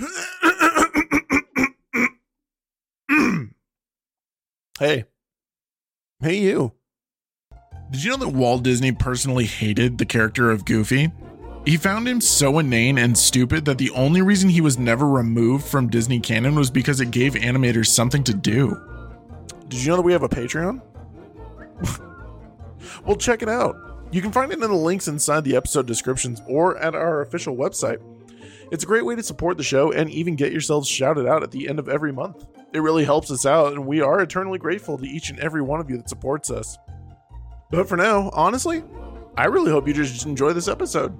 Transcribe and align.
hey. 4.78 5.04
Hey, 6.20 6.38
you. 6.38 6.72
Did 7.90 8.04
you 8.04 8.10
know 8.10 8.18
that 8.18 8.28
Walt 8.28 8.62
Disney 8.62 8.92
personally 8.92 9.46
hated 9.46 9.98
the 9.98 10.06
character 10.06 10.50
of 10.50 10.64
Goofy? 10.64 11.10
He 11.66 11.76
found 11.76 12.08
him 12.08 12.20
so 12.20 12.58
inane 12.58 12.98
and 12.98 13.18
stupid 13.18 13.64
that 13.66 13.78
the 13.78 13.90
only 13.90 14.22
reason 14.22 14.48
he 14.48 14.60
was 14.60 14.78
never 14.78 15.06
removed 15.06 15.66
from 15.66 15.88
Disney 15.88 16.20
canon 16.20 16.54
was 16.54 16.70
because 16.70 17.00
it 17.00 17.10
gave 17.10 17.34
animators 17.34 17.88
something 17.88 18.24
to 18.24 18.32
do. 18.32 18.80
Did 19.68 19.82
you 19.82 19.90
know 19.90 19.96
that 19.96 20.02
we 20.02 20.12
have 20.12 20.22
a 20.22 20.28
Patreon? 20.28 20.80
well, 23.04 23.16
check 23.16 23.42
it 23.42 23.48
out. 23.48 23.76
You 24.10 24.22
can 24.22 24.32
find 24.32 24.50
it 24.50 24.54
in 24.54 24.60
the 24.60 24.74
links 24.74 25.08
inside 25.08 25.44
the 25.44 25.56
episode 25.56 25.86
descriptions 25.86 26.40
or 26.48 26.78
at 26.78 26.94
our 26.94 27.20
official 27.20 27.56
website. 27.56 28.00
It's 28.70 28.84
a 28.84 28.86
great 28.86 29.04
way 29.04 29.16
to 29.16 29.22
support 29.22 29.56
the 29.56 29.64
show 29.64 29.92
and 29.92 30.08
even 30.10 30.36
get 30.36 30.52
yourselves 30.52 30.88
shouted 30.88 31.26
out 31.26 31.42
at 31.42 31.50
the 31.50 31.68
end 31.68 31.78
of 31.78 31.88
every 31.88 32.12
month. 32.12 32.46
It 32.72 32.80
really 32.80 33.04
helps 33.04 33.30
us 33.30 33.44
out, 33.44 33.72
and 33.72 33.86
we 33.86 34.00
are 34.00 34.20
eternally 34.20 34.58
grateful 34.58 34.96
to 34.96 35.04
each 35.04 35.30
and 35.30 35.40
every 35.40 35.60
one 35.60 35.80
of 35.80 35.90
you 35.90 35.96
that 35.96 36.08
supports 36.08 36.50
us. 36.50 36.78
But 37.70 37.88
for 37.88 37.96
now, 37.96 38.30
honestly, 38.32 38.84
I 39.36 39.46
really 39.46 39.70
hope 39.70 39.88
you 39.88 39.94
just 39.94 40.24
enjoy 40.26 40.52
this 40.52 40.68
episode. 40.68 41.16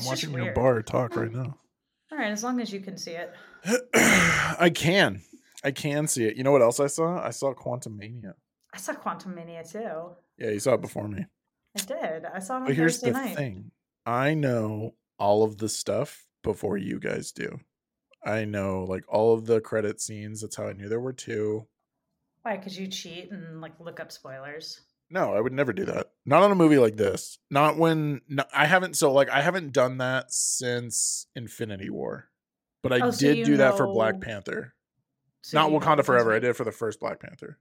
I'm 0.00 0.12
It's 0.12 0.24
watching 0.24 0.32
your 0.34 0.52
bar 0.54 0.82
talk 0.82 1.14
right 1.16 1.32
now. 1.32 1.56
All 2.12 2.18
right, 2.18 2.30
as 2.32 2.42
long 2.42 2.60
as 2.60 2.72
you 2.72 2.80
can 2.80 2.96
see 2.96 3.12
it. 3.12 3.32
I 3.94 4.70
can. 4.74 5.20
I 5.62 5.70
can 5.70 6.06
see 6.06 6.24
it. 6.24 6.36
You 6.36 6.42
know 6.42 6.52
what 6.52 6.62
else 6.62 6.80
I 6.80 6.86
saw? 6.86 7.22
I 7.22 7.30
saw 7.30 7.52
Quantumania. 7.52 8.32
I 8.72 8.78
saw 8.78 8.94
Quantumania 8.94 9.70
too. 9.70 10.16
Yeah, 10.38 10.50
you 10.52 10.58
saw 10.58 10.74
it 10.74 10.80
before 10.80 11.06
me. 11.06 11.26
I 11.78 11.82
did. 11.82 12.24
I 12.24 12.38
saw 12.38 12.56
it 12.56 12.60
on 12.60 12.66
But 12.66 12.76
here's 12.76 12.94
Thursday 12.98 13.10
the 13.12 13.18
night. 13.26 13.36
thing 13.36 13.70
I 14.06 14.34
know 14.34 14.94
all 15.18 15.42
of 15.44 15.58
the 15.58 15.68
stuff 15.68 16.24
before 16.42 16.78
you 16.78 16.98
guys 16.98 17.30
do. 17.32 17.60
I 18.24 18.44
know 18.44 18.84
like 18.84 19.04
all 19.08 19.34
of 19.34 19.46
the 19.46 19.60
credit 19.60 20.00
scenes. 20.00 20.40
That's 20.40 20.56
how 20.56 20.66
I 20.68 20.72
knew 20.72 20.88
there 20.88 21.00
were 21.00 21.12
two. 21.12 21.66
Why? 22.42 22.56
Because 22.56 22.78
you 22.78 22.86
cheat 22.88 23.30
and 23.30 23.60
like 23.60 23.78
look 23.78 24.00
up 24.00 24.10
spoilers. 24.10 24.80
No, 25.12 25.34
I 25.34 25.40
would 25.40 25.52
never 25.52 25.72
do 25.72 25.84
that. 25.86 26.12
Not 26.24 26.42
on 26.44 26.52
a 26.52 26.54
movie 26.54 26.78
like 26.78 26.96
this. 26.96 27.38
Not 27.50 27.76
when 27.76 28.20
no, 28.28 28.44
I 28.54 28.66
haven't. 28.66 28.96
So 28.96 29.12
like 29.12 29.28
I 29.28 29.40
haven't 29.42 29.72
done 29.72 29.98
that 29.98 30.32
since 30.32 31.26
Infinity 31.34 31.90
War, 31.90 32.28
but 32.82 32.92
I 32.92 33.00
Oh, 33.00 33.10
so 33.10 33.18
did 33.34 33.44
do 33.44 33.56
that 33.56 33.76
for 33.76 33.86
Black 33.88 34.20
Panther. 34.20 34.74
So 35.42 35.58
Not 35.58 35.70
Wakanda 35.70 36.04
Forever. 36.04 36.32
I 36.32 36.38
did 36.38 36.50
it 36.50 36.56
for 36.56 36.64
the 36.64 36.70
first 36.72 37.00
Black 37.00 37.18
Panther. 37.20 37.58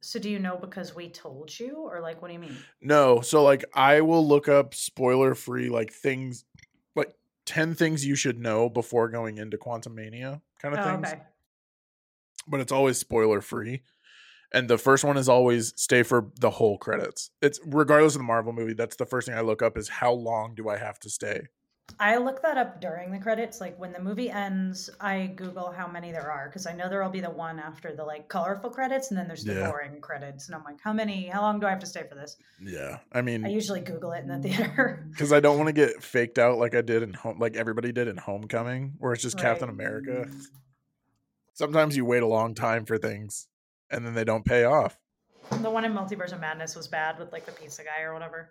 So 0.00 0.18
do 0.18 0.28
you 0.28 0.38
know 0.38 0.56
because 0.56 0.94
we 0.94 1.08
told 1.08 1.58
you, 1.58 1.76
or 1.90 2.00
like 2.00 2.20
what 2.20 2.28
do 2.28 2.34
you 2.34 2.38
mean? 2.40 2.56
No, 2.82 3.22
so 3.22 3.42
like 3.42 3.64
I 3.72 4.02
will 4.02 4.26
look 4.26 4.46
up 4.46 4.74
spoiler 4.74 5.34
free 5.34 5.70
like 5.70 5.90
things, 5.90 6.44
like 6.94 7.14
ten 7.46 7.74
things 7.74 8.04
you 8.04 8.14
should 8.14 8.38
know 8.38 8.68
before 8.68 9.08
going 9.08 9.38
into 9.38 9.56
Quantumania 9.56 10.42
kind 10.60 10.74
of 10.76 10.80
Oh, 10.84 10.90
things. 10.96 11.08
okay. 11.12 11.22
but 12.46 12.60
it's 12.60 12.72
always 12.72 12.98
spoiler 12.98 13.40
free. 13.40 13.82
And 14.52 14.68
the 14.68 14.78
first 14.78 15.04
one 15.04 15.16
is 15.16 15.28
always 15.28 15.72
stay 15.76 16.02
for 16.02 16.28
the 16.40 16.50
whole 16.50 16.78
credits. 16.78 17.30
It's 17.42 17.60
regardless 17.66 18.14
of 18.14 18.20
the 18.20 18.24
Marvel 18.24 18.52
movie, 18.52 18.74
that's 18.74 18.96
the 18.96 19.06
first 19.06 19.26
thing 19.28 19.36
I 19.36 19.40
look 19.40 19.62
up 19.62 19.76
is 19.76 19.88
how 19.88 20.12
long 20.12 20.54
do 20.54 20.68
I 20.68 20.76
have 20.76 20.98
to 21.00 21.10
stay? 21.10 21.48
I 22.00 22.16
look 22.16 22.42
that 22.42 22.56
up 22.58 22.80
during 22.80 23.12
the 23.12 23.18
credits. 23.18 23.60
Like 23.60 23.78
when 23.78 23.92
the 23.92 24.00
movie 24.00 24.28
ends, 24.30 24.90
I 25.00 25.26
Google 25.36 25.70
how 25.70 25.86
many 25.86 26.10
there 26.12 26.30
are 26.30 26.48
because 26.48 26.66
I 26.66 26.72
know 26.72 26.88
there 26.88 27.02
will 27.02 27.10
be 27.10 27.20
the 27.20 27.30
one 27.30 27.58
after 27.58 27.94
the 27.94 28.04
like 28.04 28.28
colorful 28.28 28.70
credits, 28.70 29.10
and 29.10 29.18
then 29.18 29.28
there's 29.28 29.44
the 29.44 29.54
Yeah. 29.54 29.70
boring 29.70 30.00
credits. 30.00 30.48
And 30.48 30.54
I'm 30.54 30.64
like, 30.64 30.80
how 30.80 30.92
many? 30.92 31.26
How 31.26 31.42
long 31.42 31.60
do 31.60 31.66
I 31.66 31.70
have 31.70 31.78
to 31.80 31.86
stay 31.86 32.02
for 32.08 32.14
this? 32.14 32.36
Yeah. 32.60 32.98
I 33.12 33.22
mean, 33.22 33.46
I 33.46 33.48
usually 33.48 33.80
Google 33.80 34.12
it 34.12 34.24
in 34.24 34.28
the 34.28 34.38
theater. 34.38 35.06
because 35.10 35.32
I 35.32 35.40
don't 35.40 35.56
want 35.56 35.68
to 35.68 35.72
get 35.72 36.02
faked 36.02 36.38
out 36.38 36.58
like 36.58 36.74
I 36.74 36.82
did 36.82 37.02
in 37.02 37.12
home, 37.12 37.38
like 37.38 37.56
everybody 37.56 37.92
did 37.92 38.08
in 38.08 38.16
Homecoming, 38.16 38.94
where 38.98 39.12
it's 39.12 39.22
just 39.22 39.38
Captain 39.38 39.68
America. 39.68 40.26
Sometimes 41.54 41.96
you 41.96 42.04
wait 42.04 42.22
a 42.22 42.26
long 42.26 42.54
time 42.54 42.84
for 42.84 42.98
things 42.98 43.48
and 43.90 44.04
then 44.06 44.14
they 44.14 44.24
don't 44.24 44.44
pay 44.44 44.64
off. 44.64 44.98
the 45.62 45.70
one 45.70 45.84
in 45.84 45.92
Multiverse 45.92 46.32
of 46.32 46.40
Madness 46.40 46.74
was 46.76 46.88
bad 46.88 47.18
with 47.18 47.32
like 47.32 47.46
the 47.46 47.52
pizza 47.52 47.82
guy 47.84 48.02
or 48.02 48.12
whatever. 48.12 48.50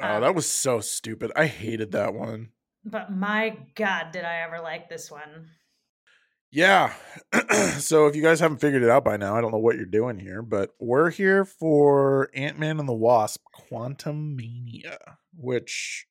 Oh, 0.00 0.14
Um, 0.16 0.22
that 0.22 0.34
was 0.34 0.48
so 0.48 0.80
stupid. 0.80 1.32
I 1.34 1.46
hated 1.46 1.92
that 1.92 2.14
one. 2.14 2.50
But 2.84 3.10
my 3.12 3.58
God, 3.74 4.12
did 4.12 4.24
I 4.24 4.42
ever 4.42 4.60
like 4.60 4.88
this 4.88 5.10
one? 5.10 5.48
Yeah. 6.50 6.94
so 7.78 8.06
if 8.06 8.16
you 8.16 8.22
guys 8.22 8.40
haven't 8.40 8.60
figured 8.60 8.82
it 8.82 8.88
out 8.88 9.04
by 9.04 9.16
now, 9.18 9.36
I 9.36 9.40
don't 9.40 9.52
know 9.52 9.58
what 9.58 9.76
you're 9.76 9.84
doing 9.84 10.18
here, 10.18 10.40
but 10.40 10.70
we're 10.78 11.10
here 11.10 11.44
for 11.44 12.30
Ant 12.34 12.58
Man 12.58 12.80
and 12.80 12.88
the 12.88 12.94
Wasp 12.94 13.42
Quantumania, 13.70 14.96
which 15.36 16.06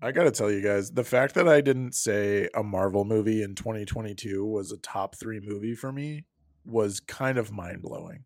I 0.00 0.12
got 0.12 0.24
to 0.24 0.30
tell 0.30 0.50
you 0.50 0.62
guys, 0.62 0.92
the 0.92 1.04
fact 1.04 1.34
that 1.34 1.48
I 1.48 1.60
didn't 1.60 1.94
say 1.94 2.48
a 2.54 2.62
Marvel 2.62 3.04
movie 3.04 3.42
in 3.42 3.56
2022 3.56 4.44
was 4.44 4.70
a 4.70 4.76
top 4.78 5.16
three 5.16 5.40
movie 5.40 5.74
for 5.74 5.90
me 5.90 6.24
was 6.64 7.00
kind 7.00 7.36
of 7.36 7.50
mind 7.50 7.82
blowing. 7.82 8.24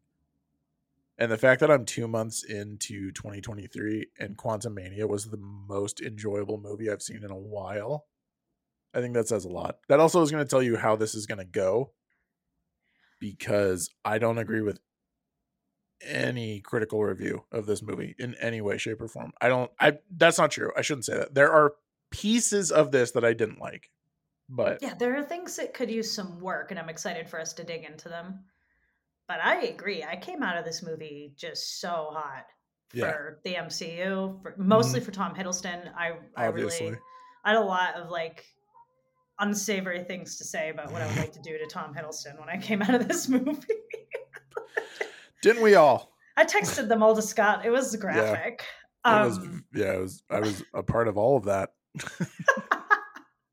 And 1.17 1.33
the 1.33 1.39
fact 1.39 1.61
that 1.61 1.71
I'm 1.71 1.87
two 1.87 2.09
months 2.09 2.43
into 2.45 3.11
2023 3.13 4.07
and 4.19 4.37
Quantumania 4.37 5.09
was 5.09 5.27
the 5.27 5.39
most 5.39 6.01
enjoyable 6.01 6.59
movie 6.59 6.91
I've 6.91 7.03
seen 7.03 7.25
in 7.25 7.31
a 7.31 7.39
while. 7.39 8.07
I 8.93 9.01
think 9.01 9.15
that 9.15 9.29
says 9.29 9.45
a 9.47 9.49
lot. 9.49 9.77
That 9.89 10.01
also 10.01 10.21
is 10.21 10.31
going 10.31 10.45
to 10.45 10.51
tell 10.51 10.63
you 10.63 10.77
how 10.77 10.97
this 10.97 11.15
is 11.15 11.27
going 11.27 11.39
to 11.39 11.45
go 11.45 11.93
because 13.19 13.89
I 14.05 14.19
don't 14.19 14.39
agree 14.39 14.61
with 14.61 14.79
any 16.05 16.61
critical 16.61 17.03
review 17.03 17.45
of 17.53 17.67
this 17.67 17.83
movie 17.83 18.15
in 18.19 18.35
any 18.37 18.61
way 18.61 18.79
shape 18.79 19.01
or 19.01 19.09
form. 19.09 19.33
I 19.41 19.49
don't 19.49 19.71
I 19.81 19.99
that's 20.17 20.39
not 20.39 20.51
true. 20.51 20.73
I 20.77 20.83
shouldn't 20.83 21.05
say 21.05 21.17
that. 21.17 21.35
There 21.35 21.53
are 21.53 21.75
pieces 22.11 22.71
of 22.71 22.93
this 22.93 23.13
that 23.13 23.25
I 23.25 23.33
didn't 23.33 23.61
like. 23.61 23.91
But 24.49 24.83
Yeah, 24.83 24.95
there 24.95 25.17
are 25.17 25.23
things 25.23 25.57
that 25.57 25.75
could 25.75 25.91
use 25.91 26.13
some 26.13 26.41
work, 26.41 26.71
and 26.71 26.79
I'm 26.79 26.89
excited 26.89 27.29
for 27.29 27.41
us 27.41 27.53
to 27.55 27.65
dig 27.65 27.85
into 27.85 28.09
them. 28.09 28.45
But 29.27 29.39
I 29.43 29.63
agree. 29.63 30.05
I 30.05 30.17
came 30.17 30.43
out 30.43 30.59
of 30.59 30.65
this 30.65 30.83
movie 30.83 31.33
just 31.37 31.81
so 31.81 32.11
hot 32.13 32.47
Yeah. 32.93 33.11
for 33.11 33.41
the 33.45 33.55
MCU, 33.55 34.43
for, 34.43 34.55
mostly 34.59 35.01
mm-hmm. 35.01 35.07
for 35.07 35.13
Tom 35.13 35.35
Hiddleston. 35.35 35.91
I, 35.97 36.13
I 36.37 36.49
obviously. 36.49 36.87
really, 36.87 36.99
I 37.45 37.51
had 37.53 37.59
a 37.59 37.65
lot 37.65 37.95
of 37.95 38.11
like 38.11 38.45
unsavory 39.39 40.05
things 40.05 40.37
to 40.37 40.45
say 40.45 40.71
about 40.71 40.93
what 40.93 41.03
I 41.03 41.07
would 41.07 41.17
like 41.17 41.33
to 41.33 41.41
do 41.41 41.57
to 41.57 41.67
Tom 41.67 41.95
Hiddleston 41.95 42.39
when 42.39 42.49
I 42.49 42.59
came 42.59 42.83
out 42.83 42.95
of 42.95 43.09
this 43.09 43.29
movie. 43.31 43.57
Didn't 45.43 45.63
we 45.63 45.75
all? 45.75 46.13
I 46.37 46.45
texted 46.47 46.89
them 46.89 47.03
all 47.03 47.15
to 47.15 47.21
Scott. 47.23 47.67
It 47.67 47.71
was 47.71 47.95
graphic. 47.97 48.65
It 49.05 49.09
Um, 49.09 49.27
was 49.29 49.39
yeah, 49.75 49.93
it 49.95 50.01
was 50.01 50.23
I 50.31 50.41
was 50.41 50.63
a 50.73 50.83
part 50.83 51.09
of 51.09 51.19
all 51.19 51.37
of 51.37 51.45
that. 51.45 51.71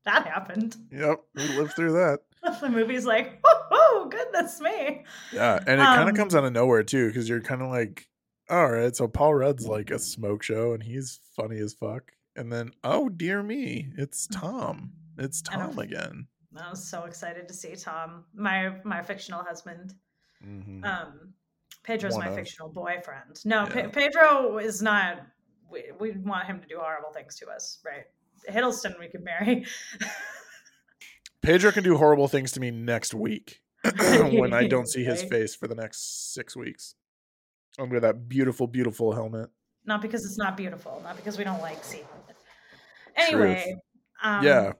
that 0.04 0.26
happened. 0.26 0.76
Yep, 0.90 1.20
we 1.34 1.48
lived 1.58 1.72
through 1.74 1.92
that. 1.92 2.20
the 2.60 2.68
movie's 2.70 3.04
like, 3.04 3.40
oh, 3.44 4.08
goodness 4.10 4.60
me. 4.60 5.04
Yeah, 5.32 5.56
and 5.66 5.80
it 5.80 5.84
kind 5.84 6.02
of 6.02 6.08
Um, 6.08 6.16
comes 6.16 6.34
out 6.34 6.44
of 6.44 6.52
nowhere 6.52 6.82
too, 6.82 7.08
because 7.08 7.28
you're 7.28 7.42
kind 7.42 7.60
of 7.62 7.68
like, 7.68 8.08
all 8.48 8.70
right, 8.70 8.96
so 8.96 9.06
Paul 9.08 9.34
Rudd's 9.34 9.66
like 9.66 9.90
a 9.90 9.98
smoke 9.98 10.42
show, 10.42 10.72
and 10.72 10.82
he's 10.82 11.20
funny 11.36 11.58
as 11.58 11.74
fuck, 11.74 12.12
and 12.34 12.50
then 12.52 12.72
oh 12.82 13.08
dear 13.10 13.42
me, 13.42 13.92
it's 13.98 14.26
Tom, 14.26 14.92
it's 15.18 15.42
I. 15.50 15.56
Tom 15.56 15.78
again. 15.78 16.28
I 16.56 16.70
was 16.70 16.82
so 16.82 17.04
excited 17.04 17.46
to 17.48 17.54
see 17.54 17.76
Tom, 17.76 18.24
my 18.34 18.76
my 18.84 19.02
fictional 19.02 19.42
husband. 19.44 19.94
Mhm. 20.44 20.84
Um, 20.84 21.34
Pedro's 21.82 22.16
my 22.18 22.26
of. 22.28 22.34
fictional 22.34 22.68
boyfriend. 22.68 23.40
No, 23.44 23.64
Yeah. 23.64 23.68
Pe- 23.68 23.88
Pedro 23.88 24.58
is 24.58 24.82
not. 24.82 25.20
We, 25.70 25.84
we 25.98 26.10
want 26.12 26.46
him 26.46 26.60
to 26.60 26.66
do 26.66 26.78
horrible 26.78 27.12
things 27.12 27.36
to 27.36 27.48
us, 27.48 27.78
right? 27.84 28.04
Hiddleston, 28.50 28.98
we 28.98 29.08
could 29.08 29.22
marry. 29.24 29.64
Pedro 31.42 31.70
can 31.72 31.82
do 31.84 31.96
horrible 31.96 32.28
things 32.28 32.52
to 32.52 32.60
me 32.60 32.70
next 32.70 33.14
week 33.14 33.60
when 33.84 34.52
I 34.52 34.66
don't 34.66 34.86
see 34.88 35.04
his 35.04 35.22
Right. 35.22 35.30
face 35.30 35.54
for 35.54 35.68
the 35.68 35.74
next 35.74 36.34
six 36.34 36.56
weeks 36.56 36.94
under 37.78 37.98
that 38.00 38.28
beautiful, 38.28 38.66
beautiful 38.66 39.12
helmet. 39.12 39.48
not 39.86 40.02
because 40.02 40.24
it's 40.24 40.36
not 40.38 40.56
beautiful, 40.56 41.00
not 41.02 41.16
because 41.16 41.38
we 41.38 41.44
don't 41.44 41.62
like 41.62 41.82
seeing 41.82 42.02
it. 42.28 42.36
Anyway, 43.16 43.74
um, 44.22 44.44
yeah, 44.44 44.72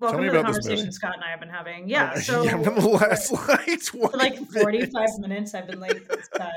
welcome 0.00 0.20
me 0.22 0.26
to 0.26 0.32
the 0.32 0.42
conversation 0.42 0.92
Scott 0.92 1.14
and 1.14 1.24
I 1.24 1.30
have 1.30 1.40
been 1.40 1.48
having. 1.48 1.88
Yeah, 1.88 2.12
Uh, 2.12 2.20
so 2.20 2.42
yeah, 2.42 2.62
for 2.62 2.70
the 2.80 2.88
last 2.88 3.28
for 3.34 3.46
like 3.46 3.84
20 3.84 4.16
like 4.16 4.38
45 4.50 4.92
minutes. 4.92 5.18
minutes, 5.18 5.54
I've 5.54 5.66
been 5.66 5.80
like, 5.80 6.02
Scott, 6.22 6.52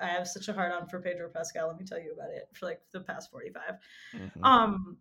I 0.00 0.06
have 0.06 0.28
such 0.28 0.48
a 0.48 0.52
hard 0.52 0.72
on 0.72 0.86
for 0.88 1.00
Pedro 1.00 1.28
Pascal. 1.28 1.68
Let 1.68 1.78
me 1.78 1.84
tell 1.84 1.98
you 1.98 2.12
about 2.12 2.30
it 2.30 2.48
for 2.54 2.66
like 2.66 2.80
the 2.92 3.00
past 3.00 3.30
45. 3.30 3.62
Mhm. 4.14 4.30
Um 4.44 4.96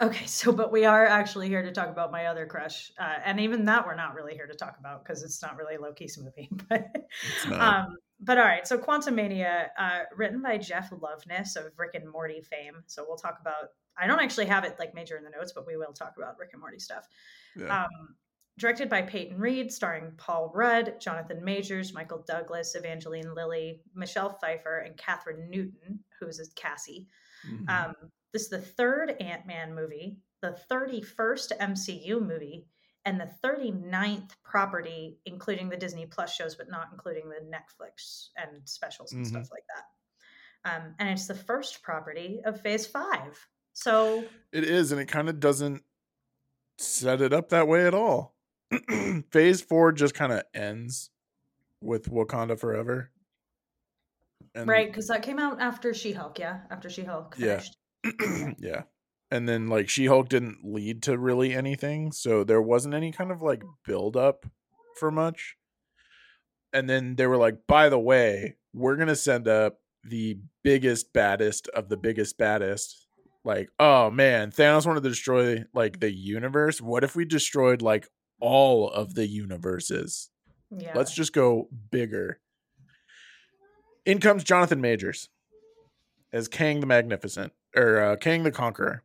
okay, 0.00 0.26
so 0.26 0.52
but 0.52 0.72
we 0.72 0.84
are 0.84 1.06
actually 1.06 1.48
here 1.48 1.62
to 1.62 1.72
talk 1.72 1.88
about 1.88 2.12
my 2.12 2.26
other 2.26 2.46
crush. 2.46 2.92
Uh, 2.98 3.16
and 3.24 3.40
even 3.40 3.64
that 3.66 3.86
we're 3.86 3.94
not 3.94 4.14
really 4.14 4.34
here 4.34 4.46
to 4.46 4.54
talk 4.54 4.76
about 4.78 5.04
because 5.04 5.22
it's 5.22 5.42
not 5.42 5.56
really 5.56 5.76
Loki's 5.76 6.18
movie. 6.18 6.50
But 6.68 7.60
um 7.60 7.96
but 8.22 8.36
all 8.36 8.44
right, 8.44 8.66
so 8.68 8.76
Quantumania, 8.76 9.68
uh, 9.78 10.00
written 10.14 10.42
by 10.42 10.58
Jeff 10.58 10.90
Loveness 10.90 11.56
of 11.56 11.72
Rick 11.78 11.94
and 11.94 12.06
Morty 12.10 12.42
fame. 12.42 12.82
So 12.86 13.04
we'll 13.06 13.16
talk 13.16 13.38
about 13.40 13.70
I 13.98 14.06
don't 14.06 14.20
actually 14.20 14.46
have 14.46 14.64
it 14.64 14.76
like 14.78 14.94
major 14.94 15.16
in 15.16 15.24
the 15.24 15.30
notes, 15.30 15.52
but 15.54 15.66
we 15.66 15.76
will 15.76 15.92
talk 15.92 16.14
about 16.16 16.38
Rick 16.38 16.50
and 16.52 16.60
Morty 16.60 16.78
stuff. 16.78 17.06
yeah. 17.56 17.84
Um, 17.84 18.14
directed 18.58 18.90
by 18.90 19.00
Peyton 19.00 19.38
Reed, 19.38 19.72
starring 19.72 20.12
Paul 20.18 20.52
Rudd, 20.54 21.00
Jonathan 21.00 21.42
Majors, 21.42 21.94
Michael 21.94 22.22
Douglas, 22.26 22.74
Evangeline 22.74 23.34
Lilly, 23.34 23.80
Michelle 23.94 24.30
Pfeiffer, 24.38 24.80
and 24.80 24.96
Kathryn 24.98 25.48
Newton, 25.48 25.98
who 26.18 26.26
is 26.26 26.52
Cassie. 26.56 27.08
Mhm. 27.46 27.68
Um, 27.68 27.94
this 28.32 28.42
is 28.42 28.48
the 28.48 28.60
third 28.60 29.10
Ant 29.20 29.46
Man 29.46 29.74
movie, 29.74 30.18
the 30.42 30.52
31st 30.70 31.52
MCU 31.60 32.20
movie, 32.20 32.66
and 33.04 33.20
the 33.20 33.26
39th 33.42 34.36
property, 34.42 35.18
including 35.24 35.68
the 35.68 35.76
Disney 35.76 36.06
Plus 36.06 36.34
shows, 36.34 36.54
but 36.54 36.68
not 36.70 36.88
including 36.92 37.28
the 37.28 37.40
Netflix 37.40 38.28
and 38.36 38.68
specials 38.68 39.12
and 39.12 39.24
Mhm. 39.24 39.28
stuff 39.30 39.50
like 39.50 39.64
that. 39.74 39.84
Um, 40.64 40.94
and 40.98 41.08
it's 41.08 41.26
the 41.26 41.34
first 41.34 41.82
property 41.82 42.42
of 42.44 42.60
Phase 42.60 42.86
Five. 42.86 43.48
So 43.72 44.28
It 44.52 44.64
is, 44.64 44.92
and 44.92 45.00
it 45.00 45.06
kind 45.06 45.28
of 45.28 45.40
doesn't 45.40 45.84
set 46.78 47.20
it 47.22 47.32
up 47.32 47.48
that 47.50 47.66
way 47.68 47.86
at 47.86 47.94
all. 47.94 48.36
Phase 49.32 49.62
four 49.62 49.92
just 49.92 50.14
kind 50.14 50.32
of 50.32 50.42
ends 50.54 51.10
with 51.80 52.06
Wakanda 52.10 52.58
Forever. 52.58 53.10
And 54.54 54.68
right, 54.68 54.86
because 54.86 55.08
that 55.08 55.22
came 55.22 55.38
out 55.38 55.60
after 55.60 55.94
She 55.94 56.12
Hulk, 56.12 56.38
yeah, 56.38 56.60
after 56.70 56.90
She 56.90 57.04
Hulk 57.04 57.36
Yeah. 57.38 57.62
yeah. 58.58 58.82
And 59.30 59.48
then 59.48 59.68
like 59.68 59.88
She 59.88 60.06
Hulk 60.06 60.28
didn't 60.28 60.58
lead 60.64 61.02
to 61.04 61.16
really 61.16 61.54
anything, 61.54 62.12
so 62.12 62.42
there 62.42 62.62
wasn't 62.62 62.94
any 62.94 63.12
kind 63.12 63.30
of 63.30 63.42
like 63.42 63.62
build 63.84 64.16
up 64.16 64.46
for 64.96 65.10
much. 65.10 65.56
And 66.72 66.88
then 66.88 67.16
they 67.16 67.26
were 67.26 67.36
like, 67.36 67.66
by 67.66 67.88
the 67.88 67.98
way, 67.98 68.56
we're 68.72 68.96
gonna 68.96 69.16
send 69.16 69.46
up 69.46 69.78
the 70.04 70.38
biggest, 70.64 71.12
baddest 71.12 71.68
of 71.68 71.88
the 71.88 71.96
biggest, 71.96 72.38
baddest. 72.38 73.06
Like, 73.44 73.70
oh 73.78 74.10
man, 74.10 74.50
Thanos 74.50 74.86
wanted 74.86 75.02
to 75.02 75.08
destroy 75.08 75.64
like 75.74 76.00
the 76.00 76.12
universe. 76.12 76.80
What 76.80 77.04
if 77.04 77.14
we 77.14 77.24
destroyed 77.24 77.82
like 77.82 78.08
all 78.40 78.90
of 78.90 79.14
the 79.14 79.26
universes? 79.26 80.30
Yeah. 80.70 80.92
Let's 80.94 81.14
just 81.14 81.32
go 81.32 81.68
bigger. 81.90 82.40
In 84.06 84.18
comes 84.18 84.44
Jonathan 84.44 84.80
Majors 84.80 85.28
as 86.32 86.48
Kang 86.48 86.80
the 86.80 86.86
Magnificent 86.86 87.52
or 87.76 88.00
uh, 88.00 88.16
Kang 88.16 88.42
the 88.42 88.50
Conqueror. 88.50 89.02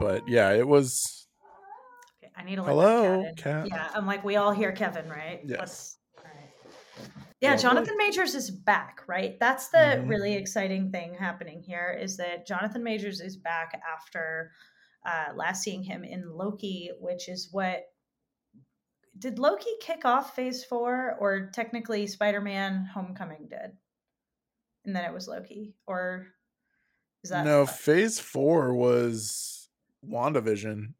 But 0.00 0.28
yeah, 0.28 0.52
it 0.52 0.66
was 0.66 1.26
Okay, 2.22 2.32
I 2.36 2.44
need 2.44 2.56
to 2.56 2.62
Hello, 2.62 3.24
cat. 3.36 3.68
Yeah, 3.68 3.88
I'm 3.94 4.06
like, 4.06 4.24
we 4.24 4.36
all 4.36 4.52
hear 4.52 4.72
Kevin, 4.72 5.08
right? 5.08 5.40
Yes. 5.44 5.98
Right. 6.16 6.34
Yeah, 7.40 7.50
Lovely. 7.50 7.62
Jonathan 7.62 7.94
Majors 7.98 8.34
is 8.34 8.50
back, 8.50 9.02
right? 9.06 9.38
That's 9.38 9.68
the 9.68 9.78
Mhm. 9.78 10.08
really 10.08 10.34
exciting 10.34 10.90
thing 10.90 11.14
happening 11.14 11.62
here 11.62 11.96
is 12.00 12.16
that 12.16 12.46
Jonathan 12.46 12.82
Majors 12.82 13.20
is 13.20 13.36
back 13.36 13.80
after 13.86 14.52
uh, 15.06 15.34
last 15.34 15.62
seeing 15.62 15.82
him 15.82 16.02
in 16.02 16.30
Loki, 16.30 16.90
which 16.98 17.28
is 17.28 17.50
what 17.52 17.84
did 19.18 19.38
Loki 19.38 19.68
kick 19.80 20.06
off 20.06 20.34
Phase 20.34 20.64
Four, 20.64 21.16
or 21.20 21.50
technically 21.52 22.06
Spider-Man: 22.06 22.86
Homecoming 22.86 23.46
did, 23.48 23.76
and 24.84 24.94
then 24.94 25.04
it 25.04 25.12
was 25.12 25.28
Loki, 25.28 25.74
or 25.86 26.26
is 27.22 27.30
that 27.30 27.44
no 27.44 27.66
phase 27.66 28.18
four 28.20 28.74
was 28.74 29.68
WandaVision. 30.06 30.92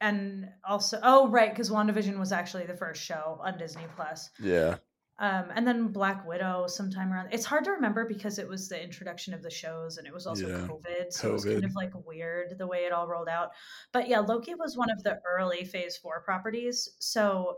and 0.00 0.48
also 0.68 0.98
oh 1.02 1.28
right 1.28 1.50
because 1.50 1.70
WandaVision 1.70 2.18
was 2.18 2.32
actually 2.32 2.66
the 2.66 2.76
first 2.76 3.02
show 3.02 3.38
on 3.42 3.56
Disney 3.58 3.86
Plus. 3.94 4.30
Yeah. 4.40 4.76
Um, 5.18 5.46
and 5.54 5.66
then 5.66 5.88
Black 5.88 6.28
Widow 6.28 6.66
sometime 6.66 7.10
around. 7.10 7.30
It's 7.32 7.46
hard 7.46 7.64
to 7.64 7.70
remember 7.70 8.04
because 8.06 8.38
it 8.38 8.46
was 8.46 8.68
the 8.68 8.82
introduction 8.82 9.32
of 9.32 9.42
the 9.42 9.48
shows 9.48 9.96
and 9.96 10.06
it 10.06 10.12
was 10.12 10.26
also 10.26 10.46
Yeah, 10.46 10.66
COVID, 10.66 11.10
so 11.10 11.30
it 11.30 11.32
was 11.32 11.44
kind 11.46 11.64
of 11.64 11.74
like 11.74 11.92
weird 12.06 12.58
the 12.58 12.66
way 12.66 12.80
it 12.84 12.92
all 12.92 13.08
rolled 13.08 13.28
out. 13.28 13.52
But 13.92 14.08
yeah, 14.10 14.18
Loki 14.18 14.54
was 14.54 14.76
one 14.76 14.90
of 14.90 15.02
the 15.04 15.18
early 15.26 15.64
Phase 15.64 15.96
Four 15.96 16.20
properties, 16.20 16.96
so 16.98 17.56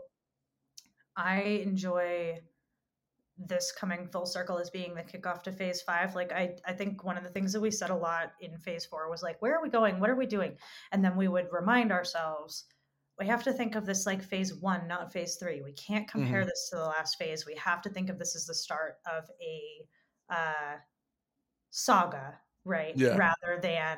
I 1.17 1.41
enjoy 1.65 2.39
this 3.39 3.71
coming 3.71 4.07
full 4.07 4.25
circle 4.25 4.57
as 4.57 4.69
being 4.69 4.93
the 4.93 5.01
kickoff 5.01 5.43
to 5.43 5.51
Phase 5.51 5.81
Five. 5.81 6.13
Like 6.13 6.31
I, 6.31 6.55
I 6.65 6.73
think 6.73 7.03
one 7.03 7.17
of 7.17 7.23
the 7.23 7.29
things 7.29 7.53
that 7.53 7.61
we 7.61 7.71
said 7.71 7.89
a 7.89 7.95
lot 7.95 8.33
in 8.41 8.57
Phase 8.57 8.85
Four 8.85 9.09
was 9.09 9.23
like, 9.23 9.41
where 9.41 9.55
are 9.55 9.63
we 9.63 9.69
going? 9.69 9.99
What 9.99 10.09
are 10.09 10.15
we 10.15 10.25
doing? 10.25 10.57
And 10.91 11.03
then 11.03 11.15
we 11.15 11.27
would 11.27 11.47
remind 11.51 11.91
ourselves 11.91 12.65
we 13.19 13.27
have 13.27 13.43
to 13.43 13.53
think 13.53 13.75
of 13.75 13.85
this 13.85 14.05
like 14.05 14.23
phase 14.23 14.53
one, 14.53 14.87
not 14.87 15.11
phase 15.11 15.35
three. 15.35 15.61
We 15.61 15.73
can't 15.73 16.07
compare 16.07 16.45
this 16.45 16.69
to 16.69 16.77
the 16.77 16.85
last 16.85 17.17
phase. 17.17 17.45
We 17.45 17.55
have 17.55 17.81
to 17.81 17.89
think 17.89 18.09
of 18.09 18.17
this 18.17 18.35
as 18.35 18.45
the 18.45 18.53
start 18.53 18.95
of 19.05 19.29
a 19.41 20.33
uh, 20.33 20.77
saga, 21.69 22.39
right? 22.63 22.93
Yeah. 22.95 23.17
Rather 23.17 23.59
than 23.61 23.97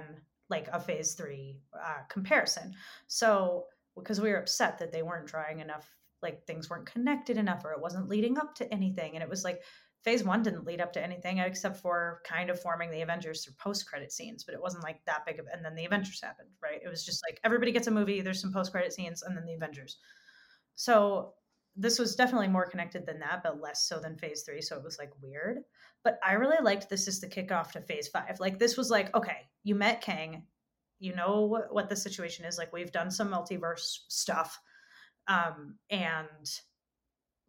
like 0.50 0.68
a 0.74 0.80
phase 0.80 1.14
three 1.14 1.60
uh, 1.74 2.00
comparison. 2.10 2.74
So, 3.08 3.66
because 3.96 4.20
we 4.20 4.32
were 4.32 4.38
upset 4.38 4.80
that 4.80 4.92
they 4.92 5.04
weren't 5.04 5.28
drawing 5.28 5.60
enough, 5.60 5.88
like 6.22 6.46
things 6.46 6.70
weren't 6.70 6.86
connected 6.86 7.38
enough, 7.38 7.64
or 7.66 7.72
it 7.72 7.82
wasn't 7.82 8.10
leading 8.10 8.38
up 8.38 8.56
to 8.56 8.74
anything. 8.74 9.14
And 9.16 9.24
it 9.24 9.30
was 9.30 9.44
like 9.44 9.62
phase 10.04 10.24
one 10.24 10.42
didn't 10.42 10.66
lead 10.66 10.82
up 10.82 10.92
to 10.94 11.04
anything 11.04 11.38
except 11.38 11.78
for 11.78 12.22
kind 12.26 12.50
of 12.50 12.60
forming 12.60 12.90
the 12.90 13.02
Avengers 13.02 13.44
through 13.44 13.54
post 13.60 13.88
credit 13.88 14.12
scenes, 14.12 14.44
but 14.44 14.56
it 14.56 14.62
wasn't 14.62 14.84
like 14.84 15.04
that 15.06 15.26
big 15.26 15.40
of 15.40 15.46
and 15.54 15.64
then 15.64 15.76
the 15.76 15.86
Avengers 15.86 16.22
happened, 16.22 16.50
right? 16.62 16.80
It 16.84 16.90
was 16.90 17.06
just 17.06 17.24
like 17.30 17.40
everybody 17.44 17.72
gets 17.72 17.88
a 17.88 17.92
movie, 17.92 18.22
there's 18.22 18.42
some 18.42 18.54
post 18.54 18.72
credit 18.72 18.94
scenes, 18.94 19.22
and 19.22 19.36
then 19.36 19.46
the 19.46 19.54
Avengers. 19.54 19.98
So 20.76 21.34
this 21.76 22.00
was 22.00 22.16
definitely 22.16 22.48
more 22.48 22.66
connected 22.66 23.06
than 23.06 23.20
that, 23.20 23.42
but 23.44 23.62
less 23.62 23.88
so 23.88 24.00
than 24.00 24.18
phase 24.18 24.44
three. 24.44 24.62
So 24.62 24.76
it 24.76 24.84
was 24.84 24.98
like 24.98 25.12
weird. 25.22 25.60
But 26.04 26.20
I 26.26 26.34
really 26.34 26.62
liked 26.62 26.90
this 26.90 27.08
as 27.08 27.20
the 27.20 27.28
kickoff 27.28 27.72
to 27.72 27.82
phase 27.82 28.08
five. 28.08 28.40
Like 28.40 28.60
this 28.60 28.76
was 28.76 28.90
like, 28.90 29.16
okay, 29.16 29.48
you 29.64 29.76
met 29.76 30.02
Kang, 30.02 30.44
you 31.00 31.16
know 31.16 31.42
what, 31.42 31.74
what 31.74 31.90
the 31.90 31.96
situation 31.96 32.46
is. 32.46 32.58
Like 32.58 32.74
we've 32.74 32.92
done 32.92 33.12
some 33.12 33.30
multiverse 33.30 34.00
stuff. 34.08 34.60
Um, 35.28 35.76
and 35.90 36.28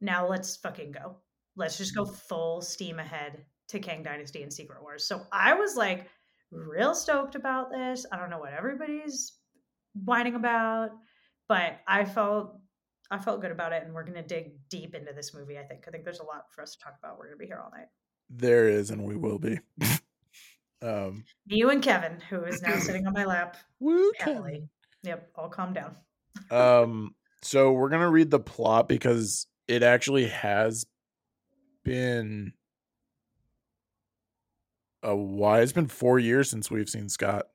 now 0.01 0.29
let's 0.29 0.57
fucking 0.57 0.93
go. 0.93 1.17
Let's 1.57 1.79
just 1.79 1.95
go 1.95 2.05
full 2.05 2.61
steam 2.61 2.99
ahead 2.99 3.45
to 3.69 3.79
Kang 3.79 4.03
Dynasty 4.03 4.43
and 4.43 4.53
Secret 4.53 4.83
Wars. 4.83 5.05
So 5.05 5.23
I 5.33 5.55
was 5.55 5.77
like 5.77 6.09
real 6.51 6.95
stoked 6.95 7.35
about 7.35 7.71
this. 7.71 8.05
I 8.13 8.19
don't 8.19 8.31
know 8.31 8.39
what 8.39 8.53
everybody's 8.53 9.33
whining 10.05 10.35
about, 10.35 10.91
but 11.49 11.81
I 11.87 12.05
felt 12.05 12.59
I 13.11 13.19
felt 13.19 13.43
good 13.43 13.51
about 13.51 13.73
it 13.73 13.83
and 13.85 13.93
we're 13.93 14.05
gonna 14.05 14.23
dig 14.23 14.53
deep 14.69 14.95
into 14.95 15.13
this 15.13 15.35
movie, 15.35 15.59
I 15.59 15.63
think. 15.63 15.85
I 15.87 15.91
think 15.91 16.05
there's 16.05 16.21
a 16.21 16.25
lot 16.25 16.45
for 16.51 16.63
us 16.63 16.75
to 16.77 16.83
talk 16.83 16.95
about. 16.99 17.19
We're 17.19 17.27
gonna 17.27 17.37
be 17.37 17.47
here 17.47 17.61
all 17.63 17.71
night. 17.71 17.89
There 18.31 18.69
is, 18.69 18.91
and 18.91 19.05
we 19.05 19.17
will 19.17 19.39
be. 19.39 19.59
um 20.83 21.25
You 21.47 21.71
and 21.71 21.83
Kevin, 21.83 22.21
who 22.29 22.45
is 22.45 22.63
now 22.63 22.79
sitting 22.79 23.07
on 23.07 23.13
my 23.13 23.25
lap 23.25 23.57
woo 23.81 24.13
happily. 24.19 24.69
Yep, 25.03 25.31
all 25.37 25.49
calm 25.49 25.75
down. 25.75 25.97
um 26.51 27.15
so 27.43 27.73
we're 27.73 27.89
gonna 27.89 28.11
read 28.11 28.31
the 28.31 28.41
plot 28.41 28.89
because 28.89 29.47
it 29.69 29.83
actually 29.83 30.29
has 30.29 30.87
been 31.85 32.53
a 35.03 35.15
why 35.15 35.61
it's 35.61 35.73
been 35.73 35.89
four 35.89 36.19
years 36.19 36.49
since 36.49 36.71
we've 36.71 36.89
seen 36.89 37.09
scott 37.09 37.47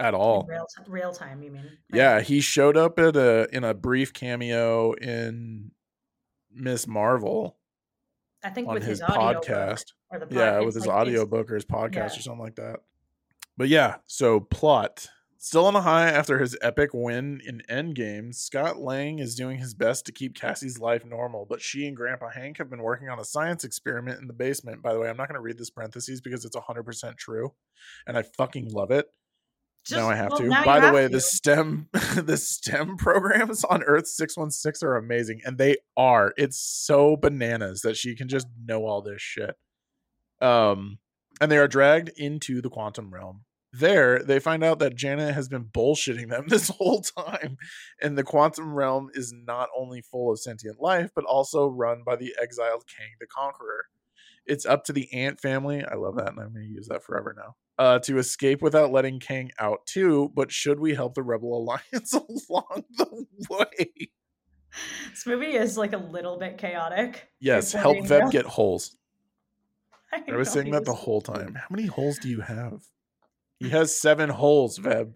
at 0.00 0.14
all 0.14 0.46
Real, 0.48 0.66
real 0.88 1.12
time, 1.12 1.42
you 1.42 1.50
mean? 1.50 1.62
right? 1.62 1.98
yeah 1.98 2.20
he 2.20 2.40
showed 2.40 2.76
up 2.76 2.98
at 2.98 3.16
a 3.16 3.48
in 3.54 3.62
a 3.64 3.74
brief 3.74 4.12
cameo 4.12 4.92
in 4.92 5.70
miss 6.52 6.86
marvel 6.86 7.56
I 8.42 8.50
think 8.50 8.68
on 8.68 8.74
with 8.74 8.82
his, 8.82 9.00
his, 9.00 9.08
audio 9.08 9.40
podcast 9.40 9.84
pod- 10.10 10.32
yeah 10.32 10.60
with 10.60 10.74
his 10.74 10.86
like- 10.86 10.96
audiobook 10.96 11.50
or 11.50 11.54
his 11.54 11.64
podcast 11.64 11.94
yeah. 11.94 12.06
or 12.06 12.22
something 12.22 12.42
like 12.42 12.56
that 12.56 12.80
but 13.56 13.68
yeah 13.68 13.96
so 14.06 14.40
plot 14.40 15.08
still 15.44 15.66
on 15.66 15.76
a 15.76 15.82
high 15.82 16.08
after 16.08 16.38
his 16.38 16.56
epic 16.62 16.90
win 16.94 17.38
in 17.46 17.62
endgame 17.68 18.34
scott 18.34 18.78
lang 18.78 19.18
is 19.18 19.34
doing 19.34 19.58
his 19.58 19.74
best 19.74 20.06
to 20.06 20.12
keep 20.12 20.34
cassie's 20.34 20.78
life 20.78 21.04
normal 21.04 21.44
but 21.46 21.60
she 21.60 21.86
and 21.86 21.94
grandpa 21.94 22.30
hank 22.30 22.56
have 22.56 22.70
been 22.70 22.82
working 22.82 23.10
on 23.10 23.20
a 23.20 23.24
science 23.24 23.62
experiment 23.62 24.18
in 24.20 24.26
the 24.26 24.32
basement. 24.32 24.82
By 24.82 24.94
the 24.94 24.98
way 24.98 25.10
i'm 25.10 25.18
not 25.18 25.28
going 25.28 25.36
to 25.36 25.42
read 25.42 25.58
this 25.58 25.68
parentheses 25.68 26.22
because 26.22 26.46
it's 26.46 26.56
100% 26.56 27.18
true 27.18 27.52
and 28.06 28.16
i 28.16 28.22
fucking 28.22 28.70
love 28.72 28.90
it. 28.90 29.06
Now 29.90 30.08
i 30.08 30.14
have 30.14 30.30
well, 30.30 30.40
to. 30.40 30.64
by 30.64 30.80
the 30.80 30.92
way 30.92 31.02
to. 31.02 31.08
the 31.10 31.20
stem 31.20 31.88
the 32.16 32.38
stem 32.38 32.96
programs 32.96 33.64
on 33.64 33.82
earth 33.82 34.06
616 34.06 34.88
are 34.88 34.96
amazing 34.96 35.42
and 35.44 35.58
they 35.58 35.76
are. 35.94 36.32
It's 36.38 36.58
so 36.58 37.18
bananas 37.18 37.82
that 37.82 37.98
she 37.98 38.16
can 38.16 38.28
just 38.28 38.46
know 38.64 38.86
all 38.86 39.02
this 39.02 39.20
shit. 39.20 39.56
Um 40.40 41.00
and 41.38 41.52
they 41.52 41.58
are 41.58 41.68
dragged 41.68 42.10
into 42.16 42.62
the 42.62 42.70
quantum 42.70 43.12
realm 43.12 43.44
there 43.78 44.22
they 44.22 44.38
find 44.38 44.62
out 44.62 44.78
that 44.78 44.94
janet 44.94 45.34
has 45.34 45.48
been 45.48 45.64
bullshitting 45.64 46.28
them 46.30 46.44
this 46.48 46.68
whole 46.68 47.00
time 47.00 47.56
and 48.00 48.16
the 48.16 48.22
quantum 48.22 48.74
realm 48.74 49.08
is 49.14 49.32
not 49.32 49.68
only 49.76 50.00
full 50.00 50.30
of 50.30 50.38
sentient 50.38 50.80
life 50.80 51.10
but 51.14 51.24
also 51.24 51.66
run 51.66 52.02
by 52.04 52.16
the 52.16 52.34
exiled 52.40 52.84
kang 52.86 53.10
the 53.20 53.26
conqueror 53.26 53.86
It's 54.46 54.66
up 54.66 54.84
to 54.84 54.92
the 54.92 55.12
ant 55.12 55.40
family. 55.40 55.84
I 55.84 55.94
love 55.94 56.16
that, 56.16 56.28
and 56.28 56.40
I'm 56.40 56.52
going 56.52 56.66
to 56.66 56.72
use 56.72 56.88
that 56.88 57.02
forever 57.02 57.34
now. 57.36 57.56
Uh, 57.76 57.98
to 58.00 58.18
escape 58.18 58.62
without 58.62 58.92
letting 58.92 59.18
Kang 59.18 59.50
out 59.58 59.84
too, 59.86 60.30
but 60.34 60.52
should 60.52 60.78
we 60.78 60.94
help 60.94 61.14
the 61.14 61.22
Rebel 61.22 61.56
Alliance 61.58 62.12
along 62.12 62.84
the 62.96 63.26
way? 63.50 64.10
This 65.10 65.26
movie 65.26 65.56
is 65.56 65.76
like 65.76 65.92
a 65.92 65.98
little 65.98 66.38
bit 66.38 66.58
chaotic. 66.58 67.28
Yes, 67.40 67.72
help 67.72 67.98
Veb 67.98 68.30
get 68.30 68.44
holes. 68.44 68.96
I, 70.12 70.22
I 70.30 70.36
was 70.36 70.50
saying 70.50 70.70
that 70.70 70.84
the 70.84 70.94
whole 70.94 71.20
time. 71.20 71.54
How 71.54 71.66
many 71.70 71.86
holes 71.86 72.18
do 72.18 72.28
you 72.28 72.42
have? 72.42 72.82
He 73.64 73.70
has 73.70 73.98
seven 73.98 74.28
holes, 74.28 74.78
Veb. 74.78 75.14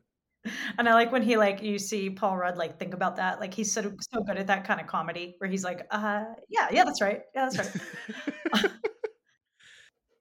And 0.79 0.89
I 0.89 0.95
like 0.95 1.13
when 1.13 1.23
he 1.23 1.37
like 1.37 1.63
you 1.63 1.79
see 1.79 2.09
Paul 2.09 2.39
Rudd 2.39 2.57
like 2.57 2.79
think 2.79 2.95
about 2.95 3.17
that. 3.17 3.41
Like 3.41 3.53
he's 3.53 3.71
so 3.71 3.93
so 4.01 4.23
good 4.23 4.39
at 4.39 4.47
that 4.47 4.65
kind 4.65 4.81
of 4.81 4.87
comedy 4.87 5.35
where 5.39 5.51
he's 5.51 5.65
like, 5.65 5.87
uh 5.91 6.25
yeah, 6.49 6.69
yeah, 6.71 6.85
that's 6.85 7.03
right. 7.03 7.23
Yeah, 7.35 7.49
that's 7.51 7.77
right. 8.55 8.65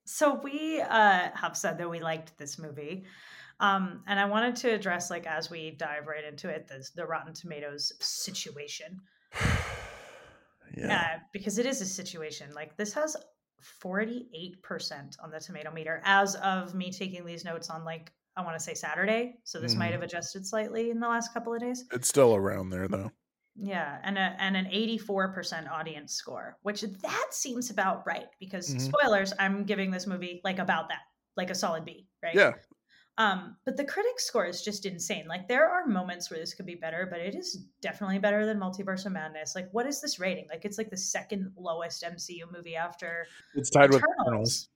so 0.06 0.42
we 0.44 0.82
uh 0.82 1.30
have 1.34 1.56
said 1.56 1.78
that 1.78 1.90
we 1.90 2.00
liked 2.00 2.38
this 2.38 2.60
movie. 2.60 3.06
Um, 3.60 4.04
and 4.06 4.20
I 4.20 4.26
wanted 4.26 4.56
to 4.58 4.70
address 4.70 5.10
like 5.10 5.26
as 5.26 5.50
we 5.50 5.72
dive 5.72 6.08
right 6.08 6.24
into 6.24 6.50
it, 6.50 6.68
the, 6.68 6.88
the 6.96 7.06
Rotten 7.06 7.34
Tomatoes 7.34 7.94
situation. 8.00 9.00
yeah. 10.78 11.16
Uh, 11.16 11.20
because 11.34 11.58
it 11.58 11.66
is 11.66 11.82
a 11.82 11.86
situation. 11.86 12.54
Like 12.54 12.78
this 12.78 12.94
has 12.94 13.16
48% 13.84 15.16
on 15.24 15.32
the 15.32 15.40
tomato 15.40 15.72
meter 15.72 16.02
as 16.06 16.36
of 16.36 16.76
me 16.76 16.92
taking 16.92 17.26
these 17.26 17.44
notes 17.44 17.70
on 17.70 17.84
like 17.84 18.12
I 18.38 18.42
want 18.44 18.56
to 18.58 18.64
say 18.64 18.76
Saturday. 18.76 19.40
So 19.44 19.60
this 19.60 19.76
might 19.76 19.90
Mhm. 19.90 19.94
have 19.94 20.04
adjusted 20.04 20.46
slightly 20.46 20.92
in 20.92 21.00
the 21.00 21.08
last 21.08 21.34
couple 21.34 21.54
of 21.54 21.60
days. 21.60 21.86
It's 21.92 22.08
still 22.08 22.36
around 22.36 22.70
there 22.70 22.88
though. 22.88 23.12
Yeah, 23.56 24.00
and 24.04 24.18
a, 24.20 24.36
and 24.40 24.56
an 24.56 24.68
84% 24.68 25.68
audience 25.68 26.14
score, 26.14 26.60
which 26.62 26.82
that 26.82 27.28
seems 27.32 27.72
about 27.72 28.06
right 28.06 28.28
because 28.40 28.74
Mhm. 28.76 28.82
spoilers, 28.82 29.34
I'm 29.40 29.64
giving 29.66 29.90
this 29.90 30.06
movie 30.06 30.42
like 30.44 30.60
about 30.60 30.90
that, 30.90 31.02
like 31.36 31.50
a 31.50 31.56
solid 31.56 31.84
B, 31.84 32.08
right? 32.22 32.36
Yeah. 32.36 32.54
Um, 33.18 33.58
but 33.66 33.76
the 33.76 33.84
critic 33.84 34.20
score 34.20 34.46
is 34.46 34.62
just 34.62 34.86
insane. 34.86 35.28
Like 35.28 35.48
there 35.48 35.68
are 35.68 35.88
moments 35.88 36.30
where 36.30 36.40
this 36.40 36.54
could 36.54 36.68
be 36.68 36.76
better, 36.76 37.08
but 37.10 37.20
it 37.20 37.34
is 37.34 37.56
definitely 37.82 38.20
better 38.20 38.46
than 38.46 38.60
Multiverse 38.60 39.08
of 39.08 39.14
Madness. 39.14 39.56
Like, 39.56 39.72
what 39.72 39.88
is 39.88 40.00
this 40.02 40.20
rating? 40.20 40.48
Like, 40.50 40.64
it's 40.66 40.78
like 40.78 40.92
the 40.92 40.98
second 40.98 41.52
lowest 41.58 42.04
MCU 42.04 42.46
movie 42.52 42.76
after 42.76 43.26
It's 43.56 43.72
tied 43.72 43.90
with 43.92 44.04
Eternals. 44.04 44.70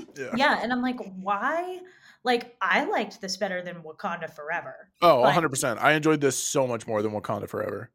Eternals. 0.00 0.16
Yeah. 0.16 0.30
Yeah, 0.34 0.60
and 0.62 0.72
I'm 0.72 0.80
like, 0.80 0.96
why? 1.16 1.80
Like, 2.24 2.56
I 2.60 2.84
liked 2.84 3.20
this 3.20 3.36
better 3.36 3.62
than 3.62 3.82
Wakanda 3.82 4.30
Forever. 4.32 4.90
Oh, 5.00 5.20
Like- 5.22 5.34
100%. 5.36 5.78
I 5.82 5.92
enjoyed 5.92 6.20
this 6.20 6.38
so 6.38 6.66
much 6.66 6.86
more 6.86 7.02
than 7.02 7.12
Wakanda 7.12 7.48
Forever. 7.48 7.90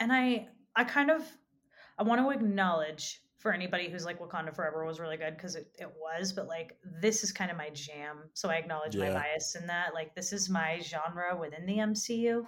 and 0.00 0.12
I 0.12 0.48
I 0.76 0.84
kind 0.84 1.10
of 1.10 1.22
I 1.98 2.02
want 2.04 2.20
to 2.20 2.30
acknowledge 2.30 3.20
for 3.38 3.52
anybody 3.52 3.88
who's 3.88 4.04
like 4.04 4.18
Wakanda 4.20 4.54
Forever 4.54 4.84
was 4.84 4.98
really 5.00 5.16
good 5.16 5.36
because 5.36 5.54
it, 5.56 5.68
it 5.78 5.90
was, 6.00 6.32
but 6.32 6.46
like 6.48 6.76
this 7.00 7.22
is 7.24 7.30
kind 7.32 7.50
of 7.50 7.56
my 7.56 7.70
jam. 7.70 8.28
So 8.34 8.48
I 8.48 8.56
acknowledge 8.56 8.96
my 8.96 9.10
bias 9.10 9.54
in 9.54 9.66
that. 9.68 9.94
Like 9.94 10.14
this 10.14 10.32
is 10.32 10.48
my 10.50 10.80
genre 10.80 11.36
within 11.36 11.66
the 11.66 11.78
MCU. 11.78 12.44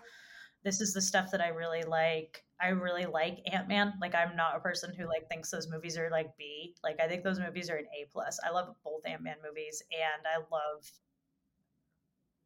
This 0.65 0.81
is 0.81 0.93
the 0.93 1.01
stuff 1.01 1.31
that 1.33 1.41
I 1.41 1.49
really 1.49 1.83
like. 1.85 2.45
I 2.61 2.69
really 2.69 3.07
like 3.07 3.39
Ant 3.53 3.67
Man. 3.69 3.95
Like 4.01 4.15
I'm 4.15 4.37
not 4.37 4.57
a 4.57 4.61
person 4.61 4.93
who 4.95 5.07
like 5.07 5.29
thinks 5.29 5.51
those 5.51 5.69
movies 5.71 5.97
are 5.97 6.11
like 6.11 6.37
B. 6.37 6.75
Like 6.85 7.01
I 7.01 7.09
think 7.09 7.23
those 7.25 7.39
movies 7.41 7.71
are 7.71 7.77
an 7.77 7.87
A 7.87 8.07
plus. 8.13 8.39
I 8.45 8.51
love 8.51 8.75
both 8.85 9.07
Ant 9.07 9.23
Man 9.23 9.37
movies 9.45 9.83
and 9.93 10.27
I 10.27 10.39
love 10.53 10.85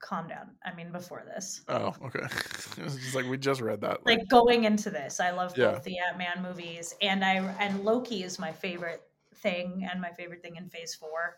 calm 0.05 0.29
down. 0.29 0.51
I 0.65 0.75
mean 0.75 0.93
before 0.93 1.25
this 1.27 1.63
Oh, 1.69 1.95
okay. 2.05 2.21
it's 2.25 2.97
just 2.97 3.15
like 3.15 3.27
we 3.27 3.39
just 3.39 3.61
read 3.63 3.81
that. 3.81 4.05
like 4.05 4.21
going 4.29 4.65
into 4.65 4.91
this 4.91 5.19
i 5.19 5.31
love 5.31 5.57
Yeah. 5.57 5.73
both 5.73 5.85
the 5.85 5.97
ant-man 5.99 6.43
movies 6.43 6.95
and 7.01 7.25
i 7.25 7.37
and 7.59 7.85
loki 7.85 8.23
is 8.23 8.39
my 8.39 8.53
favorite 8.53 9.03
thing 9.37 9.89
and 9.91 10.01
my 10.01 10.11
favorite 10.11 10.43
thing 10.43 10.57
in 10.57 10.69
phase 10.69 10.95
four 10.95 11.37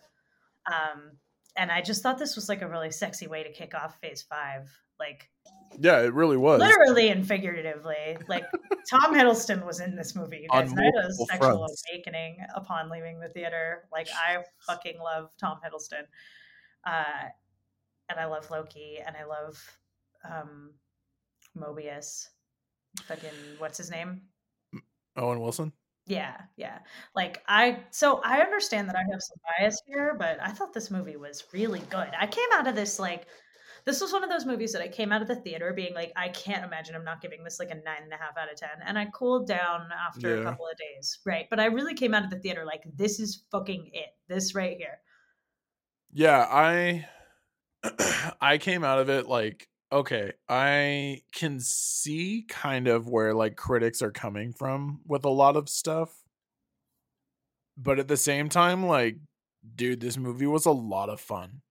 um 0.67 1.13
and 1.57 1.71
i 1.71 1.81
just 1.81 2.03
thought 2.03 2.19
this 2.19 2.35
was 2.35 2.49
like 2.49 2.63
a 2.63 2.69
really 2.69 2.91
sexy 2.91 3.27
way 3.29 3.43
to 3.45 3.53
kick 3.53 3.73
off 3.75 3.99
phase 4.01 4.23
five 4.23 4.69
like 4.99 5.31
yeah, 5.79 6.01
it 6.01 6.13
really 6.15 6.37
was. 6.37 6.59
literally 6.61 7.09
and 7.11 7.27
figuratively 7.27 8.17
like 8.29 8.45
tom 8.91 9.15
hiddleston 9.15 9.65
was 9.65 9.79
in 9.81 9.95
this 9.95 10.15
movie 10.17 10.41
you 10.43 10.49
guys 10.49 10.73
I 10.77 10.83
had 10.85 10.95
a 11.05 11.13
sexual 11.13 11.39
fronts. 11.59 11.85
awakening 11.91 12.39
upon 12.55 12.89
leaving 12.91 13.21
the 13.21 13.29
theater 13.29 13.85
like 13.93 14.09
i 14.27 14.39
fucking 14.67 14.99
love 14.99 15.31
tom 15.39 15.59
hiddleston 15.65 16.05
uh 16.87 17.29
and 18.09 18.19
i 18.19 18.25
love 18.25 18.51
loki 18.51 18.99
and 19.05 19.17
i 19.17 19.25
love 19.25 19.79
um 20.31 20.73
mobius. 21.57 22.29
Fucking 23.05 23.31
what's 23.59 23.79
his 23.79 23.91
name? 23.91 24.23
Owen 25.17 25.41
Wilson. 25.41 25.73
yeah 26.07 26.37
yeah. 26.57 26.79
Like 27.15 27.43
i 27.49 27.81
so 27.91 28.21
i 28.25 28.41
understand 28.41 28.89
that 28.89 28.97
i 28.97 29.05
have 29.11 29.23
some 29.23 29.39
bias 29.45 29.81
here 29.87 30.15
but 30.19 30.39
i 30.43 30.51
thought 30.51 30.73
this 30.73 30.91
movie 30.91 31.17
was 31.17 31.45
really 31.53 31.81
good. 31.91 32.11
I 32.19 32.27
came 32.27 32.49
out 32.55 32.67
of 32.67 32.75
this 32.75 32.99
like 32.99 33.27
this 33.85 34.01
was 34.01 34.13
one 34.13 34.25
of 34.25 34.31
those 34.31 34.45
movies 34.47 34.73
that 34.73 34.83
i 34.83 34.89
came 34.89 35.13
out 35.13 35.23
of 35.23 35.29
the 35.29 35.37
theater 35.37 35.73
being 35.73 35.95
like 35.95 36.13
i 36.17 36.29
can't 36.29 36.65
imagine 36.65 36.95
i'm 36.95 37.05
not 37.05 37.21
giving 37.21 37.45
this 37.45 37.59
like 37.61 37.71
a 37.71 37.75
nine 37.75 38.03
and 38.03 38.13
a 38.13 38.17
half 38.17 38.37
out 38.37 38.51
of 38.51 38.59
ten 38.59 38.69
and 38.85 38.99
i 38.99 39.07
cooled 39.15 39.47
down 39.47 39.89
after 40.09 40.41
a 40.41 40.45
couple 40.45 40.67
of 40.67 40.77
days 40.77 41.19
right? 41.25 41.47
But 41.51 41.61
i 41.61 41.67
really 41.67 41.95
came 41.95 42.15
out 42.15 42.25
of 42.25 42.31
the 42.31 42.39
theater 42.39 42.65
like 42.65 42.83
this 42.97 43.21
is 43.21 43.45
fucking 43.51 43.91
it. 43.93 44.09
This 44.29 44.55
right 44.55 44.77
here. 44.77 44.99
Yeah, 46.13 46.47
I 46.51 47.07
I 48.41 48.59
came 48.59 48.85
out 48.85 48.99
of 48.99 49.11
it 49.11 49.27
like 49.27 49.69
okay, 49.93 50.33
I 50.49 51.23
can 51.33 51.61
see 51.61 52.45
kind 52.49 52.89
of 52.89 53.09
where 53.09 53.33
like 53.35 53.57
critics 53.57 54.03
are 54.03 54.11
coming 54.11 54.53
from 54.53 55.01
with 55.07 55.25
a 55.25 55.31
lot 55.31 55.57
of 55.57 55.69
stuff. 55.69 56.11
But 57.77 57.99
at 57.99 58.09
the 58.09 58.17
same 58.17 58.49
time 58.49 58.87
like 58.87 59.19
dude, 59.75 60.01
this 60.01 60.17
movie 60.17 60.47
was 60.47 60.67
a 60.67 60.71
lot 60.73 61.09
of 61.09 61.21
fun. 61.21 61.63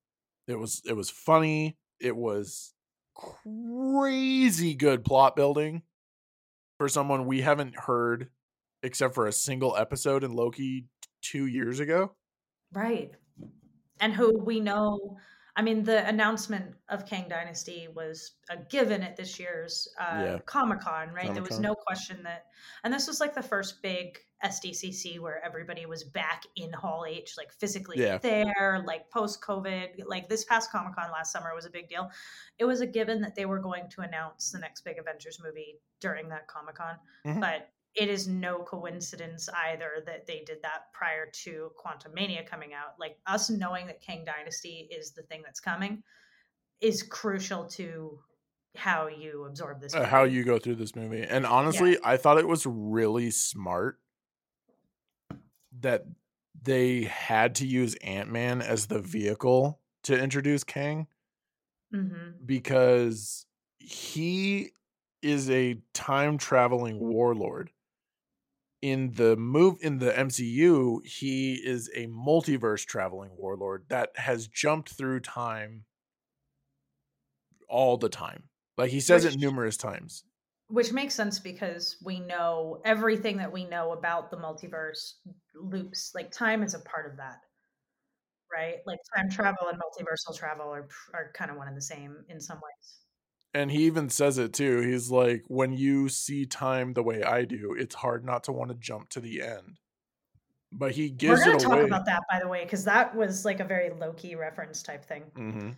It 0.48 0.55
was 0.60 0.81
it 0.86 0.93
was 0.93 1.10
funny. 1.10 1.77
It 2.00 2.15
was 2.15 2.74
crazy 3.15 4.75
good 4.75 5.03
plot 5.05 5.36
building 5.36 5.84
for 6.77 6.89
someone 6.89 7.25
we 7.25 7.41
haven't 7.41 7.75
heard 7.75 8.29
except 8.84 9.15
for 9.15 9.25
a 9.25 9.31
single 9.31 9.75
episode 9.77 10.24
in 10.24 10.34
Loki 10.34 10.86
2 11.22 11.45
years 11.48 11.79
ago. 11.79 12.15
right 12.74 13.12
and 14.00 14.13
who 14.13 14.38
we 14.38 14.60
know 14.60 15.17
i 15.55 15.62
mean 15.62 15.83
the 15.83 16.07
announcement 16.07 16.74
of 16.89 17.05
kang 17.05 17.27
dynasty 17.29 17.88
was 17.95 18.33
a 18.50 18.57
given 18.69 19.01
at 19.01 19.15
this 19.15 19.39
year's 19.39 19.88
uh, 20.00 20.21
Yeah. 20.24 20.39
comic-con 20.45 21.09
right 21.13 21.33
there 21.33 21.43
was 21.43 21.59
no 21.59 21.74
question 21.75 22.21
that 22.24 22.45
and 22.83 22.93
this 22.93 23.07
was 23.07 23.19
like 23.19 23.33
the 23.35 23.43
first 23.43 23.81
big 23.81 24.17
sdcc 24.43 25.19
where 25.19 25.43
everybody 25.43 25.85
was 25.85 26.03
back 26.03 26.43
in 26.55 26.71
hall 26.74 27.05
h 27.07 27.33
like 27.38 27.51
physically 27.53 27.97
Yeah. 28.00 28.17
there 28.17 28.83
like 28.85 29.09
post 29.09 29.41
covid 29.41 30.05
like 30.05 30.27
this 30.29 30.43
past 30.43 30.71
comic-con 30.71 31.12
last 31.12 31.31
summer 31.31 31.53
was 31.55 31.65
a 31.65 31.69
big 31.69 31.88
deal 31.89 32.09
it 32.59 32.65
was 32.65 32.81
a 32.81 32.88
given 32.88 33.21
that 33.21 33.35
they 33.35 33.45
were 33.45 33.59
going 33.59 33.89
to 33.91 34.01
announce 34.01 34.51
the 34.51 34.59
next 34.59 34.81
big 34.83 34.97
avengers 35.00 35.39
movie 35.43 35.79
during 36.01 36.29
that 36.29 36.47
comic-con 36.47 36.95
Mhm. 37.25 37.39
but 37.39 37.69
it 37.95 38.09
is 38.09 38.27
no 38.27 38.59
coincidence 38.59 39.47
either 39.67 40.03
that 40.05 40.27
they 40.27 40.43
did 40.45 40.61
that 40.61 40.91
prior 40.93 41.29
to 41.31 41.71
Quantumania 41.83 42.45
coming 42.45 42.73
out. 42.73 42.99
Like 42.99 43.17
us 43.25 43.49
knowing 43.49 43.87
that 43.87 44.01
Kang 44.01 44.25
Dynasty 44.25 44.89
is 44.91 45.11
the 45.11 45.23
thing 45.23 45.41
that's 45.43 45.59
coming 45.61 46.03
is 46.81 47.03
crucial 47.03 47.65
to 47.65 48.19
how 48.75 49.07
you 49.07 49.45
absorb 49.45 49.79
this. 49.79 49.95
uh, 49.95 50.03
how 50.05 50.23
you 50.23 50.43
go 50.43 50.59
through 50.59 50.75
this 50.75 50.95
movie. 50.95 51.23
And 51.23 51.45
honestly, 51.45 51.97
I 52.03 52.17
thought 52.17 52.37
it 52.37 52.47
was 52.47 52.65
really 52.65 53.31
smart 53.31 53.99
that 55.79 56.05
they 56.61 57.03
had 57.03 57.55
to 57.55 57.67
use 57.67 57.95
Ant 57.95 58.29
Man 58.29 58.61
as 58.61 58.87
the 58.87 58.99
vehicle 58.99 59.79
to 60.03 60.21
introduce 60.21 60.63
Kang 60.65 61.07
Mhm. 61.93 62.45
because 62.45 63.45
he 63.79 64.71
is 65.21 65.49
a 65.49 65.81
time 65.93 66.37
traveling 66.37 66.99
warlord. 66.99 67.71
In 68.82 69.12
the 69.13 69.36
move 69.36 69.77
in 69.82 69.98
the 69.98 70.12
MCU, 70.12 71.00
he 71.05 71.55
is 71.55 71.89
a 71.96 72.05
multiverse 72.08 72.86
traveling 72.86 73.32
warlord 73.38 73.86
that 73.89 74.12
has 74.15 74.48
jumped 74.48 74.89
through 74.89 75.22
time 75.22 75.86
all 77.67 77.98
the 77.98 78.10
time. 78.10 78.44
Like 78.77 78.91
he 78.91 79.00
says 79.00 79.24
Which- 79.25 79.36
it 79.36 79.39
numerous 79.39 79.77
times. 79.77 80.24
Which 80.67 80.91
makes 80.91 81.13
sense 81.13 81.38
because 81.38 81.98
we 82.03 82.20
know 82.20 82.82
everything 82.86 83.38
that 83.38 83.51
we 83.51 83.65
know 83.65 83.91
about 83.91 84.32
the 84.32 84.38
multiverse 84.38 85.13
loops. 85.53 86.12
Like 86.15 86.32
time 86.32 86.63
is 86.63 86.74
a 86.74 86.79
part 86.79 87.10
of 87.10 87.17
that, 87.17 87.38
right? 88.51 88.77
Like 88.86 88.98
time 89.15 89.29
travel 89.29 89.67
and 89.67 89.79
multiversal 89.79 90.36
travel 90.36 90.67
are 90.74 90.88
are 91.13 91.32
kind 91.36 91.51
of 91.51 91.58
one 91.58 91.67
and 91.67 91.77
the 91.77 91.82
same 91.82 92.25
in 92.29 92.41
some 92.41 92.58
ways. 92.58 93.04
And 93.55 93.71
he 93.71 93.85
even 93.85 94.09
says 94.09 94.38
it 94.38 94.51
too. 94.51 94.81
He's 94.81 95.09
like, 95.09 95.45
when 95.47 95.71
you 95.71 96.09
see 96.09 96.45
time 96.45 96.91
the 96.93 97.01
way 97.01 97.24
I 97.24 97.45
do, 97.45 97.74
it's 97.79 97.95
hard 97.95 98.25
not 98.25 98.43
to 98.43 98.51
want 98.51 98.69
to 98.69 98.75
jump 98.75 99.07
to 99.12 99.21
the 99.21 99.41
end. 99.41 99.79
But 100.74 100.91
he 100.91 101.09
gives. 101.09 101.39
We're 101.39 101.45
gives 101.45 101.45
going 101.45 101.55
it 101.55 101.59
to 101.59 101.65
talk 101.65 101.77
away. 101.77 101.85
about 101.85 102.05
that, 102.07 102.24
by 102.29 102.39
the 102.41 102.50
way, 102.50 102.65
because 102.65 102.83
that 102.83 103.15
was 103.15 103.45
like 103.45 103.62
a 103.62 103.63
very 103.63 103.91
low 103.91 104.12
key 104.12 104.35
reference 104.35 104.83
type 104.83 105.05
thing. 105.05 105.24
hmm 105.35 105.69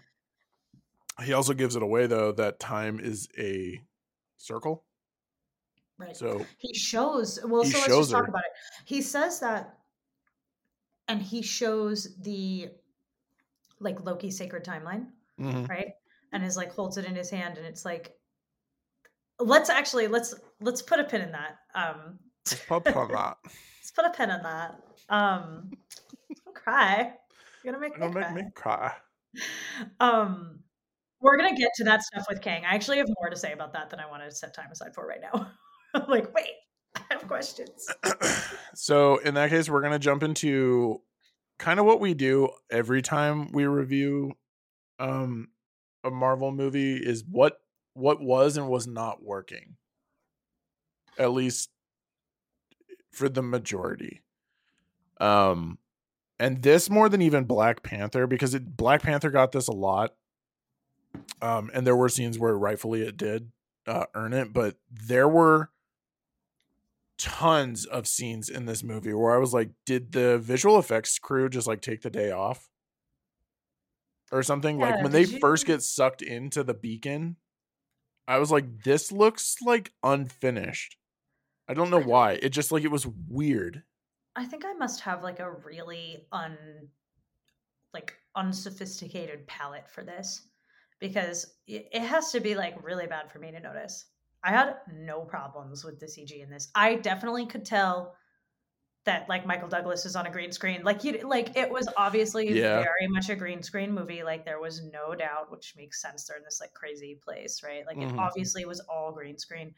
He 1.23 1.33
also 1.33 1.53
gives 1.53 1.75
it 1.75 1.83
away 1.83 2.07
though 2.07 2.31
that 2.31 2.59
time 2.59 2.99
is 2.99 3.27
a 3.37 3.79
circle. 4.37 4.83
Right. 5.99 6.17
So 6.17 6.45
he 6.57 6.73
shows 6.73 7.39
well 7.43 7.63
He 7.63 7.69
so 7.71 7.77
let's 7.79 7.87
just 7.95 8.11
talk 8.11 8.23
her. 8.25 8.29
about 8.29 8.41
it 8.45 8.51
he 8.85 9.01
says 9.01 9.39
that 9.39 9.77
and 11.07 11.21
he 11.21 11.41
shows 11.41 12.15
the 12.21 12.69
like 13.79 14.03
Loki 14.03 14.29
sacred 14.31 14.63
timeline, 14.63 15.07
Mhm. 15.39 15.67
right? 15.69 15.93
And 16.37 16.45
is 16.45 16.55
like 16.55 16.71
holds 16.71 16.97
it 16.97 17.05
in 17.05 17.15
his 17.15 17.31
hand, 17.31 17.57
and 17.57 17.65
it's 17.65 17.83
like, 17.83 18.13
let's 19.39 19.71
actually 19.71 20.07
let's 20.07 20.35
let's 20.61 20.83
put 20.83 20.99
a 20.99 21.03
pin 21.03 21.21
in 21.21 21.31
that. 21.31 21.57
Um, 21.73 22.19
Let's 22.45 22.61
put 22.63 22.75
a 22.77 22.81
pin 22.81 22.93
on 22.93 23.07
that. 23.11 23.37
let's 23.43 23.91
put 23.91 24.05
a 24.05 24.11
pin 24.11 24.29
in 24.29 24.43
that. 24.43 24.79
Um, 25.09 25.71
don't 26.45 26.55
cry. 26.55 27.13
You're 27.63 27.73
gonna 27.73 27.81
make 27.81 27.97
me 27.99 28.05
It'll 28.05 28.13
cry. 28.13 28.33
me 28.35 28.43
cry. 28.53 28.93
Um, 29.99 30.59
we're 31.21 31.37
gonna 31.37 31.55
get 31.55 31.71
to 31.77 31.83
that 31.85 32.03
stuff 32.03 32.27
with 32.29 32.39
Kang. 32.41 32.65
I 32.65 32.75
actually 32.75 32.97
have 32.99 33.07
more 33.19 33.31
to 33.31 33.35
say 33.35 33.51
about 33.51 33.73
that 33.73 33.89
than 33.89 33.99
I 33.99 34.07
want 34.07 34.21
to 34.23 34.31
set 34.31 34.53
time 34.53 34.69
aside 34.71 34.93
for 34.93 35.07
right 35.07 35.21
now. 35.21 35.49
I'm 35.95 36.07
like, 36.07 36.31
wait, 36.35 36.51
I 36.95 37.01
have 37.09 37.27
questions. 37.27 37.87
so 38.75 39.17
in 39.17 39.33
that 39.33 39.49
case, 39.49 39.69
we're 39.71 39.81
gonna 39.81 39.97
jump 39.97 40.21
into 40.21 41.01
kind 41.57 41.79
of 41.79 41.87
what 41.87 41.99
we 41.99 42.13
do 42.13 42.49
every 42.71 43.01
time 43.01 43.51
we 43.51 43.65
review 43.65 44.33
um 44.99 45.47
a 46.03 46.11
Marvel 46.11 46.51
movie 46.51 46.97
is 46.97 47.23
what 47.29 47.61
what 47.93 48.21
was 48.21 48.57
and 48.57 48.69
was 48.69 48.87
not 48.87 49.23
working. 49.23 49.75
At 51.17 51.31
least 51.31 51.69
for 53.11 53.27
the 53.27 53.41
majority. 53.41 54.21
Um 55.19 55.79
and 56.39 56.61
this 56.61 56.89
more 56.89 57.09
than 57.09 57.21
even 57.21 57.45
Black 57.45 57.81
Panther 57.81 58.27
because 58.27 58.53
it, 58.53 58.77
Black 58.77 59.01
Panther 59.01 59.31
got 59.31 59.51
this 59.51 59.67
a 59.67 59.73
lot. 59.73 60.13
Um 61.41 61.71
and 61.73 61.85
there 61.85 61.95
were 61.95 62.09
scenes 62.09 62.37
where 62.37 62.57
rightfully 62.57 63.01
it 63.01 63.17
did 63.17 63.51
uh 63.87 64.05
earn 64.13 64.33
it, 64.33 64.53
but 64.53 64.75
there 64.91 65.27
were 65.27 65.71
tons 67.17 67.85
of 67.85 68.07
scenes 68.07 68.49
in 68.49 68.65
this 68.65 68.83
movie 68.83 69.13
where 69.13 69.33
I 69.33 69.39
was 69.39 69.53
like, 69.53 69.71
did 69.85 70.11
the 70.11 70.37
visual 70.37 70.77
effects 70.77 71.17
crew 71.17 71.49
just 71.49 71.67
like 71.67 71.81
take 71.81 72.01
the 72.01 72.09
day 72.09 72.31
off? 72.31 72.69
Or 74.31 74.43
something? 74.43 74.77
like 74.77 75.01
when 75.01 75.11
they 75.11 75.25
did 75.25 75.39
first 75.39 75.65
get 75.65 75.81
sucked 75.81 76.21
into 76.21 76.63
the 76.63 76.73
beacon, 76.73 77.37
I 78.27 78.39
was 78.39 78.51
like, 78.51 78.83
this 78.83 79.11
looks 79.11 79.55
like 79.61 79.93
unfinished. 80.03 80.97
I 81.69 81.73
don't 81.73 81.89
know 81.89 82.01
I 82.01 82.05
why. 82.05 82.31
It 82.33 82.49
just 82.49 82.71
like 82.71 82.83
it 82.83 82.91
was 82.91 83.07
weird. 83.29 83.83
I 84.35 84.45
think 84.45 84.65
I 84.65 84.73
must 84.73 85.01
have 85.01 85.23
like 85.23 85.39
a 85.39 85.51
really 85.51 86.25
un 86.31 86.57
like 87.93 88.13
unsophisticated 88.35 89.47
palette 89.47 89.89
for 89.89 90.03
this 90.03 90.47
because 90.99 91.55
it 91.67 92.01
has 92.01 92.31
to 92.31 92.39
be 92.39 92.55
like 92.55 92.75
really 92.83 93.07
bad 93.07 93.31
for 93.31 93.39
me 93.39 93.51
to 93.51 93.59
notice. 93.59 94.05
I 94.43 94.51
had 94.51 94.75
no 94.93 95.21
problems 95.21 95.83
with 95.83 95.99
the 95.99 96.05
CG 96.05 96.41
in 96.43 96.49
this. 96.49 96.69
I 96.75 96.95
definitely 96.95 97.45
could 97.45 97.65
tell 97.65 98.15
that 99.07 99.27
like 99.27 99.45
Michael 99.45 99.67
Douglas 99.67 100.05
is 100.05 100.15
on 100.15 100.27
a 100.27 100.31
green 100.31 100.51
screen. 100.51 100.83
Like 100.83 101.03
you 101.03 101.19
like 101.27 101.57
it 101.57 101.69
was 101.71 101.89
obviously 101.97 102.49
Yeah. 102.51 102.79
very 102.81 103.07
much 103.09 103.29
a 103.29 103.35
green 103.35 103.63
screen 103.63 103.91
movie. 103.91 104.21
Like 104.23 104.45
there 104.45 104.59
was 104.59 104.83
no 104.83 105.15
doubt, 105.15 105.49
which 105.51 105.73
makes 105.75 106.01
sense. 106.01 106.25
They're 106.25 106.37
in 106.37 106.43
this 106.43 106.59
like 106.61 106.73
crazy 106.73 107.15
place, 107.23 107.63
right? 107.63 107.85
Like 107.87 107.97
it 107.97 108.09
Mhm. 108.09 108.19
obviously 108.19 108.65
was 108.65 108.79
all 108.81 109.11
green 109.11 109.37
screen. 109.37 109.73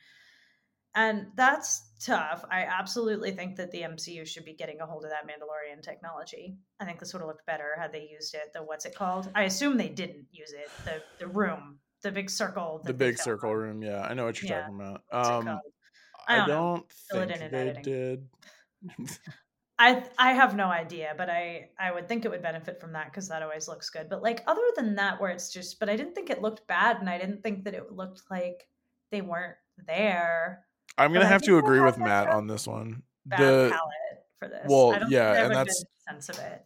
And 0.95 1.27
that's 1.35 1.87
tough. 2.03 2.43
I 2.49 2.63
absolutely 2.63 3.31
think 3.31 3.55
that 3.57 3.69
the 3.71 3.83
MCU 3.83 4.25
should 4.25 4.43
be 4.43 4.53
getting 4.53 4.81
a 4.81 4.87
hold 4.87 5.05
of 5.05 5.11
that 5.11 5.27
Mandalorian 5.27 5.83
technology. 5.83 6.57
I 6.79 6.85
think 6.85 6.99
this 6.99 7.13
would 7.13 7.19
have 7.19 7.27
looked 7.27 7.45
better 7.45 7.75
had 7.79 7.91
they 7.91 8.07
used 8.11 8.33
it. 8.33 8.51
The 8.53 8.63
what's 8.63 8.85
it 8.85 8.95
called? 8.95 9.29
I 9.35 9.43
assume 9.43 9.77
they 9.77 9.89
didn't 9.89 10.25
use 10.31 10.51
it. 10.51 10.69
The 10.85 11.03
the 11.19 11.27
room, 11.27 11.79
the 12.01 12.11
big 12.11 12.29
circle. 12.31 12.81
The 12.83 12.93
big 12.93 13.19
circle 13.19 13.55
room. 13.55 13.83
Yeah, 13.83 14.01
I 14.01 14.15
know 14.15 14.25
what 14.25 14.41
you're 14.41 14.49
Yeah. 14.49 14.61
talking 14.61 14.75
about. 14.75 15.03
What's 15.09 15.29
Um. 15.29 15.59
I 16.27 16.33
I 16.33 16.37
don't, 16.39 16.47
don't. 16.47 16.91
Fill 16.91 17.21
it 17.21 17.27
think 17.29 17.39
in 17.41 17.45
in 17.47 17.51
they 17.51 17.57
editing. 17.59 17.83
did. 17.83 18.29
I 19.79 20.03
I 20.17 20.33
have 20.33 20.55
no 20.55 20.65
idea, 20.65 21.13
but 21.17 21.29
I 21.29 21.69
I 21.79 21.91
would 21.91 22.07
think 22.07 22.25
it 22.25 22.31
would 22.31 22.41
benefit 22.41 22.81
from 22.81 22.93
that 22.93 23.05
because 23.05 23.29
that 23.29 23.41
always 23.41 23.67
looks 23.67 23.89
good. 23.89 24.09
But 24.09 24.21
like 24.21 24.43
other 24.45 24.61
than 24.75 24.95
that, 24.95 25.21
where 25.21 25.31
it's 25.31 25.51
just, 25.53 25.79
but 25.79 25.89
I 25.89 25.95
didn't 25.95 26.15
think 26.15 26.29
it 26.29 26.41
looked 26.41 26.67
bad, 26.67 26.97
and 26.99 27.09
I 27.09 27.17
didn't 27.17 27.43
think 27.43 27.63
that 27.63 27.73
it 27.73 27.91
looked 27.93 28.23
like 28.29 28.67
they 29.11 29.21
weren't 29.21 29.55
there. 29.87 30.65
I'm 30.97 31.13
gonna 31.13 31.25
I 31.25 31.29
have 31.29 31.43
to 31.43 31.57
agree 31.57 31.79
with 31.79 31.97
Matt 31.97 32.27
on 32.27 32.47
this 32.47 32.67
one. 32.67 33.03
Bad 33.25 33.39
The 33.39 33.69
palette 33.71 34.25
for 34.37 34.47
this. 34.49 34.65
well, 34.67 34.91
I 34.93 34.99
don't 34.99 35.11
yeah, 35.11 35.45
and 35.45 35.55
that's- 35.55 35.83
sense 36.09 36.29
of 36.29 36.39
it. 36.39 36.65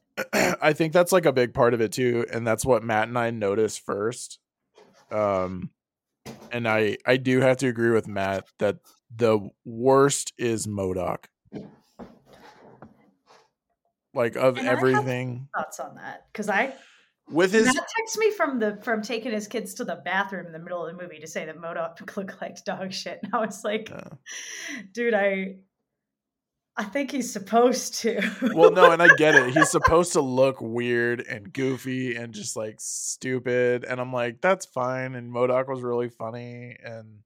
I 0.62 0.74
think 0.74 0.94
that's 0.94 1.12
like 1.12 1.26
a 1.26 1.34
big 1.34 1.54
part 1.54 1.74
of 1.74 1.82
it 1.82 1.92
too, 1.92 2.26
and 2.32 2.46
that's 2.46 2.66
what 2.66 2.84
Matt 2.84 3.08
and 3.08 3.18
I 3.18 3.32
noticed 3.32 3.84
first. 3.86 4.40
Um, 5.12 5.72
and 6.52 6.68
I 6.68 6.98
I 7.06 7.18
do 7.18 7.42
have 7.42 7.58
to 7.58 7.68
agree 7.68 7.92
with 7.92 8.08
Matt 8.08 8.46
that 8.60 8.78
the 9.16 9.50
worst 9.66 10.34
is 10.38 10.66
MODOK. 10.68 11.26
Like 14.14 14.36
of 14.36 14.58
And 14.58 14.68
everything. 14.68 15.48
Thoughts 15.56 15.80
on 15.80 15.96
that? 15.96 16.28
Because 16.32 16.50
I 16.50 16.74
with 17.30 17.54
his 17.54 17.66
Matt 17.66 17.76
texted 17.76 18.18
me 18.18 18.32
from 18.32 18.60
the 18.60 18.78
from 18.84 19.02
taking 19.02 19.32
his 19.32 19.48
kids 19.48 19.74
to 19.76 19.86
the 19.86 19.96
bathroom 19.96 20.46
in 20.46 20.52
the 20.52 20.60
middle 20.60 20.86
of 20.86 20.96
the 20.96 21.02
movie 21.02 21.20
to 21.20 21.28
say 21.28 21.46
that 21.46 21.58
MODOK 21.58 22.16
looked 22.18 22.42
like 22.42 22.64
dog 22.64 22.92
shit, 22.92 23.20
and 23.24 23.34
I 23.34 23.40
was 23.40 23.64
like, 23.64 23.92
uh, 23.92 24.16
dude, 24.92 25.14
I 25.14 25.56
I 26.76 26.84
think 26.84 27.12
he's 27.12 27.32
supposed 27.32 27.96
to. 28.02 28.20
well 28.54 28.72
no 28.72 28.92
and 28.92 29.02
i 29.02 29.08
get 29.18 29.36
it. 29.36 29.54
He's 29.54 29.70
supposed 29.70 30.14
to 30.14 30.22
look 30.22 30.58
weird 30.60 31.22
and 31.22 31.54
goofy 31.54 32.16
and 32.16 32.34
just 32.34 32.56
like 32.56 32.76
stupid. 32.80 33.84
And 33.84 34.02
i'm 34.02 34.12
like 34.12 34.42
that's 34.42 34.66
fine. 34.66 35.16
And 35.16 35.32
modok 35.32 35.68
was 35.68 35.82
really 35.82 36.10
funny 36.10 36.76
and 36.84 37.20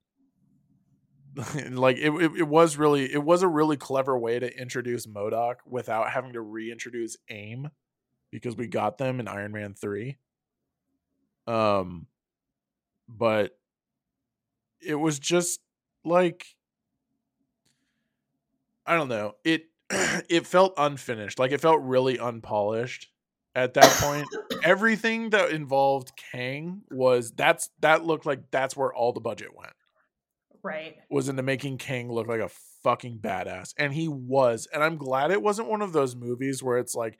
like 1.71 1.97
it, 1.97 2.09
it, 2.09 2.31
it 2.39 2.47
was 2.47 2.77
really 2.77 3.11
it 3.11 3.23
was 3.23 3.43
a 3.43 3.47
really 3.47 3.77
clever 3.77 4.17
way 4.17 4.39
to 4.39 4.59
introduce 4.59 5.05
modok 5.05 5.55
without 5.65 6.09
having 6.09 6.33
to 6.33 6.41
reintroduce 6.41 7.17
aim 7.29 7.69
because 8.31 8.55
we 8.55 8.67
got 8.67 8.97
them 8.97 9.19
in 9.19 9.27
iron 9.27 9.51
man 9.51 9.73
3 9.73 10.17
um 11.45 12.07
but 13.07 13.57
it 14.81 14.95
was 14.95 15.19
just 15.19 15.59
like 16.03 16.45
I 18.85 18.95
don't 18.95 19.09
know. 19.09 19.35
It 19.43 19.65
it 20.29 20.47
felt 20.47 20.73
unfinished. 20.77 21.39
Like 21.39 21.51
it 21.51 21.61
felt 21.61 21.81
really 21.81 22.17
unpolished 22.17 23.09
at 23.53 23.73
that 23.73 23.91
point. 24.01 24.27
Everything 24.63 25.31
that 25.31 25.51
involved 25.51 26.13
Kang 26.31 26.81
was 26.89 27.31
that's 27.31 27.69
that 27.81 28.05
looked 28.05 28.25
like 28.25 28.49
that's 28.49 28.75
where 28.75 28.93
all 28.93 29.11
the 29.11 29.19
budget 29.19 29.49
went. 29.55 29.73
Right. 30.63 30.97
Was 31.09 31.29
into 31.29 31.43
making 31.43 31.77
Kang 31.77 32.11
look 32.11 32.27
like 32.27 32.41
a 32.41 32.49
fucking 32.83 33.19
badass. 33.19 33.73
And 33.77 33.93
he 33.93 34.07
was. 34.07 34.67
And 34.73 34.83
I'm 34.83 34.97
glad 34.97 35.31
it 35.31 35.41
wasn't 35.41 35.69
one 35.69 35.81
of 35.81 35.93
those 35.93 36.15
movies 36.15 36.63
where 36.63 36.77
it's 36.77 36.95
like 36.95 37.17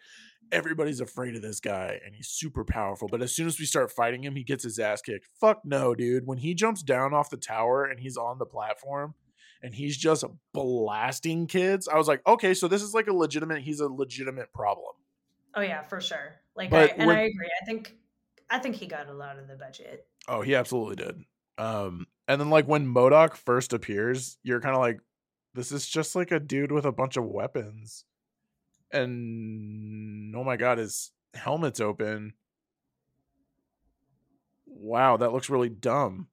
everybody's 0.52 1.02
afraid 1.02 1.36
of 1.36 1.42
this 1.42 1.60
guy 1.60 2.00
and 2.06 2.16
he's 2.16 2.28
super 2.28 2.64
powerful. 2.64 3.08
But 3.10 3.22
as 3.22 3.36
soon 3.36 3.48
as 3.48 3.60
we 3.60 3.66
start 3.66 3.92
fighting 3.92 4.24
him, 4.24 4.36
he 4.36 4.44
gets 4.44 4.64
his 4.64 4.80
ass 4.80 5.02
kicked. 5.02 5.28
Fuck 5.40 5.62
no, 5.66 5.94
dude. 5.96 6.26
When 6.26 6.38
he 6.38 6.54
jumps 6.54 6.84
down 6.84 7.14
off 7.14 7.30
the 7.30 7.38
tower 7.38 7.86
and 7.86 8.00
he's 8.00 8.18
on 8.18 8.38
the 8.40 8.46
platform 8.46 9.16
and 9.62 9.74
he's 9.74 9.98
just 9.98 10.24
blasting 10.54 11.48
kids, 11.48 11.88
I 11.88 11.98
was 11.98 12.08
like, 12.08 12.22
okay, 12.28 12.54
so 12.54 12.68
this 12.68 12.82
is 12.82 12.94
like 12.94 13.08
a 13.08 13.14
legitimate, 13.14 13.62
he's 13.62 13.80
a 13.80 13.88
legitimate 13.88 14.54
problem. 14.54 14.94
Oh 15.56 15.62
yeah, 15.62 15.84
for 15.84 16.00
sure. 16.00 16.36
Like, 16.56 16.70
But 16.70 16.92
I, 16.92 16.96
and 16.98 17.12
I 17.12 17.22
agree. 17.22 17.50
I 17.62 17.66
think 17.66 17.96
I 18.50 18.60
think 18.60 18.76
he 18.76 18.88
got 18.88 19.08
a 19.08 19.14
lot 19.14 19.38
of 19.40 19.48
the 19.48 19.56
budget. 19.56 20.08
Oh, 20.28 20.42
he 20.42 20.56
absolutely 20.56 20.96
did. 20.98 21.24
Um, 21.58 22.06
and 22.28 22.42
then 22.42 22.50
like 22.50 22.68
when 22.68 22.88
MODOK 22.88 23.36
first 23.36 23.74
appears, 23.74 24.38
you're 24.44 24.62
kind 24.62 24.76
of 24.76 24.82
like, 24.82 25.00
this 25.54 25.72
is 25.72 25.88
just 25.88 26.16
like 26.16 26.32
a 26.32 26.40
dude 26.40 26.72
with 26.72 26.86
a 26.86 26.92
bunch 26.92 27.18
of 27.18 27.26
weapons. 27.26 28.04
And 28.92 30.36
oh 30.36 30.44
my 30.44 30.58
god, 30.58 30.78
his 30.78 31.12
helmet's 31.34 31.80
open. 31.80 32.34
Wow, 34.66 35.18
that 35.18 35.32
looks 35.32 35.50
really 35.50 35.70
dumb. 35.70 36.28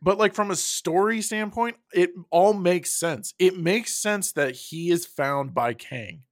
But 0.00 0.18
like 0.18 0.34
from 0.34 0.50
a 0.50 0.56
story 0.56 1.22
standpoint, 1.22 1.76
it 1.92 2.10
all 2.30 2.52
makes 2.52 2.90
sense. 2.90 3.34
It 3.38 3.58
makes 3.58 3.94
sense 3.94 4.32
that 4.32 4.54
he 4.54 4.90
is 4.90 5.06
found 5.06 5.54
by 5.54 5.74
Kang 5.74 6.22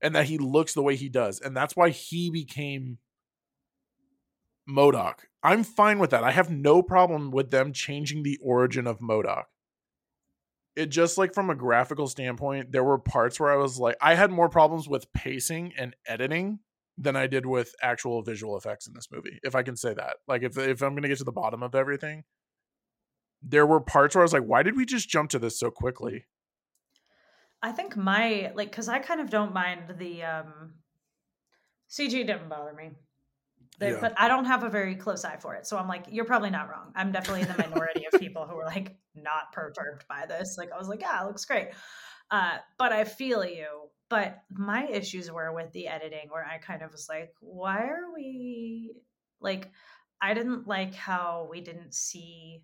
and 0.00 0.14
that 0.14 0.26
he 0.26 0.38
looks 0.38 0.72
the 0.72 0.82
way 0.82 0.96
he 0.96 1.08
does. 1.08 1.40
And 1.40 1.56
that's 1.56 1.76
why 1.76 1.90
he 1.90 2.30
became 2.30 2.98
MODOK. 4.68 5.14
I'm 5.42 5.64
fine 5.64 5.98
with 5.98 6.10
that. 6.10 6.24
I 6.24 6.30
have 6.30 6.50
no 6.50 6.82
problem 6.82 7.30
with 7.30 7.50
them 7.50 7.72
changing 7.72 8.22
the 8.22 8.38
origin 8.42 8.86
of 8.86 9.00
MODOK. 9.00 9.44
It 10.74 10.86
just 10.86 11.18
like 11.18 11.34
from 11.34 11.50
a 11.50 11.54
graphical 11.54 12.06
standpoint, 12.06 12.72
there 12.72 12.84
were 12.84 12.98
parts 12.98 13.38
where 13.38 13.52
I 13.52 13.56
was 13.56 13.78
like, 13.78 13.96
I 14.00 14.14
had 14.14 14.30
more 14.30 14.48
problems 14.48 14.88
with 14.88 15.12
pacing 15.12 15.72
and 15.76 15.94
editing 16.06 16.60
than 16.96 17.16
I 17.16 17.26
did 17.26 17.44
with 17.44 17.74
actual 17.82 18.22
visual 18.22 18.56
effects 18.56 18.86
in 18.86 18.94
this 18.94 19.08
movie. 19.10 19.38
If 19.42 19.54
I 19.54 19.62
can 19.62 19.76
say 19.76 19.92
that, 19.94 20.16
like 20.28 20.42
if 20.42 20.56
if 20.56 20.82
I'm 20.82 20.94
gonna 20.94 21.08
get 21.08 21.18
to 21.18 21.24
the 21.24 21.32
bottom 21.32 21.62
of 21.62 21.74
everything, 21.74 22.24
there 23.42 23.66
were 23.66 23.80
parts 23.80 24.14
where 24.14 24.22
I 24.22 24.24
was 24.24 24.32
like, 24.32 24.44
why 24.44 24.62
did 24.62 24.76
we 24.76 24.86
just 24.86 25.08
jump 25.08 25.30
to 25.30 25.38
this 25.38 25.58
so 25.58 25.70
quickly? 25.70 26.26
I 27.62 27.72
think 27.72 27.96
my 27.96 28.52
like 28.54 28.70
because 28.70 28.88
I 28.88 28.98
kind 28.98 29.20
of 29.20 29.30
don't 29.30 29.52
mind 29.52 29.82
the 29.98 30.22
um 30.22 30.74
CG 31.90 32.10
didn't 32.10 32.48
bother 32.48 32.72
me. 32.72 32.92
Yeah. 33.90 33.98
But 34.00 34.14
I 34.18 34.28
don't 34.28 34.44
have 34.46 34.62
a 34.62 34.68
very 34.70 34.94
close 34.94 35.24
eye 35.24 35.36
for 35.36 35.54
it. 35.54 35.66
So 35.66 35.76
I'm 35.76 35.88
like, 35.88 36.04
you're 36.10 36.24
probably 36.24 36.50
not 36.50 36.70
wrong. 36.70 36.92
I'm 36.94 37.12
definitely 37.12 37.42
in 37.42 37.48
the 37.48 37.58
minority 37.58 38.06
of 38.12 38.18
people 38.20 38.46
who 38.46 38.56
were 38.56 38.64
like 38.64 38.96
not 39.14 39.52
perturbed 39.52 40.06
by 40.08 40.26
this. 40.26 40.56
Like 40.58 40.70
I 40.72 40.78
was 40.78 40.88
like, 40.88 41.00
yeah, 41.00 41.22
it 41.22 41.26
looks 41.26 41.44
great. 41.44 41.68
Uh, 42.30 42.58
but 42.78 42.92
I 42.92 43.04
feel 43.04 43.44
you. 43.44 43.88
But 44.08 44.42
my 44.50 44.86
issues 44.86 45.30
were 45.30 45.52
with 45.52 45.72
the 45.72 45.88
editing, 45.88 46.28
where 46.28 46.44
I 46.44 46.58
kind 46.58 46.82
of 46.82 46.92
was 46.92 47.08
like, 47.08 47.34
why 47.40 47.78
are 47.86 48.12
we 48.14 48.92
like? 49.40 49.70
I 50.20 50.34
didn't 50.34 50.68
like 50.68 50.94
how 50.94 51.48
we 51.50 51.60
didn't 51.60 51.94
see 51.94 52.62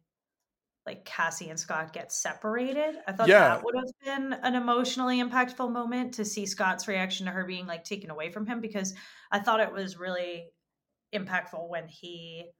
like 0.86 1.04
Cassie 1.04 1.50
and 1.50 1.60
Scott 1.60 1.92
get 1.92 2.12
separated. 2.12 2.96
I 3.06 3.12
thought 3.12 3.28
Yeah. 3.28 3.40
that 3.48 3.64
would 3.64 3.74
have 3.74 3.90
been 4.04 4.32
an 4.32 4.54
emotionally 4.54 5.22
impactful 5.22 5.70
moment 5.70 6.14
to 6.14 6.24
see 6.24 6.46
Scott's 6.46 6.88
reaction 6.88 7.26
to 7.26 7.32
her 7.32 7.44
being 7.44 7.66
like 7.66 7.84
taken 7.84 8.10
away 8.10 8.30
from 8.30 8.46
him 8.46 8.60
because 8.62 8.94
I 9.30 9.40
thought 9.40 9.60
it 9.60 9.70
was 9.72 9.98
really 9.98 10.46
impactful 11.12 11.68
when 11.68 11.88
he 11.88 12.50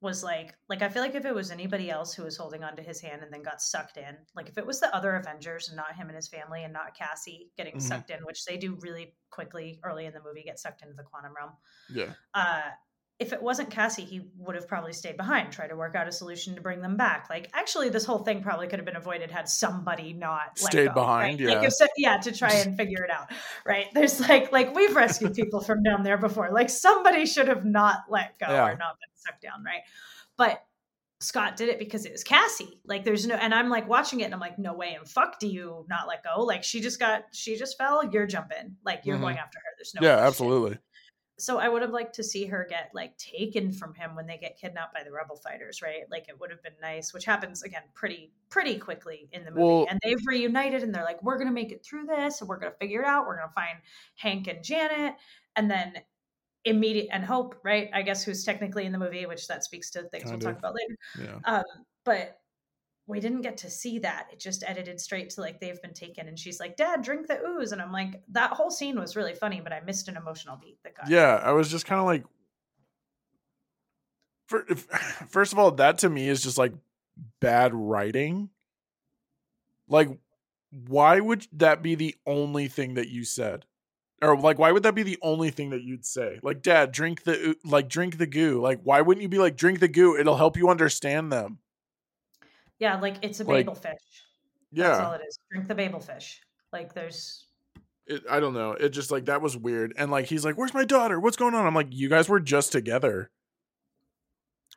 was 0.00 0.24
like 0.24 0.56
like 0.68 0.82
I 0.82 0.88
feel 0.88 1.00
like 1.02 1.14
if 1.14 1.24
it 1.24 1.34
was 1.34 1.52
anybody 1.52 1.88
else 1.88 2.12
who 2.12 2.24
was 2.24 2.36
holding 2.36 2.64
onto 2.64 2.82
his 2.82 3.00
hand 3.00 3.22
and 3.22 3.32
then 3.32 3.42
got 3.42 3.62
sucked 3.62 3.96
in, 3.96 4.16
like 4.34 4.48
if 4.48 4.58
it 4.58 4.66
was 4.66 4.80
the 4.80 4.92
other 4.94 5.14
Avengers 5.14 5.68
and 5.68 5.76
not 5.76 5.94
him 5.94 6.08
and 6.08 6.16
his 6.16 6.26
family 6.28 6.64
and 6.64 6.72
not 6.72 6.96
Cassie 6.96 7.52
getting 7.56 7.76
Mhm. 7.76 7.82
sucked 7.82 8.10
in, 8.10 8.24
which 8.24 8.44
they 8.44 8.56
do 8.56 8.74
really 8.80 9.16
quickly 9.30 9.80
early 9.84 10.06
in 10.06 10.12
the 10.12 10.20
movie 10.22 10.42
get 10.42 10.58
sucked 10.58 10.82
into 10.82 10.94
the 10.94 11.04
quantum 11.04 11.34
realm 11.36 11.52
Yeah. 11.88 12.14
uh, 12.34 12.70
if 13.22 13.32
it 13.32 13.42
wasn't 13.42 13.70
Cassie, 13.70 14.04
he 14.04 14.20
would 14.36 14.54
have 14.56 14.68
probably 14.68 14.92
stayed 14.92 15.16
behind, 15.16 15.52
try 15.52 15.66
to 15.66 15.74
work 15.76 15.94
out 15.94 16.06
a 16.08 16.12
solution 16.12 16.54
to 16.56 16.60
bring 16.60 16.82
them 16.82 16.96
back. 16.96 17.28
Like, 17.30 17.48
actually, 17.54 17.88
this 17.88 18.04
whole 18.04 18.18
thing 18.18 18.42
probably 18.42 18.66
could 18.66 18.78
have 18.78 18.84
been 18.84 18.96
avoided 18.96 19.30
had 19.30 19.48
somebody 19.48 20.12
not 20.12 20.58
Stayed 20.58 20.88
go, 20.88 20.94
behind, 20.94 21.40
right? 21.40 21.48
yeah. 21.48 21.60
Like 21.60 21.72
so, 21.72 21.86
yeah, 21.96 22.18
to 22.18 22.32
try 22.32 22.52
and 22.52 22.76
figure 22.76 23.02
it 23.04 23.10
out, 23.10 23.30
right? 23.64 23.86
There's 23.94 24.20
like, 24.20 24.52
like 24.52 24.74
we've 24.74 24.94
rescued 24.94 25.34
people 25.34 25.60
from 25.60 25.82
down 25.82 26.02
there 26.02 26.18
before. 26.18 26.50
Like 26.52 26.68
somebody 26.68 27.24
should 27.24 27.48
have 27.48 27.64
not 27.64 28.00
let 28.10 28.38
go 28.38 28.46
Yeah. 28.48 28.64
or 28.66 28.76
not 28.76 28.98
been 28.98 29.10
sucked 29.14 29.42
down, 29.42 29.64
right? 29.64 29.82
But 30.36 30.62
Scott 31.20 31.54
did 31.56 31.68
it 31.68 31.78
because 31.78 32.04
it 32.04 32.10
was 32.10 32.24
Cassie. 32.24 32.80
Like 32.84 33.04
there's 33.04 33.26
no, 33.26 33.36
and 33.36 33.54
I'm 33.54 33.68
like 33.68 33.88
watching 33.88 34.20
it 34.20 34.24
and 34.24 34.34
I'm 34.34 34.40
like, 34.40 34.58
no 34.58 34.74
way 34.74 34.94
and 34.98 35.08
fuck 35.08 35.38
do 35.38 35.46
you 35.46 35.86
not 35.88 36.08
let 36.08 36.24
go? 36.24 36.42
Like 36.42 36.64
she 36.64 36.80
just 36.80 36.98
got, 36.98 37.22
she 37.32 37.56
just 37.56 37.78
fell. 37.78 38.04
You're 38.10 38.26
jumping. 38.26 38.76
Like 38.84 39.02
you're 39.04 39.16
Mhm. 39.18 39.20
going 39.20 39.38
after 39.38 39.58
her. 39.58 39.70
There's 39.78 39.94
no 39.94 40.04
yeah, 40.04 40.26
absolutely. 40.26 40.78
So 41.42 41.58
I 41.58 41.68
would 41.68 41.82
have 41.82 41.90
liked 41.90 42.14
to 42.14 42.22
see 42.22 42.46
her 42.46 42.64
get 42.70 42.90
like 42.94 43.16
taken 43.18 43.72
from 43.72 43.94
him 43.94 44.14
when 44.14 44.26
they 44.26 44.38
get 44.38 44.56
kidnapped 44.56 44.94
by 44.94 45.02
the 45.02 45.10
rebel 45.10 45.34
fighters, 45.34 45.82
right? 45.82 46.02
Like 46.08 46.28
it 46.28 46.38
would 46.38 46.50
have 46.50 46.62
been 46.62 46.74
nice, 46.80 47.12
which 47.12 47.24
happens 47.24 47.64
again 47.64 47.82
pretty 47.94 48.32
pretty 48.48 48.78
quickly 48.78 49.28
in 49.32 49.44
the 49.44 49.50
movie. 49.50 49.62
Well- 49.62 49.86
and 49.90 49.98
they've 50.04 50.24
reunited 50.26 50.82
and 50.84 50.94
they're 50.94 51.04
like, 51.04 51.22
we're 51.22 51.38
gonna 51.38 51.50
make 51.50 51.72
it 51.72 51.84
through 51.84 52.06
this 52.06 52.40
and 52.40 52.48
we're 52.48 52.58
gonna 52.58 52.76
figure 52.80 53.00
it 53.02 53.06
out. 53.06 53.26
We're 53.26 53.38
gonna 53.38 53.52
find 53.54 53.78
Hank 54.14 54.46
and 54.46 54.62
Janet, 54.62 55.14
and 55.56 55.68
then 55.70 55.94
immediate 56.64 57.08
and 57.10 57.24
Hope, 57.24 57.56
right? 57.64 57.90
I 57.92 58.02
guess 58.02 58.22
who's 58.22 58.44
technically 58.44 58.86
in 58.86 58.92
the 58.92 58.98
movie, 58.98 59.26
which 59.26 59.48
that 59.48 59.64
speaks 59.64 59.90
to 59.90 60.04
things 60.04 60.26
we'll 60.26 60.34
of. 60.34 60.40
talk 60.40 60.58
about 60.58 60.74
later. 60.76 60.96
Yeah. 61.20 61.38
Um, 61.56 61.64
but 62.04 62.38
we 63.12 63.20
didn't 63.20 63.42
get 63.42 63.58
to 63.58 63.68
see 63.68 63.98
that. 63.98 64.28
It 64.32 64.40
just 64.40 64.64
edited 64.66 64.98
straight 64.98 65.28
to 65.30 65.42
like 65.42 65.60
they've 65.60 65.80
been 65.82 65.92
taken, 65.92 66.28
and 66.28 66.38
she's 66.38 66.58
like, 66.58 66.78
"Dad, 66.78 67.02
drink 67.02 67.26
the 67.26 67.38
ooze," 67.46 67.72
and 67.72 67.82
I'm 67.82 67.92
like, 67.92 68.22
that 68.30 68.52
whole 68.52 68.70
scene 68.70 68.98
was 68.98 69.16
really 69.16 69.34
funny, 69.34 69.60
but 69.60 69.70
I 69.70 69.80
missed 69.80 70.08
an 70.08 70.16
emotional 70.16 70.56
beat 70.56 70.78
that 70.82 70.96
got 70.96 71.10
Yeah, 71.10 71.34
I 71.44 71.52
was 71.52 71.70
just 71.70 71.84
kind 71.84 72.00
of 72.00 72.06
like, 72.06 72.24
fir- 74.48 74.64
first 75.28 75.52
of 75.52 75.58
all, 75.58 75.72
that 75.72 75.98
to 75.98 76.08
me 76.08 76.26
is 76.26 76.42
just 76.42 76.56
like 76.56 76.72
bad 77.38 77.74
writing. 77.74 78.48
Like, 79.88 80.08
why 80.70 81.20
would 81.20 81.46
that 81.52 81.82
be 81.82 81.94
the 81.94 82.16
only 82.26 82.68
thing 82.68 82.94
that 82.94 83.10
you 83.10 83.24
said? 83.24 83.66
Or 84.22 84.38
like, 84.38 84.58
why 84.58 84.72
would 84.72 84.84
that 84.84 84.94
be 84.94 85.02
the 85.02 85.18
only 85.20 85.50
thing 85.50 85.68
that 85.70 85.82
you'd 85.82 86.06
say? 86.06 86.40
Like, 86.42 86.62
Dad, 86.62 86.92
drink 86.92 87.24
the 87.24 87.56
like, 87.62 87.90
drink 87.90 88.16
the 88.16 88.26
goo. 88.26 88.58
Like, 88.58 88.80
why 88.82 89.02
wouldn't 89.02 89.20
you 89.20 89.28
be 89.28 89.38
like, 89.38 89.58
drink 89.58 89.80
the 89.80 89.88
goo? 89.88 90.16
It'll 90.16 90.38
help 90.38 90.56
you 90.56 90.70
understand 90.70 91.30
them. 91.30 91.58
Yeah, 92.82 92.98
like 92.98 93.18
it's 93.22 93.38
a 93.38 93.44
Like, 93.44 93.64
babel 93.64 93.76
fish. 93.76 94.24
Yeah. 94.72 94.88
That's 94.88 95.00
all 95.00 95.12
it 95.12 95.20
is. 95.24 95.38
Drink 95.52 95.68
the 95.68 95.74
babel 95.76 96.00
fish. 96.00 96.40
Like 96.72 96.94
there's 96.94 97.46
it, 98.08 98.24
I 98.28 98.40
don't 98.40 98.54
know. 98.54 98.72
It 98.72 98.88
just 98.88 99.12
like 99.12 99.26
that 99.26 99.40
was 99.40 99.56
weird. 99.56 99.94
And 99.96 100.10
like, 100.10 100.26
he's 100.26 100.44
like, 100.44 100.56
"Where's 100.56 100.74
my 100.74 100.84
daughter? 100.84 101.20
What's 101.20 101.36
going 101.36 101.54
on?" 101.54 101.64
I'm 101.64 101.76
like, 101.76 101.86
"You 101.90 102.08
guys 102.08 102.28
were 102.28 102.40
just 102.40 102.72
together." 102.72 103.30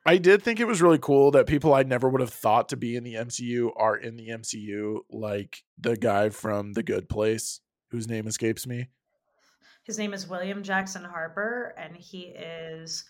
I 0.05 0.17
did 0.17 0.43
think 0.43 0.59
it 0.59 0.67
was 0.67 0.83
really 0.83 0.99
cool 0.99 1.31
that 1.31 1.47
people 1.47 1.73
I 1.73 1.81
never 1.81 2.07
would 2.07 2.21
have 2.21 2.29
thought 2.29 2.69
to 2.69 2.77
be 2.77 2.95
in 2.95 3.03
the 3.03 3.15
MCU 3.15 3.71
are 3.75 3.97
in 3.97 4.17
the 4.17 4.27
MCU, 4.27 4.99
like 5.09 5.63
the 5.79 5.97
guy 5.97 6.29
from 6.29 6.73
The 6.73 6.83
Good 6.83 7.09
Place, 7.09 7.61
whose 7.89 8.07
name 8.07 8.27
escapes 8.27 8.67
me. 8.67 8.89
his 9.81 9.97
name 9.97 10.13
is 10.13 10.29
William 10.29 10.61
Jackson 10.61 11.03
Harper, 11.03 11.73
and 11.75 11.97
he 11.97 12.25
is 12.25 13.05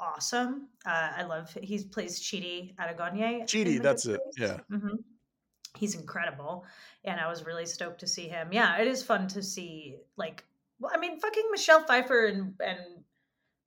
awesome. 0.00 0.68
Uh, 0.86 1.10
I 1.16 1.22
love 1.24 1.56
he 1.60 1.82
plays 1.84 2.20
Chidi 2.20 2.74
Anagonye. 2.76 3.40
in 3.40 3.46
Chidi, 3.46 3.80
that's 3.82 4.06
it, 4.06 4.20
yeah. 4.38 4.58
Mhm. 4.70 4.98
He's 5.76 5.94
incredible, 5.96 6.64
and 7.04 7.18
I 7.20 7.28
was 7.28 7.44
really 7.44 7.66
stoked 7.66 8.00
to 8.00 8.06
see 8.06 8.28
him. 8.28 8.48
Yeah, 8.52 8.76
it 8.78 8.86
is 8.86 9.02
fun 9.02 9.26
to 9.28 9.42
see. 9.42 9.96
Like, 10.16 10.44
well, 10.78 10.92
I 10.94 10.98
mean, 10.98 11.18
fucking 11.18 11.48
Michelle 11.50 11.82
Pfeiffer 11.84 12.26
and 12.26 12.54
and 12.60 12.78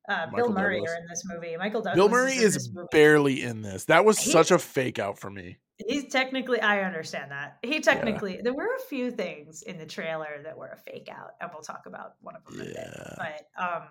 uh, 0.08 0.28
Bill 0.34 0.54
Murray 0.54 0.76
Douglas. 0.78 0.92
are 0.94 1.02
in 1.02 1.08
this 1.10 1.24
movie. 1.26 1.58
Michael 1.58 1.82
Douglas. 1.82 1.96
Bill 1.98 2.08
Murray 2.10 2.38
in 2.38 2.44
is 2.44 2.70
barely 2.92 3.42
in 3.44 3.62
this. 3.62 3.86
That 3.86 4.06
was 4.06 4.18
He- 4.20 4.32
such 4.32 4.52
a 4.52 4.58
fake 4.60 5.00
out 5.00 5.20
for 5.20 5.30
me. 5.30 5.58
He's 5.86 6.08
technically, 6.12 6.60
I 6.60 6.82
understand 6.82 7.30
that. 7.32 7.58
He 7.62 7.82
technically, 7.82 8.40
there 8.42 8.54
were 8.54 8.70
a 8.78 8.80
few 8.90 9.12
things 9.12 9.62
in 9.62 9.78
the 9.78 9.86
trailer 9.86 10.42
that 10.44 10.58
were 10.58 10.70
a 10.70 10.78
fake 10.78 11.08
out, 11.12 11.36
and 11.40 11.52
we'll 11.54 11.62
talk 11.62 11.86
about 11.86 12.16
one 12.22 12.36
of 12.36 12.44
them 12.46 12.56
in 12.56 12.62
a 12.62 12.66
bit. 12.74 12.76
Yeah. 12.78 13.14
But 13.18 13.64
um, 13.64 13.84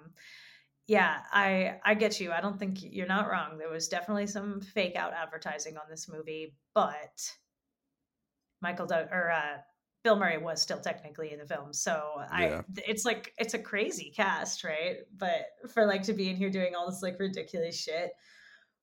yeah, 0.87 1.19
I 1.33 1.79
I 1.85 1.95
get 1.95 2.21
you. 2.21 2.33
I 2.33 2.41
don't 2.41 2.59
think 2.59 2.79
you're 2.81 3.07
not 3.07 3.29
wrong. 3.29 3.59
There 3.59 3.71
was 3.71 3.89
definitely 3.89 4.29
some 4.29 4.61
fake 4.61 4.95
out 4.95 5.13
advertising 5.13 5.77
on 5.77 5.85
this 5.91 6.09
movie, 6.09 6.55
but 6.75 7.31
Michael 8.63 8.87
Doug 8.87 9.09
or 9.11 9.31
uh, 9.31 9.59
Bill 10.05 10.17
Murray 10.17 10.39
was 10.39 10.63
still 10.63 10.81
technically 10.81 11.33
in 11.33 11.41
the 11.41 11.47
film, 11.47 11.73
so 11.73 12.13
I 12.31 12.63
it's 12.87 13.05
like 13.05 13.35
it's 13.37 13.55
a 13.55 13.59
crazy 13.59 14.13
cast, 14.15 14.63
right? 14.63 14.99
But 15.17 15.47
for 15.75 15.87
like 15.87 16.05
to 16.05 16.13
be 16.13 16.31
in 16.31 16.37
here 16.37 16.51
doing 16.51 16.77
all 16.77 16.89
this 16.89 17.03
like 17.03 17.19
ridiculous 17.19 17.81
shit. 17.81 18.13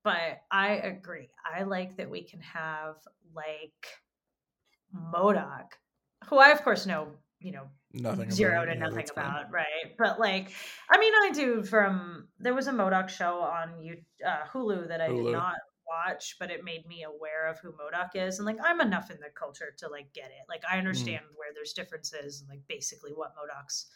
But 0.04 0.42
I 0.52 0.74
agree. 0.74 1.30
I 1.46 1.64
like 1.64 1.96
that 1.96 2.10
we 2.10 2.24
can 2.24 2.42
have 2.42 2.96
like 3.34 3.88
MODOK, 4.94 5.68
who 6.26 6.38
I 6.38 6.50
of 6.50 6.62
course 6.64 6.86
know, 6.86 7.14
you 7.40 7.54
know, 7.54 7.70
Nothing 7.94 8.32
zero 8.32 8.66
to. 8.66 8.76
Nothing 8.76 9.08
about, 9.12 9.52
right? 9.52 9.96
But 9.98 10.20
like, 10.20 10.52
I 10.90 10.98
mean, 10.98 11.14
I 11.14 11.32
do 11.34 11.64
from 11.64 12.28
there 12.40 12.54
was 12.54 12.68
a 12.68 12.72
MODOK 12.72 13.08
show 13.10 13.40
on 13.40 13.80
you 13.84 13.98
uh, 14.26 14.46
Hulu 14.52 14.88
that 14.88 15.00
I 15.02 15.10
Hulu. 15.10 15.26
did 15.26 15.32
not 15.34 15.56
watch, 15.88 16.38
but 16.40 16.50
it 16.50 16.64
made 16.64 16.88
me 16.88 17.04
aware 17.04 17.48
of 17.48 17.60
who 17.60 17.72
MODOK 17.74 18.16
is, 18.28 18.40
and 18.40 18.46
like 18.46 18.58
I'm 18.64 18.82
enough 18.82 19.12
in 19.12 19.18
the 19.20 19.30
culture 19.36 19.74
to 19.78 19.88
like 19.90 20.12
get 20.14 20.26
it. 20.26 20.46
Like 20.50 20.64
Mm. 20.64 20.74
I 20.74 20.78
understand 20.80 21.22
where 21.36 21.54
there's 21.54 21.74
differences 21.74 22.42
and 22.42 22.50
like 22.50 22.62
basically 22.68 23.12
what 23.12 23.34
MODOK's 23.36 23.88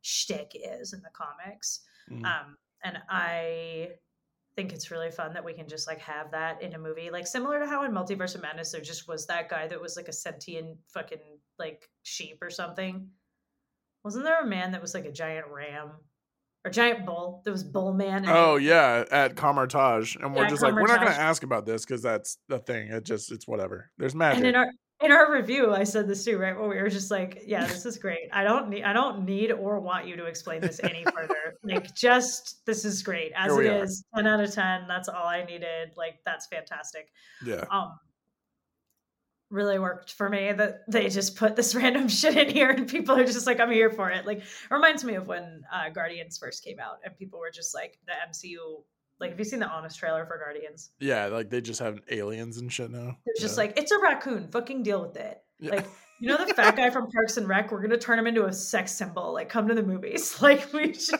shtick 0.00 0.52
is 0.54 0.92
in 0.94 1.02
the 1.02 1.10
comics. 1.12 1.80
Mhm. 2.10 2.24
Um, 2.24 2.56
and 2.84 2.98
I 3.08 3.90
think 4.56 4.72
it's 4.72 4.90
really 4.90 5.10
fun 5.10 5.32
that 5.34 5.44
we 5.44 5.52
can 5.54 5.68
just 5.68 5.86
like 5.86 6.00
have 6.00 6.30
that 6.30 6.62
in 6.62 6.74
a 6.74 6.78
movie, 6.78 7.10
like 7.10 7.26
similar 7.26 7.58
to 7.60 7.66
how 7.66 7.84
in 7.84 7.92
Multiverse 7.92 8.34
of 8.34 8.42
Madness 8.42 8.72
there 8.72 8.80
just 8.80 9.08
was 9.08 9.26
that 9.26 9.48
guy 9.48 9.66
that 9.68 9.80
was 9.80 9.96
like 9.96 10.08
a 10.08 10.12
sentient 10.12 10.78
fucking 10.88 11.20
like 11.58 11.88
sheep 12.02 12.38
or 12.42 12.50
something. 12.50 13.08
Wasn't 14.04 14.24
there 14.24 14.40
a 14.40 14.46
man 14.46 14.72
that 14.72 14.80
was 14.82 14.94
like 14.94 15.04
a 15.04 15.12
giant 15.12 15.46
ram 15.48 15.90
or 16.64 16.70
giant 16.70 17.06
bull? 17.06 17.42
There 17.44 17.52
was 17.52 17.64
Bull 17.64 17.92
Man. 17.92 18.24
Oh 18.28 18.56
it- 18.56 18.64
yeah, 18.64 19.04
at 19.10 19.36
Kamar-Taj, 19.36 20.16
and 20.16 20.34
we're 20.34 20.48
just 20.48 20.62
like, 20.62 20.74
we're 20.74 20.86
not 20.86 21.00
going 21.00 21.12
to 21.12 21.18
ask 21.20 21.42
about 21.42 21.66
this 21.66 21.84
because 21.84 22.02
that's 22.02 22.38
the 22.48 22.58
thing. 22.58 22.88
It 22.88 23.04
just 23.04 23.30
it's 23.32 23.46
whatever. 23.46 23.90
There's 23.98 24.14
magic. 24.14 24.38
And 24.38 24.46
in 24.46 24.54
our 24.56 24.70
in 25.02 25.10
our 25.10 25.32
review, 25.32 25.72
I 25.72 25.82
said 25.82 26.06
this 26.08 26.24
too, 26.24 26.38
right? 26.38 26.56
Where 26.56 26.68
we 26.68 26.80
were 26.80 26.88
just 26.88 27.10
like, 27.10 27.42
"Yeah, 27.44 27.66
this 27.66 27.84
is 27.86 27.98
great. 27.98 28.28
I 28.32 28.44
don't 28.44 28.68
need, 28.68 28.84
I 28.84 28.92
don't 28.92 29.24
need 29.24 29.50
or 29.50 29.80
want 29.80 30.06
you 30.06 30.16
to 30.16 30.26
explain 30.26 30.60
this 30.60 30.80
any 30.82 31.04
further. 31.12 31.54
like, 31.64 31.92
just 31.94 32.64
this 32.66 32.84
is 32.84 33.02
great 33.02 33.32
as 33.36 33.52
it 33.52 33.66
are. 33.66 33.82
is. 33.82 34.04
Ten 34.14 34.26
out 34.28 34.40
of 34.40 34.54
ten. 34.54 34.86
That's 34.86 35.08
all 35.08 35.26
I 35.26 35.44
needed. 35.44 35.90
Like, 35.96 36.20
that's 36.24 36.46
fantastic. 36.46 37.08
yeah, 37.44 37.64
um 37.70 37.98
really 39.52 39.78
worked 39.78 40.12
for 40.14 40.28
me 40.28 40.50
that 40.50 40.80
they 40.88 41.08
just 41.08 41.36
put 41.36 41.54
this 41.56 41.74
random 41.82 42.08
shit 42.08 42.36
in 42.36 42.48
here 42.50 42.70
and 42.70 42.88
people 42.88 43.14
are 43.16 43.24
just 43.24 43.46
like 43.46 43.60
i'm 43.60 43.70
here 43.70 43.90
for 43.90 44.10
it 44.10 44.26
like 44.26 44.38
it 44.38 44.44
reminds 44.70 45.04
me 45.04 45.14
of 45.14 45.26
when 45.28 45.62
uh 45.72 45.88
guardians 45.90 46.38
first 46.38 46.64
came 46.64 46.80
out 46.80 46.98
and 47.04 47.16
people 47.18 47.38
were 47.38 47.50
just 47.52 47.74
like 47.74 47.98
the 48.06 48.12
mcu 48.30 48.56
like 49.20 49.30
have 49.30 49.38
you 49.38 49.44
seen 49.44 49.60
the 49.60 49.68
honest 49.68 49.98
trailer 49.98 50.26
for 50.26 50.36
guardians 50.38 50.90
yeah. 50.98 51.26
Like 51.26 51.48
they 51.50 51.60
just 51.60 51.78
have 51.80 52.00
aliens 52.10 52.56
and 52.58 52.72
shit 52.72 52.90
now. 52.90 53.16
they're 53.24 53.34
just 53.40 53.56
like 53.56 53.74
it's 53.78 53.92
a 53.92 53.98
raccoon 54.00 54.48
fucking 54.48 54.82
deal 54.82 55.00
with 55.02 55.16
it 55.16 55.38
Yeah. 55.60 55.76
like 55.76 55.86
you 56.18 56.28
know 56.28 56.44
the 56.44 56.52
fat 56.60 56.74
guy 56.76 56.90
from 56.90 57.08
parks 57.10 57.36
and 57.36 57.46
rec 57.48 57.70
we're 57.70 57.82
gonna 57.82 57.98
turn 57.98 58.18
him 58.18 58.26
into 58.26 58.46
a 58.46 58.52
sex 58.52 58.92
symbol 58.92 59.32
like 59.34 59.48
come 59.48 59.68
to 59.68 59.74
the 59.74 59.82
movies 59.82 60.40
like 60.42 60.72
we 60.72 60.92
just 60.92 61.14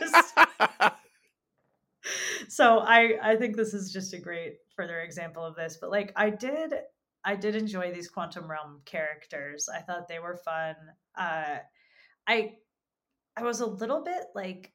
so 2.48 2.78
i 2.80 3.12
i 3.22 3.36
think 3.36 3.56
this 3.56 3.74
is 3.74 3.92
just 3.92 4.14
a 4.14 4.18
great 4.18 4.54
further 4.74 5.00
example 5.00 5.44
of 5.44 5.54
this 5.54 5.78
but 5.80 5.90
like 5.90 6.12
i 6.16 6.28
did 6.30 6.72
i 7.24 7.34
did 7.34 7.54
enjoy 7.54 7.92
these 7.92 8.08
quantum 8.08 8.50
realm 8.50 8.80
characters. 8.84 9.68
I 9.68 9.80
thought 9.80 10.08
they 10.08 10.18
were 10.18 10.36
fun. 10.36 10.74
Uh 11.16 11.58
i 12.26 12.52
i 13.36 13.42
was 13.42 13.60
a 13.60 13.66
little 13.66 14.02
bit 14.02 14.24
like 14.34 14.72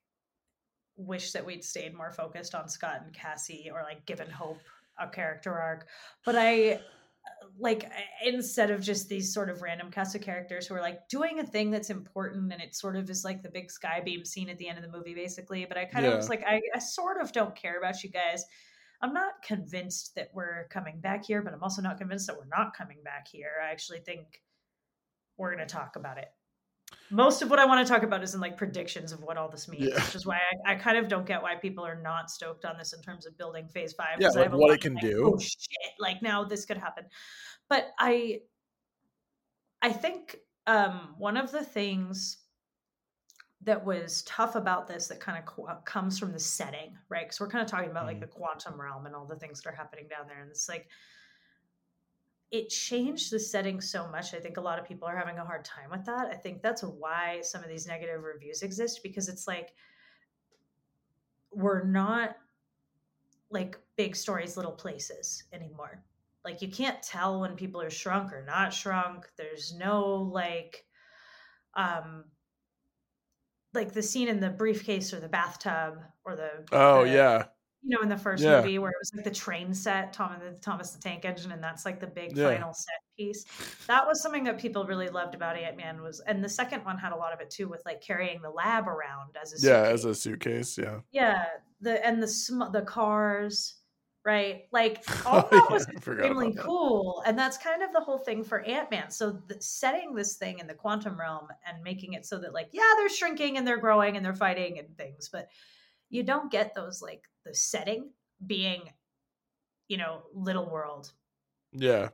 wish 0.98 1.32
that 1.32 1.46
we'd 1.46 1.64
stayed 1.64 1.96
more 1.96 2.12
focused 2.12 2.56
on 2.56 2.68
scott 2.68 3.02
and 3.04 3.14
cassie 3.14 3.70
or 3.72 3.84
like 3.84 4.06
given 4.06 4.30
hope 4.30 4.60
a 5.00 5.08
character 5.08 5.54
arc. 5.54 5.88
But 6.26 6.36
i 6.36 6.80
like 7.60 7.90
instead 8.24 8.70
of 8.72 8.82
just 8.82 9.10
these 9.10 9.34
sort 9.34 9.50
of 9.50 9.62
random 9.62 9.90
cast 9.90 10.16
of 10.16 10.22
characters 10.22 10.68
who 10.68 10.76
are 10.76 10.82
like 10.82 11.08
doing 11.10 11.40
a 11.40 11.46
thing 11.46 11.72
that's 11.72 11.90
important 11.90 12.52
and 12.54 12.62
it 12.62 12.76
sort 12.76 12.96
of 12.96 13.10
is 13.10 13.24
like 13.24 13.42
the 13.42 13.50
big 13.50 13.72
sky 13.72 14.02
beam 14.04 14.24
scene 14.24 14.50
at 14.50 14.58
the 14.58 14.68
end 14.68 14.78
of 14.78 14.84
the 14.84 14.98
movie 14.98 15.14
basically 15.14 15.66
but 15.66 15.78
i 15.78 15.86
kind 15.86 16.06
yeah. 16.06 16.12
of 16.12 16.18
was 16.18 16.30
like 16.30 16.44
I, 16.46 16.62
I 16.76 16.80
sort 16.80 17.20
of 17.20 17.32
don't 17.32 17.56
care 17.56 17.78
about 17.78 18.04
you 18.04 18.10
guys 18.10 18.46
i'm 19.02 19.14
not 19.14 19.34
convinced 19.46 20.16
that 20.16 20.30
we're 20.34 20.68
coming 20.70 21.00
back 21.00 21.26
here 21.26 21.42
but 21.42 21.54
i'm 21.54 21.64
also 21.64 21.82
not 21.82 21.98
convinced 21.98 22.28
that 22.28 22.38
we're 22.38 22.58
not 22.58 22.76
coming 22.76 22.98
back 23.04 23.28
here 23.32 23.52
i 23.66 23.72
actually 23.72 24.00
think 24.00 24.42
we're 25.38 25.54
going 25.54 25.66
to 25.66 25.72
talk 25.72 25.96
about 25.96 26.18
it 26.18 26.30
most 27.10 27.42
of 27.42 27.50
what 27.50 27.60
I 27.60 27.66
want 27.66 27.86
to 27.86 27.92
talk 27.92 28.04
about 28.04 28.24
is 28.24 28.34
in 28.34 28.42
like 28.42 28.58
predictions 28.58 29.12
of 29.12 29.22
what 29.22 29.38
all 29.38 29.50
this 29.50 29.68
means, 29.68 29.90
yeah. 29.90 29.96
which 29.96 30.16
is 30.16 30.26
why 30.26 30.40
I, 30.66 30.74
I, 30.74 30.76
kind 30.76 30.98
of 30.98 31.08
don't 31.08 31.26
get 31.26 31.42
why 31.42 31.56
people 31.56 31.86
are 31.86 32.00
not 32.02 32.30
stoked 32.30 32.66
on 32.66 32.78
this 32.78 32.94
in 32.94 33.02
terms 33.02 33.26
of 33.26 33.38
building 33.38 33.68
phase 33.68 33.94
five. 33.94 34.18
Yeah, 34.20 34.30
like 34.30 34.52
what 34.52 34.74
it 34.74 34.82
can 34.82 34.96
like, 34.96 35.04
do. 35.04 35.34
Oh 35.34 35.40
shit! 35.40 35.94
Like 36.00 36.22
now 36.22 36.44
this 36.44 36.66
could 36.66 36.78
happen, 36.78 37.06
but 37.70 37.88
I, 38.00 38.42
I 39.82 39.92
think 39.92 40.38
um, 40.66 41.16
one 41.18 41.38
of 41.38 41.52
the 41.52 41.64
things 41.64 42.38
that 43.62 43.84
was 43.84 44.22
tough 44.24 44.56
about 44.56 44.88
this 44.88 45.08
that 45.08 45.20
kind 45.20 45.38
of 45.38 45.46
qu- 45.46 45.68
comes 45.86 46.20
from 46.20 46.32
the 46.32 46.40
setting, 46.40 46.96
right? 47.10 47.26
Because 47.26 47.40
we're 47.40 47.50
kind 47.50 47.64
of 47.64 47.70
talking 47.70 47.90
about 47.90 48.04
mm 48.04 48.08
like 48.08 48.22
the 48.22 48.28
quantum 48.28 48.80
realm 48.80 49.06
and 49.06 49.16
all 49.16 49.26
the 49.26 49.36
things 49.36 49.62
that 49.62 49.70
are 49.70 49.76
happening 49.76 50.08
down 50.08 50.28
there, 50.28 50.42
and 50.42 50.50
it's 50.50 50.70
like 50.70 50.88
it 52.52 52.70
changed 52.70 53.32
the 53.32 53.40
setting 53.40 53.82
so 53.82 54.08
much. 54.10 54.34
I 54.34 54.40
think 54.40 54.58
a 54.58 54.62
lot 54.62 54.80
of 54.80 54.88
people 54.88 55.08
are 55.08 55.18
having 55.18 55.38
a 55.38 55.46
hard 55.46 55.66
time 55.66 55.90
with 55.92 56.06
that. 56.06 56.28
I 56.28 56.36
think 56.36 56.62
that's 56.62 56.82
why 56.82 57.42
some 57.42 57.62
of 57.62 57.70
these 57.70 57.88
negative 57.88 58.24
reviews 58.24 58.62
exist 58.62 59.02
because 59.04 59.28
it's 59.28 59.48
like 59.48 59.74
we're 61.52 61.84
not 61.84 62.38
like 63.50 63.78
big 63.96 64.16
stories, 64.16 64.56
little 64.56 64.72
places 64.72 65.44
anymore. 65.52 66.04
Like 66.46 66.62
you 66.62 66.70
can't 66.70 67.02
tell 67.04 67.42
when 67.42 67.56
people 67.56 67.82
are 67.82 67.90
shrunk 67.90 68.32
or 68.32 68.46
not 68.46 68.74
shrunk. 68.74 69.26
There's 69.38 69.74
no 69.74 70.16
like 70.16 70.86
um 71.76 72.24
like 73.78 73.94
the 73.94 74.04
scene 74.04 74.28
in 74.28 74.40
the 74.40 74.50
briefcase 74.50 75.14
or 75.14 75.22
the 75.22 75.30
bathtub 75.30 76.00
or 76.26 76.36
the 76.36 76.50
Oh 76.72 77.06
the, 77.06 77.12
yeah 77.12 77.46
you 77.88 77.96
know, 77.96 78.02
in 78.02 78.10
the 78.10 78.18
first 78.18 78.44
yeah. 78.44 78.60
movie 78.60 78.80
where 78.80 78.92
it 78.92 78.98
was 79.00 79.12
like 79.16 79.24
the 79.24 79.32
train 79.32 79.74
set, 79.74 80.12
Tom 80.12 80.36
the 80.44 80.60
Thomas 80.60 80.92
the 80.92 81.02
Tank 81.02 81.24
Engine, 81.24 81.54
and 81.54 81.64
that's 81.64 81.86
like 81.86 82.02
the 82.02 82.08
big 82.08 82.36
yeah. 82.36 82.50
final 82.50 82.74
set 82.74 83.00
piece. 83.18 83.46
That 83.88 84.06
was 84.06 84.22
something 84.22 84.44
that 84.44 84.60
people 84.60 84.86
really 84.86 85.08
loved 85.08 85.36
about 85.36 85.56
Ant 85.56 85.78
Man 85.78 86.02
was, 86.02 86.20
and 86.22 86.44
the 86.44 86.50
second 86.50 86.84
one 86.84 86.98
had 86.98 87.14
a 87.14 87.16
lot 87.16 87.34
of 87.34 87.40
it 87.40 87.50
too, 87.50 87.70
with 87.70 87.82
like 87.86 88.02
carrying 88.02 88.42
the 88.42 88.50
lab 88.50 88.88
around 88.88 89.38
as 89.42 89.54
a 89.54 89.66
yeah, 89.66 89.84
as 89.84 90.04
a 90.04 90.14
suitcase, 90.14 90.78
yeah, 90.78 91.00
yeah, 91.12 91.46
the 91.80 92.06
and 92.06 92.22
the 92.22 92.28
sm- 92.28 92.72
the 92.74 92.82
cars, 92.82 93.76
right? 94.28 94.64
Like 94.74 95.06
all 95.26 95.48
that 95.50 95.72
was 95.72 95.88
extremely 95.88 96.54
cool, 96.54 97.24
and 97.26 97.40
that's 97.40 97.58
kind 97.58 97.82
of 97.82 97.94
the 97.94 98.02
whole 98.02 98.18
thing 98.18 98.44
for 98.44 98.60
Ant 98.60 98.92
Man. 98.92 99.10
So 99.10 99.32
the, 99.48 99.56
setting 99.62 100.14
this 100.14 100.36
thing 100.36 100.60
in 100.60 100.68
the 100.68 100.74
quantum 100.74 101.18
realm 101.18 101.48
and 101.66 101.82
making 101.82 102.14
it 102.14 102.26
so 102.26 102.38
that 102.40 102.54
like 102.54 102.68
yeah, 102.74 102.94
they're 102.98 103.10
shrinking 103.10 103.58
and 103.58 103.66
they're 103.66 103.80
growing 103.80 104.18
and 104.18 104.26
they're 104.26 104.36
fighting 104.36 104.80
and 104.80 104.96
things, 104.98 105.30
but 105.32 105.48
you 106.10 106.24
don't 106.24 106.52
get 106.52 106.76
those 106.76 107.02
like 107.02 107.24
the 107.46 107.56
setting 107.56 108.10
being 108.46 108.82
you 109.88 109.98
know 109.98 110.24
little 110.34 110.70
world 110.70 111.12
yeah 111.72 112.10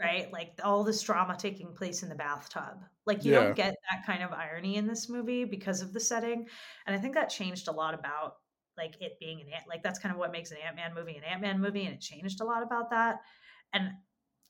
right 0.00 0.32
like 0.32 0.52
all 0.64 0.82
this 0.82 1.02
drama 1.02 1.36
taking 1.38 1.74
place 1.74 2.02
in 2.02 2.08
the 2.08 2.14
bathtub 2.14 2.82
like 3.06 3.24
you 3.24 3.32
yeah. 3.32 3.40
don't 3.40 3.56
get 3.56 3.74
that 3.90 4.04
kind 4.06 4.22
of 4.22 4.32
irony 4.32 4.76
in 4.76 4.86
this 4.86 5.08
movie 5.08 5.44
because 5.44 5.82
of 5.82 5.92
the 5.92 6.00
setting 6.00 6.46
and 6.86 6.96
i 6.96 6.98
think 6.98 7.14
that 7.14 7.28
changed 7.28 7.68
a 7.68 7.72
lot 7.72 7.94
about 7.94 8.36
like 8.78 9.00
it 9.00 9.18
being 9.20 9.40
an 9.40 9.48
ant 9.48 9.64
like 9.68 9.82
that's 9.82 9.98
kind 9.98 10.12
of 10.12 10.18
what 10.18 10.32
makes 10.32 10.50
an 10.50 10.58
ant-man 10.66 10.94
movie 10.94 11.16
an 11.16 11.24
ant-man 11.24 11.60
movie 11.60 11.84
and 11.84 11.94
it 11.94 12.00
changed 12.00 12.40
a 12.40 12.44
lot 12.44 12.62
about 12.62 12.90
that 12.90 13.16
and 13.72 13.90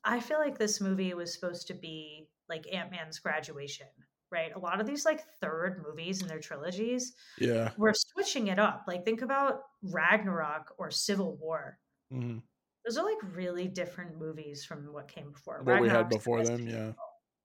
i 0.04 0.20
feel 0.20 0.38
like 0.38 0.58
this 0.58 0.80
movie 0.80 1.14
was 1.14 1.32
supposed 1.32 1.66
to 1.66 1.74
be 1.74 2.28
like 2.48 2.72
ant-man's 2.72 3.18
graduation 3.18 3.86
right? 4.30 4.54
A 4.54 4.58
lot 4.58 4.80
of 4.80 4.86
these 4.86 5.04
like 5.04 5.24
third 5.40 5.82
movies 5.86 6.22
in 6.22 6.28
their 6.28 6.40
trilogies, 6.40 7.14
yeah, 7.38 7.70
we're 7.76 7.94
switching 7.94 8.48
it 8.48 8.58
up. 8.58 8.84
Like 8.86 9.04
think 9.04 9.22
about 9.22 9.62
Ragnarok 9.82 10.74
or 10.78 10.90
Civil 10.90 11.36
War. 11.36 11.78
Mm-hmm. 12.12 12.38
Those 12.84 12.98
are 12.98 13.04
like 13.04 13.18
really 13.34 13.68
different 13.68 14.18
movies 14.18 14.64
from 14.64 14.92
what 14.92 15.08
came 15.08 15.32
before. 15.32 15.62
What 15.62 15.80
we 15.80 15.88
had 15.88 16.08
before 16.08 16.44
them, 16.44 16.66
yeah, 16.68 16.92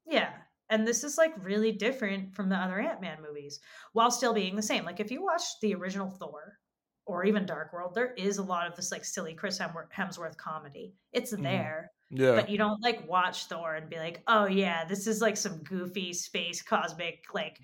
yeah. 0.06 0.30
And 0.70 0.88
this 0.88 1.04
is 1.04 1.18
like 1.18 1.34
really 1.44 1.72
different 1.72 2.34
from 2.34 2.50
the 2.50 2.56
other 2.56 2.80
Ant 2.80 3.02
Man 3.02 3.18
movies, 3.22 3.60
while 3.94 4.12
still 4.12 4.34
being 4.34 4.56
the 4.56 4.62
same. 4.62 4.86
Like 4.86 5.00
if 5.00 5.12
you 5.12 5.24
watch 5.24 5.44
the 5.62 5.76
original 5.76 6.10
Thor 6.10 6.58
or 7.06 7.26
even 7.26 7.46
Dark 7.46 7.74
World, 7.74 7.94
there 7.96 8.14
is 8.14 8.38
a 8.38 8.44
lot 8.44 8.68
of 8.68 8.76
this 8.76 8.92
like 8.92 9.04
silly 9.04 9.34
Chris 9.34 9.60
Hemsworth 9.60 10.38
comedy. 10.38 10.94
It's 11.12 11.34
mm-hmm. 11.34 11.44
there. 11.44 11.92
Yeah. 12.10 12.36
But 12.36 12.50
you 12.50 12.58
don't 12.58 12.82
like 12.82 13.08
watch 13.08 13.46
Thor 13.46 13.76
and 13.76 13.90
be 13.90 13.98
like, 13.98 14.22
oh 14.28 14.46
yeah, 14.46 14.86
this 14.86 15.08
is 15.08 15.22
like 15.22 15.36
some 15.36 15.64
goofy 15.64 16.14
space 16.14 16.62
cosmic 16.62 17.24
like 17.34 17.60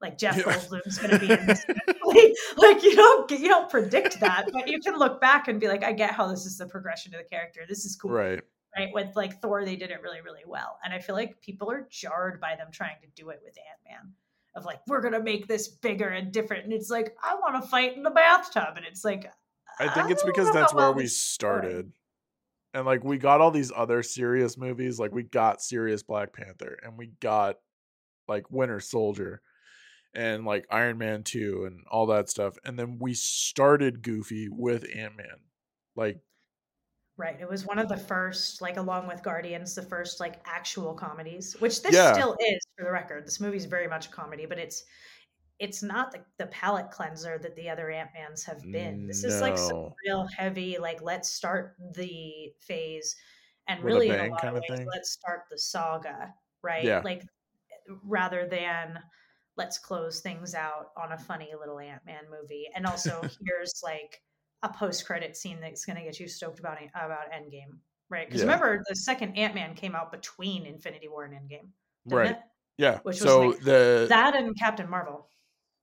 like 0.00 0.18
Jeff 0.18 0.36
yeah. 0.36 0.42
Goldblum's 0.42 0.98
gonna 0.98 1.18
be 1.18 1.30
in 1.30 1.46
this. 1.46 1.64
like 2.56 2.82
you 2.82 2.96
don't 2.96 3.30
you 3.30 3.48
don't 3.48 3.70
predict 3.70 4.20
that, 4.20 4.48
but 4.52 4.68
you 4.68 4.80
can 4.80 4.98
look 4.98 5.20
back 5.20 5.48
and 5.48 5.60
be 5.60 5.68
like, 5.68 5.84
I 5.84 5.92
get 5.92 6.10
how 6.10 6.26
this 6.26 6.44
is 6.44 6.58
the 6.58 6.66
progression 6.66 7.14
of 7.14 7.20
the 7.22 7.28
character. 7.28 7.60
This 7.68 7.84
is 7.84 7.96
cool. 7.96 8.10
Right. 8.10 8.40
Right. 8.76 8.88
With 8.92 9.14
like 9.14 9.40
Thor, 9.40 9.64
they 9.64 9.76
did 9.76 9.90
it 9.90 10.00
really, 10.02 10.22
really 10.22 10.44
well. 10.46 10.78
And 10.82 10.92
I 10.94 10.98
feel 10.98 11.14
like 11.14 11.40
people 11.42 11.70
are 11.70 11.86
jarred 11.90 12.40
by 12.40 12.56
them 12.56 12.68
trying 12.72 12.96
to 13.02 13.06
do 13.14 13.28
it 13.28 13.40
with 13.44 13.54
Ant-Man. 13.58 14.12
Of 14.54 14.64
like, 14.64 14.80
we're 14.86 15.00
gonna 15.00 15.22
make 15.22 15.48
this 15.48 15.68
bigger 15.68 16.08
and 16.08 16.30
different. 16.30 16.64
And 16.64 16.72
it's 16.72 16.90
like, 16.90 17.16
I 17.22 17.34
want 17.36 17.62
to 17.62 17.68
fight 17.68 17.96
in 17.96 18.02
the 18.02 18.10
bathtub. 18.10 18.76
And 18.76 18.84
it's 18.84 19.04
like 19.04 19.30
I 19.78 19.88
think 19.88 20.06
I 20.06 20.10
it's 20.10 20.22
because 20.22 20.50
that's 20.52 20.74
where 20.74 20.92
we 20.92 21.06
started 21.06 21.92
and 22.74 22.86
like 22.86 23.04
we 23.04 23.18
got 23.18 23.40
all 23.40 23.50
these 23.50 23.72
other 23.74 24.02
serious 24.02 24.56
movies 24.56 24.98
like 24.98 25.12
we 25.12 25.22
got 25.22 25.62
serious 25.62 26.02
black 26.02 26.32
panther 26.32 26.78
and 26.82 26.96
we 26.96 27.12
got 27.20 27.56
like 28.28 28.50
winter 28.50 28.80
soldier 28.80 29.40
and 30.14 30.44
like 30.44 30.66
iron 30.70 30.98
man 30.98 31.22
2 31.22 31.64
and 31.66 31.84
all 31.90 32.06
that 32.06 32.28
stuff 32.28 32.56
and 32.64 32.78
then 32.78 32.98
we 33.00 33.14
started 33.14 34.02
goofy 34.02 34.48
with 34.50 34.84
ant-man 34.94 35.40
like 35.96 36.18
right 37.16 37.40
it 37.40 37.48
was 37.48 37.66
one 37.66 37.78
of 37.78 37.88
the 37.88 37.96
first 37.96 38.62
like 38.62 38.76
along 38.76 39.06
with 39.06 39.22
guardians 39.22 39.74
the 39.74 39.82
first 39.82 40.18
like 40.18 40.40
actual 40.46 40.94
comedies 40.94 41.54
which 41.60 41.82
this 41.82 41.94
yeah. 41.94 42.12
still 42.12 42.36
is 42.40 42.66
for 42.76 42.84
the 42.84 42.90
record 42.90 43.26
this 43.26 43.40
movie 43.40 43.56
is 43.56 43.66
very 43.66 43.86
much 43.86 44.06
a 44.06 44.10
comedy 44.10 44.46
but 44.46 44.58
it's 44.58 44.84
it's 45.62 45.80
not 45.80 46.10
the, 46.10 46.18
the 46.38 46.46
palate 46.46 46.90
cleanser 46.90 47.38
that 47.38 47.54
the 47.54 47.68
other 47.68 47.88
Ant-Mans 47.88 48.42
have 48.42 48.60
been. 48.62 49.06
This 49.06 49.22
is 49.22 49.40
like 49.40 49.56
some 49.56 49.90
real 50.04 50.26
heavy, 50.36 50.76
like 50.80 51.00
let's 51.02 51.28
start 51.28 51.76
the 51.94 52.52
phase 52.58 53.14
and 53.68 53.80
With 53.80 53.92
really 53.94 54.08
in 54.08 54.18
a 54.18 54.28
lot 54.28 54.44
of 54.44 54.54
ways, 54.54 54.80
of 54.80 54.86
let's 54.92 55.12
start 55.12 55.42
the 55.52 55.58
saga, 55.58 56.34
right? 56.64 56.82
Yeah. 56.82 57.00
Like 57.04 57.22
rather 58.02 58.44
than 58.44 58.98
let's 59.56 59.78
close 59.78 60.20
things 60.20 60.54
out 60.56 60.86
on 60.96 61.12
a 61.12 61.18
funny 61.18 61.50
little 61.56 61.78
Ant-Man 61.78 62.24
movie. 62.28 62.68
And 62.74 62.84
also 62.84 63.20
here's 63.46 63.82
like 63.84 64.20
a 64.62 64.68
post-credit 64.68 65.36
scene 65.36 65.58
that's 65.60 65.84
gonna 65.84 66.02
get 66.02 66.20
you 66.20 66.28
stoked 66.28 66.58
about 66.58 66.78
about 66.94 67.30
Endgame. 67.32 67.78
Right. 68.08 68.26
Because 68.26 68.42
yeah. 68.42 68.46
remember 68.46 68.82
the 68.88 68.94
second 68.94 69.36
Ant-Man 69.36 69.74
came 69.74 69.94
out 69.94 70.12
between 70.12 70.66
Infinity 70.66 71.08
War 71.08 71.24
and 71.24 71.34
Endgame. 71.34 71.68
Right. 72.06 72.32
It? 72.32 72.38
Yeah. 72.76 72.98
Which 73.02 73.16
so 73.16 73.48
was 73.48 73.56
like, 73.56 73.64
the 73.64 74.06
that 74.08 74.36
and 74.36 74.56
Captain 74.58 74.88
Marvel. 74.88 75.28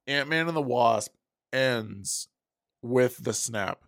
Ant 0.07 0.29
Man 0.29 0.47
and 0.47 0.55
the 0.55 0.61
Wasp 0.61 1.13
ends 1.53 2.27
with 2.81 3.23
the 3.23 3.33
snap. 3.33 3.83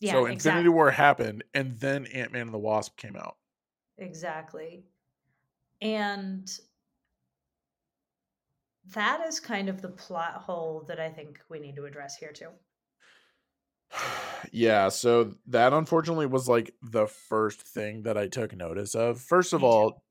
Yeah, 0.00 0.12
so 0.12 0.18
Infinity 0.26 0.34
exactly. 0.34 0.68
War 0.68 0.90
happened, 0.90 1.44
and 1.54 1.78
then 1.78 2.06
Ant 2.06 2.32
Man 2.32 2.42
and 2.42 2.54
the 2.54 2.58
Wasp 2.58 2.96
came 2.96 3.16
out. 3.16 3.36
Exactly. 3.96 4.84
And 5.80 6.50
that 8.94 9.26
is 9.26 9.40
kind 9.40 9.68
of 9.68 9.80
the 9.80 9.88
plot 9.88 10.34
hole 10.34 10.84
that 10.88 11.00
I 11.00 11.08
think 11.08 11.40
we 11.48 11.58
need 11.58 11.76
to 11.76 11.86
address 11.86 12.16
here 12.16 12.32
too. 12.32 12.50
yeah, 14.52 14.88
so 14.88 15.34
that 15.46 15.72
unfortunately 15.72 16.26
was 16.26 16.48
like 16.48 16.74
the 16.82 17.06
first 17.06 17.60
thing 17.60 18.02
that 18.02 18.16
I 18.16 18.28
took 18.28 18.54
notice 18.54 18.94
of. 18.94 19.20
First 19.20 19.52
of 19.52 19.64
all, 19.64 20.02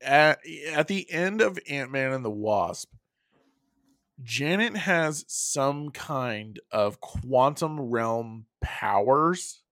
at, 0.00 0.38
eh, 0.46 0.72
at 0.72 0.88
the 0.88 1.10
end 1.10 1.40
of 1.40 1.58
Ant 1.68 1.90
Man 1.90 2.12
and 2.12 2.24
the 2.24 2.30
Wasp, 2.30 2.92
Janet 4.22 4.76
has 4.76 5.24
some 5.26 5.90
kind 5.90 6.60
of 6.70 7.00
quantum 7.00 7.80
realm 7.80 8.46
powers, 8.60 9.62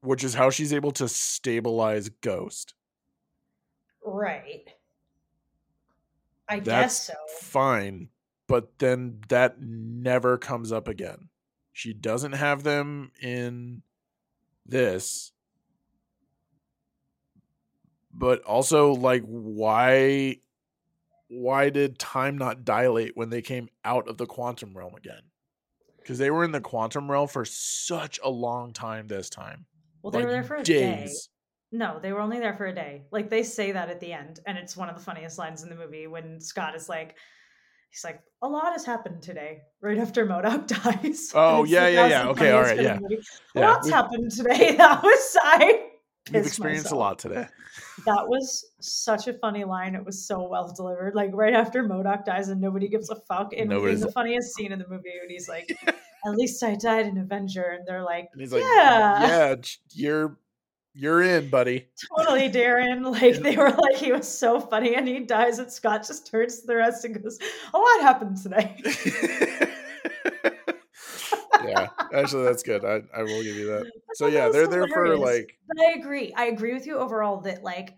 which 0.00 0.24
is 0.24 0.34
how 0.34 0.50
she's 0.50 0.72
able 0.72 0.92
to 0.92 1.08
stabilize 1.08 2.08
Ghost. 2.08 2.74
Right. 4.04 4.68
I 6.48 6.60
That's 6.60 6.66
guess 6.66 7.06
so. 7.06 7.14
Fine, 7.40 8.08
but 8.52 8.78
then 8.80 9.18
that 9.30 9.62
never 9.62 10.36
comes 10.36 10.72
up 10.72 10.86
again. 10.86 11.30
She 11.72 11.94
doesn't 11.94 12.32
have 12.32 12.62
them 12.62 13.10
in 13.22 13.80
this. 14.66 15.32
But 18.12 18.42
also 18.42 18.92
like 18.92 19.22
why 19.24 20.36
why 21.28 21.70
did 21.70 21.98
time 21.98 22.36
not 22.36 22.66
dilate 22.66 23.16
when 23.16 23.30
they 23.30 23.40
came 23.40 23.70
out 23.86 24.06
of 24.06 24.18
the 24.18 24.26
quantum 24.26 24.76
realm 24.76 24.96
again? 24.96 25.22
Because 25.96 26.18
they 26.18 26.30
were 26.30 26.44
in 26.44 26.52
the 26.52 26.60
quantum 26.60 27.10
realm 27.10 27.28
for 27.28 27.46
such 27.46 28.20
a 28.22 28.28
long 28.28 28.74
time 28.74 29.08
this 29.08 29.30
time. 29.30 29.64
Well, 30.02 30.10
they 30.10 30.18
Like, 30.18 30.26
were 30.26 30.32
there 30.32 30.42
for 30.42 30.56
a 30.56 30.62
day. 30.62 30.96
days. 30.96 31.30
No, 31.70 31.98
they 32.02 32.12
were 32.12 32.20
only 32.20 32.38
there 32.38 32.52
for 32.52 32.66
a 32.66 32.74
day. 32.74 33.06
Like 33.10 33.30
they 33.30 33.44
say 33.44 33.72
that 33.72 33.88
at 33.88 33.98
the 34.00 34.12
end, 34.12 34.40
and 34.46 34.58
it's 34.58 34.76
one 34.76 34.90
of 34.90 34.94
the 34.94 35.02
funniest 35.02 35.38
lines 35.38 35.62
in 35.62 35.70
the 35.70 35.74
movie 35.74 36.06
when 36.06 36.38
Scott 36.38 36.74
is 36.74 36.90
like, 36.90 37.16
he's 37.92 38.02
like, 38.04 38.20
"A 38.42 38.48
lot 38.48 38.72
has 38.72 38.84
happened 38.84 39.22
today." 39.22 39.60
Right 39.80 39.98
after 39.98 40.26
MODOK 40.26 40.66
dies. 41.02 41.30
Oh, 41.34 41.62
yeah, 41.64 41.86
yeah, 41.88 42.06
yeah. 42.08 42.28
Okay, 42.30 42.50
all 42.50 42.62
right, 42.62 42.80
yeah. 42.80 42.98
A 42.98 43.60
Yeah, 43.60 43.68
lot's 43.70 43.84
we've- 43.86 43.94
happened 43.94 44.30
today. 44.32 44.74
That 44.76 45.02
was 45.04 45.36
I. 45.42 45.86
We've 46.32 46.46
experienced 46.46 46.92
a 46.92 46.96
lot 46.96 47.18
today. 47.18 47.46
That 48.06 48.28
was 48.28 48.64
such 48.80 49.26
a 49.26 49.32
funny 49.34 49.64
line. 49.64 49.96
It 49.96 50.04
was 50.04 50.24
so 50.24 50.48
well 50.48 50.72
delivered. 50.74 51.16
Like 51.16 51.30
right 51.34 51.52
after 51.52 51.82
MODOK 51.82 52.24
dies 52.24 52.48
and 52.48 52.60
nobody 52.60 52.86
gives 52.88 53.10
a 53.10 53.16
fuck. 53.16 53.52
And 53.56 53.68
Nobody's- 53.68 54.00
the 54.02 54.12
funniest 54.12 54.54
scene 54.54 54.70
in 54.72 54.78
the 54.78 54.86
movie 54.88 55.10
when 55.20 55.30
he's 55.30 55.48
like, 55.48 55.68
"At 56.24 56.32
least 56.36 56.62
I 56.62 56.76
died 56.76 57.06
an 57.06 57.18
Avenger," 57.18 57.64
and 57.76 57.86
they're 57.86 58.04
like, 58.04 58.28
And 58.32 58.40
he's 58.40 58.52
like, 58.52 58.62
"Yeah, 58.62 59.26
yeah, 59.26 59.54
you're 59.94 60.36
you're 60.94 61.22
in, 61.22 61.48
buddy. 61.48 61.88
totally, 62.16 62.50
Darren." 62.50 63.02
Like 63.12 63.36
they 63.36 63.56
were 63.56 63.70
like, 63.70 63.96
he 63.96 64.12
was 64.12 64.26
so 64.26 64.60
funny, 64.60 64.94
and 64.94 65.06
he 65.06 65.20
dies, 65.20 65.58
and 65.58 65.70
Scott 65.70 66.06
just 66.06 66.30
turns 66.30 66.60
to 66.60 66.66
the 66.66 66.76
rest 66.76 67.04
and 67.04 67.22
goes, 67.22 67.38
"A 67.74 67.78
lot 67.78 68.00
happened 68.00 68.36
today." 68.38 68.80
yeah, 71.64 71.88
actually, 72.12 72.44
that's 72.44 72.62
good. 72.62 72.84
I, 72.84 73.02
I 73.14 73.22
will 73.22 73.42
give 73.42 73.56
you 73.56 73.66
that. 73.66 73.90
So 74.14 74.26
yeah, 74.26 74.48
they're 74.48 74.66
there 74.66 74.88
for 74.88 75.16
like 75.16 75.58
But 75.68 75.86
I 75.86 75.92
agree. 75.92 76.32
I 76.34 76.46
agree 76.46 76.72
with 76.74 76.86
you 76.86 76.96
overall 76.98 77.40
that 77.42 77.62
like 77.62 77.94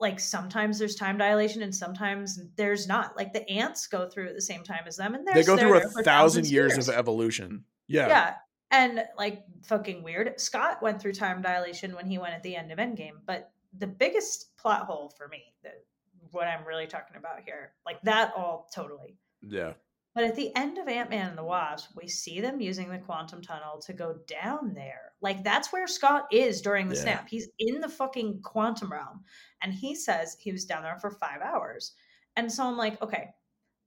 like 0.00 0.20
sometimes 0.20 0.78
there's 0.78 0.96
time 0.96 1.18
dilation 1.18 1.62
and 1.62 1.74
sometimes 1.74 2.38
there's 2.56 2.86
not. 2.86 3.16
Like 3.16 3.32
the 3.32 3.48
ants 3.48 3.86
go 3.86 4.08
through 4.08 4.28
at 4.28 4.34
the 4.34 4.42
same 4.42 4.62
time 4.62 4.84
as 4.86 4.96
them, 4.96 5.14
and 5.14 5.26
they 5.26 5.42
go 5.42 5.56
through 5.56 5.76
a 5.76 5.80
thousand 5.80 6.04
thousands 6.04 6.52
years, 6.52 6.88
of 6.88 6.94
evolution. 6.94 7.64
Yeah. 7.86 8.08
yeah. 8.08 8.34
And 8.74 9.04
like 9.16 9.44
fucking 9.62 10.02
weird. 10.02 10.40
Scott 10.40 10.82
went 10.82 11.00
through 11.00 11.12
time 11.12 11.40
dilation 11.42 11.94
when 11.94 12.06
he 12.06 12.18
went 12.18 12.34
at 12.34 12.42
the 12.42 12.56
end 12.56 12.72
of 12.72 12.78
Endgame, 12.78 13.18
but 13.24 13.52
the 13.78 13.86
biggest 13.86 14.56
plot 14.56 14.86
hole 14.86 15.12
for 15.16 15.28
me, 15.28 15.54
that 15.62 15.84
what 16.32 16.48
I'm 16.48 16.66
really 16.66 16.86
talking 16.88 17.16
about 17.16 17.40
here, 17.44 17.72
like 17.86 18.00
that 18.02 18.32
all 18.36 18.68
totally. 18.74 19.16
yeah, 19.42 19.74
But 20.14 20.24
at 20.24 20.34
the 20.34 20.54
end 20.56 20.78
of 20.78 20.88
Ant 20.88 21.10
Man 21.10 21.28
and 21.30 21.38
the 21.38 21.44
Wasp, 21.44 21.90
we 21.96 22.08
see 22.08 22.40
them 22.40 22.60
using 22.60 22.88
the 22.88 22.98
quantum 22.98 23.42
tunnel 23.42 23.78
to 23.86 23.92
go 23.92 24.16
down 24.26 24.74
there. 24.74 25.12
Like 25.20 25.44
that's 25.44 25.72
where 25.72 25.86
Scott 25.86 26.26
is 26.32 26.60
during 26.60 26.88
the 26.88 26.94
Yeah. 26.96 27.02
snap. 27.02 27.28
He's 27.28 27.48
in 27.58 27.80
the 27.80 27.88
fucking 27.88 28.42
quantum 28.42 28.90
realm. 28.92 29.24
And 29.62 29.72
he 29.72 29.94
says 29.94 30.36
he 30.40 30.50
was 30.52 30.64
down 30.64 30.82
there 30.82 30.98
for 30.98 31.10
five 31.10 31.40
hours. 31.42 31.92
And 32.36 32.50
so 32.50 32.64
I'm 32.64 32.76
like, 32.76 33.00
okay, 33.02 33.30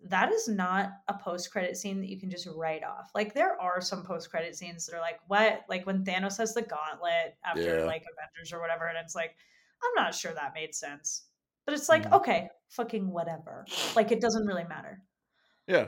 that 0.05 0.31
is 0.31 0.47
not 0.47 0.91
a 1.07 1.13
post 1.17 1.51
credit 1.51 1.75
scene 1.75 1.99
that 2.01 2.09
you 2.09 2.19
can 2.19 2.29
just 2.29 2.47
write 2.55 2.83
off. 2.83 3.09
Like 3.15 3.33
there 3.33 3.59
are 3.59 3.81
some 3.81 4.03
post 4.03 4.29
credit 4.29 4.55
scenes 4.55 4.85
that 4.85 4.95
are 4.95 5.01
like, 5.01 5.19
what? 5.27 5.63
Like 5.67 5.85
when 5.85 6.03
Thanos 6.03 6.37
has 6.37 6.53
the 6.53 6.61
gauntlet 6.61 7.35
after 7.43 7.79
Yeah. 7.79 7.85
like 7.85 8.03
Avengers 8.11 8.53
or 8.53 8.59
whatever, 8.61 8.85
and 8.87 8.97
it's 8.97 9.15
like, 9.15 9.35
I'm 9.83 10.03
not 10.03 10.13
sure 10.15 10.33
that 10.33 10.53
made 10.53 10.75
sense. 10.75 11.23
But 11.65 11.73
it's 11.73 11.89
like, 11.89 12.03
Mhm. 12.03 12.13
okay, 12.13 12.49
fucking 12.69 13.09
whatever. 13.11 13.65
Like 13.95 14.11
it 14.11 14.21
doesn't 14.21 14.45
really 14.45 14.63
matter 14.65 15.03
yeah, 15.67 15.87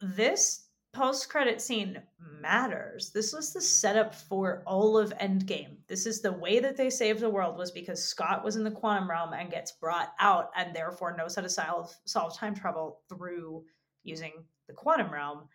this 0.00 0.67
post 0.92 1.28
credit 1.28 1.60
scene 1.60 2.00
matters. 2.40 3.10
This 3.10 3.32
was 3.32 3.52
the 3.52 3.60
setup 3.60 4.14
for 4.14 4.62
all 4.66 4.96
of 4.96 5.12
Endgame. 5.18 5.76
This 5.86 6.06
is 6.06 6.20
the 6.20 6.32
way 6.32 6.60
that 6.60 6.76
they 6.76 6.90
saved 6.90 7.20
the 7.20 7.30
world 7.30 7.56
was 7.56 7.70
because 7.70 8.02
Scott 8.02 8.44
was 8.44 8.56
in 8.56 8.64
the 8.64 8.70
quantum 8.70 9.10
realm 9.10 9.32
and 9.32 9.50
gets 9.50 9.72
brought 9.72 10.12
out 10.20 10.50
and 10.56 10.74
therefore 10.74 11.16
knows 11.16 11.34
how 11.34 11.42
to 11.42 11.48
solve 11.48 11.94
solve 12.04 12.36
time 12.36 12.54
travel 12.54 13.00
through 13.08 13.64
using 14.04 14.32
the 14.66 14.74
quantum 14.74 15.12
realm. 15.12 15.48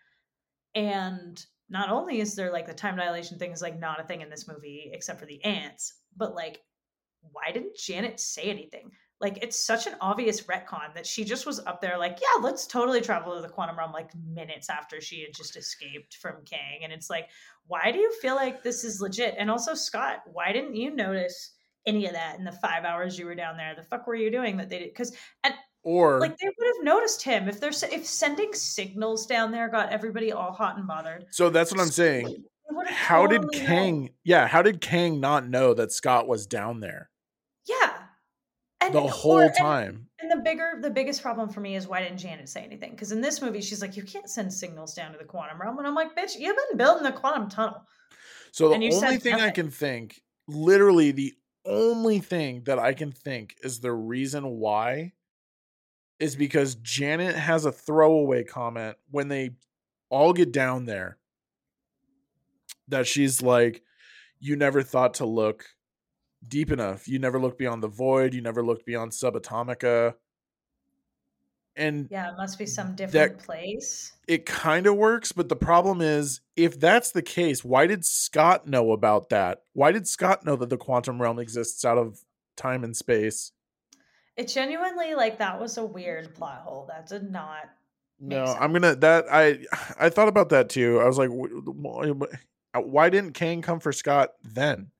And 0.76 1.43
not 1.69 1.89
only 1.89 2.19
is 2.19 2.36
there 2.36 2.52
like 2.52 2.67
the 2.67 2.74
time 2.74 2.96
dilation 2.96 3.38
thing 3.38 3.52
is 3.52 3.62
like 3.62 3.80
not 3.80 4.00
a 4.00 4.04
thing 4.04 4.22
in 4.22 4.30
this 4.30 4.48
movie 4.48 4.91
except 4.93 5.19
for 5.19 5.26
the 5.26 5.43
ants, 5.43 5.93
but 6.15 6.36
like 6.36 6.62
why 7.32 7.52
didn't 7.52 7.78
Janet 7.78 8.19
say 8.19 8.43
anything? 8.43 8.91
Like 9.21 9.39
it's 9.41 9.65
such 9.65 9.88
an 9.88 9.95
obvious 10.02 10.41
retcon 10.41 10.93
that 10.95 11.06
she 11.06 11.23
just 11.23 11.45
was 11.45 11.60
up 11.65 11.82
there 11.82 11.97
like, 11.97 12.19
yeah, 12.21 12.43
let's 12.43 12.67
totally 12.67 12.99
travel 12.99 13.36
to 13.36 13.41
the 13.41 13.47
quantum 13.47 13.78
realm 13.78 13.93
like 13.93 14.12
minutes 14.15 14.69
after 14.69 14.99
she 14.99 15.21
had 15.21 15.34
just 15.34 15.56
escaped 15.56 16.17
from 16.17 16.43
Kang. 16.45 16.80
And 16.84 16.91
it's 16.91 17.10
like, 17.10 17.30
why 17.67 17.91
do 17.91 17.99
you 17.99 18.12
feel 18.21 18.36
like 18.36 18.63
this 18.63 18.84
is 18.84 18.99
legit? 18.99 19.36
And 19.38 19.49
also, 19.49 19.73
Scott, 19.73 20.23
why 20.26 20.52
didn't 20.52 20.76
you 20.76 20.93
notice 20.93 21.52
any 21.86 22.06
of 22.06 22.13
that 22.13 22.38
in 22.38 22.43
the 22.43 22.52
five 22.52 22.84
hours 22.84 23.17
you 23.17 23.26
were 23.26 23.36
down 23.36 23.56
there? 23.56 23.76
The 23.76 23.84
fuck 23.84 24.08
were 24.08 24.15
you 24.15 24.30
doing 24.32 24.58
that 24.58 24.69
they 24.69 24.80
did? 24.80 24.89
Because 24.89 25.15
and 25.43 25.54
or 25.84 26.19
like 26.19 26.38
they 26.38 26.47
would 26.47 26.67
have 26.67 26.84
noticed 26.84 27.21
him 27.21 27.47
if 27.49 27.60
they're 27.60 27.71
if 27.91 28.06
sending 28.06 28.54
signals 28.54 29.26
down 29.26 29.52
there 29.52 29.69
got 29.69 29.91
everybody 29.91 30.32
all 30.32 30.54
hot 30.54 30.78
and 30.78 30.88
bothered. 30.88 31.26
so 31.30 31.49
that's 31.49 31.71
what 31.71 31.82
I'm 31.82 31.88
saying. 31.88 32.26
they 32.26 32.76
would 32.76 32.88
have 32.88 32.97
How 32.97 33.28
did 33.28 33.41
totally 33.41 33.60
known. 33.60 33.67
Kang? 33.67 34.10
Yeah, 34.23 34.47
how 34.47 34.62
did 34.62 34.82
Kang 34.82 35.19
not 35.19 35.47
know 35.47 35.73
that 35.73 35.91
Scott 35.91 36.28
was 36.28 36.47
down 36.47 36.80
there. 36.80 37.10
And 38.86 38.93
the 38.93 39.02
whole 39.02 39.39
and- 39.39 39.56
time? 39.56 40.08
And 40.19 40.32
the 40.32 40.38
bigger, 40.38 40.80
the 40.82 40.89
biggest 40.89 41.22
problem 41.22 41.50
for 41.50 41.60
me 41.60 41.76
is 41.76 41.86
why 41.86 42.02
didn't 42.02 42.17
Janet 42.17 42.48
say 42.48 42.63
anything? 42.63 42.91
Because 42.91 43.12
in 43.12 43.19
this 43.19 43.41
movie, 43.41 43.60
she's 43.60 43.82
like, 43.82 43.98
you 43.98 44.04
can't 44.04 44.30
send 44.30 44.54
signals 44.54 44.93
down 44.93 45.12
to 45.12 45.17
the 45.17 45.26
quantum 45.26 45.60
realm, 45.60 45.78
and 45.80 45.86
I'm 45.88 45.96
like, 45.96 46.15
bitch, 46.15 46.39
you've 46.39 46.56
been 46.69 46.78
building 46.78 47.04
the 47.04 47.12
quantum 47.12 47.50
tunnel. 47.50 47.84
So 48.52 48.69
the 48.69 48.76
And 48.76 48.84
only 48.93 49.17
thing 49.17 49.36
I 49.36 49.50
can 49.50 49.69
think, 49.69 50.22
literally 50.48 51.12
the 51.12 51.34
only 51.65 52.19
thing 52.19 52.63
that 52.65 52.80
I 52.80 52.93
can 52.93 53.12
think 53.12 53.56
is 53.63 53.80
the 53.80 53.91
reason 53.91 54.60
why 54.60 55.13
is 56.19 56.36
because 56.36 56.76
Janet 56.76 57.36
has 57.36 57.65
a 57.65 57.72
throwaway 57.72 58.43
comment 58.43 58.96
when 59.12 59.28
they 59.28 59.52
all 60.10 60.32
get 60.32 60.52
down 60.52 60.86
there 60.86 61.17
that 62.88 63.08
she's 63.08 63.41
like, 63.41 63.82
You 64.39 64.56
never 64.56 64.84
thought 64.84 65.15
to 65.15 65.26
look 65.26 65.65
deep 66.47 66.71
enough. 66.71 67.08
You 67.08 67.19
never 67.19 67.39
looked 67.39 67.58
beyond 67.58 67.82
the 67.84 67.88
void. 67.88 68.34
You 68.34 68.41
never 68.41 68.63
looked 68.63 68.86
beyond 68.86 69.12
subatomica. 69.12 70.15
And 71.75 72.08
Yeah, 72.12 72.32
it 72.32 72.38
must 72.38 72.60
be 72.60 72.67
some 72.67 72.93
different 72.95 73.39
place. 73.39 74.13
it 74.27 74.45
kind 74.45 74.86
of 74.86 74.95
works, 74.95 75.32
but 75.32 75.49
the 75.49 75.56
problem 75.56 76.01
is 76.01 76.41
if 76.56 76.79
that's 76.79 77.12
the 77.12 77.23
case, 77.23 77.63
why 77.63 77.88
did 77.88 78.06
Scott 78.06 78.67
know 78.67 78.91
about 78.91 79.29
that? 79.29 79.63
Why 79.73 79.91
did 79.91 80.08
Scott 80.08 80.45
know 80.45 80.56
that 80.58 80.69
the 80.69 80.77
quantum 80.77 81.19
realm 81.19 81.39
exists 81.39 81.84
out 81.84 81.97
of 81.97 82.23
time 82.56 82.84
and 82.84 82.95
space? 82.95 83.53
It 84.38 84.49
genuinely 84.49 85.15
like 85.15 85.39
that 85.39 85.60
was 85.60 85.77
a 85.77 85.86
weird 85.86 86.36
plot 86.36 86.62
hole. 86.62 86.86
That 86.89 87.08
did 87.08 87.32
not. 87.32 87.69
No, 88.19 88.45
I'm 88.45 88.71
gonna 88.71 88.95
that 88.97 89.25
I 89.32 89.65
I 89.99 90.10
thought 90.10 90.27
about 90.27 90.49
that 90.49 90.69
too. 90.69 90.99
I 91.01 91.06
was 91.06 91.17
like, 91.17 91.29
wh- 91.29 91.60
wh- 92.77 92.88
why 92.88 93.10
didn't 93.10 93.34
Kang 93.34 93.62
come 93.63 93.79
for 93.79 93.91
Scott 93.91 94.34
then? 94.43 94.91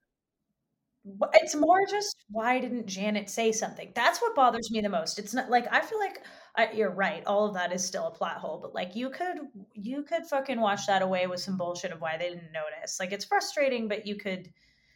It's 1.34 1.54
more 1.54 1.86
just 1.86 2.24
why 2.30 2.60
didn't 2.60 2.88
Janet 2.88 3.30
say 3.30 3.52
something? 3.52 3.92
That's 3.94 4.22
what 4.22 4.36
bothers 4.36 4.72
me 4.72 4.80
the 4.80 4.90
most. 4.90 5.20
It's 5.20 5.34
not 5.34 5.50
like 5.50 5.68
I 5.72 5.82
feel 5.82 6.00
like 6.00 6.24
I, 6.56 6.72
you're 6.72 6.92
right. 6.92 7.24
All 7.26 7.46
of 7.46 7.54
that 7.56 7.74
is 7.74 7.86
still 7.86 8.08
a 8.08 8.12
plot 8.12 8.38
hole, 8.38 8.60
but 8.62 8.74
like 8.74 8.96
you 8.96 9.10
could 9.10 9.38
you 9.74 10.04
could 10.04 10.26
fucking 10.26 10.62
wash 10.62 10.86
that 10.86 11.02
away 11.02 11.28
with 11.28 11.42
some 11.42 11.58
bullshit 11.58 11.92
of 11.92 12.00
why 12.00 12.18
they 12.18 12.30
didn't 12.30 12.54
notice. 12.54 13.00
Like 13.02 13.12
it's 13.12 13.26
frustrating, 13.26 13.90
but 13.90 14.08
you 14.08 14.16
could 14.16 14.54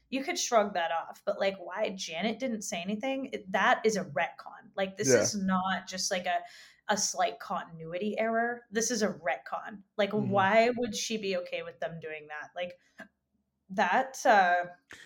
you 0.10 0.24
could 0.24 0.40
shrug 0.40 0.74
that 0.76 0.92
off. 0.92 1.22
But 1.26 1.40
like 1.40 1.58
why 1.60 1.90
Janet 1.98 2.40
didn't 2.40 2.62
say 2.62 2.82
anything? 2.82 3.30
It, 3.34 3.52
that 3.52 3.82
is 3.84 3.98
a 3.98 4.06
retcon. 4.06 4.72
Like 4.78 4.96
this 4.96 5.10
Yeah. 5.10 5.22
is 5.22 5.36
not 5.36 5.88
just 5.88 6.10
like 6.10 6.26
a 6.26 6.40
a 6.90 6.96
slight 6.98 7.38
continuity 7.40 8.18
error. 8.18 8.62
This 8.72 8.92
is 8.92 9.02
a 9.02 9.10
retcon. 9.10 9.82
Like 9.98 10.12
Mhm. 10.12 10.28
why 10.30 10.70
would 10.78 10.96
she 10.96 11.18
be 11.18 11.36
okay 11.38 11.64
with 11.64 11.78
them 11.82 12.00
doing 12.02 12.28
that? 12.30 12.52
Like 12.56 12.80
that 13.72 14.18
uh 14.26 14.56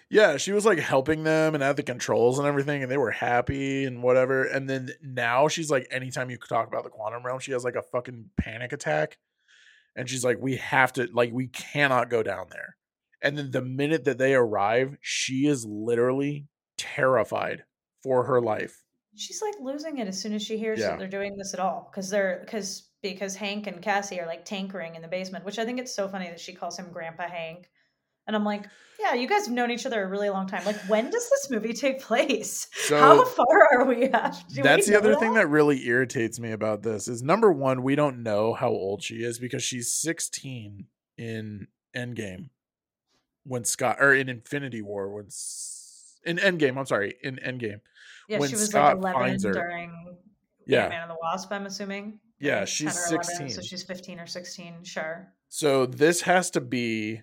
Yeah, 0.09 0.37
she 0.37 0.51
was 0.51 0.65
like 0.65 0.79
helping 0.79 1.23
them 1.23 1.55
and 1.55 1.63
at 1.63 1.77
the 1.77 1.83
controls 1.83 2.37
and 2.39 2.47
everything, 2.47 2.83
and 2.83 2.91
they 2.91 2.97
were 2.97 3.11
happy 3.11 3.85
and 3.85 4.03
whatever. 4.03 4.43
And 4.43 4.69
then 4.69 4.89
now 5.01 5.47
she's 5.47 5.71
like, 5.71 5.87
anytime 5.91 6.29
you 6.29 6.37
talk 6.37 6.67
about 6.67 6.83
the 6.83 6.89
quantum 6.89 7.23
realm, 7.25 7.39
she 7.39 7.51
has 7.53 7.63
like 7.63 7.75
a 7.75 7.81
fucking 7.81 8.29
panic 8.37 8.71
attack. 8.73 9.17
And 9.95 10.09
she's 10.09 10.23
like, 10.23 10.37
we 10.39 10.55
have 10.57 10.93
to, 10.93 11.09
like, 11.11 11.33
we 11.33 11.47
cannot 11.47 12.09
go 12.09 12.23
down 12.23 12.45
there. 12.49 12.77
And 13.21 13.37
then 13.37 13.51
the 13.51 13.61
minute 13.61 14.05
that 14.05 14.17
they 14.17 14.33
arrive, 14.33 14.95
she 15.01 15.47
is 15.47 15.65
literally 15.65 16.47
terrified 16.77 17.63
for 18.03 18.23
her 18.25 18.41
life. 18.41 18.83
she's 19.15 19.41
like 19.41 19.55
losing 19.61 19.97
it 19.97 20.07
as 20.07 20.19
soon 20.19 20.33
as 20.33 20.41
she 20.41 20.57
hears 20.57 20.79
Yeah. 20.79 20.91
that 20.91 20.99
they're 20.99 21.07
doing 21.07 21.35
this 21.37 21.53
at 21.53 21.59
all 21.59 21.89
because 21.91 22.09
they're 22.09 22.39
because 22.45 22.89
because 23.01 23.35
hank 23.35 23.67
and 23.67 23.81
cassie 23.81 24.19
are 24.19 24.25
like 24.25 24.45
tankering 24.45 24.95
in 24.95 25.01
the 25.01 25.07
basement 25.07 25.43
which 25.45 25.59
i 25.59 25.65
think 25.65 25.79
it's 25.79 25.93
so 25.93 26.07
funny 26.07 26.27
that 26.29 26.39
she 26.39 26.53
calls 26.53 26.79
him 26.79 26.91
grandpa 26.91 27.27
hank 27.27 27.69
and 28.27 28.35
i'm 28.35 28.43
like 28.45 28.65
yeah 28.99 29.13
you 29.13 29.27
guys 29.27 29.45
have 29.45 29.53
known 29.53 29.71
each 29.71 29.85
other 29.85 30.03
a 30.03 30.07
really 30.07 30.29
long 30.29 30.47
time 30.47 30.63
like 30.65 30.77
when 30.87 31.05
does 31.09 31.27
this 31.29 31.49
movie 31.49 31.73
take 31.73 31.99
place 32.01 32.67
how 32.89 33.23
far 33.25 33.67
are 33.73 33.85
we 33.85 34.03
at 34.05 34.33
Do 34.49 34.57
we 34.57 34.61
that's 34.63 34.85
the 34.85 34.93
know 34.93 34.99
other 34.99 35.15
thing 35.15 35.33
that 35.33 35.47
really 35.49 35.85
irritates 35.87 36.39
me 36.39 36.51
about 36.51 36.83
this 36.83 37.07
is 37.07 37.23
number 37.23 37.51
one, 37.51 37.81
we 37.83 37.95
don't 37.95 38.21
know 38.23 38.53
how 38.53 38.69
old 38.69 39.01
she 39.03 39.15
is 39.23 39.39
because 39.39 39.63
she's 39.63 39.91
16 39.93 40.85
in 41.17 41.67
Endgame 41.95 42.49
when 43.43 43.63
Scott 43.63 43.97
or 43.99 44.13
in 44.13 44.29
Infinity 44.29 44.81
War 44.83 45.09
when 45.09 45.25
in 46.23 46.37
Endgame, 46.37 46.77
I'm 46.77 46.85
sorry, 46.85 47.15
in 47.23 47.37
Endgame. 47.37 47.81
yeah 48.29 48.37
when 48.37 48.49
she 48.49 48.55
was 48.55 48.69
Scott 48.69 48.99
like 49.01 49.15
11 49.15 49.29
finds 49.29 49.43
her. 49.45 49.51
during 49.53 50.17
Yeah. 50.67 50.89
man 50.89 51.01
and 51.01 51.11
the 51.11 51.15
wasp 51.19 51.51
i'm 51.51 51.65
assuming 51.65 52.19
Yeah, 52.39 52.65
she's 52.65 52.93
10 53.09 53.17
or 53.17 53.21
11, 53.21 53.23
16. 53.23 53.49
so 53.49 53.61
she's 53.61 53.81
15 53.83 54.19
or 54.19 54.27
16 54.27 54.83
sure 54.83 55.33
So 55.49 55.87
this 55.87 56.21
has 56.21 56.51
to 56.51 56.61
be 56.61 57.21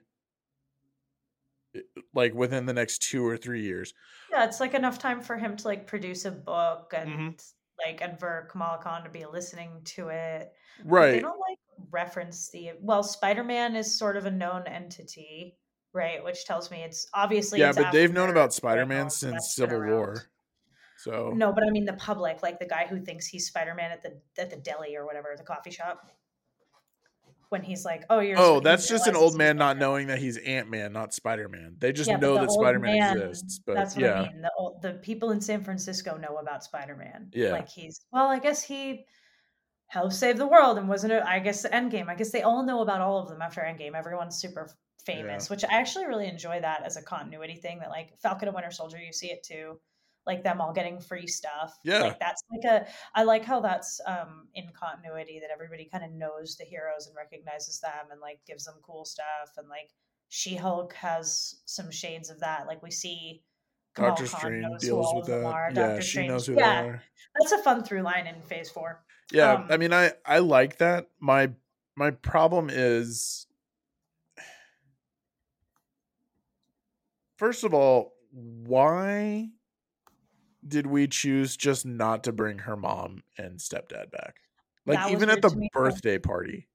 like 2.15 2.35
within 2.35 2.67
the 2.67 2.73
next 2.73 3.03
two 3.03 3.27
or 3.27 3.37
three 3.37 3.63
years. 3.63 3.93
Yeah, 4.31 4.45
it's 4.45 4.61
like 4.61 4.75
enough 4.75 4.99
time 4.99 5.21
for 5.21 5.37
him 5.37 5.57
to 5.57 5.65
like 5.67 5.87
produce 5.87 6.25
a 6.25 6.31
book 6.31 6.93
and 6.97 7.11
Mhm. 7.11 7.53
like 7.87 8.01
and 8.01 8.19
for 8.19 8.49
Kamala 8.51 8.79
Khan 8.83 9.05
to 9.05 9.11
be 9.11 9.25
listening 9.27 9.83
to 9.85 10.09
it. 10.09 10.53
But 10.85 11.11
they 11.13 11.21
don't 11.21 11.39
like 11.39 11.59
reference 11.91 12.49
the 12.51 12.73
well, 12.81 13.03
Spider-Man 13.03 13.77
is 13.77 13.97
sort 13.99 14.17
of 14.17 14.27
a 14.27 14.31
known 14.31 14.67
entity, 14.67 15.57
right? 15.93 16.23
Which 16.25 16.45
tells 16.45 16.71
me 16.71 16.83
it's 16.83 17.09
obviously 17.15 17.61
Yeah, 17.61 17.69
it's 17.69 17.79
but 17.79 17.93
they've 17.93 18.13
known 18.13 18.31
about 18.31 18.53
Spider-Man 18.55 19.11
since 19.11 19.55
Civil 19.55 19.79
around. 19.79 19.91
War. 19.93 20.23
So 20.97 21.31
No, 21.35 21.53
but 21.53 21.63
I 21.65 21.71
mean 21.71 21.85
the 21.85 21.93
public, 21.93 22.43
like 22.43 22.59
the 22.59 22.67
guy 22.67 22.87
who 22.89 23.01
thinks 23.01 23.27
he's 23.27 23.47
Spider-Man 23.47 23.93
at 23.93 24.03
the 24.03 24.21
at 24.37 24.51
the 24.51 24.57
deli 24.57 24.97
or 24.97 25.07
whatever, 25.07 25.35
the 25.37 25.45
coffee 25.45 25.71
shop. 25.71 26.11
When 27.51 27.63
he's 27.63 27.85
like, 27.85 28.05
"Oh, 28.11 28.21
you're." 28.21 28.39
Oh, 28.39 28.61
that's 28.61 28.87
just 28.89 29.07
an 29.07 29.17
old 29.17 29.35
man 29.37 29.57
not 29.57 29.77
Spider-Man. 29.77 29.79
knowing 29.81 30.07
that 30.09 30.19
he's 30.19 30.37
Ant 30.37 30.69
Man, 30.69 30.93
not 30.93 31.15
Spider 31.15 31.49
Man. 31.49 31.77
They 31.79 31.93
just 31.93 32.11
Yeah, 32.11 32.17
know 32.17 32.35
the 32.35 32.41
that 32.43 32.51
Spider 32.53 32.79
Man 32.79 32.99
man- 32.99 33.17
exists. 33.19 33.61
But 33.65 33.75
That's 33.77 33.95
what 33.97 34.05
yeah, 34.05 34.21
I 34.21 34.29
mean. 34.29 34.43
The 34.43 34.53
old, 34.59 34.83
the 34.83 34.93
people 34.95 35.31
in 35.31 35.41
San 35.41 35.65
Francisco 35.65 36.17
know 36.19 36.37
about 36.37 36.63
Spider-Man. 36.63 37.31
Yeah. 37.33 37.53
Like 37.53 37.69
he's 37.71 38.01
well, 38.13 38.27
I 38.29 38.39
guess 38.39 38.63
he 38.63 39.07
helped 39.87 40.13
save 40.13 40.37
the 40.37 40.47
world 40.47 40.77
and 40.77 40.89
wasn't 40.89 41.15
it? 41.15 41.23
I 41.25 41.39
guess 41.39 41.65
Endgame. 41.67 42.09
I 42.09 42.15
guess 42.15 42.31
they 42.31 42.43
all 42.43 42.63
know 42.63 42.83
about 42.83 43.01
all 43.01 43.19
of 43.23 43.29
them 43.31 43.41
after 43.41 43.63
Endgame. 43.63 43.95
Everyone's 43.95 44.37
super 44.39 44.69
famous, 45.07 45.49
which 45.49 45.65
I 45.65 45.69
actually 45.81 46.05
really 46.07 46.27
enjoy 46.27 46.61
that 46.61 46.83
as 46.85 46.99
a 46.99 47.03
continuity 47.03 47.55
thing. 47.57 47.79
That 47.79 47.89
like 47.89 48.19
Falcon 48.21 48.49
and 48.49 48.55
Winter 48.55 48.71
Soldier, 48.71 48.99
you 48.99 49.13
see 49.15 49.29
it 49.31 49.43
too. 49.43 49.81
Like 50.29 50.45
them 50.45 50.61
all 50.61 50.73
getting 50.73 51.01
free 51.01 51.27
stuff. 51.27 51.77
Yeah. 51.83 52.01
Like 52.03 52.21
that's 52.21 52.43
like 52.53 52.65
a 52.71 52.87
I 53.15 53.25
like 53.25 53.45
how 53.45 53.61
that's 53.61 54.01
um 54.07 54.47
in 54.55 54.69
continuity 54.79 55.41
that 55.41 55.51
everybody 55.53 55.89
kind 55.91 56.05
of 56.05 56.13
knows 56.13 56.57
the 56.57 56.65
heroes 56.65 57.07
and 57.09 57.17
recognizes 57.17 57.81
them 57.81 58.13
and 58.13 58.21
like 58.21 58.39
gives 58.47 58.65
them 58.67 58.75
cool 58.87 59.05
stuff 59.05 59.51
and 59.57 59.69
like 59.69 59.89
She-Hulk 60.29 60.93
has 60.93 61.57
some 61.65 61.91
shades 61.91 62.29
of 62.29 62.41
that. 62.41 62.67
Like 62.67 62.83
we 62.83 62.91
see 62.91 63.43
Kamala 63.95 64.11
Doctor 64.17 64.27
Khan 64.29 64.41
Strange 64.41 64.81
deals 64.81 65.13
with 65.17 65.27
that. 65.27 65.45
are. 65.45 65.71
Yeah, 65.75 65.87
Doctor 65.89 66.03
she 66.03 66.09
Strange- 66.11 66.29
knows 66.29 66.47
who 66.47 66.55
yeah, 66.57 66.83
they 66.83 66.89
are. 66.91 67.03
That's 67.41 67.53
a 67.53 67.59
fun 67.63 67.83
through 67.83 68.03
line 68.03 68.27
in 68.27 68.41
Phase 68.43 68.71
Four. 68.71 69.03
Yeah, 69.33 69.55
Um, 69.55 69.67
I 69.71 69.77
mean, 69.79 69.93
I 69.95 70.13
I 70.27 70.39
like 70.41 70.77
that. 70.79 71.09
My 71.21 71.51
my 71.97 72.11
problem 72.11 72.69
is, 72.71 73.47
first 77.37 77.65
of 77.65 77.73
all, 77.75 78.13
why 78.31 79.49
did 80.67 80.87
we 80.87 81.07
choose 81.07 81.57
just 81.57 81.87
not 81.87 82.25
to 82.25 82.33
bring 82.33 82.59
her 82.61 82.77
mom 82.77 83.23
and 83.37 83.59
stepdad 83.59 84.11
back? 84.11 84.37
Like 84.87 85.11
even 85.13 85.31
at 85.31 85.43
the 85.43 85.55
me, 85.55 85.69
birthday 85.73 86.19
party. 86.19 86.69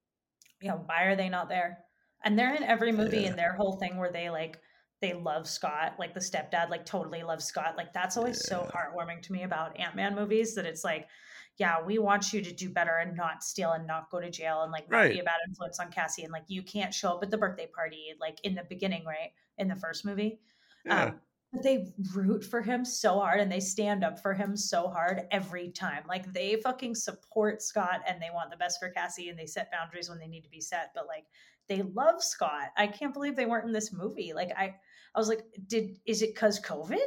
Yeah, 0.62 0.76
why 0.76 1.04
are 1.06 1.16
they 1.16 1.30
not 1.30 1.50
there? 1.50 1.80
And 2.24 2.38
they're 2.40 2.54
in 2.56 2.64
every 2.64 2.92
movie 2.92 3.22
Yeah. 3.22 3.30
and 3.30 3.38
their 3.40 3.54
whole 3.54 3.78
thing 3.78 3.98
where 3.98 4.12
they 4.12 4.30
like 4.30 4.60
they 5.02 5.14
love 5.14 5.50
Scott, 5.50 5.96
like 6.00 6.14
the 6.14 6.22
stepdad 6.22 6.70
like 6.70 6.86
totally 6.86 7.24
loves 7.24 7.44
Scott. 7.44 7.76
Like 7.76 7.92
that's 7.92 8.16
always 8.16 8.46
so 8.48 8.70
heartwarming 8.74 9.22
to 9.24 9.34
me 9.34 9.44
about 9.44 9.78
Ant-Man 9.78 10.16
movies 10.16 10.56
that 10.56 10.66
it's 10.66 10.86
like, 10.86 11.10
yeah, 11.58 11.82
we 11.84 12.00
want 12.00 12.32
you 12.32 12.42
to 12.42 12.54
do 12.54 12.70
better 12.70 12.96
and 12.98 13.18
not 13.18 13.44
steal 13.44 13.72
and 13.74 13.86
not 13.86 14.10
go 14.10 14.22
to 14.22 14.30
jail 14.32 14.62
and 14.62 14.72
like 14.72 14.86
Right. 14.88 15.12
be 15.12 15.20
a 15.20 15.24
bad 15.24 15.40
influence 15.48 15.80
on 15.80 15.92
Cassie 15.92 16.24
and 16.24 16.32
like 16.32 16.46
you 16.48 16.64
can't 16.64 16.94
show 16.94 17.10
up 17.14 17.24
at 17.24 17.32
the 17.32 17.38
birthday 17.38 17.68
party 17.68 18.14
like 18.22 18.40
in 18.46 18.56
the 18.56 18.64
beginning, 18.64 19.04
right? 19.06 19.32
In 19.58 19.68
the 19.68 19.76
first 19.76 20.06
movie. 20.06 20.40
Yeah. 20.86 21.04
Um, 21.06 21.20
but 21.54 21.62
they 21.62 21.94
root 22.14 22.44
for 22.44 22.62
him 22.62 22.84
so 22.84 23.20
hard 23.20 23.40
and 23.40 23.52
they 23.52 23.60
stand 23.60 24.04
up 24.04 24.20
for 24.20 24.34
him 24.34 24.58
so 24.58 24.88
hard 24.88 25.22
every 25.32 25.70
time. 25.70 26.04
Like 26.10 26.34
they 26.34 26.56
fucking 26.56 26.96
support 26.96 27.62
Scott 27.62 28.02
and 28.08 28.20
they 28.20 28.30
want 28.34 28.50
the 28.50 28.58
best 28.58 28.80
for 28.80 28.90
Cassie 28.90 29.30
and 29.30 29.38
they 29.38 29.46
set 29.46 29.72
boundaries 29.72 30.10
when 30.10 30.18
they 30.18 30.28
need 30.28 30.44
to 30.44 30.50
be 30.50 30.60
set. 30.60 30.92
But 30.96 31.06
like 31.08 31.26
they 31.70 31.84
love 31.94 32.24
Scott. 32.24 32.70
I 32.76 32.88
can't 32.88 33.14
believe 33.14 33.36
they 33.36 33.46
weren't 33.46 33.68
in 33.68 33.72
this 33.72 33.94
movie. 33.94 34.34
Like 34.34 34.52
I, 34.58 34.74
I 35.14 35.20
was 35.20 35.30
like, 35.30 35.46
did 35.68 36.00
is 36.06 36.24
it 36.24 36.36
cause 36.36 36.60
COVID? 36.60 36.98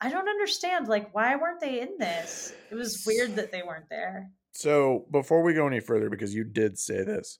I 0.00 0.08
don't 0.08 0.28
understand. 0.28 0.88
Like 0.88 1.14
why 1.14 1.36
weren't 1.36 1.60
they 1.60 1.82
in 1.82 1.98
this? 1.98 2.54
It 2.70 2.76
was 2.76 3.04
weird 3.06 3.36
that 3.36 3.52
they 3.52 3.62
weren't 3.62 3.90
there. 3.90 4.30
So 4.52 5.06
before 5.10 5.42
we 5.42 5.52
go 5.54 5.66
any 5.66 5.80
further, 5.80 6.08
because 6.08 6.34
you 6.34 6.44
did 6.44 6.78
say 6.78 7.04
this, 7.04 7.38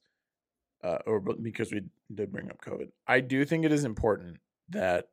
uh, 0.85 0.99
or 1.07 1.21
because 1.21 1.73
we 1.73 1.83
did 2.15 2.31
bring 2.31 2.51
up 2.51 2.61
COVID, 2.63 2.89
I 3.07 3.21
do 3.21 3.45
think 3.47 3.65
it 3.65 3.73
is 3.73 3.85
important 3.85 4.39
that 4.69 5.07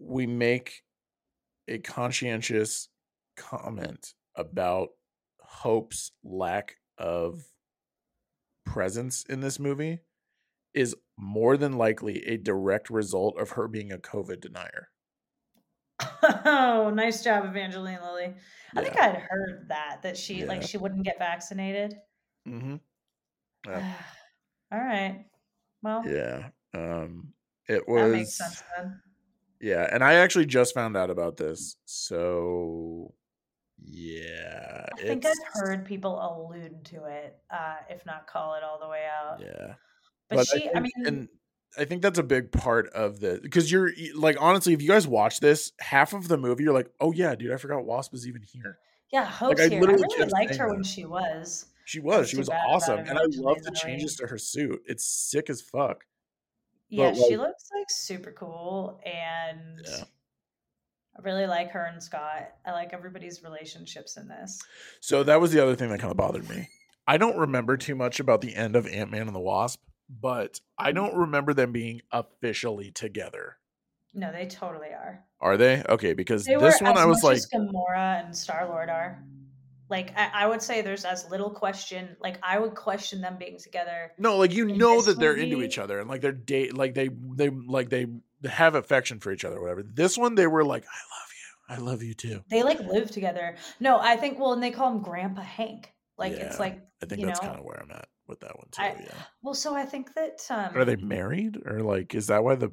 we 0.00 0.26
make 0.26 0.82
a 1.68 1.78
conscientious 1.78 2.88
comment 3.36 4.14
about 4.34 4.88
Hope's 5.40 6.12
lack 6.24 6.76
of 6.98 7.42
presence 8.64 9.24
in 9.28 9.40
this 9.40 9.58
movie 9.58 10.00
is 10.74 10.94
more 11.18 11.56
than 11.56 11.76
likely 11.76 12.24
a 12.26 12.36
direct 12.36 12.88
result 12.90 13.38
of 13.38 13.50
her 13.50 13.68
being 13.68 13.92
a 13.92 13.98
COVID 13.98 14.40
denier. 14.40 14.88
oh, 16.44 16.90
nice 16.94 17.22
job, 17.22 17.44
Evangeline 17.44 18.00
Lilly. 18.02 18.34
I 18.76 18.82
think 18.82 18.96
I'd 18.96 19.16
heard 19.16 19.66
that 19.68 20.02
that 20.02 20.16
she 20.16 20.44
like 20.44 20.62
she 20.62 20.78
wouldn't 20.78 21.04
get 21.04 21.18
vaccinated. 21.18 21.96
Mm-hmm. 22.48 22.76
Yeah. 23.66 23.92
All 24.72 24.78
right. 24.78 25.24
Well, 25.82 26.04
Yeah. 26.06 26.48
Um, 26.72 27.32
it 27.68 27.86
was. 27.88 28.02
that 28.02 28.16
makes 28.16 28.38
sense 28.38 28.62
then. 28.76 29.00
Yeah, 29.60 29.88
and 29.92 30.02
I 30.02 30.14
actually 30.14 30.46
just 30.46 30.74
found 30.74 30.96
out 30.96 31.10
about 31.10 31.36
this. 31.36 31.76
So 31.84 33.14
yeah, 33.82 34.86
I 34.98 35.02
think 35.02 35.26
I've 35.26 35.32
heard 35.52 35.84
people 35.84 36.18
allude 36.20 36.84
to 36.86 37.04
it, 37.04 37.38
uh, 37.50 37.76
if 37.88 38.04
not 38.06 38.26
call 38.26 38.54
it 38.54 38.62
all 38.62 38.78
the 38.80 38.88
way 38.88 39.04
out. 39.06 39.40
Yeah, 39.40 39.74
But, 40.28 40.46
she, 40.46 40.68
I, 40.68 40.80
think- 40.80 40.96
mean, 40.96 41.06
and 41.06 41.28
I 41.78 41.84
think 41.84 42.02
that's 42.02 42.18
a 42.18 42.22
big 42.22 42.52
part 42.52 42.88
of 42.90 43.20
the 43.20 43.40
because 43.42 43.70
you're 43.70 43.90
like 44.14 44.36
honestly, 44.40 44.72
if 44.72 44.82
you 44.82 44.88
guys 44.88 45.06
watch 45.06 45.40
this, 45.40 45.72
half 45.78 46.12
of 46.12 46.28
the 46.28 46.36
movie, 46.38 46.64
you're 46.64 46.74
like, 46.74 46.90
oh 47.00 47.12
yeah, 47.12 47.34
dude, 47.34 47.52
I 47.52 47.56
forgot 47.56 47.84
Wasp 47.84 48.12
was 48.12 48.26
even 48.26 48.42
here. 48.42 48.78
yeah, 49.12 49.24
Hope's 49.24 49.60
I 49.60 49.68
here. 49.68 49.78
I 49.78 49.80
literally 49.80 50.04
really 50.18 50.30
liked 50.30 50.56
her 50.56 50.68
that. 50.68 50.74
when 50.74 50.82
she 50.82 51.04
was. 51.04 51.66
She 51.84 51.98
was, 51.98 52.30
she 52.30 52.36
was 52.36 52.48
awesome, 52.48 53.00
and 53.00 53.18
I 53.18 53.22
love 53.34 53.62
the 53.62 53.72
changes 53.72 54.14
to 54.16 54.26
her 54.28 54.38
suit. 54.38 54.80
It's 54.86 55.04
sick 55.04 55.50
as 55.50 55.60
fuck. 55.60 56.04
Yeah, 56.90 57.10
But, 57.10 57.16
she 57.16 57.36
looks 57.36 57.68
like 57.74 57.86
super 57.88 58.32
cool, 58.32 59.00
and 59.04 59.80
Yeah. 59.84 60.04
I 61.16 61.22
really 61.22 61.46
like 61.46 61.70
her 61.70 61.84
and 61.84 62.02
Scott. 62.02 62.50
I 62.66 62.72
like 62.72 62.92
everybody's 62.92 63.42
relationships 63.42 64.16
in 64.16 64.28
this. 64.28 64.60
So 65.00 65.22
that 65.22 65.40
was 65.40 65.52
the 65.52 65.62
other 65.62 65.76
thing 65.76 65.90
that 65.90 66.00
kind 66.00 66.10
of 66.10 66.16
bothered 66.16 66.48
me. 66.48 66.68
I 67.06 67.16
don't 67.16 67.38
remember 67.38 67.76
too 67.76 67.94
much 67.94 68.20
about 68.20 68.40
the 68.40 68.54
end 68.54 68.76
of 68.76 68.86
Ant 68.86 69.10
Man 69.10 69.26
and 69.26 69.34
the 69.34 69.40
Wasp, 69.40 69.80
but. 70.08 70.60
I 70.78 70.88
mm-hmm. 70.88 70.96
don't 70.96 71.16
remember 71.16 71.54
them 71.54 71.72
being 71.72 72.02
officially 72.12 72.90
together. 72.90 73.56
No, 74.14 74.32
they 74.32 74.46
totally 74.46 74.88
are. 74.88 75.24
Are 75.40 75.56
they? 75.56 75.82
Okay, 75.88 76.14
because 76.14 76.44
They 76.44 76.56
this 76.56 76.80
were 76.80 76.88
one 76.88 76.98
I 76.98 77.06
was 77.06 77.22
like, 77.22 77.40
Gamora 77.54 78.24
and 78.24 78.36
Star 78.36 78.68
Lord 78.68 78.88
are. 78.88 79.22
Like 79.90 80.16
I, 80.16 80.30
I 80.44 80.46
would 80.46 80.62
say, 80.62 80.80
there's 80.82 81.04
as 81.04 81.28
little 81.30 81.50
question. 81.50 82.16
Like 82.20 82.38
I 82.42 82.58
would 82.58 82.74
question 82.74 83.20
them 83.20 83.36
being 83.38 83.58
together. 83.58 84.12
no, 84.18 84.38
like 84.38 84.54
you 84.54 84.66
know 84.66 85.02
that 85.02 85.18
they're 85.18 85.34
into 85.34 85.62
each 85.62 85.78
other 85.78 85.98
and 85.98 86.08
like 86.08 86.20
they're 86.20 86.32
date, 86.32 86.74
like 86.74 86.94
they 86.94 87.08
they 87.34 87.50
like 87.50 87.90
they 87.90 88.06
have 88.48 88.74
affection 88.76 89.18
for 89.20 89.32
each 89.32 89.44
other, 89.44 89.56
or 89.56 89.62
whatever. 89.62 89.82
This 89.82 90.16
one 90.16 90.34
they 90.36 90.46
were 90.46 90.64
like, 90.64 90.84
I 90.84 91.76
love 91.76 91.80
you, 91.82 91.86
I 91.86 91.90
love 91.90 92.02
you 92.02 92.14
too. 92.14 92.44
They 92.50 92.62
like 92.62 92.80
live 92.80 93.10
together. 93.10 93.56
No, 93.80 93.98
I 93.98 94.16
think. 94.16 94.38
Well, 94.38 94.52
and 94.52 94.62
they 94.62 94.70
call 94.70 94.92
him 94.92 95.02
Grandpa 95.02 95.42
Hank. 95.42 95.92
Like 96.16 96.32
Yeah, 96.32 96.44
it's 96.44 96.60
like 96.60 96.80
I 97.02 97.06
think 97.06 97.22
that's 97.22 97.40
kind 97.40 97.58
of 97.58 97.64
where 97.64 97.80
I'm 97.82 97.90
at 97.90 98.08
with 98.28 98.40
that 98.40 98.56
one 98.56 98.68
too. 98.70 98.82
I- 98.82 98.96
yeah, 99.00 99.22
well. 99.42 99.54
So 99.54 99.74
I 99.74 99.84
think 99.84 100.14
that 100.14 100.40
um, 100.50 100.76
are 100.76 100.84
they 100.84 100.96
married 100.96 101.60
or 101.66 101.80
like 101.82 102.14
is 102.14 102.28
that 102.28 102.44
why 102.44 102.54
the 102.54 102.70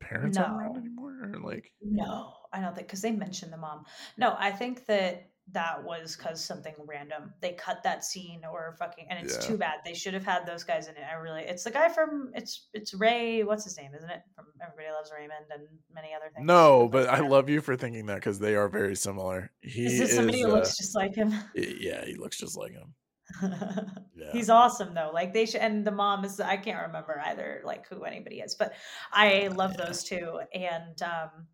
parents 0.00 0.38
aren't 0.38 0.52
around 0.56 0.76
anymore? 0.78 1.30
Or 1.34 1.38
like, 1.40 1.72
No, 1.82 2.34
I 2.52 2.60
don't 2.60 2.74
think 2.74 2.86
because 2.86 3.02
they 3.02 3.12
mentioned 3.12 3.52
the 3.52 3.56
mom. 3.56 3.84
No, 4.16 4.34
I 4.38 4.50
think 4.50 4.86
that 4.86 5.28
that 5.50 5.82
was 5.82 6.16
because 6.16 6.42
something 6.42 6.74
random. 6.86 7.34
They 7.40 7.52
cut 7.52 7.82
that 7.82 8.04
scene 8.04 8.42
or 8.50 8.76
fucking, 8.78 9.06
and 9.10 9.18
it's 9.26 9.34
Yeah. 9.34 9.40
too 9.50 9.58
bad. 9.58 9.80
They 9.84 9.92
should 9.92 10.14
have 10.14 10.24
had 10.24 10.46
those 10.46 10.62
guys 10.62 10.86
in 10.86 10.96
it. 10.96 11.02
I 11.10 11.14
really, 11.14 11.42
it's 11.42 11.64
the 11.64 11.70
guy 11.72 11.88
from 11.88 12.30
it's 12.34 12.68
it's 12.72 12.94
Ray. 12.94 13.42
What's 13.42 13.64
his 13.64 13.76
name? 13.76 13.92
Isn't 13.94 14.08
it 14.08 14.22
from 14.36 14.46
Everybody 14.62 14.92
Loves 14.92 15.10
Raymond 15.12 15.46
and 15.52 15.66
many 15.92 16.14
other 16.14 16.30
things. 16.34 16.46
no, 16.46 16.88
but 16.88 17.08
I 17.08 17.18
love 17.18 17.48
you 17.48 17.60
for 17.60 17.76
thinking 17.76 18.06
that 18.06 18.14
because 18.16 18.38
they 18.38 18.54
are 18.54 18.68
very 18.68 18.94
similar. 18.94 19.50
He 19.60 19.86
Is 19.86 19.98
this 19.98 20.14
somebody 20.14 20.38
is, 20.38 20.44
who 20.46 20.52
uh, 20.52 20.54
looks 20.54 20.76
just 20.76 20.94
like 20.94 21.14
him? 21.14 21.34
Yeah, 21.54 22.04
he 22.04 22.14
looks 22.14 22.38
just 22.38 22.56
like 22.56 22.72
him. 22.72 22.94
Yeah. 24.14 24.30
He's 24.32 24.50
awesome 24.50 24.94
though. 24.94 25.10
Like 25.12 25.32
they 25.32 25.46
should, 25.46 25.62
and 25.62 25.84
the 25.84 25.90
mom 25.90 26.24
is. 26.24 26.38
I 26.38 26.56
can't 26.56 26.86
remember 26.86 27.20
either, 27.26 27.62
like 27.64 27.88
who 27.88 28.04
anybody 28.04 28.36
is, 28.40 28.54
but 28.54 28.72
I 29.12 29.48
love 29.48 29.74
Yeah. 29.76 29.86
those 29.86 30.04
two. 30.04 30.38
And 30.54 31.00
um, 31.02 31.48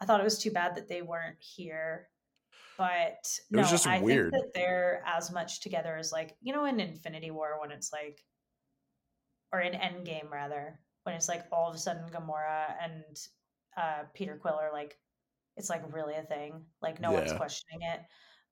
I 0.00 0.04
thought 0.04 0.20
it 0.20 0.24
was 0.24 0.38
too 0.38 0.52
bad 0.52 0.76
that 0.76 0.88
they 0.88 1.02
weren't 1.02 1.36
here. 1.40 2.08
But 2.78 3.26
no, 3.50 3.60
was 3.62 3.70
just 3.70 3.86
I 3.86 4.00
weird. 4.00 4.32
think 4.32 4.44
that 4.44 4.54
they're 4.54 5.02
as 5.06 5.32
much 5.32 5.60
together 5.60 5.96
as 5.96 6.12
like 6.12 6.36
you 6.42 6.52
know 6.52 6.64
in 6.66 6.78
Infinity 6.80 7.30
War 7.30 7.58
when 7.60 7.70
it's 7.70 7.92
like, 7.92 8.22
or 9.52 9.60
in 9.60 9.72
Endgame 9.72 10.30
rather, 10.30 10.78
when 11.04 11.14
it's 11.14 11.28
like 11.28 11.44
all 11.52 11.68
of 11.68 11.74
a 11.74 11.78
sudden 11.78 12.08
Gamora 12.10 12.74
and 12.82 13.04
uh, 13.76 14.02
Peter 14.14 14.36
Quill 14.36 14.54
are 14.60 14.72
like, 14.72 14.98
it's 15.56 15.70
like 15.70 15.82
really 15.94 16.14
a 16.14 16.22
thing. 16.22 16.64
Like 16.82 17.00
no 17.00 17.12
one's 17.12 17.32
questioning 17.32 17.80
it. 17.82 18.00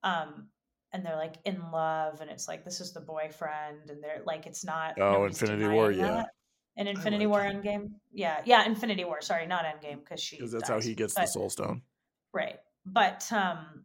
Um, 0.03 0.49
and 0.93 1.05
they're 1.05 1.17
like 1.17 1.35
in 1.45 1.61
love, 1.73 2.21
and 2.21 2.31
it's 2.31 2.47
like 2.49 2.65
this 2.65 2.81
is 2.81 2.93
the 2.93 3.01
boyfriend, 3.01 3.91
and 3.91 4.03
they're 4.03 4.23
like 4.25 4.47
it's 4.47 4.65
not. 4.65 4.99
Oh, 5.01 5.25
Infinity 5.25 5.67
War, 5.67 5.91
denying 5.91 6.09
yeah. 6.09 6.17
that. 6.23 6.29
In 6.77 6.87
Infinity 6.89 7.27
War 7.27 7.41
Endgame? 7.41 7.91
Yeah. 8.13 8.41
Yeah, 8.45 8.65
Infinity 8.65 9.05
War. 9.05 9.21
Sorry, 9.21 9.47
not 9.47 9.65
Endgame 9.65 10.01
because 10.01 10.21
she 10.21 10.37
Because 10.37 10.51
that's 10.53 10.69
dies. 10.69 10.83
how 10.83 10.89
he 10.89 10.95
gets 10.95 11.15
But- 11.15 11.23
the 11.23 11.27
soul 11.29 11.51
stone. 11.51 11.83
Right. 12.33 12.59
But 12.87 13.31
um 13.33 13.85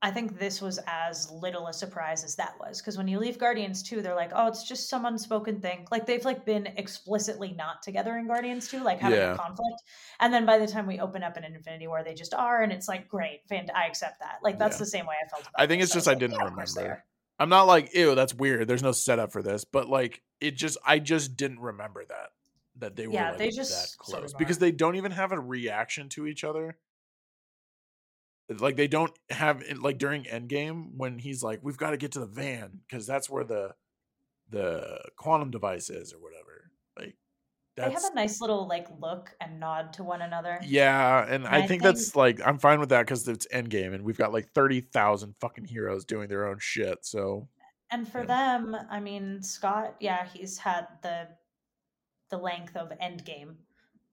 I 0.00 0.12
think 0.12 0.38
this 0.38 0.62
was 0.62 0.78
as 0.86 1.28
little 1.30 1.66
a 1.66 1.72
surprise 1.72 2.22
as 2.22 2.36
that 2.36 2.54
was 2.60 2.80
because 2.80 2.96
when 2.96 3.08
you 3.08 3.18
leave 3.18 3.36
Guardians 3.36 3.82
2, 3.82 4.00
they're 4.00 4.14
like, 4.14 4.30
oh, 4.32 4.46
it's 4.46 4.62
just 4.62 4.88
some 4.88 5.04
unspoken 5.04 5.60
thing. 5.60 5.88
Like 5.90 6.06
they've 6.06 6.24
like 6.24 6.44
been 6.44 6.68
explicitly 6.76 7.52
not 7.52 7.82
together 7.82 8.16
in 8.16 8.28
Guardians 8.28 8.68
2, 8.68 8.80
like 8.84 9.00
having 9.00 9.18
Yeah. 9.18 9.34
a 9.34 9.36
conflict. 9.36 9.82
And 10.20 10.32
then 10.32 10.46
by 10.46 10.58
the 10.58 10.68
time 10.68 10.86
we 10.86 11.00
open 11.00 11.24
up 11.24 11.36
in 11.36 11.42
Infinity 11.42 11.88
War, 11.88 12.04
they 12.04 12.14
just 12.14 12.32
are, 12.32 12.62
and 12.62 12.72
it's 12.72 12.86
like, 12.86 13.08
great, 13.08 13.40
fan- 13.48 13.70
I 13.74 13.86
accept 13.86 14.20
that. 14.20 14.38
Like 14.40 14.58
that's 14.58 14.76
Yeah. 14.76 14.84
the 14.84 14.86
same 14.86 15.06
way 15.06 15.16
I 15.24 15.28
felt 15.28 15.42
about 15.42 15.52
I 15.56 15.66
think 15.66 15.82
it's 15.82 15.92
just 15.92 16.06
I 16.06 16.12
like, 16.12 16.20
didn't 16.20 16.36
yeah, 16.40 16.46
of 16.46 16.54
course 16.54 16.74
they 16.74 16.82
remember. 16.82 17.04
I'm 17.40 17.48
not 17.48 17.66
like, 17.66 17.92
ew, 17.94 18.14
that's 18.14 18.34
weird. 18.34 18.68
There's 18.68 18.82
no 18.82 18.92
setup 18.92 19.32
for 19.32 19.42
this, 19.42 19.64
but 19.64 19.88
like 19.88 20.22
it 20.40 20.52
just 20.52 20.78
I 20.86 21.00
just 21.00 21.36
didn't 21.36 21.60
remember 21.60 22.04
that. 22.04 22.30
That 22.76 22.94
they 22.94 23.08
were 23.08 23.14
Yeah, 23.14 23.30
like 23.30 23.38
they 23.38 23.48
that 23.48 23.56
just 23.56 23.94
sort 24.06 24.20
close. 24.20 24.34
Because 24.34 24.58
they 24.58 24.70
don't 24.70 24.94
even 24.94 25.10
have 25.10 25.32
a 25.32 25.40
reaction 25.40 26.08
to 26.10 26.28
each 26.28 26.44
other. 26.44 26.78
Like 28.48 28.76
they 28.76 28.88
don't 28.88 29.12
have 29.30 29.62
like 29.80 29.98
during 29.98 30.24
Endgame 30.24 30.90
when 30.96 31.18
he's 31.18 31.42
like, 31.42 31.60
We've 31.62 31.76
got 31.76 31.90
to 31.90 31.96
get 31.98 32.12
to 32.12 32.20
the 32.20 32.26
van, 32.26 32.80
because 32.88 33.06
that's 33.06 33.28
where 33.28 33.44
the 33.44 33.74
the 34.50 35.00
quantum 35.16 35.50
device 35.50 35.90
is 35.90 36.12
or 36.14 36.18
whatever. 36.18 36.70
Like 36.98 37.16
They 37.76 37.82
have 37.90 38.04
a 38.10 38.14
nice 38.14 38.40
little 38.40 38.66
like 38.66 38.86
look 39.00 39.34
and 39.42 39.60
nod 39.60 39.92
to 39.94 40.02
one 40.04 40.22
another. 40.22 40.58
yeah, 40.64 41.26
and 41.28 41.46
I 41.46 41.56
I 41.56 41.58
think, 41.58 41.68
think- 41.68 41.82
that's 41.82 42.16
like 42.16 42.40
I'm 42.46 42.58
fine 42.58 42.80
with 42.80 42.88
that 42.88 43.02
because 43.02 43.28
it's 43.28 43.46
Endgame 43.48 43.94
and 43.94 44.02
we've 44.04 44.16
got 44.18 44.32
like 44.32 44.48
thirty 44.54 44.80
thousand 44.80 45.34
fucking 45.40 45.66
heroes 45.66 46.04
doing 46.06 46.28
their 46.28 46.46
own 46.46 46.56
shit. 46.58 47.04
So 47.04 47.48
And 47.90 48.08
for 48.10 48.20
Yeah. 48.20 48.26
them, 48.58 48.76
I 48.90 49.00
mean, 49.00 49.42
Scott, 49.42 49.96
yeah, 50.00 50.26
he's 50.32 50.56
had 50.56 50.86
the 51.02 51.28
the 52.30 52.38
length 52.38 52.76
of 52.76 52.88
Endgame, 53.02 53.56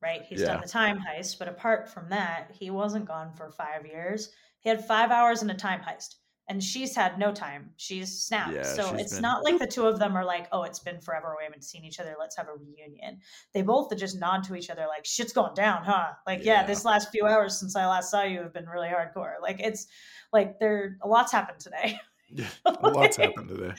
right? 0.01 0.21
He's 0.23 0.41
Yeah. 0.41 0.47
done 0.53 0.61
the 0.61 0.67
time 0.67 0.99
heist, 0.99 1.39
but 1.39 1.47
apart 1.47 1.89
from 1.89 2.09
that, 2.09 2.51
he 2.51 2.69
wasn't 2.69 3.05
gone 3.05 3.33
for 3.33 3.51
five 3.51 3.85
years. 3.85 4.31
He 4.59 4.69
had 4.69 4.85
five 4.85 5.11
hours 5.11 5.41
in 5.43 5.49
a 5.49 5.55
time 5.55 5.81
heist, 5.81 6.15
and 6.47 6.63
she's 6.63 6.95
had 6.95 7.17
no 7.19 7.31
time. 7.31 7.71
She's 7.77 8.23
snapped. 8.23 8.53
Yeah, 8.53 8.63
so 8.63 8.91
she's 8.91 9.01
it's 9.01 9.13
been- 9.13 9.21
not 9.23 9.43
like 9.43 9.57
the 9.59 9.67
two 9.67 9.87
of 9.87 9.97
them 9.99 10.15
are 10.15 10.25
like, 10.25 10.47
oh, 10.51 10.63
it's 10.63 10.79
been 10.79 10.99
forever. 11.01 11.35
We 11.37 11.43
haven't 11.43 11.63
seen 11.63 11.83
each 11.83 11.99
other. 11.99 12.15
Let's 12.19 12.35
have 12.37 12.47
a 12.47 12.53
reunion. 12.53 13.19
They 13.53 13.61
both 13.61 13.95
just 13.97 14.19
nod 14.19 14.43
to 14.45 14.55
each 14.55 14.69
other 14.69 14.85
like, 14.87 15.05
shit's 15.05 15.33
going 15.33 15.53
down, 15.55 15.83
huh? 15.83 16.13
Like, 16.27 16.43
yeah, 16.43 16.61
Yeah. 16.61 16.67
this 16.67 16.85
last 16.85 17.09
few 17.11 17.25
hours 17.25 17.59
since 17.59 17.75
I 17.75 17.87
last 17.87 18.11
saw 18.11 18.23
you 18.23 18.39
have 18.41 18.53
been 18.53 18.67
really 18.67 18.89
hardcore. 18.89 19.35
Like, 19.41 19.59
it's 19.59 19.87
like 20.33 20.59
there 20.59 20.97
a 21.01 21.07
lot's 21.07 21.31
happened 21.31 21.59
today. 21.59 21.99
yeah, 22.29 22.47
a 22.65 22.71
lot's 22.89 23.17
Like, 23.17 23.29
happened 23.29 23.49
today. 23.49 23.73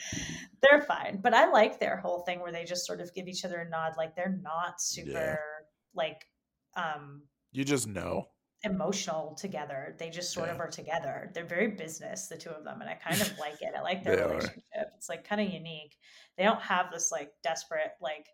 they're 0.61 0.81
fine. 0.81 1.19
But 1.21 1.33
I 1.33 1.49
like 1.51 1.79
their 1.79 1.97
whole 1.97 2.21
thing 2.21 2.39
where 2.41 2.51
they 2.51 2.63
just 2.65 2.85
sort 2.85 3.01
of 3.01 3.13
give 3.13 3.27
each 3.27 3.43
other 3.45 3.59
a 3.59 3.69
nod, 3.69 3.93
like 3.97 4.15
they're 4.15 4.39
not 4.41 4.81
super 4.81 5.39
like 5.97 6.23
um 6.75 7.23
You 7.51 7.65
just 7.65 7.87
know. 7.87 8.27
emotional 8.63 9.35
together. 9.35 9.95
They 9.99 10.09
just 10.09 10.31
sort 10.33 10.49
of 10.49 10.59
are 10.59 10.69
together. 10.69 11.29
They're 11.33 11.45
very 11.45 11.67
business, 11.69 12.27
the 12.27 12.37
two 12.37 12.49
of 12.51 12.63
them, 12.63 12.81
and 12.81 12.89
I 12.89 12.95
kind 12.95 13.19
of 13.21 13.37
like 13.39 13.61
it. 13.61 13.73
I 13.77 13.81
like 13.81 14.03
their 14.05 14.15
They 14.15 14.21
are. 14.21 14.27
relationship. 14.29 14.63
It's 14.95 15.09
like 15.09 15.27
kind 15.27 15.41
of 15.41 15.49
unique. 15.53 15.95
They 16.37 16.43
don't 16.43 16.61
have 16.61 16.91
this 16.91 17.11
like 17.11 17.31
desperate 17.43 17.91
like 18.01 18.25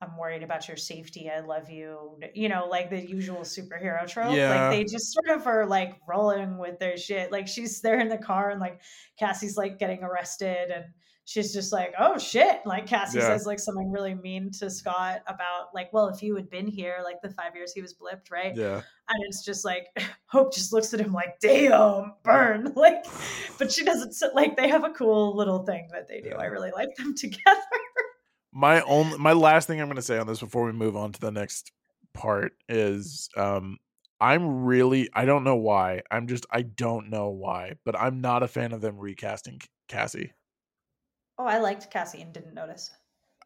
I'm 0.00 0.18
worried 0.18 0.42
about 0.42 0.68
your 0.68 0.76
safety. 0.76 1.30
I 1.30 1.40
love 1.40 1.70
you. 1.70 2.18
You 2.34 2.48
know, 2.50 2.66
like 2.68 2.90
the 2.90 3.00
usual 3.00 3.40
superhero 3.40 4.06
trope. 4.06 4.34
Yeah. 4.34 4.50
Like 4.68 4.70
they 4.70 4.84
just 4.84 5.12
sort 5.12 5.28
of 5.30 5.46
are 5.46 5.66
like 5.66 5.96
rolling 6.06 6.58
with 6.58 6.78
their 6.78 6.96
shit. 6.98 7.32
Like 7.32 7.48
she's 7.48 7.80
there 7.80 7.98
in 8.00 8.08
the 8.08 8.18
car 8.18 8.50
and 8.50 8.60
like 8.60 8.82
Cassie's 9.18 9.56
like 9.56 9.78
getting 9.78 10.02
arrested 10.02 10.70
and 10.70 10.84
she's 11.26 11.52
just 11.52 11.72
like, 11.72 11.94
oh 11.98 12.18
shit. 12.18 12.60
Like 12.66 12.86
Cassie 12.86 13.18
Yeah. 13.18 13.28
says 13.28 13.46
like 13.46 13.58
something 13.58 13.90
really 13.90 14.14
mean 14.14 14.50
to 14.58 14.68
Scott 14.68 15.22
about 15.26 15.74
like, 15.74 15.92
well, 15.92 16.08
if 16.08 16.22
you 16.22 16.36
had 16.36 16.50
been 16.50 16.66
here 16.66 16.98
like 17.02 17.20
the 17.22 17.30
five 17.30 17.54
years 17.56 17.72
he 17.72 17.80
was 17.82 17.94
blipped, 17.94 18.30
right? 18.30 18.54
Yeah. 18.54 18.82
And 19.08 19.24
it's 19.26 19.44
just 19.44 19.64
like 19.64 19.86
Hope 20.26 20.52
just 20.54 20.72
looks 20.72 20.92
at 20.94 21.00
him 21.00 21.12
like, 21.12 21.38
damn, 21.40 22.14
burn. 22.22 22.72
Like, 22.76 23.04
but 23.58 23.72
she 23.72 23.84
doesn't 23.84 24.12
sit 24.12 24.34
like 24.34 24.56
they 24.56 24.68
have 24.68 24.84
a 24.84 24.90
cool 24.90 25.34
little 25.36 25.64
thing 25.64 25.88
that 25.92 26.08
they 26.08 26.20
do. 26.20 26.30
Yeah. 26.30 26.36
I 26.36 26.44
really 26.46 26.70
like 26.72 26.94
them 26.96 27.14
together. 27.16 27.60
My 28.52 28.82
only 28.82 29.18
my 29.18 29.32
last 29.32 29.66
thing 29.66 29.80
I'm 29.80 29.88
gonna 29.88 30.02
say 30.02 30.18
on 30.18 30.26
this 30.26 30.40
before 30.40 30.64
we 30.64 30.72
move 30.72 30.96
on 30.96 31.12
to 31.12 31.20
the 31.20 31.32
next 31.32 31.72
part 32.12 32.52
is 32.68 33.28
um 33.36 33.78
I'm 34.20 34.64
really 34.64 35.08
I 35.14 35.24
don't 35.24 35.44
know 35.44 35.56
why. 35.56 36.02
I'm 36.10 36.26
just 36.26 36.46
I 36.50 36.62
don't 36.62 37.10
know 37.10 37.30
why, 37.30 37.74
but 37.84 37.98
I'm 37.98 38.20
not 38.20 38.42
a 38.42 38.48
fan 38.48 38.72
of 38.72 38.80
them 38.80 38.98
recasting 38.98 39.60
Cassie. 39.88 40.32
Oh, 41.38 41.46
I 41.46 41.58
liked 41.58 41.90
Cassie 41.90 42.22
and 42.22 42.32
didn't 42.32 42.54
notice. 42.54 42.90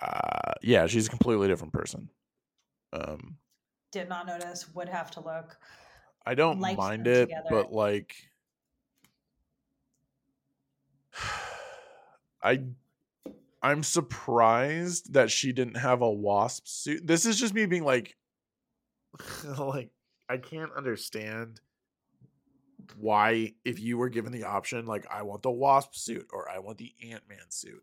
Uh 0.01 0.53
yeah, 0.63 0.87
she's 0.87 1.07
a 1.07 1.11
completely 1.11 1.49
different 1.49 1.73
person. 1.73 2.09
Um 2.93 3.39
Did 3.93 4.09
not 4.09 4.27
notice. 4.27 4.73
Would 4.75 4.89
have 4.89 5.11
to 5.13 5.21
look. 5.21 5.57
I 6.27 6.35
don't 6.35 6.61
liked 6.61 6.79
mind 6.79 7.07
them 7.07 7.13
it, 7.15 7.21
together. 7.27 7.49
but 7.51 7.73
like 7.73 8.15
I 12.43 12.63
I'm 13.63 13.83
surprised 13.83 15.15
that 15.15 15.31
she 15.31 15.53
didn't 15.53 15.77
have 15.79 16.03
a 16.03 16.11
wasp 16.11 16.69
suit. 16.69 17.07
This 17.07 17.27
is 17.27 17.41
just 17.41 17.55
me 17.55 17.67
being 17.67 17.85
like 17.85 18.17
like 19.59 19.91
I 20.29 20.37
can't 20.37 20.73
understand 20.73 21.61
why 22.97 23.55
if 23.65 23.81
you 23.81 23.99
were 23.99 24.09
given 24.09 24.33
the 24.33 24.45
option 24.45 24.87
like 24.87 25.07
I 25.11 25.23
want 25.23 25.43
the 25.43 25.51
wasp 25.51 25.95
suit 25.95 26.27
or 26.33 26.49
I 26.51 26.59
want 26.59 26.79
the 26.79 26.95
Ant-Man 27.03 27.51
suit. 27.51 27.83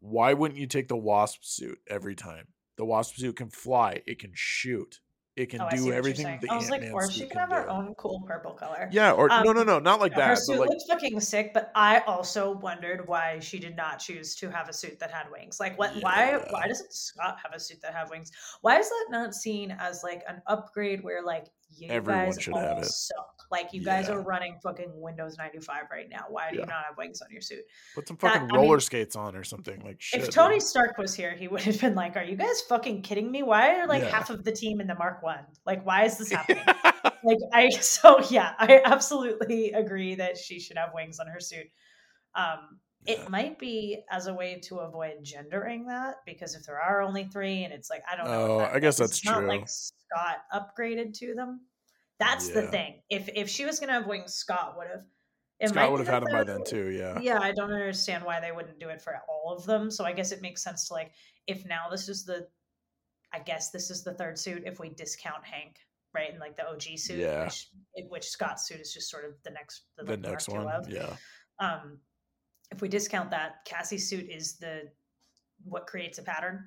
Why 0.00 0.32
wouldn't 0.34 0.60
you 0.60 0.66
take 0.66 0.88
the 0.88 0.96
wasp 0.96 1.42
suit 1.42 1.80
every 1.88 2.14
time? 2.14 2.46
The 2.76 2.84
wasp 2.84 3.16
suit 3.16 3.34
can 3.36 3.50
fly, 3.50 4.02
it 4.06 4.20
can 4.20 4.30
shoot, 4.34 5.00
it 5.34 5.46
can 5.50 5.60
Oh, 5.60 5.68
do 5.70 5.92
everything 5.92 6.38
the 6.40 6.48
I 6.52 6.56
was 6.56 6.70
like, 6.70 6.82
Ant-Man 6.82 6.94
or 6.94 7.10
she 7.10 7.26
can 7.26 7.38
have 7.38 7.50
her 7.50 7.68
own 7.68 7.94
cool 7.96 8.22
purple 8.26 8.52
color. 8.52 8.88
Yeah, 8.92 9.12
or 9.12 9.30
Um, 9.32 9.42
no, 9.44 9.52
no, 9.52 9.64
no, 9.64 9.78
not 9.80 9.98
like 10.00 10.14
that. 10.14 10.28
her 10.28 10.36
suit 10.36 10.60
like, 10.60 10.68
looks 10.68 10.84
fucking 10.88 11.18
sick, 11.20 11.52
but 11.52 11.72
I 11.74 11.98
also 12.00 12.52
wondered 12.52 13.08
why 13.08 13.40
she 13.40 13.58
did 13.58 13.76
not 13.76 13.98
choose 13.98 14.36
to 14.36 14.50
have 14.50 14.68
a 14.68 14.72
suit 14.72 15.00
that 15.00 15.10
had 15.10 15.30
wings. 15.32 15.58
Like, 15.58 15.76
what? 15.78 15.92
Why? 16.00 16.30
Yeah. 16.30 16.44
Why 16.50 16.68
doesn't 16.68 16.92
Scott 16.92 17.38
have 17.42 17.52
a 17.52 17.58
suit 17.58 17.80
that 17.82 17.92
have 17.94 18.10
wings? 18.10 18.30
Why 18.60 18.78
is 18.78 18.88
that 18.88 19.06
not 19.10 19.34
seen 19.34 19.76
as 19.80 20.04
like 20.04 20.22
an 20.28 20.40
upgrade 20.46 21.02
where 21.02 21.22
like 21.24 21.46
you 21.76 21.88
Everyone 21.90 22.26
guys 22.26 22.40
should 22.40 22.56
have 22.56 22.78
it. 22.78 22.86
suck? 22.86 23.34
Like, 23.50 23.72
you 23.72 23.82
guys 23.82 24.08
Yeah. 24.08 24.14
are 24.14 24.20
running 24.22 24.58
fucking 24.62 24.90
Windows 24.94 25.36
ninety 25.38 25.58
five 25.60 25.84
right 25.90 26.08
now. 26.10 26.26
Why 26.28 26.50
do 26.50 26.56
Yeah. 26.56 26.62
you 26.62 26.66
not 26.66 26.84
have 26.86 26.96
wings 26.98 27.22
on 27.22 27.28
your 27.30 27.40
suit? 27.40 27.64
put 27.94 28.06
some 28.08 28.16
that- 28.20 28.32
fucking 28.34 28.42
I 28.50 28.52
mean, 28.52 28.60
roller 28.66 28.80
skates 28.80 29.16
on 29.16 29.34
or 29.36 29.44
something. 29.44 29.80
Like 29.84 30.00
shit. 30.00 30.22
if. 30.22 30.30
Tony 30.30 30.60
Stark 30.60 30.98
was 30.98 31.14
here, 31.14 31.34
he 31.34 31.48
would 31.48 31.62
have 31.62 31.80
been 31.80 31.94
like, 31.94 32.16
"Are 32.16 32.22
you 32.24 32.36
guys 32.36 32.60
fucking 32.68 33.02
kidding 33.02 33.30
me? 33.30 33.42
Why 33.42 33.76
are 33.80 33.86
like 33.86 34.02
Yeah. 34.02 34.10
half 34.10 34.28
of 34.30 34.44
the 34.44 34.52
team 34.52 34.80
in 34.80 34.86
the 34.86 34.94
Mark 34.94 35.22
One? 35.22 35.44
Like, 35.64 35.84
why 35.86 36.04
is 36.04 36.18
this 36.18 36.30
happening?" 36.32 36.64
like 37.24 37.38
I 37.54 37.68
so 37.80 38.20
yeah, 38.30 38.54
I 38.58 38.82
absolutely 38.84 39.72
agree 39.72 40.14
that 40.16 40.36
she 40.36 40.60
should 40.60 40.76
have 40.76 40.90
wings 40.94 41.18
on 41.20 41.26
her 41.28 41.40
suit. 41.40 41.66
Um 42.34 42.80
Yeah. 43.06 43.14
it 43.22 43.30
might 43.30 43.58
be 43.58 44.02
as 44.10 44.26
a 44.26 44.34
way 44.34 44.60
to 44.64 44.78
avoid 44.80 45.22
gendering 45.22 45.86
that 45.86 46.16
because 46.26 46.54
if 46.54 46.64
there 46.64 46.80
are 46.80 47.00
only 47.00 47.24
three 47.24 47.64
and 47.64 47.72
it's 47.72 47.88
like 47.90 48.02
I 48.10 48.16
don't 48.16 48.26
know. 48.26 48.44
if 48.44 48.50
Oh, 48.50 48.58
that 48.58 48.74
I 48.74 48.78
guess 48.80 48.96
that's 48.96 49.18
true. 49.18 49.46
like 49.46 49.68
Scott 49.68 50.38
upgraded 50.52 51.14
to 51.18 51.34
them. 51.34 51.60
That's 52.18 52.48
the 52.48 52.62
thing. 52.66 53.02
If 53.08 53.28
if 53.34 53.48
she 53.48 53.64
was 53.64 53.78
gonna 53.78 53.92
have 53.92 54.06
wings, 54.06 54.34
Scott 54.34 54.74
would 54.76 54.88
have. 54.88 55.04
It 55.60 55.68
Scott 55.70 55.90
would 55.90 56.00
have 56.00 56.08
had 56.08 56.22
him 56.24 56.28
by 56.32 56.44
then 56.44 56.62
too. 56.64 56.90
Yeah. 56.90 57.18
yeah, 57.20 57.38
I 57.40 57.52
don't 57.52 57.72
understand 57.72 58.24
why 58.24 58.40
they 58.40 58.52
wouldn't 58.52 58.78
do 58.80 58.88
it 58.90 59.00
for 59.00 59.20
all 59.28 59.54
of 59.56 59.64
them. 59.66 59.90
So 59.90 60.04
I 60.04 60.12
guess 60.12 60.30
it 60.32 60.42
makes 60.42 60.62
sense 60.62 60.88
to 60.88 60.94
like 60.94 61.12
if 61.46 61.64
now 61.66 61.88
this 61.90 62.08
is 62.08 62.24
the 62.24 62.46
I 63.32 63.38
guess 63.40 63.70
this 63.70 63.90
is 63.90 64.02
the 64.04 64.14
third 64.14 64.38
suit 64.38 64.62
if 64.66 64.80
we 64.80 64.88
discount 64.90 65.44
Hank, 65.44 65.76
right? 66.14 66.30
And 66.30 66.40
like 66.40 66.56
the 66.56 66.68
OG 66.68 66.96
suit, 66.98 67.18
Yeah. 67.20 67.44
which 67.44 67.68
which 68.08 68.24
Scott's 68.28 68.66
suit 68.66 68.80
is 68.80 68.92
just 68.92 69.10
sort 69.10 69.24
of 69.24 69.32
the 69.44 69.50
next 69.50 69.82
the, 69.96 70.04
The 70.04 70.16
next 70.16 70.48
one. 70.48 70.66
of. 70.66 70.88
Yeah. 70.88 71.14
Um 71.60 71.98
if 72.70 72.82
we 72.82 72.88
discount 72.88 73.30
that, 73.30 73.64
Cassie's 73.64 74.08
suit 74.08 74.28
is 74.30 74.58
the 74.58 74.90
what 75.64 75.86
creates 75.86 76.18
a 76.18 76.22
pattern 76.22 76.64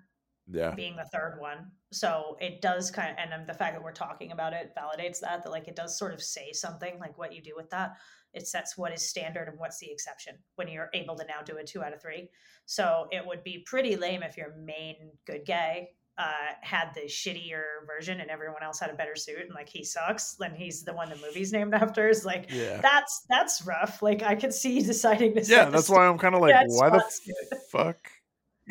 Yeah. 0.47 0.72
being 0.76 0.95
the 0.95 1.06
third 1.06 1.38
one. 1.39 1.72
So 1.91 2.38
it 2.41 2.62
does 2.62 2.91
kind 2.91 3.12
of, 3.12 3.18
and 3.18 3.34
um, 3.34 3.45
the 3.47 3.54
fact 3.54 3.76
that 3.76 3.84
we're 3.84 3.91
talking 3.93 4.32
about 4.32 4.54
it 4.54 4.74
validates 4.78 5.20
that, 5.20 5.43
that 5.43 5.49
like 5.49 5.68
it 5.68 5.76
does 5.76 5.97
sort 5.97 6.14
of 6.14 6.22
say 6.22 6.52
something 6.52 6.99
like 6.99 7.18
what 7.18 7.34
you 7.34 7.41
do 7.41 7.54
with 7.56 7.70
that. 7.70 7.97
It 8.34 8.47
sets 8.47 8.78
what 8.78 8.93
is 8.93 9.08
standard 9.08 9.47
and 9.47 9.60
what's 9.60 9.80
the 9.80 9.91
exception 9.91 10.36
when 10.56 10.68
you're 10.68 10.89
able 10.93 11.16
to 11.18 11.26
now 11.26 11.41
do 11.45 11.58
a 11.58 11.64
two 11.64 11.84
out 11.84 11.93
of 11.93 12.02
three. 12.02 12.30
So 12.66 13.08
it 13.12 13.26
would 13.26 13.43
be 13.43 13.64
pretty 13.66 13.95
lame 13.95 14.24
if 14.24 14.38
your 14.38 14.56
main 14.56 15.12
good 15.26 15.45
guy 15.45 15.89
uh, 16.18 16.53
had 16.62 16.89
the 16.93 17.01
shittier 17.01 17.62
version 17.88 18.20
and 18.20 18.30
everyone 18.30 18.62
else 18.64 18.80
had 18.80 18.89
a 18.89 18.93
better 18.93 19.16
suit 19.16 19.39
and 19.45 19.53
like 19.55 19.70
he 19.70 19.84
sucks. 19.84 20.36
Then 20.36 20.53
he's 20.53 20.84
the 20.84 20.93
one 20.93 21.09
the 21.09 21.16
movie's 21.16 21.51
named 21.57 21.74
after. 21.74 22.09
Is 22.09 22.26
like 22.26 22.47
Yeah. 22.51 22.80
that's 22.82 23.26
that's 23.30 23.66
rough. 23.66 24.01
Like 24.01 24.22
I 24.24 24.36
could 24.36 24.53
see 24.53 24.82
deciding 24.84 25.34
to 25.36 25.43
Yeah. 25.43 25.66
That's 25.70 25.89
why 25.89 26.07
I'm 26.07 26.18
kind 26.18 26.36
of 26.36 26.41
like, 26.41 26.55
why 26.68 26.89
the 26.89 27.03
suit. 27.09 27.36
fuck? 27.72 27.97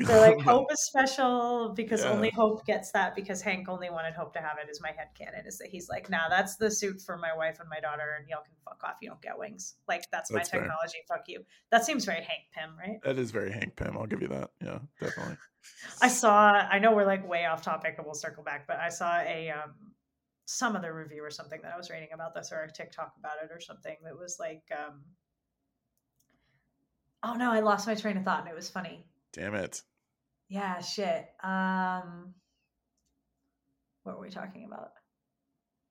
They're 0.06 0.20
like 0.20 0.40
Hope 0.46 0.72
is 0.72 0.86
special 0.86 1.72
because 1.76 2.02
Yeah. 2.04 2.10
only 2.10 2.30
Hope 2.30 2.64
gets 2.64 2.90
that 2.92 3.14
because 3.14 3.42
Hank 3.42 3.68
only 3.68 3.90
wanted 3.90 4.14
Hope 4.14 4.32
to 4.32 4.40
have 4.40 4.56
it. 4.62 4.70
Is 4.70 4.80
my 4.80 4.92
head 4.96 5.08
canon 5.14 5.44
is 5.46 5.58
that 5.58 5.68
he's 5.68 5.88
like, 5.88 6.08
nah, 6.08 6.28
that's 6.28 6.56
the 6.56 6.70
suit 6.70 7.00
for 7.02 7.18
my 7.18 7.36
wife 7.36 7.60
and 7.60 7.68
my 7.68 7.80
daughter, 7.80 8.16
and 8.18 8.28
y'all 8.28 8.42
can 8.42 8.54
fuck 8.64 8.82
off. 8.82 8.96
You 9.02 9.10
don't 9.10 9.20
get 9.20 9.38
wings. 9.38 9.74
Like 9.88 10.10
that's, 10.10 10.30
That's 10.30 10.52
my 10.52 10.58
fair. 10.58 10.60
technology. 10.62 10.98
Fuck 11.06 11.24
you. 11.28 11.44
That 11.70 11.84
seems 11.84 12.04
very 12.04 12.22
Hank 12.22 12.44
Pym, 12.54 12.70
right? 12.78 12.98
That 13.02 13.18
is 13.18 13.30
very 13.30 13.52
Hank 13.52 13.76
Pym. 13.76 13.96
I'll 13.98 14.06
give 14.06 14.22
you 14.22 14.28
that. 14.28 14.50
Yeah, 14.62 14.78
definitely. 15.00 15.36
I 16.00 16.08
saw. 16.08 16.52
I 16.52 16.78
know 16.78 16.92
we're 16.94 17.04
like 17.06 17.28
way 17.28 17.44
off 17.44 17.62
topic, 17.62 17.96
and 17.98 18.06
we'll 18.06 18.14
circle 18.14 18.42
back. 18.42 18.66
But 18.66 18.78
I 18.78 18.88
saw 18.88 19.18
a 19.20 19.50
um 19.50 19.74
some 20.46 20.74
other 20.74 20.94
review 20.94 21.22
or 21.22 21.30
something 21.30 21.60
that 21.62 21.72
I 21.72 21.76
was 21.76 21.90
reading 21.90 22.08
about 22.12 22.34
this 22.34 22.50
or 22.50 22.62
a 22.62 22.72
TikTok 22.72 23.12
about 23.18 23.34
it 23.44 23.50
or 23.54 23.60
something 23.60 23.96
that 24.02 24.18
was 24.18 24.38
like, 24.40 24.62
um 24.72 25.02
oh 27.22 27.34
no, 27.34 27.52
I 27.52 27.60
lost 27.60 27.86
my 27.86 27.94
train 27.94 28.16
of 28.16 28.24
thought 28.24 28.40
and 28.40 28.48
it 28.48 28.54
was 28.56 28.68
funny. 28.70 29.04
Damn 29.32 29.54
it. 29.54 29.82
Yeah, 30.50 30.80
shit. 30.80 31.26
Um, 31.44 32.34
what 34.02 34.16
were 34.16 34.22
we 34.22 34.30
talking 34.30 34.64
about? 34.64 34.90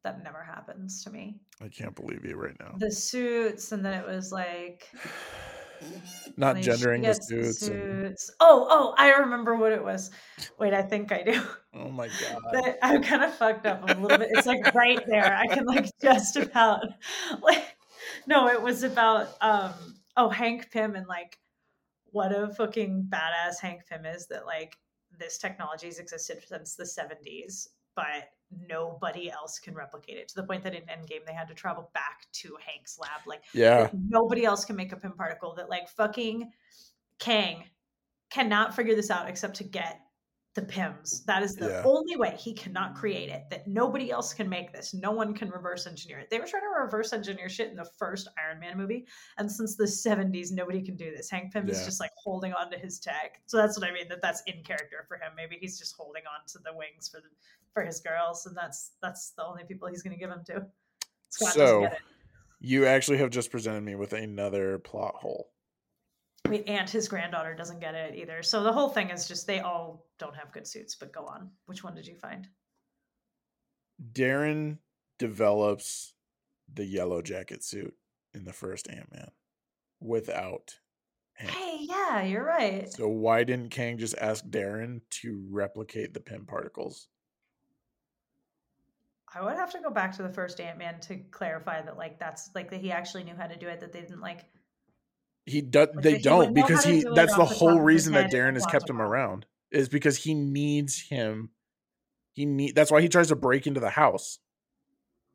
That 0.03 0.22
never 0.24 0.43
happens 0.43 1.03
to 1.05 1.10
me. 1.10 1.39
I 1.62 1.70
can't 1.70 1.95
believe 1.95 2.26
you 2.26 2.36
right 2.36 2.55
now. 2.60 2.76
The 2.78 2.91
suits, 2.91 3.72
and 3.72 3.84
then 3.86 3.93
it 3.93 4.05
was 4.05 4.32
like 4.32 4.89
Not 6.38 6.55
like, 6.55 6.64
gendering 6.66 7.01
the 7.01 7.07
gets 7.07 7.28
suits. 7.28 7.68
and- 7.68 8.16
Oh, 8.41 8.68
oh, 8.70 8.95
I 8.97 9.12
remember 9.12 9.55
what 9.55 9.72
it 9.72 9.84
was. 9.84 10.12
Wait, 10.60 10.74
I 10.74 10.82
think 10.82 11.12
I 11.14 11.24
do. 11.24 11.41
oh 11.74 11.89
my 11.89 12.07
god. 12.07 12.41
But 12.51 12.78
I'm 12.82 13.01
kind 13.01 13.24
of 13.24 13.34
fucked 13.36 13.66
up 13.66 13.84
a 13.84 13.93
little 13.93 14.18
bit. 14.18 14.30
It's 14.32 14.45
like 14.47 14.74
right 14.76 15.01
there. 15.07 15.34
I 15.36 15.47
can 15.47 15.66
like 15.66 15.89
just 16.01 16.36
about 16.36 16.86
like 17.41 17.64
no, 18.28 18.49
it 18.49 18.62
was 18.62 18.84
about 18.84 19.30
um 19.41 19.72
oh 20.18 20.28
Hank 20.30 20.70
Pym 20.72 20.95
and 20.95 21.07
like 21.07 21.38
what 22.12 22.32
a 22.32 22.53
fucking 22.53 23.07
badass 23.10 23.60
Hank 23.62 23.82
Pym 23.89 24.05
is 24.05 24.28
that 24.28 24.45
like 24.45 24.78
this 25.18 25.38
technology's 25.38 25.99
existed 25.99 26.43
since 26.47 26.76
the 26.76 26.84
70s, 26.84 27.68
but 27.95 28.30
nobody 28.68 29.30
else 29.32 29.60
can 29.60 29.76
replicate 29.76 30.18
it 30.18 30.28
to 30.30 30.36
the 30.36 30.43
point 30.43 30.64
that 30.64 30.74
in 30.74 30.84
Endgame 30.84 31.26
they 31.26 31.34
had 31.34 31.47
to 31.47 31.53
travel 31.53 31.89
back 31.93 32.28
to 32.34 32.55
Hank's 32.66 32.97
lab. 32.99 33.22
Like 33.28 33.43
Yeah. 33.53 33.89
nobody 33.93 34.45
else 34.45 34.66
can 34.66 34.76
make 34.76 34.91
a 34.91 34.97
Pym 34.97 35.14
particle 35.14 35.53
that 35.55 35.70
like 35.70 35.89
fucking 35.89 36.51
Kang 37.20 37.66
cannot 38.32 38.76
figure 38.76 38.95
this 38.95 39.10
out 39.12 39.28
except 39.28 39.55
to 39.57 39.64
get 39.64 40.01
the 40.56 40.62
Pyms. 40.64 41.24
That 41.26 41.43
is 41.43 41.56
the 41.56 41.70
Yeah. 41.70 41.84
only 41.86 42.16
way 42.16 42.36
he 42.36 42.54
cannot 42.54 42.95
create 42.95 43.30
it. 43.30 43.50
That 43.50 43.68
nobody 43.68 44.12
else 44.12 44.34
can 44.34 44.50
make 44.50 44.74
this. 44.74 44.93
No 44.93 45.12
one 45.12 45.34
can 45.34 45.50
reverse 45.50 45.86
engineer 45.86 46.20
it. 46.20 46.30
They 46.30 46.39
were 46.39 46.47
trying 46.47 46.64
to 46.64 46.82
reverse 46.82 47.14
engineer 47.14 47.50
shit 47.50 47.70
in 47.70 47.76
the 47.76 47.86
first 47.86 48.28
Iron 48.38 48.60
Man 48.60 48.78
movie, 48.78 49.08
and 49.38 49.52
since 49.52 49.76
the 49.76 49.88
'70s, 49.88 50.52
nobody 50.52 50.82
can 50.82 50.95
do 50.95 51.12
this. 51.12 51.30
Hank 51.30 51.54
Pym 51.54 51.70
is 51.70 51.86
just 51.86 52.00
like 52.00 52.12
holding 52.18 52.54
on 52.54 52.72
to 52.72 52.78
his 52.78 53.00
tech. 53.00 53.41
So 53.45 53.58
that's 53.58 53.80
what 53.80 53.88
I 53.88 53.93
mean. 53.93 54.08
That 54.10 54.22
that's 54.22 54.41
in 54.47 54.64
character 54.64 55.06
for 55.08 55.18
him. 55.18 55.34
Maybe 55.36 55.58
he's 55.60 55.78
just 55.78 55.95
holding 55.95 56.24
on 56.26 56.45
to 56.47 56.60
the 56.60 56.74
wings 56.76 57.10
for 57.10 57.22
the 57.22 57.30
for 57.74 57.84
his 57.84 58.00
girls, 58.00 58.45
and 58.47 58.58
that's 58.58 58.93
that's 59.02 59.32
the 59.32 59.45
only 59.45 59.64
people 59.66 59.88
he's 59.88 60.02
going 60.02 60.18
to 60.18 60.20
give 60.20 60.30
them 60.30 60.43
to. 60.45 60.68
Scott 61.30 61.54
So 61.54 61.89
you 62.60 62.86
actually 62.86 63.20
have 63.20 63.30
just 63.30 63.52
presented 63.52 63.82
me 63.82 63.95
with 63.95 64.14
another 64.14 64.80
plot 64.80 65.16
hole. 65.16 65.52
And 66.68 66.89
his 66.89 67.08
granddaughter 67.08 67.56
doesn't 67.56 67.80
get 67.80 67.95
it 67.95 68.16
either. 68.16 68.43
So 68.43 68.64
the 68.64 68.74
whole 68.74 68.89
thing 68.89 69.10
is 69.10 69.28
just 69.28 69.47
they 69.47 69.60
all 69.60 70.08
don't 70.18 70.36
have 70.36 70.52
good 70.52 70.68
suits. 70.68 70.95
But 70.95 71.14
go 71.14 71.26
on. 71.26 71.52
Which 71.66 71.84
one 71.84 71.95
did 71.95 72.08
you 72.08 72.16
find? 72.16 72.47
Darren 74.14 74.78
develops 75.18 76.14
the 76.74 76.84
Yellowjacket 76.84 77.64
suit 77.64 77.93
in 78.34 78.45
the 78.45 78.54
first 78.54 78.89
Ant 78.89 79.12
Man 79.12 79.32
without. 80.00 80.76
Hey, 81.36 81.78
yeah, 81.82 82.22
you're 82.22 82.43
right. 82.43 82.91
So 82.91 83.08
why 83.08 83.43
didn't 83.43 83.70
Kang 83.70 83.97
just 83.97 84.16
ask 84.18 84.45
Darren 84.45 85.02
to 85.22 85.45
replicate 85.50 86.14
the 86.14 86.20
Pym 86.20 86.45
particles? 86.45 87.08
I 89.34 89.43
would 89.43 89.56
have 89.56 89.72
to 89.72 89.80
go 89.80 89.89
back 89.89 90.16
to 90.18 90.24
the 90.24 90.30
first 90.30 90.60
Ant 90.60 90.78
Man 90.78 91.00
to 91.02 91.18
clarify 91.32 91.82
that, 91.82 91.97
like, 91.97 92.20
that's 92.20 92.50
like 92.56 92.72
that 92.72 92.82
he 92.82 92.91
actually 92.91 93.24
knew 93.24 93.36
how 93.36 93.47
to 93.47 93.56
do 93.56 93.68
it. 93.68 93.80
That 93.80 93.93
they 93.93 94.02
didn't 94.02 94.22
like. 94.22 94.45
He 95.46 95.62
does. 95.62 95.90
They 95.96 96.02
that 96.02 96.10
he 96.10 96.14
would 96.16 96.24
don't 96.24 96.54
because 96.54 96.84
he. 96.84 97.02
do 97.02 97.14
That's 97.16 97.34
the 97.34 97.40
the 97.40 97.46
whole 97.46 97.80
reason 97.80 98.14
that 98.14 98.32
Darren 98.32 98.54
has 98.54 98.66
kept 98.66 98.90
him 98.90 99.02
around 99.02 99.46
is 99.72 99.90
because 99.90 100.18
he 100.18 100.34
needs 100.34 101.02
him. 101.10 101.50
He 102.34 102.46
need. 102.46 102.76
That's 102.76 102.92
why 102.92 103.02
he 103.02 103.10
tries 103.10 103.30
to 103.30 103.36
break 103.36 103.68
into 103.68 103.80
the 103.80 103.90
house. 103.90 104.40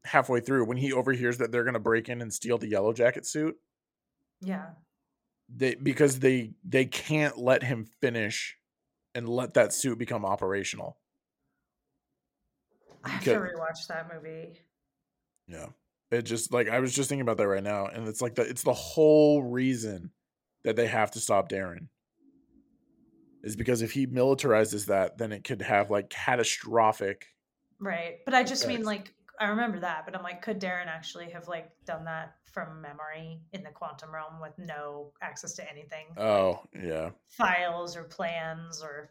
Halfway 0.05 0.41
through, 0.41 0.67
when 0.67 0.77
he 0.77 0.93
overhears 0.93 1.39
that 1.39 1.51
they're 1.51 1.65
going 1.65 1.75
to 1.75 1.81
break 1.81 2.11
in 2.11 2.21
and 2.21 2.33
steal 2.33 2.59
the 2.59 2.71
Yellowjacket 2.71 3.25
suit, 3.25 3.57
Yeah, 4.43 4.67
they 5.49 5.75
because 5.75 6.21
they 6.21 6.53
they 6.63 6.85
can't 6.85 7.39
let 7.39 7.63
him 7.63 7.87
finish 8.01 8.59
and 9.15 9.29
let 9.29 9.55
that 9.55 9.73
suit 9.73 9.99
become 9.99 10.25
operational. 10.27 10.99
I 13.03 13.11
have 13.11 13.25
to 13.25 13.31
rewatch 13.37 13.87
that 13.89 14.11
movie. 14.13 14.61
Yeah. 15.47 15.67
It 16.15 16.23
just 16.23 16.53
like 16.53 16.69
I 16.69 16.81
was 16.81 16.95
just 16.95 17.09
thinking 17.09 17.23
about 17.23 17.37
that 17.39 17.49
right 17.49 17.63
now, 17.63 17.87
and 17.87 18.07
it's 18.09 18.23
like 18.23 18.35
the 18.35 18.43
it's 18.43 18.63
the 18.63 18.73
whole 18.73 19.43
reason 19.43 20.11
that 20.65 20.77
they 20.77 20.87
have 20.87 21.11
to 21.13 21.21
stop 21.21 21.49
Darren. 21.49 21.89
Is 23.43 23.57
because 23.57 23.83
if 23.83 23.93
he 23.93 24.07
militarizes 24.07 24.87
that, 24.87 25.19
then 25.19 25.33
it 25.33 25.45
could 25.45 25.61
have 25.61 25.91
like 25.91 26.09
catastrophic. 26.09 27.27
Right, 27.79 28.21
but 28.25 28.35
I 28.35 28.43
just 28.43 28.67
mean 28.67 28.85
like 28.85 29.13
I 29.39 29.47
remember 29.47 29.81
that, 29.81 30.05
but 30.07 30.17
I'm 30.17 30.23
like, 30.23 30.43
could 30.43 30.61
Darren 30.61 30.87
actually 30.87 31.31
have 31.31 31.49
like 31.49 31.71
done 31.85 32.05
that 32.05 32.37
from 32.45 32.81
memory 32.81 33.41
in 33.53 33.63
the 33.65 33.71
quantum 33.71 34.15
realm 34.15 34.41
with 34.41 34.57
no 34.59 35.13
access 35.21 35.55
to 35.55 35.71
anything, 35.71 36.07
Oh 36.17 36.61
yeah, 36.73 37.11
files 37.27 37.97
or 37.97 38.05
plans 38.05 38.83
or 38.83 39.11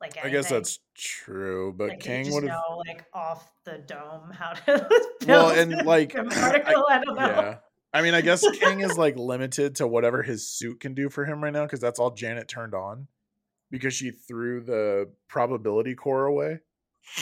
like 0.00 0.18
I 0.22 0.28
guess 0.28 0.48
that's 0.50 0.78
true. 0.94 1.74
But 1.76 1.88
like, 1.88 2.00
Kang 2.00 2.30
would 2.32 2.44
have. 2.44 2.52
know 2.52 2.82
like 2.86 3.04
off 3.14 3.50
the 3.64 3.78
dome 3.78 4.30
how 4.30 4.52
to 4.52 4.88
Well, 5.26 5.50
and, 5.50 5.86
like, 5.86 6.14
I- 6.16 6.62
I, 6.66 7.02
don't 7.04 7.16
know. 7.16 7.26
Yeah, 7.26 7.56
I 7.92 8.02
mean, 8.02 8.14
I 8.14 8.20
guess 8.20 8.44
Kang 8.58 8.80
is 8.80 8.98
like 8.98 9.16
limited 9.18 9.76
to 9.76 9.86
whatever 9.86 10.22
his 10.22 10.48
suit 10.48 10.80
can 10.80 10.94
do 10.94 11.08
for 11.08 11.24
him 11.24 11.42
right 11.42 11.52
now 11.52 11.64
because 11.64 11.80
that's 11.80 11.98
all 11.98 12.10
Janet 12.10 12.48
turned 12.48 12.74
on 12.74 13.08
because 13.70 13.94
she 13.94 14.10
threw 14.10 14.60
the 14.60 15.10
probability 15.28 15.94
core 15.94 16.26
away. 16.26 16.60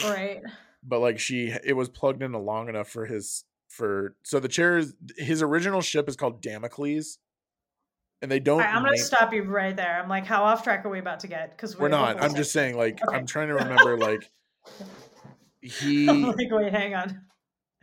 Right. 0.03 0.41
but 0.83 0.99
like 0.99 1.19
she 1.19 1.53
it 1.63 1.73
was 1.73 1.89
plugged 1.89 2.23
in 2.23 2.33
long 2.33 2.69
enough 2.69 2.89
for 2.89 3.05
his 3.05 3.43
for 3.67 4.15
so 4.23 4.39
the 4.39 4.47
chair 4.47 4.77
is 4.77 4.95
his 5.17 5.41
original 5.43 5.81
ship 5.81 6.09
is 6.09 6.15
called 6.15 6.41
Damocles 6.41 7.19
and 8.21 8.31
they 8.31 8.39
don't 8.39 8.59
right, 8.59 8.69
I'm 8.69 8.81
gonna 8.83 8.91
name- 8.95 9.03
stop 9.03 9.33
you 9.33 9.43
right 9.43 9.75
there. 9.75 9.99
I'm 10.01 10.09
like, 10.09 10.25
how 10.25 10.43
off 10.43 10.63
track 10.63 10.85
are 10.85 10.89
we 10.89 10.99
about 10.99 11.19
to 11.21 11.27
get? 11.27 11.51
Because 11.51 11.77
we're 11.77 11.89
not 11.89 12.21
i'm 12.23 12.33
just 12.35 12.51
saying 12.51 12.77
like 12.77 12.99
Okay. 13.05 13.15
i'm 13.17 13.25
trying 13.25 13.47
to 13.49 13.55
remember 13.55 13.97
like 13.97 14.29
he 15.61 16.07
I'm 16.09 16.21
like, 16.23 16.37
wait, 16.51 16.71
hang 16.73 16.93
on. 16.95 17.21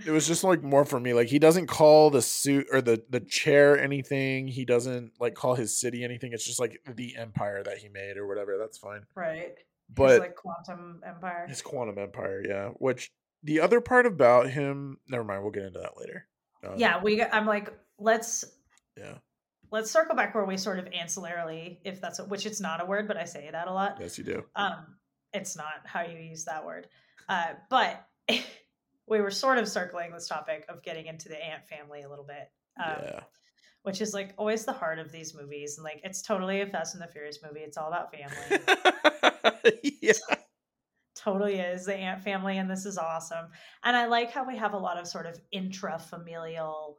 it 0.07 0.11
was 0.11 0.27
just 0.27 0.45
like 0.45 0.63
more 0.63 0.85
for 0.85 0.99
me 1.01 1.13
like 1.15 1.29
he 1.29 1.39
doesn't 1.39 1.67
call 1.67 2.11
the 2.11 2.23
suit 2.23 2.67
or 2.73 2.81
the 2.81 3.03
the 3.11 3.21
chair 3.21 3.79
anything 3.79 4.49
he 4.49 4.65
doesn't 4.65 5.13
like 5.21 5.35
call 5.35 5.55
his 5.55 5.79
city 5.79 6.05
anything 6.05 6.33
it's 6.33 6.45
just 6.47 6.61
like 6.61 6.81
the 6.97 7.17
empire 7.17 7.63
that 7.63 7.79
he 7.79 7.89
made 7.89 8.17
or 8.17 8.27
whatever 8.27 8.57
that's 8.59 8.79
fine 8.79 9.03
Right. 9.15 9.55
but 9.95 10.11
His, 10.11 10.19
like 10.21 10.37
quantum 10.37 11.03
empire. 11.07 11.47
his 11.49 11.63
quantum 11.63 11.99
empire 11.99 12.43
yeah 12.47 12.69
which 12.79 13.11
the 13.45 13.61
other 13.61 13.81
part 13.81 14.07
about 14.07 14.49
him 14.51 14.99
never 15.09 15.25
mind 15.25 15.43
we'll 15.43 15.53
get 15.53 15.65
into 15.65 15.81
that 15.81 15.97
later 15.99 16.27
yeah, 16.77 17.03
we. 17.03 17.21
I'm 17.21 17.45
like, 17.45 17.73
let's 17.99 18.45
yeah 18.97 19.15
let's 19.73 19.91
circle 19.91 20.15
back 20.15 20.35
where 20.35 20.45
we 20.45 20.57
sort 20.57 20.79
of 20.79 20.85
ancillarily, 20.91 21.79
if 21.85 22.01
that's 22.01 22.19
a, 22.19 22.25
which 22.25 22.47
it's 22.47 22.61
not 22.61 22.81
a 22.81 22.85
word, 22.85 23.09
but 23.09 23.17
I 23.17 23.25
say 23.25 23.49
that 23.51 23.67
a 23.67 23.73
lot. 23.73 23.97
yes 23.99 24.19
you 24.19 24.25
do 24.25 24.45
Um, 24.55 24.87
it's 25.33 25.57
not 25.57 25.73
how 25.85 26.03
you 26.03 26.19
use 26.19 26.45
that 26.45 26.65
word, 26.65 26.87
uh, 27.29 27.55
but 27.71 28.07
we 29.09 29.21
were 29.21 29.31
sort 29.31 29.59
of 29.59 29.67
circling 29.67 30.13
this 30.13 30.29
topic 30.29 30.67
of 30.69 30.83
getting 30.83 31.07
into 31.07 31.29
the 31.29 31.43
ant 31.43 31.67
family 31.67 32.03
a 32.03 32.09
little 32.09 32.27
bit. 32.27 32.51
Um, 32.83 32.97
yeah 33.03 33.21
Which 33.83 34.01
is 34.01 34.15
like 34.15 34.35
always 34.37 34.65
the 34.65 34.73
heart 34.73 34.99
of 34.99 35.11
these 35.11 35.35
movies, 35.35 35.79
and 35.79 35.85
like 35.85 36.01
it's 36.05 36.23
totally 36.23 36.61
a 36.61 36.67
Fast 36.67 36.95
and 36.95 37.03
the 37.03 37.09
Furious 37.09 37.39
movie. 37.43 37.61
It's 37.61 37.77
all 37.77 37.89
about 37.89 38.15
family. 38.15 39.83
yeah. 40.03 40.13
totally 41.15 41.57
is 41.57 41.85
the 41.85 41.95
ant 41.95 42.23
family 42.23 42.59
and 42.59 42.69
this 42.71 42.85
is 42.85 42.99
awesome 42.99 43.47
and 43.85 43.95
i 43.95 44.07
like 44.07 44.33
how 44.33 44.45
we 44.45 44.57
have 44.57 44.73
a 44.73 44.79
lot 44.79 44.99
of 44.99 45.07
sort 45.07 45.27
of 45.27 45.39
intra-familial 45.53 46.99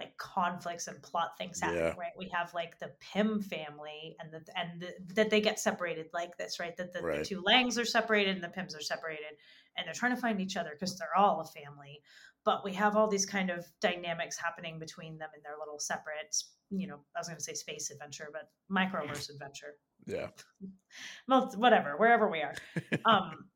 like 0.00 0.16
conflicts 0.16 0.86
and 0.88 1.02
plot 1.02 1.32
things 1.38 1.60
happening 1.60 1.82
Yeah. 1.84 1.94
right 1.98 2.12
we 2.16 2.28
have 2.32 2.52
like 2.54 2.78
the 2.78 2.90
pym 3.00 3.40
family 3.42 4.16
and 4.18 4.32
the, 4.32 4.40
and 4.56 4.80
the, 4.80 4.94
that 5.14 5.28
they 5.30 5.40
get 5.40 5.60
separated 5.60 6.06
like 6.14 6.36
this 6.38 6.58
right 6.58 6.76
that 6.78 6.92
the, 6.92 7.02
Right. 7.02 7.18
the 7.18 7.24
two 7.24 7.42
langs 7.42 7.78
are 7.78 7.84
separated 7.84 8.34
and 8.34 8.42
the 8.42 8.48
Pyms 8.48 8.74
are 8.76 8.80
separated 8.82 9.34
and 9.76 9.86
they're 9.86 9.94
trying 9.94 10.14
to 10.14 10.20
find 10.20 10.40
each 10.40 10.56
other 10.56 10.70
because 10.72 10.96
they're 10.98 11.16
all 11.16 11.40
a 11.40 11.60
family 11.60 12.00
but 12.44 12.64
we 12.64 12.72
have 12.72 12.96
all 12.96 13.06
these 13.08 13.26
kind 13.26 13.50
of 13.50 13.66
dynamics 13.82 14.38
happening 14.38 14.78
between 14.78 15.18
them 15.18 15.28
in 15.36 15.42
their 15.42 15.58
little 15.58 15.78
separate 15.78 16.34
you 16.70 16.86
know 16.86 16.98
i 17.14 17.20
was 17.20 17.28
going 17.28 17.36
to 17.36 17.44
say 17.44 17.54
space 17.54 17.90
adventure 17.90 18.28
but 18.32 18.48
microverse 18.74 19.28
adventure 19.30 19.74
Yeah. 20.06 20.28
well, 21.28 21.52
whatever, 21.56 21.96
wherever 21.98 22.28
we 22.30 22.40
are. 22.40 22.54
Um, 23.04 23.49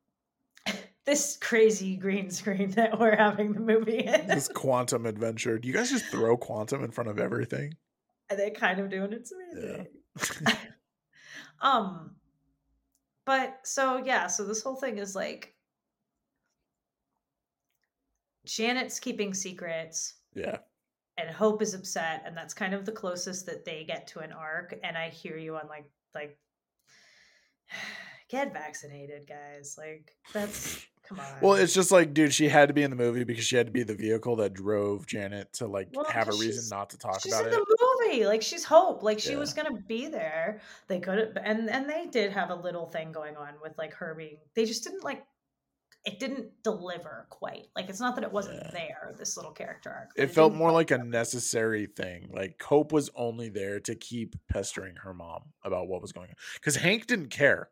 this 1.05 1.37
crazy 1.37 1.95
green 1.95 2.29
screen 2.29 2.71
that 2.75 2.99
we're 2.99 3.15
having 3.15 3.53
the 3.53 3.59
movie 3.59 3.99
in, 3.99 4.27
This 4.27 4.47
quantum 4.47 5.05
adventure. 5.05 5.57
Do 5.59 5.67
you 5.67 5.73
guys 5.73 5.89
just 5.89 6.05
throw 6.05 6.37
quantum 6.37 6.83
in 6.83 6.91
front 6.91 7.09
of 7.09 7.19
everything? 7.19 7.75
they're 8.29 8.49
kind 8.49 8.79
of 8.79 8.89
doing 8.89 9.13
it 9.13 9.25
to 9.25 9.35
me. 9.37 9.85
Yeah. 10.45 10.55
Um, 11.61 12.11
but 13.25 13.59
so 13.63 13.97
yeah, 13.97 14.27
so 14.27 14.45
this 14.45 14.61
whole 14.61 14.75
thing 14.75 14.97
is 14.97 15.15
like 15.15 15.55
Janet's 18.45 18.99
keeping 18.99 19.33
secrets. 19.33 20.15
Yeah. 20.33 20.57
And 21.17 21.29
Hope 21.29 21.61
is 21.61 21.73
upset, 21.73 22.23
and 22.25 22.35
that's 22.35 22.53
kind 22.53 22.73
of 22.73 22.85
the 22.85 22.91
closest 22.91 23.45
that 23.45 23.63
they 23.63 23.85
get 23.85 24.05
to 24.07 24.19
an 24.19 24.33
arc. 24.33 24.77
And 24.83 24.97
I 24.97 25.09
hear 25.09 25.37
you 25.37 25.55
on 25.55 25.67
like 25.67 25.89
like 26.13 26.37
get 28.29 28.53
vaccinated, 28.53 29.27
guys. 29.27 29.75
Like 29.77 30.15
that's 30.33 30.85
come 31.07 31.19
on. 31.19 31.25
Well, 31.41 31.53
it's 31.53 31.73
just 31.73 31.91
like, 31.91 32.13
dude, 32.13 32.33
she 32.33 32.47
had 32.49 32.67
to 32.67 32.73
be 32.73 32.83
in 32.83 32.89
the 32.89 32.95
movie 32.95 33.23
because 33.23 33.45
she 33.45 33.55
had 33.55 33.65
to 33.67 33.71
be 33.71 33.83
the 33.83 33.95
vehicle 33.95 34.35
that 34.37 34.53
drove 34.53 35.05
Janet 35.07 35.53
to 35.53 35.67
like 35.67 35.89
Well, 35.93 36.05
have 36.05 36.27
a 36.29 36.33
reason 36.33 36.67
not 36.75 36.89
to 36.91 36.97
talk 36.97 37.25
about 37.25 37.25
it. 37.25 37.29
she's 37.31 37.39
in 37.39 37.49
the 37.51 37.99
movie. 38.09 38.25
Like 38.25 38.41
she's 38.41 38.63
Hope. 38.63 39.03
Like 39.03 39.19
she 39.19 39.31
Yeah. 39.31 39.37
was 39.39 39.53
gonna 39.53 39.79
be 39.87 40.07
there. 40.07 40.61
They 40.87 40.99
could 40.99 41.17
have, 41.19 41.37
and 41.43 41.69
and 41.69 41.89
they 41.89 42.07
did 42.07 42.31
have 42.31 42.49
a 42.49 42.55
little 42.55 42.85
thing 42.87 43.11
going 43.11 43.35
on 43.37 43.53
with 43.61 43.77
like 43.77 43.93
her 43.95 44.13
being. 44.15 44.37
They 44.55 44.65
just 44.65 44.83
didn't 44.83 45.03
like. 45.03 45.25
It 46.07 46.19
didn't 46.19 46.61
deliver 46.63 47.25
quite. 47.31 47.65
Like 47.75 47.89
it's 47.89 47.99
not 47.99 48.13
that 48.15 48.23
it 48.23 48.31
wasn't 48.31 48.57
Yeah. 48.63 48.69
there. 48.71 49.15
This 49.17 49.37
little 49.37 49.51
character 49.51 49.89
arc. 49.89 50.09
but 50.15 50.23
It 50.23 50.27
felt 50.31 50.53
more 50.53 50.71
like 50.71 50.91
a 50.91 50.99
necessary 50.99 51.87
thing. 51.87 52.29
Like 52.31 52.61
Hope 52.61 52.91
was 52.91 53.09
only 53.15 53.49
there 53.49 53.79
to 53.79 53.95
keep 53.95 54.35
pestering 54.47 54.97
her 54.97 55.15
mom 55.15 55.45
about 55.63 55.87
what 55.87 56.03
was 56.03 56.11
going 56.11 56.29
on 56.29 56.35
because 56.55 56.75
Hank 56.75 57.07
didn't 57.07 57.29
care. 57.29 57.69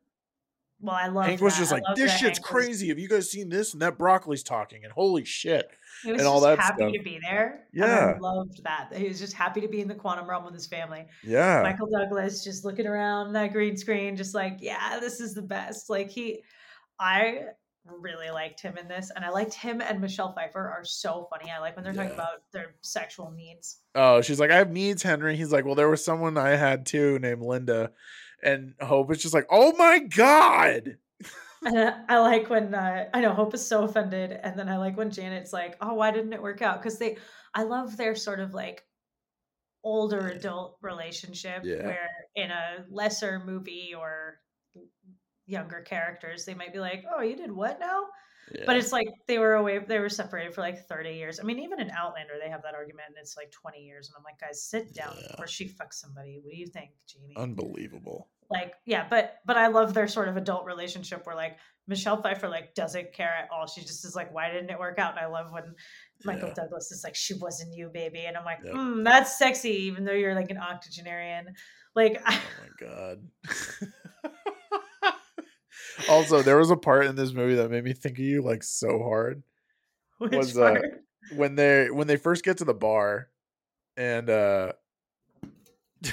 Well, 0.83 0.95
I 0.95 1.07
love. 1.07 1.25
Hank 1.25 1.39
was 1.41 1.53
that. 1.55 1.59
just 1.59 1.71
like, 1.71 1.83
"This 1.95 2.11
shit's 2.11 2.37
Hank 2.37 2.39
was- 2.39 2.65
crazy. 2.65 2.89
Have 2.89 2.99
you 2.99 3.07
guys 3.07 3.31
seen 3.31 3.47
this?" 3.49 3.71
And 3.73 3.81
that 3.81 3.97
broccoli's 3.97 4.43
talking, 4.43 4.83
and 4.83 4.91
holy 4.91 5.23
shit! 5.23 5.69
He 6.03 6.11
was 6.11 6.19
and 6.19 6.27
all 6.27 6.41
just 6.41 6.57
that 6.57 6.59
happy 6.59 6.81
stuff. 6.83 6.93
to 6.93 7.01
be 7.01 7.19
there. 7.23 7.63
Yeah. 7.71 8.13
I 8.15 8.19
loved 8.19 8.61
that. 8.65 8.89
He 8.93 9.07
was 9.07 9.17
just 9.17 9.31
happy 9.33 9.61
to 9.61 9.69
be 9.69 9.79
in 9.79 9.87
the 9.87 9.95
quantum 9.95 10.29
realm 10.29 10.43
with 10.43 10.53
his 10.53 10.67
family. 10.67 11.05
Yeah, 11.23 11.61
Michael 11.63 11.87
Douglas 11.87 12.43
just 12.43 12.65
looking 12.65 12.85
around 12.85 13.31
that 13.33 13.53
green 13.53 13.77
screen, 13.77 14.17
just 14.17 14.35
like, 14.35 14.57
yeah, 14.59 14.99
this 14.99 15.21
is 15.21 15.33
the 15.33 15.41
best. 15.41 15.89
Like 15.89 16.09
he, 16.09 16.43
I 16.99 17.43
really 17.85 18.29
liked 18.29 18.61
him 18.61 18.77
in 18.77 18.87
this, 18.89 19.11
and 19.15 19.23
I 19.23 19.29
liked 19.29 19.53
him 19.53 19.81
and 19.81 20.01
Michelle 20.01 20.33
Pfeiffer 20.33 20.59
are 20.59 20.83
so 20.83 21.27
funny. 21.29 21.49
I 21.51 21.59
like 21.59 21.75
when 21.77 21.83
they're 21.85 21.93
talking 21.93 22.11
about 22.13 22.41
their 22.51 22.75
sexual 22.81 23.31
needs. 23.31 23.79
Oh, 23.95 24.21
she's 24.21 24.39
like, 24.39 24.51
I 24.51 24.57
have 24.57 24.71
needs, 24.71 25.03
Henry. 25.03 25.35
He's 25.37 25.51
like, 25.53 25.63
Well, 25.65 25.75
there 25.75 25.89
was 25.89 26.03
someone 26.03 26.37
I 26.37 26.49
had 26.57 26.85
too 26.85 27.19
named 27.19 27.41
Linda. 27.41 27.91
And 28.43 28.73
Hope 28.81 29.11
is 29.11 29.21
just 29.21 29.33
like, 29.33 29.47
Oh 29.49 29.73
my 29.77 29.99
God. 29.99 30.97
And 31.65 31.79
I- 31.79 32.03
I 32.09 32.19
like 32.19 32.49
when 32.49 32.75
uh, 32.75 33.05
I 33.13 33.21
know 33.21 33.31
Hope 33.33 33.53
is 33.53 33.65
so 33.65 33.83
offended, 33.85 34.33
and 34.43 34.59
then 34.59 34.67
I 34.67 34.75
like 34.75 34.97
when 34.97 35.09
Janet's 35.09 35.53
like, 35.53 35.77
"Oh, 35.79 35.93
why 35.93 36.11
didn't 36.11 36.33
it 36.33 36.41
work 36.41 36.61
out?" 36.61 36.81
Because 36.81 36.99
they, 36.99 37.15
I 37.53 37.63
love 37.63 37.95
their 37.95 38.15
sort 38.15 38.41
of 38.41 38.53
like 38.53 38.83
older 39.81 40.27
adult 40.27 40.77
relationship 40.81 41.61
Yeah. 41.63 41.85
where 41.85 42.09
in 42.35 42.51
a 42.51 42.85
lesser 42.89 43.39
movie 43.45 43.93
or 43.97 44.39
younger 45.45 45.81
characters 45.81 46.43
they 46.43 46.53
might 46.53 46.73
be 46.73 46.79
like, 46.79 47.05
"Oh, 47.15 47.21
you 47.21 47.37
did 47.37 47.51
what 47.51 47.79
now?" 47.79 48.07
But 48.65 48.75
it's 48.77 48.91
like 48.91 49.07
they 49.27 49.39
were 49.39 49.53
away, 49.55 49.79
they 49.79 49.99
were 49.99 50.09
separated 50.09 50.53
for 50.53 50.61
like 50.61 50.87
30 50.87 51.11
years. 51.11 51.39
I 51.39 51.43
mean, 51.43 51.59
even 51.59 51.79
in 51.79 51.89
Outlander, 51.91 52.33
they 52.43 52.49
have 52.49 52.61
that 52.63 52.75
argument, 52.75 53.07
and 53.09 53.17
it's 53.19 53.35
like 53.37 53.51
20 53.51 53.79
years. 53.79 54.09
And 54.09 54.15
I'm 54.17 54.23
like, 54.23 54.39
guys, 54.39 54.61
sit 54.63 54.93
down 54.93 55.15
Yeah. 55.19 55.27
before 55.31 55.47
she 55.47 55.65
fucks 55.69 55.93
somebody. 55.95 56.39
What 56.43 56.51
do 56.51 56.57
you 56.57 56.67
think, 56.67 56.91
Jamie? 57.07 57.33
unbelievable. 57.37 58.27
like 58.51 58.73
yeah 58.85 59.07
but 59.09 59.37
but 59.45 59.55
i 59.57 59.67
love 59.67 59.93
their 59.93 60.07
sort 60.07 60.27
of 60.27 60.35
adult 60.37 60.65
relationship 60.65 61.25
where 61.25 61.35
like 61.35 61.57
michelle 61.87 62.21
pfeiffer 62.21 62.49
like 62.49 62.75
doesn't 62.75 63.11
care 63.13 63.33
at 63.41 63.47
all 63.51 63.65
she 63.65 63.79
just 63.81 64.03
is 64.05 64.15
like 64.15 64.31
why 64.33 64.51
didn't 64.51 64.69
it 64.69 64.77
work 64.77 64.99
out 64.99 65.11
and 65.11 65.19
i 65.19 65.25
love 65.25 65.51
when 65.53 65.73
michael 66.25 66.49
Yeah. 66.49 66.53
douglas 66.55 66.91
is 66.91 67.03
like 67.05 67.15
she 67.15 67.33
wasn't 67.35 67.73
you 67.73 67.89
baby 67.91 68.25
and 68.25 68.35
i'm 68.37 68.43
like 68.43 68.59
Yep. 68.63 68.73
mm, 68.75 69.03
that's 69.05 69.39
sexy 69.39 69.69
even 69.87 70.03
though 70.03 70.11
you're 70.11 70.35
like 70.35 70.51
an 70.51 70.57
octogenarian 70.57 71.47
like 71.95 72.21
I, 72.25 72.35
Oh 72.37 72.61
my 72.61 72.87
God. 72.87 73.27
also, 76.09 76.41
there 76.41 76.57
was 76.57 76.71
a 76.71 76.77
part 76.77 77.05
in 77.05 77.15
this 77.15 77.33
movie 77.33 77.55
that 77.55 77.71
made 77.71 77.83
me 77.83 77.93
think 77.93 78.17
of 78.17 78.25
you 78.25 78.41
like 78.41 78.63
so 78.63 78.99
hard. 78.99 79.43
which 80.19 80.31
Was, 80.31 80.57
uh, 80.57 80.79
when 81.35 81.55
they 81.55 81.89
when 81.89 82.07
they 82.07 82.17
first 82.17 82.43
get 82.43 82.57
to 82.57 82.65
the 82.65 82.73
bar 82.73 83.29
and 83.97 84.29
uh 84.29 84.73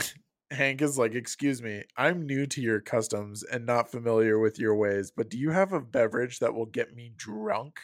Hank 0.51 0.83
is 0.83 0.99
like, 0.99 1.14
"Excuse 1.14 1.62
me, 1.62 1.85
I'm 1.97 2.26
new 2.26 2.45
to 2.47 2.61
your 2.61 2.81
customs 2.81 3.45
and 3.45 3.64
not 3.64 3.91
familiar 3.91 4.37
with 4.39 4.59
your 4.59 4.74
ways, 4.74 5.12
but 5.16 5.31
do 5.31 5.39
you 5.39 5.51
have 5.51 5.72
a 5.72 5.81
beverage 5.81 6.41
that 6.41 6.55
will 6.55 6.66
get 6.66 6.95
me 6.95 7.12
drunk?" 7.16 7.78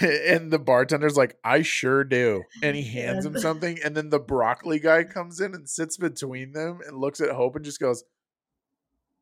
and 0.00 0.50
the 0.50 0.58
bartender's 0.58 1.16
like, 1.16 1.36
"I 1.44 1.60
sure 1.60 2.04
do." 2.04 2.44
And 2.62 2.74
he 2.74 2.82
hands 2.90 3.26
him 3.26 3.38
something 3.38 3.78
and 3.84 3.94
then 3.94 4.08
the 4.08 4.18
broccoli 4.18 4.78
guy 4.78 5.04
comes 5.04 5.40
in 5.40 5.54
and 5.54 5.68
sits 5.68 5.98
between 5.98 6.52
them 6.52 6.80
and 6.86 6.96
looks 6.96 7.20
at 7.20 7.30
Hope 7.30 7.56
and 7.56 7.64
just 7.64 7.80
goes, 7.80 8.04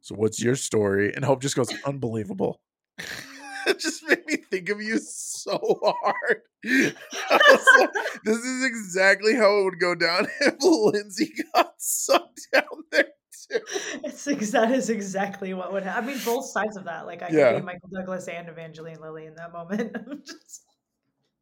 "So 0.03 0.15
what's 0.15 0.43
your 0.43 0.57
story?" 0.57 1.13
And 1.15 1.25
Hope 1.25 1.41
just 1.43 1.57
goes, 1.57 1.71
"Unbelievable." 1.87 2.61
it 3.67 3.79
just 3.79 4.03
made 4.09 4.25
me 4.27 4.37
think 4.37 4.69
of 4.69 4.83
you 4.83 4.99
so 4.99 5.59
hard. 5.83 6.43
Like, 7.31 7.43
this 8.25 8.39
is 8.39 8.65
exactly 8.65 9.35
how 9.35 9.59
it 9.61 9.65
would 9.65 9.81
go 9.81 9.95
down 9.97 10.29
if 10.43 10.55
Lindsay 10.63 11.33
got 11.55 11.73
sucked 11.79 12.41
down 12.53 12.63
there 12.93 13.05
too. 13.51 13.59
it's 14.05 14.29
ex- 14.29 14.51
that 14.53 14.71
is 14.71 14.89
exactly 14.91 15.55
what 15.55 15.73
would 15.73 15.83
happen. 15.83 16.05
I 16.05 16.07
mean, 16.07 16.19
both 16.25 16.45
sides 16.47 16.77
of 16.77 16.85
that. 16.85 17.07
Like 17.07 17.23
I 17.23 17.29
Yeah. 17.31 17.53
could 17.53 17.61
be 17.61 17.67
Michael 17.67 17.89
Douglas 17.93 18.29
and 18.29 18.49
Evangeline 18.49 19.01
Lilly 19.01 19.27
in 19.27 19.35
that 19.37 19.53
moment. 19.53 19.97
Just 20.25 20.63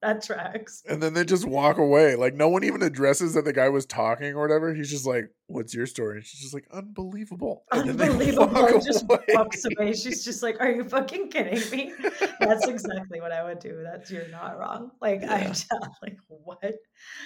that 0.03 0.25
tracks. 0.25 0.83
And 0.89 1.03
then 1.03 1.15
they 1.15 1.25
just 1.25 1.47
walk 1.47 1.79
away. 1.79 2.17
Like 2.17 2.35
no 2.35 2.49
one 2.49 2.65
even 2.65 2.83
addresses 2.83 3.35
that 3.35 3.45
the 3.45 3.53
guy 3.53 3.69
was 3.69 3.85
talking 3.87 4.35
or 4.35 4.41
whatever. 4.41 4.75
He's 4.75 4.91
just 4.91 5.07
like, 5.07 5.31
"What's 5.47 5.75
your 5.75 5.87
story?" 5.87 6.17
And 6.17 6.27
she's 6.27 6.41
just 6.41 6.55
like, 6.55 6.67
"Unbelievable." 6.73 7.65
And 7.73 7.91
Unbelievable. 8.01 8.81
Just 8.81 9.05
away. 9.05 9.19
walks 9.29 9.65
away. 9.65 9.93
She's 9.93 10.25
just 10.25 10.43
like, 10.43 10.61
Are 10.61 10.71
you 10.71 10.85
fucking 10.85 11.31
kidding 11.31 11.71
me? 11.71 11.93
That's 12.41 12.67
exactly 12.67 13.21
what 13.21 13.33
I 13.33 13.45
would 13.45 13.59
do. 13.59 13.83
That's 13.83 14.11
you're 14.11 14.29
not 14.29 14.59
wrong. 14.59 14.91
Like 15.01 15.23
Yeah. 15.23 15.35
I'm 15.35 15.47
just 15.49 15.71
like, 16.03 16.17
what? 16.29 16.75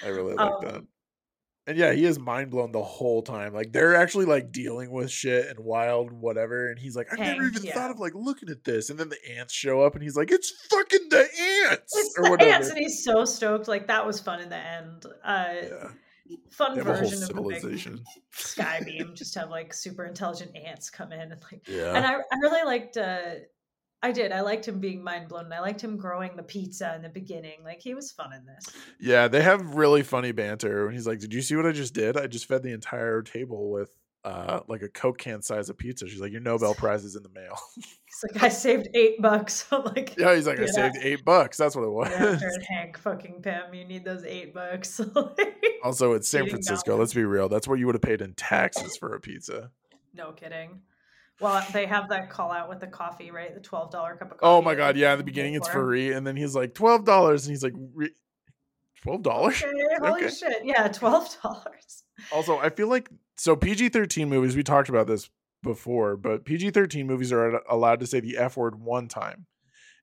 I 0.04 0.08
really 0.08 0.34
like 0.34 0.40
um, 0.40 0.60
that. 0.62 0.82
And 1.66 1.78
yeah, 1.78 1.92
he 1.92 2.04
is 2.04 2.18
mind 2.18 2.50
blown 2.50 2.72
the 2.72 2.82
whole 2.82 3.22
time. 3.22 3.54
Like 3.54 3.72
they're 3.72 3.94
actually 3.96 4.26
like 4.26 4.52
dealing 4.52 4.90
with 4.90 5.10
shit 5.10 5.48
and 5.48 5.58
wild 5.60 6.12
whatever. 6.12 6.68
And 6.68 6.78
he's 6.78 6.94
like, 6.94 7.08
I've 7.12 7.18
never 7.18 7.44
even 7.44 7.62
yeah. 7.62 7.72
thought 7.72 7.90
of 7.90 7.98
like 7.98 8.12
looking 8.14 8.50
at 8.50 8.64
this. 8.64 8.90
And 8.90 8.98
then 8.98 9.08
the 9.08 9.16
ants 9.38 9.54
show 9.54 9.80
up 9.80 9.94
and 9.94 10.02
he's 10.02 10.14
like, 10.16 10.30
It's 10.30 10.50
fucking 10.68 11.08
the 11.08 11.26
ants 11.70 11.96
It's 11.96 12.18
or 12.18 12.24
the 12.24 12.30
whatever. 12.32 12.50
ants, 12.50 12.68
and 12.68 12.76
he's 12.78 13.02
so 13.02 13.24
stoked. 13.24 13.66
Like 13.66 13.86
that 13.86 14.06
was 14.06 14.20
fun 14.20 14.40
in 14.40 14.50
the 14.50 14.58
end. 14.58 15.06
Uh 15.24 15.54
yeah. 15.62 15.88
fun 16.50 16.74
They 16.74 16.80
have 16.82 16.86
a 16.88 16.92
whole 16.96 17.00
version 17.08 17.22
of 17.22 17.28
the 17.28 17.34
big 17.42 17.60
civilization. 17.60 18.04
sky 18.32 18.80
beam. 18.84 19.12
Just 19.14 19.34
have 19.36 19.48
like 19.48 19.72
super 19.72 20.04
intelligent 20.04 20.54
ants 20.54 20.90
come 20.90 21.12
in 21.12 21.20
and 21.32 21.42
like 21.50 21.66
Yeah. 21.66 21.94
and 21.94 22.04
I, 22.04 22.14
I 22.16 22.36
really 22.42 22.64
liked 22.66 22.98
uh 22.98 23.36
I 24.04 24.12
did. 24.12 24.32
I 24.32 24.42
liked 24.42 24.68
him 24.68 24.80
being 24.80 25.02
mind 25.02 25.28
blown. 25.28 25.46
and 25.46 25.54
I 25.54 25.60
liked 25.60 25.82
him 25.82 25.96
growing 25.96 26.36
the 26.36 26.42
pizza 26.42 26.94
in 26.94 27.00
the 27.02 27.08
beginning. 27.08 27.64
Like 27.64 27.80
he 27.80 27.94
was 27.94 28.12
fun 28.12 28.32
in 28.34 28.44
this. 28.44 28.66
Yeah, 29.00 29.28
they 29.28 29.40
have 29.42 29.74
really 29.74 30.02
funny 30.02 30.32
banter. 30.32 30.84
When 30.84 30.94
he's 30.94 31.06
like, 31.06 31.20
"Did 31.20 31.32
you 31.32 31.40
see 31.42 31.56
what 31.56 31.64
I 31.66 31.72
just 31.72 31.94
did? 31.94 32.16
I 32.18 32.26
just 32.26 32.46
fed 32.46 32.62
the 32.62 32.72
entire 32.72 33.22
table 33.22 33.70
with 33.70 33.90
uh 34.24 34.60
like 34.68 34.82
a 34.82 34.88
Coke 34.88 35.18
can 35.18 35.40
size 35.40 35.70
of 35.70 35.78
pizza." 35.78 36.06
She's 36.08 36.20
like, 36.20 36.32
"Your 36.32 36.42
Nobel 36.42 36.74
Prize 36.82 37.04
is 37.04 37.16
in 37.16 37.22
the 37.22 37.30
mail." 37.30 37.56
He's 37.76 38.32
like, 38.34 38.42
I 38.44 38.48
saved 38.48 38.88
eight 38.94 39.20
bucks. 39.22 39.66
I'm 39.72 39.84
like, 39.96 40.14
yeah, 40.18 40.34
he's 40.36 40.46
like, 40.46 40.58
"I 40.60 40.64
Yeah. 40.66 40.70
saved 40.70 40.96
eight 41.02 41.24
bucks. 41.24 41.56
That's 41.56 41.74
what 41.74 41.82
it 41.84 41.90
was." 41.90 42.10
Yeah, 42.10 42.48
Hank 42.76 42.98
fucking 42.98 43.42
Pym, 43.42 43.72
you 43.74 43.84
need 43.84 44.04
those 44.04 44.22
eight 44.24 44.52
bucks. 44.54 45.00
also, 45.82 46.12
it's 46.12 46.28
San 46.28 46.46
Francisco. 46.48 46.92
dollars. 46.92 47.00
Let's 47.00 47.14
be 47.14 47.24
real. 47.24 47.48
That's 47.48 47.66
what 47.66 47.78
you 47.78 47.86
would 47.86 47.94
have 47.94 48.02
paid 48.02 48.20
in 48.20 48.34
taxes 48.34 48.96
for 48.96 49.14
a 49.14 49.20
pizza. 49.20 49.70
no 50.12 50.30
kidding. 50.32 50.80
Well, 51.40 51.66
they 51.72 51.86
have 51.86 52.08
that 52.10 52.30
call 52.30 52.52
out 52.52 52.68
with 52.68 52.80
the 52.80 52.86
coffee, 52.86 53.30
right? 53.30 53.54
The 53.54 53.60
twelve 53.60 53.90
dollar 53.90 54.14
cup 54.16 54.30
of 54.30 54.38
oh 54.38 54.40
coffee. 54.40 54.48
Oh 54.58 54.62
my 54.62 54.74
god, 54.74 54.96
yeah. 54.96 55.12
In 55.12 55.18
the 55.18 55.24
beginning, 55.24 55.54
it's 55.54 55.68
for. 55.68 55.84
free, 55.84 56.12
and 56.12 56.26
then 56.26 56.36
he's 56.36 56.54
like 56.54 56.74
twelve 56.74 57.04
dollars, 57.04 57.46
and 57.46 57.52
he's 57.52 57.64
like, 57.64 57.74
twelve 59.02 59.22
dollars. 59.22 59.62
Okay, 59.62 59.72
holy 60.00 60.24
Okay. 60.24 60.34
shit! 60.34 60.62
Yeah, 60.64 60.88
twelve 60.88 61.36
dollars. 61.42 62.04
Also, 62.32 62.58
I 62.58 62.70
feel 62.70 62.88
like 62.88 63.10
so 63.36 63.56
PG 63.56 63.88
thirteen 63.88 64.28
movies. 64.28 64.54
We 64.56 64.62
talked 64.62 64.88
about 64.88 65.06
this 65.08 65.28
before, 65.62 66.16
but 66.16 66.44
PG 66.44 66.70
thirteen 66.70 67.06
movies 67.06 67.32
are 67.32 67.60
allowed 67.68 68.00
to 68.00 68.06
say 68.06 68.20
the 68.20 68.36
f 68.38 68.56
word 68.56 68.76
one 68.78 69.08
time, 69.08 69.46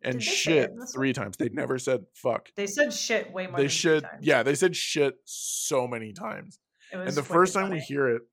and 0.04 0.20
Did 0.20 0.22
they 0.22 0.26
say 0.26 0.58
it 0.58 0.72
shit 0.78 0.90
three 0.94 1.14
times. 1.14 1.38
They 1.38 1.50
never 1.50 1.80
said 1.80 2.06
fuck. 2.14 2.50
They 2.56 2.68
said 2.68 2.92
shit 2.92 3.32
way 3.32 3.48
more. 3.48 3.58
They 3.58 3.70
should, 3.70 4.06
yeah, 4.22 4.44
they 4.44 4.56
said 4.56 4.76
shit 4.76 5.16
so 5.24 5.88
many 5.88 6.12
times. 6.12 6.60
It 6.92 6.98
And 6.98 7.12
the 7.12 7.24
first 7.24 7.54
time 7.54 7.70
we 7.70 7.80
hear 7.80 8.10
it, 8.10 8.24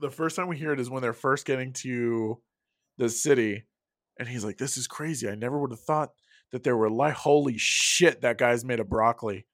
the 0.00 0.10
first 0.10 0.36
time 0.36 0.48
we 0.48 0.56
hear 0.56 0.72
it 0.72 0.80
is 0.80 0.90
when 0.90 1.02
they're 1.02 1.12
first 1.12 1.46
getting 1.46 1.72
to 1.74 2.40
the 2.98 3.08
city, 3.08 3.64
and 4.18 4.28
he's 4.28 4.44
like, 4.44 4.58
"This 4.58 4.76
is 4.76 4.86
crazy. 4.86 5.28
I 5.28 5.34
never 5.34 5.58
would 5.58 5.70
have 5.70 5.80
thought 5.80 6.10
that 6.52 6.62
there 6.62 6.76
were 6.76 6.90
like, 6.90 7.14
holy 7.14 7.56
shit, 7.58 8.22
that 8.22 8.38
guy's 8.38 8.64
made 8.64 8.80
of 8.80 8.88
broccoli." 8.88 9.46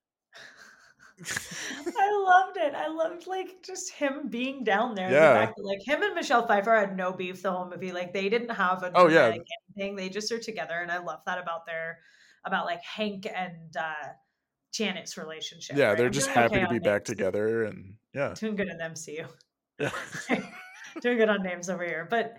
I 1.25 2.25
loved 2.25 2.57
it. 2.57 2.75
I 2.75 2.89
loved 2.89 3.27
like 3.27 3.63
just 3.65 3.93
him 3.93 4.29
being 4.29 4.65
down 4.65 4.95
there. 4.95 5.11
Yeah. 5.11 5.33
The 5.33 5.39
fact 5.39 5.57
that, 5.57 5.63
like 5.65 5.79
him 5.87 6.03
and 6.03 6.15
Michelle 6.15 6.47
Pfeiffer 6.47 6.75
had 6.75 6.97
no 6.97 7.13
beef 7.13 7.43
the 7.43 7.53
whole 7.53 7.69
movie. 7.69 7.93
Like 7.93 8.13
they 8.13 8.29
didn't 8.29 8.51
have 8.51 8.83
a 8.83 8.91
Oh, 8.95 9.09
yeah. 9.09 9.35
anything. 9.77 9.97
They 9.97 10.09
just 10.09 10.33
are 10.33 10.39
together, 10.39 10.81
and 10.81 10.91
I 10.91 10.99
love 10.99 11.21
that 11.27 11.39
about 11.39 11.67
their 11.67 11.99
about 12.45 12.67
like 12.67 12.83
Hank 12.83 13.27
and 13.33 13.77
uh 13.77 14.09
Janet's 14.73 15.17
relationship. 15.19 15.77
Yeah, 15.77 15.89
right? 15.89 15.97
they're 15.99 16.07
I'm 16.07 16.13
just 16.13 16.29
happy 16.29 16.57
okay 16.57 16.65
to 16.65 16.71
be 16.71 16.79
back 16.79 17.05
together, 17.05 17.65
and 17.65 17.95
yeah, 18.15 18.35
Doing 18.35 18.57
good 18.57 18.69
in 18.69 18.79
MCU. 18.79 19.29
doing 21.01 21.19
good 21.19 21.29
on 21.29 21.43
names 21.43 21.69
over 21.71 21.85
here. 21.85 22.07
But 22.11 22.37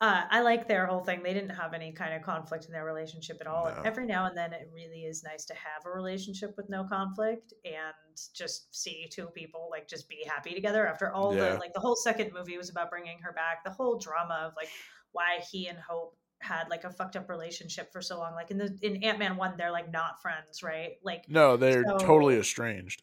uh, 0.00 0.22
I 0.30 0.42
like 0.42 0.68
their 0.68 0.86
whole 0.86 1.00
thing. 1.00 1.22
They 1.24 1.34
didn't 1.34 1.56
have 1.56 1.74
any 1.74 1.90
kind 1.92 2.14
of 2.14 2.22
conflict 2.22 2.66
in 2.66 2.72
their 2.72 2.84
relationship 2.84 3.38
at 3.40 3.48
all. 3.48 3.64
No. 3.64 3.82
Every 3.84 4.06
now 4.06 4.26
and 4.26 4.36
then, 4.36 4.52
it 4.52 4.70
really 4.72 5.02
is 5.04 5.24
nice 5.24 5.44
to 5.46 5.54
have 5.54 5.84
a 5.86 5.90
relationship 5.90 6.54
with 6.56 6.68
no 6.68 6.84
conflict 6.84 7.52
and 7.64 7.94
just 8.34 8.74
see 8.80 9.08
two 9.10 9.26
people 9.34 9.68
like 9.70 9.88
just 9.88 10.08
be 10.08 10.24
happy 10.24 10.54
together 10.54 10.86
after 10.86 11.12
all 11.12 11.34
Yeah. 11.34 11.54
the 11.54 11.58
like 11.58 11.74
the 11.74 11.80
whole 11.80 11.96
second 11.96 12.32
movie 12.32 12.56
was 12.56 12.70
about 12.70 12.90
bringing 12.90 13.18
her 13.22 13.32
back. 13.32 13.64
The 13.64 13.70
whole 13.70 13.98
drama 13.98 14.44
of 14.46 14.52
like 14.56 14.68
why 15.12 15.40
he 15.50 15.66
and 15.66 15.78
Hope 15.78 16.16
had 16.40 16.68
like 16.70 16.84
a 16.84 16.90
fucked 16.90 17.16
up 17.16 17.28
relationship 17.28 17.92
for 17.92 18.00
so 18.00 18.18
long. 18.18 18.34
Like 18.34 18.52
in 18.52 18.58
the 18.58 18.78
in 18.82 19.02
Ant 19.02 19.18
Man 19.18 19.36
one, 19.36 19.54
they're 19.56 19.72
like 19.72 19.90
not 19.90 20.22
friends, 20.22 20.62
right? 20.62 20.92
Like 21.02 21.24
No, 21.28 21.56
they're 21.56 21.82
So- 21.84 21.98
totally 21.98 22.36
estranged. 22.36 23.02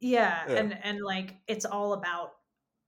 yeah, 0.00 0.42
Yeah. 0.48 0.54
and 0.56 0.78
and 0.84 1.00
like 1.00 1.36
it's 1.46 1.64
all 1.64 1.92
about 1.92 2.32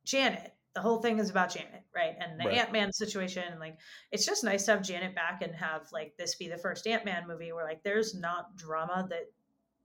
Janet. 0.06 0.52
The 0.74 0.80
whole 0.82 1.00
thing 1.00 1.18
is 1.18 1.30
about 1.30 1.52
Janet, 1.54 1.82
right? 1.94 2.14
And 2.20 2.38
the 2.38 2.44
Right. 2.44 2.58
Ant 2.58 2.70
Man 2.72 2.92
situation, 2.92 3.42
and 3.50 3.58
like 3.58 3.78
it's 4.12 4.26
just 4.26 4.44
nice 4.44 4.64
to 4.66 4.72
have 4.72 4.82
Janet 4.82 5.14
back 5.14 5.40
and 5.42 5.54
have 5.54 5.86
like 5.92 6.14
this 6.18 6.34
be 6.34 6.48
the 6.48 6.58
first 6.58 6.86
Ant 6.86 7.04
Man 7.04 7.26
movie 7.26 7.52
where 7.52 7.64
like 7.64 7.82
there's 7.82 8.14
not 8.14 8.56
drama 8.56 9.06
that. 9.10 9.24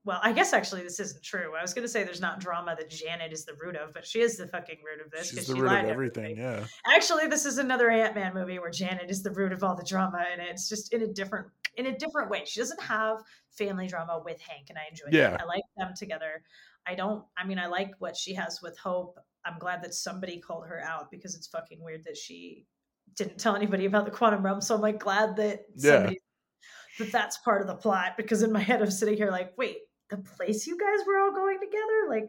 Well, 0.04 0.20
I 0.24 0.34
guess 0.34 0.52
actually 0.52 0.82
this 0.82 1.00
isn't 1.00 1.24
true. 1.24 1.54
I 1.56 1.62
was 1.62 1.76
going 1.76 1.84
to 1.84 1.88
say 1.88 2.04
there's 2.04 2.20
not 2.20 2.40
drama 2.40 2.76
that 2.76 2.90
Janet 2.90 3.32
is 3.32 3.46
the 3.46 3.54
root 3.62 3.76
of, 3.76 3.94
but 3.94 4.04
she 4.04 4.20
is 4.20 4.36
the 4.36 4.48
fucking 4.48 4.78
root 4.84 5.06
of 5.06 5.12
this. 5.12 5.30
She's 5.30 5.46
the 5.46 5.54
she 5.54 5.62
root 5.62 5.68
lied 5.70 5.86
of 5.86 5.92
everything. 5.92 6.38
Yeah. 6.38 6.66
Actually, 6.88 7.28
this 7.28 7.46
is 7.46 7.60
another 7.60 7.90
Ant 7.92 8.16
Man 8.16 8.34
movie 8.34 8.58
where 8.58 8.72
Janet 8.72 9.12
is 9.12 9.22
the 9.22 9.30
root 9.32 9.52
of 9.54 9.64
all 9.64 9.76
the 9.76 9.86
drama, 9.86 10.26
and 10.32 10.42
it's 10.42 10.68
just 10.68 10.92
in 10.92 11.04
a 11.04 11.08
different 11.08 11.48
in 11.78 11.86
a 11.86 11.98
different 11.98 12.30
way. 12.30 12.44
She 12.46 12.60
doesn't 12.60 12.82
have 12.82 13.20
family 13.52 13.88
drama 13.88 14.22
with 14.26 14.42
Hank, 14.42 14.66
and 14.70 14.78
I 14.78 14.90
enjoy 14.90 15.06
Yeah. 15.18 15.30
that. 15.32 15.42
I 15.42 15.46
like 15.46 15.64
them 15.78 15.94
together. 15.96 16.44
I 16.86 16.96
don't. 16.96 17.24
I 17.38 17.46
mean, 17.46 17.60
I 17.60 17.68
like 17.68 17.92
what 18.00 18.18
she 18.18 18.34
has 18.34 18.60
with 18.62 18.78
Hope. 18.80 19.18
I'm 19.46 19.60
glad 19.60 19.84
that 19.84 19.94
somebody 19.94 20.40
called 20.40 20.68
her 20.68 20.82
out 20.82 21.10
because 21.12 21.36
it's 21.36 21.48
fucking 21.48 21.82
weird 21.82 22.04
that 22.06 22.18
she 22.18 22.66
didn't 23.16 23.38
tell 23.40 23.56
anybody 23.56 23.86
about 23.86 24.06
the 24.06 24.12
quantum 24.12 24.44
realm. 24.44 24.62
So 24.62 24.76
I'm 24.76 24.82
like 24.82 25.00
glad 25.00 25.36
that 25.38 25.66
Yeah. 25.76 26.12
that 27.00 27.12
that's 27.12 27.38
part 27.40 27.62
of 27.62 27.68
the 27.68 27.76
plot 27.76 28.14
because 28.18 28.44
in 28.44 28.52
my 28.52 28.60
head 28.60 28.82
I'm 28.82 28.92
sitting 28.92 29.18
here 29.18 29.32
like, 29.32 29.54
wait, 29.58 29.78
the 30.10 30.18
place 30.18 30.68
you 30.68 30.78
guys 30.78 31.06
were 31.08 31.18
all 31.20 31.32
going 31.32 31.60
together, 31.60 32.08
like 32.10 32.28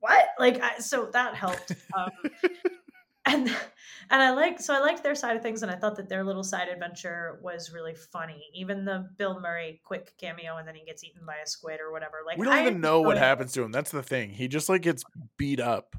what? 0.00 0.26
Like, 0.38 0.62
I, 0.62 0.78
so 0.80 1.08
that 1.12 1.34
helped. 1.34 1.72
Um, 1.96 2.10
and 3.26 3.48
and 4.10 4.22
I 4.22 4.32
like 4.32 4.60
so 4.60 4.74
I 4.74 4.80
liked 4.80 5.02
their 5.02 5.14
side 5.14 5.34
of 5.36 5.42
things, 5.42 5.62
and 5.62 5.70
I 5.72 5.76
thought 5.76 5.96
that 5.96 6.10
their 6.10 6.24
little 6.24 6.44
side 6.44 6.68
adventure 6.68 7.38
was 7.42 7.72
really 7.72 7.94
funny. 7.94 8.44
Even 8.54 8.84
the 8.84 9.08
Bill 9.16 9.40
Murray 9.40 9.80
quick 9.82 10.12
cameo, 10.18 10.58
and 10.58 10.68
then 10.68 10.74
he 10.74 10.84
gets 10.84 11.02
eaten 11.02 11.24
by 11.26 11.36
a 11.42 11.46
squid 11.46 11.80
or 11.80 11.90
whatever. 11.90 12.18
Like 12.26 12.36
we 12.36 12.44
don't 12.44 12.54
I 12.54 12.60
even 12.60 12.80
know 12.82 13.00
what 13.00 13.16
happens 13.16 13.52
to 13.52 13.62
him. 13.62 13.72
That's 13.72 13.90
the 13.90 14.02
thing. 14.02 14.30
He 14.30 14.46
just 14.46 14.68
like 14.68 14.82
gets 14.82 15.04
beat 15.38 15.60
up, 15.60 15.96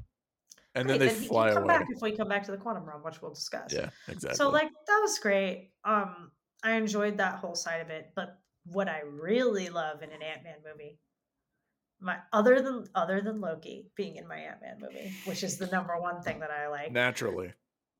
and 0.76 0.88
then 0.88 0.98
they 0.98 1.08
he 1.08 1.14
can 1.14 1.24
fly 1.24 1.52
come 1.52 1.64
away. 1.64 1.78
back 1.78 1.86
if 1.90 2.00
we 2.02 2.16
come 2.16 2.28
back 2.28 2.44
to 2.44 2.50
the 2.52 2.56
quantum 2.58 2.84
realm, 2.84 3.02
which 3.02 3.20
we'll 3.22 3.34
discuss. 3.34 3.72
Yeah, 3.72 3.90
exactly. 4.08 4.36
So 4.36 4.50
like 4.50 4.68
that 4.86 4.98
was 5.02 5.18
great. 5.18 5.70
Um, 5.84 6.30
I 6.62 6.72
enjoyed 6.72 7.18
that 7.18 7.36
whole 7.36 7.54
side 7.54 7.80
of 7.80 7.90
it. 7.90 8.12
But 8.14 8.38
what 8.66 8.88
I 8.88 9.00
really 9.00 9.68
love 9.68 10.02
in 10.02 10.10
an 10.10 10.22
Ant 10.22 10.44
Man 10.44 10.56
movie, 10.64 10.98
my 12.00 12.18
other 12.32 12.60
than 12.60 12.84
other 12.94 13.20
than 13.20 13.40
Loki 13.40 13.90
being 13.96 14.16
in 14.16 14.28
my 14.28 14.36
Ant 14.38 14.60
Man 14.60 14.76
movie, 14.80 15.12
which 15.24 15.42
is 15.42 15.56
the 15.58 15.66
number 15.68 15.98
one 16.00 16.22
thing 16.22 16.40
that 16.40 16.50
I 16.50 16.68
like. 16.68 16.92
naturally, 16.92 17.52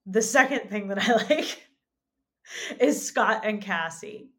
The 0.06 0.22
second 0.22 0.68
thing 0.70 0.88
that 0.88 0.98
I 1.08 1.12
like 1.34 1.62
is 2.80 3.04
Scott 3.06 3.42
and 3.44 3.60
Cassie. 3.62 4.30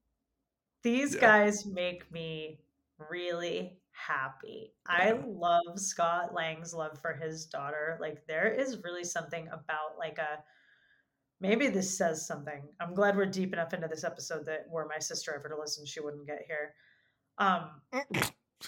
These 0.84 1.16
Yeah. 1.16 1.22
guys 1.22 1.66
make 1.66 2.10
me 2.12 2.60
really 3.10 3.80
happy. 3.98 4.74
I 4.88 5.14
love 5.26 5.78
Scott 5.80 6.34
Lang's 6.34 6.74
love 6.74 7.00
for 7.02 7.14
his 7.14 7.46
daughter. 7.46 7.98
Like 8.00 8.26
there 8.28 8.48
is 8.48 8.84
really 8.84 9.04
something 9.04 9.48
about 9.48 9.98
like 9.98 10.18
a 10.18 10.44
maybe 11.40 11.68
this 11.68 11.98
says 11.98 12.26
something. 12.26 12.64
I'm 12.80 12.94
glad 12.94 13.16
we're 13.16 13.26
deep 13.26 13.54
enough 13.54 13.74
into 13.74 13.88
this 13.88 14.04
episode 14.04 14.46
that 14.46 14.66
were 14.70 14.88
my 14.88 15.00
sister 15.00 15.34
ever 15.36 15.50
to 15.50 15.60
listen, 15.60 15.86
she 15.86 16.00
wouldn't 16.00 16.28
get 16.28 16.44
here. 16.48 16.74
Um 17.38 17.82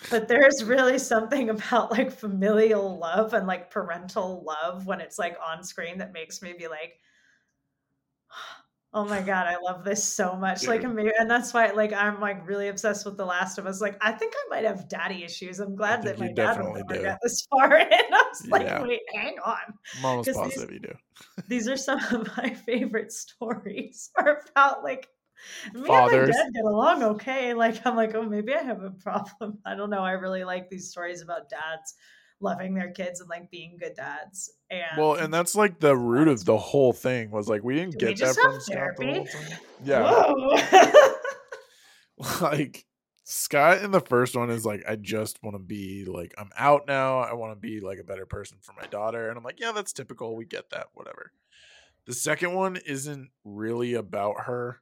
but 0.09 0.27
there's 0.27 0.63
really 0.63 0.99
something 0.99 1.49
about 1.49 1.91
like 1.91 2.11
familial 2.11 2.97
love 2.97 3.33
and 3.33 3.47
like 3.47 3.71
parental 3.71 4.43
love 4.43 4.85
when 4.85 5.01
it's 5.01 5.19
like 5.19 5.37
on 5.45 5.63
screen 5.63 5.97
that 5.99 6.13
makes 6.13 6.41
me 6.41 6.53
be 6.53 6.67
like 6.67 6.99
oh 8.93 9.05
my 9.05 9.21
god 9.21 9.45
i 9.45 9.55
love 9.61 9.83
this 9.83 10.03
so 10.03 10.35
much 10.35 10.65
like 10.67 10.81
Dude. 10.81 11.11
and 11.19 11.29
that's 11.29 11.53
why 11.53 11.69
like 11.71 11.93
i'm 11.93 12.19
like 12.19 12.47
really 12.47 12.69
obsessed 12.69 13.05
with 13.05 13.17
the 13.17 13.25
last 13.25 13.59
of 13.59 13.67
us 13.67 13.81
like 13.81 13.95
i 14.01 14.11
think 14.11 14.33
i 14.35 14.49
might 14.49 14.65
have 14.65 14.89
daddy 14.89 15.23
issues 15.23 15.59
i'm 15.59 15.75
glad 15.75 16.01
that 16.03 16.17
my 16.17 16.31
dad 16.31 16.59
will 16.59 16.73
never 16.73 16.99
get 17.01 17.19
this 17.21 17.45
far 17.51 17.77
in 17.79 17.87
i 17.91 18.23
was 18.29 18.47
like 18.47 18.81
wait 18.81 19.01
hang 19.13 19.37
on 19.45 19.57
I'm 19.99 20.05
almost 20.05 20.33
'Cause 20.33 20.55
these- 20.55 20.67
you 20.71 20.79
do. 20.79 20.93
these 21.47 21.67
are 21.67 21.77
some 21.77 21.99
of 22.13 22.35
my 22.37 22.49
favorite 22.49 23.11
stories 23.11 24.09
are 24.17 24.41
about 24.49 24.83
like 24.83 25.07
me 25.73 25.85
Fathers. 25.85 26.29
and 26.29 26.37
my 26.37 26.43
dad 26.43 26.53
get 26.53 26.65
along 26.65 27.03
okay. 27.03 27.53
Like 27.53 27.85
I'm 27.85 27.95
like, 27.95 28.13
oh, 28.13 28.23
maybe 28.23 28.53
I 28.53 28.61
have 28.61 28.83
a 28.83 28.89
problem. 28.91 29.57
I 29.65 29.73
don't 29.73 29.89
know. 29.89 30.03
I 30.03 30.11
really 30.11 30.43
like 30.43 30.69
these 30.69 30.89
stories 30.91 31.21
about 31.21 31.49
dads 31.49 31.93
loving 32.41 32.73
their 32.73 32.91
kids 32.91 33.19
and 33.19 33.29
like 33.29 33.51
being 33.51 33.77
good 33.79 33.95
dads. 33.95 34.51
And 34.69 34.83
Well, 34.97 35.15
and 35.15 35.33
that's 35.33 35.55
like 35.55 35.79
the 35.79 35.95
root 35.95 36.27
of 36.27 36.45
the 36.45 36.57
whole 36.57 36.93
thing 36.93 37.31
was 37.31 37.47
like 37.49 37.63
we 37.63 37.75
didn't 37.75 37.97
Do 37.97 38.07
we 38.07 38.13
get 38.13 38.35
that 38.35 38.41
from 38.41 38.59
Scott 38.59 38.97
the 38.97 39.05
whole 39.05 39.25
therapy? 39.25 39.31
time. 39.31 39.59
Yeah, 39.83 41.09
like 42.41 42.85
Scott 43.23 43.83
in 43.83 43.91
the 43.91 43.99
first 43.99 44.35
one 44.35 44.49
is 44.49 44.65
like, 44.65 44.83
I 44.87 44.95
just 44.95 45.43
want 45.43 45.55
to 45.55 45.59
be 45.59 46.05
like, 46.05 46.33
I'm 46.37 46.49
out 46.57 46.87
now. 46.87 47.19
I 47.19 47.33
want 47.33 47.51
to 47.53 47.59
be 47.59 47.79
like 47.79 47.99
a 47.99 48.03
better 48.03 48.25
person 48.25 48.57
for 48.61 48.73
my 48.73 48.87
daughter. 48.87 49.29
And 49.29 49.37
I'm 49.37 49.43
like, 49.43 49.59
yeah, 49.59 49.71
that's 49.71 49.93
typical. 49.93 50.35
We 50.35 50.45
get 50.45 50.71
that, 50.71 50.87
whatever. 50.93 51.31
The 52.05 52.13
second 52.13 52.55
one 52.55 52.77
isn't 52.77 53.29
really 53.43 53.93
about 53.93 54.45
her. 54.45 54.81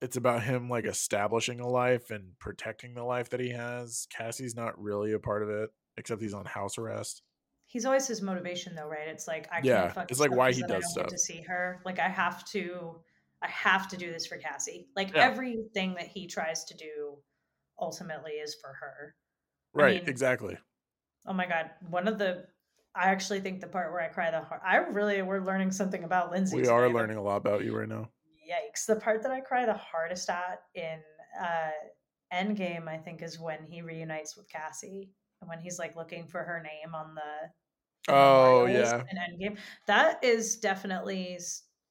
It's 0.00 0.16
about 0.16 0.44
him 0.44 0.68
like 0.68 0.84
establishing 0.84 1.58
a 1.58 1.66
life 1.66 2.10
and 2.12 2.38
protecting 2.38 2.94
the 2.94 3.02
life 3.02 3.30
that 3.30 3.40
he 3.40 3.50
has. 3.50 4.06
Cassie's 4.08 4.54
not 4.54 4.80
really 4.80 5.12
a 5.12 5.18
part 5.18 5.42
of 5.42 5.48
it, 5.48 5.70
except 5.96 6.22
he's 6.22 6.34
on 6.34 6.46
house 6.46 6.78
arrest. 6.78 7.22
He's 7.66 7.84
always 7.86 8.06
his 8.06 8.22
motivation 8.22 8.74
though, 8.74 8.88
right? 8.88 9.08
It's 9.08 9.26
like 9.26 9.48
I 9.52 9.60
Yeah, 9.62 9.82
can't 9.82 9.92
fuck 9.92 10.08
it's 10.08 10.20
like 10.20 10.30
why 10.30 10.52
he 10.52 10.62
I 10.62 10.66
does 10.68 10.90
stuff. 10.90 11.10
to 11.10 11.18
see 11.18 11.42
her. 11.42 11.80
Like 11.84 11.98
I 11.98 12.08
have 12.08 12.44
to 12.50 13.02
I 13.42 13.48
have 13.48 13.88
to 13.88 13.96
do 13.96 14.10
this 14.12 14.26
for 14.26 14.38
Cassie. 14.38 14.88
Like 14.96 15.14
Yeah. 15.14 15.20
everything 15.20 15.94
that 15.94 16.06
he 16.08 16.26
tries 16.26 16.64
to 16.66 16.74
do 16.76 17.22
ultimately 17.78 18.32
is 18.32 18.54
for 18.54 18.72
her. 18.74 19.16
I 19.78 19.82
Right, 19.82 19.84
mean, 19.84 20.06
exactly. 20.06 20.56
Oh 21.26 21.32
my 21.32 21.46
god, 21.46 21.70
one 21.88 22.08
of 22.08 22.18
the 22.18 22.46
I 22.94 23.10
actually 23.10 23.40
think 23.40 23.60
the 23.60 23.66
part 23.68 23.92
where 23.92 24.00
I 24.00 24.08
cry 24.08 24.30
the 24.30 24.40
heart. 24.42 24.62
I 24.64 24.76
really 24.76 25.20
we're 25.22 25.40
learning 25.40 25.72
something 25.72 26.04
about 26.04 26.30
Lindsay. 26.30 26.56
We 26.56 26.68
are 26.68 26.88
today, 26.88 26.94
but 26.94 27.06
learning 27.06 27.18
a 27.18 27.22
lot 27.22 27.36
about 27.36 27.64
you 27.64 27.76
right 27.76 27.88
now. 27.88 28.10
Yikes! 28.48 28.86
The 28.86 28.96
part 28.96 29.22
that 29.22 29.30
I 29.32 29.40
cry 29.40 29.64
the 29.66 29.74
hardest 29.74 30.28
at 30.28 30.64
in 30.74 31.02
uh, 31.40 31.70
Endgame, 32.32 32.88
I 32.88 32.98
think, 32.98 33.22
is 33.22 33.38
when 33.40 33.64
he 33.64 33.80
reunites 33.82 34.36
with 34.36 34.48
Cassie 34.48 35.12
when 35.48 35.60
he's 35.60 35.78
like 35.78 35.96
looking 35.96 36.26
for 36.28 36.42
her 36.42 36.62
name 36.62 36.94
on 36.94 37.14
the. 37.14 37.50
Oh, 38.08 38.66
yeah. 38.66 39.02
In 39.10 39.18
Endgame, 39.18 39.58
that 39.86 40.22
is 40.22 40.58
definitely 40.58 41.38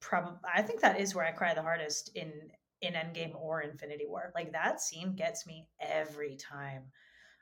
probably. 0.00 0.38
I 0.52 0.62
think 0.62 0.80
that 0.80 1.00
is 1.00 1.14
where 1.14 1.24
I 1.24 1.32
cry 1.32 1.54
the 1.54 1.62
hardest 1.62 2.10
in 2.14 2.32
in 2.80 2.94
Endgame 2.94 3.34
or 3.34 3.62
Infinity 3.62 4.06
War. 4.06 4.32
Like 4.34 4.52
that 4.52 4.80
scene 4.80 5.16
gets 5.16 5.46
me 5.46 5.68
every 5.80 6.36
time. 6.36 6.90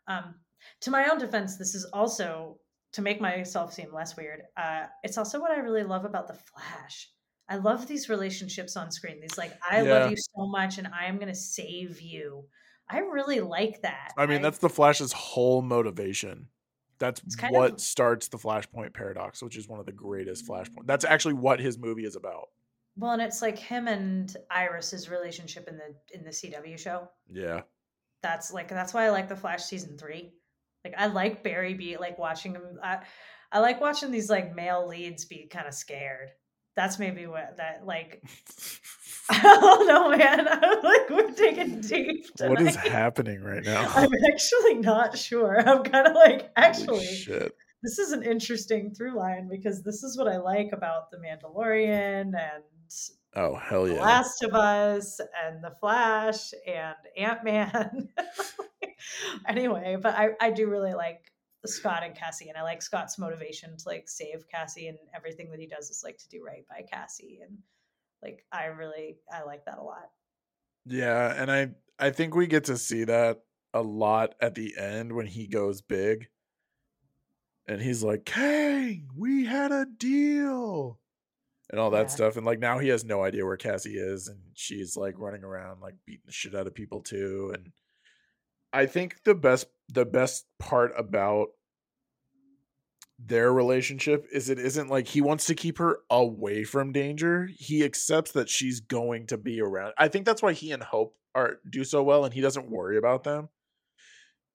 Um, 0.06 0.40
to 0.80 0.90
my 0.90 1.08
own 1.08 1.18
defense, 1.18 1.56
this 1.58 1.74
is 1.74 1.84
also 1.86 2.60
to 2.92 3.02
make 3.02 3.20
myself 3.20 3.72
seem 3.72 3.92
less 3.92 4.16
weird. 4.16 4.42
Uh, 4.56 4.86
it's 5.02 5.18
also 5.18 5.40
what 5.40 5.50
I 5.50 5.58
really 5.60 5.84
love 5.84 6.04
about 6.04 6.28
the 6.28 6.34
Flash. 6.34 7.10
I 7.48 7.56
love 7.56 7.86
these 7.86 8.08
relationships 8.08 8.76
on 8.76 8.90
screen. 8.90 9.20
These 9.20 9.38
like, 9.38 9.58
I 9.68 9.82
Yeah. 9.82 9.82
love 9.82 10.06
you 10.06 10.16
so 10.16 10.46
much, 10.46 10.78
and 10.78 10.86
I 10.88 11.06
am 11.06 11.16
going 11.16 11.28
to 11.28 11.34
save 11.34 12.00
you. 12.00 12.48
I 12.92 12.98
really 12.98 13.40
like 13.40 13.82
that. 13.82 14.12
I 14.16 14.26
mean, 14.26 14.42
that's 14.42 14.58
the 14.58 14.68
Flash's 14.68 15.12
whole 15.12 15.62
motivation. 15.62 16.48
That's 16.98 17.20
what 17.50 17.72
of- 17.72 17.80
starts 17.80 18.28
the 18.28 18.36
Flashpoint 18.36 18.94
paradox, 18.94 19.42
which 19.42 19.56
is 19.56 19.66
one 19.66 19.80
of 19.80 19.86
the 19.86 19.92
greatest 19.92 20.46
mm. 20.46 20.50
Flashpoint. 20.50 20.86
That's 20.86 21.04
actually 21.04 21.34
what 21.34 21.58
his 21.58 21.78
movie 21.78 22.04
is 22.04 22.14
about. 22.16 22.48
well, 22.96 23.12
and 23.12 23.22
it's 23.22 23.42
like 23.42 23.58
him 23.58 23.88
and 23.88 24.34
Iris's 24.50 25.08
relationship 25.08 25.68
in 25.68 25.78
the 25.78 26.16
in 26.16 26.24
the 26.24 26.30
CW 26.30 26.78
show. 26.78 27.08
Yeah. 27.28 27.62
that's 28.22 28.52
like 28.52 28.68
that's 28.68 28.94
why 28.94 29.06
I 29.06 29.10
like 29.10 29.28
the 29.28 29.36
Flash 29.36 29.64
season 29.64 29.98
three. 29.98 30.34
Like 30.84 30.94
I 30.96 31.06
like 31.06 31.42
Barry 31.42 31.74
be 31.74 31.96
like 31.96 32.18
watching 32.18 32.54
him. 32.54 32.78
I, 32.82 32.98
I 33.50 33.60
like 33.60 33.80
watching 33.80 34.10
these 34.10 34.30
like 34.30 34.54
male 34.54 34.86
leads 34.86 35.24
be 35.24 35.46
kind 35.46 35.66
of 35.66 35.74
scared. 35.74 36.30
That's 36.76 36.98
maybe 36.98 37.26
what 37.26 37.56
that 37.56 37.86
like. 37.86 38.22
Oh, 39.30 39.84
Don't 39.86 39.86
know, 39.86 40.16
man. 40.16 40.48
I'm 40.50 40.82
like 40.82 41.10
we're 41.10 41.30
digging 41.30 41.80
deep. 41.80 42.26
what 42.40 42.60
is 42.60 42.74
happening 42.76 43.42
right 43.42 43.64
now? 43.64 43.90
I'm 43.94 44.10
actually 44.32 44.74
not 44.74 45.16
sure. 45.16 45.58
I'm 45.60 45.82
kind 45.84 46.06
of 46.06 46.14
like 46.14 46.50
actually 46.56 47.04
shit. 47.06 47.54
this 47.82 47.98
is 47.98 48.12
an 48.12 48.22
interesting 48.22 48.92
through 48.94 49.16
line 49.16 49.48
because 49.48 49.82
this 49.82 50.02
is 50.02 50.18
what 50.18 50.28
I 50.28 50.38
like 50.38 50.70
about 50.72 51.10
the 51.10 51.18
Mandalorian 51.18 52.32
and 52.34 52.64
Oh 53.34 53.54
hell 53.54 53.88
yeah! 53.88 53.94
the. 53.94 54.00
Last 54.00 54.42
of 54.42 54.54
Us 54.54 55.18
and 55.44 55.64
The 55.64 55.70
Flash 55.80 56.52
and 56.66 56.96
Ant 57.16 57.44
Man. 57.44 58.08
anyway, 59.48 59.96
but 60.00 60.14
I, 60.14 60.30
I 60.40 60.50
do 60.50 60.68
really 60.68 60.92
like 60.92 61.32
Scott 61.64 62.02
and 62.02 62.14
Cassie, 62.14 62.48
and 62.48 62.58
I 62.58 62.62
like 62.62 62.82
Scott's 62.82 63.18
motivation 63.18 63.76
to 63.76 63.88
like 63.88 64.08
save 64.08 64.46
Cassie, 64.48 64.88
and 64.88 64.98
everything 65.16 65.50
that 65.50 65.60
he 65.60 65.66
does 65.66 65.88
is 65.90 66.02
like 66.04 66.18
to 66.18 66.28
do 66.28 66.44
right 66.44 66.66
by 66.68 66.82
Cassie, 66.82 67.40
and 67.46 67.56
like 68.22 68.44
I 68.52 68.66
really 68.66 69.18
I 69.32 69.42
like 69.44 69.64
that 69.66 69.78
a 69.78 69.82
lot. 69.82 70.10
Yeah, 70.86 71.32
and 71.36 71.50
I 71.50 71.70
I 71.98 72.10
think 72.10 72.34
we 72.34 72.46
get 72.46 72.64
to 72.64 72.76
see 72.76 73.04
that 73.04 73.40
a 73.74 73.82
lot 73.82 74.34
at 74.40 74.54
the 74.54 74.74
end 74.78 75.12
when 75.12 75.26
he 75.26 75.46
goes 75.46 75.80
big. 75.82 76.28
And 77.68 77.80
he's 77.80 78.02
like, 78.02 78.24
Kang, 78.24 79.08
we 79.16 79.44
had 79.44 79.70
a 79.70 79.86
deal. 79.86 80.98
And 81.70 81.80
all 81.80 81.90
that 81.90 82.02
Yeah. 82.08 82.14
stuff. 82.14 82.36
And 82.36 82.44
like 82.44 82.58
now 82.58 82.78
he 82.78 82.88
has 82.88 83.04
no 83.04 83.22
idea 83.22 83.46
where 83.46 83.56
Cassie 83.56 83.96
is. 83.96 84.28
And 84.28 84.40
she's 84.54 84.96
like 84.96 85.18
running 85.18 85.44
around, 85.44 85.80
like 85.80 85.94
beating 86.04 86.24
the 86.26 86.32
shit 86.32 86.54
out 86.54 86.66
of 86.66 86.74
people 86.74 87.00
too. 87.00 87.52
And 87.54 87.72
I 88.72 88.86
think 88.86 89.22
the 89.24 89.34
best 89.34 89.68
the 89.88 90.04
best 90.04 90.46
part 90.58 90.92
about 90.96 91.48
their 93.24 93.52
relationship 93.52 94.26
is 94.32 94.50
it 94.50 94.58
isn't 94.58 94.88
like 94.88 95.06
he 95.06 95.20
wants 95.20 95.46
to 95.46 95.54
keep 95.54 95.78
her 95.78 96.00
away 96.10 96.64
from 96.64 96.92
danger. 96.92 97.48
He 97.56 97.84
accepts 97.84 98.32
that 98.32 98.48
she's 98.48 98.80
going 98.80 99.26
to 99.28 99.38
be 99.38 99.60
around. 99.60 99.92
I 99.96 100.08
think 100.08 100.26
that's 100.26 100.42
why 100.42 100.52
he 100.52 100.72
and 100.72 100.82
Hope 100.82 101.16
are 101.34 101.58
do 101.68 101.84
so 101.84 102.02
well 102.02 102.24
and 102.24 102.34
he 102.34 102.40
doesn't 102.40 102.70
worry 102.70 102.98
about 102.98 103.24
them. 103.24 103.48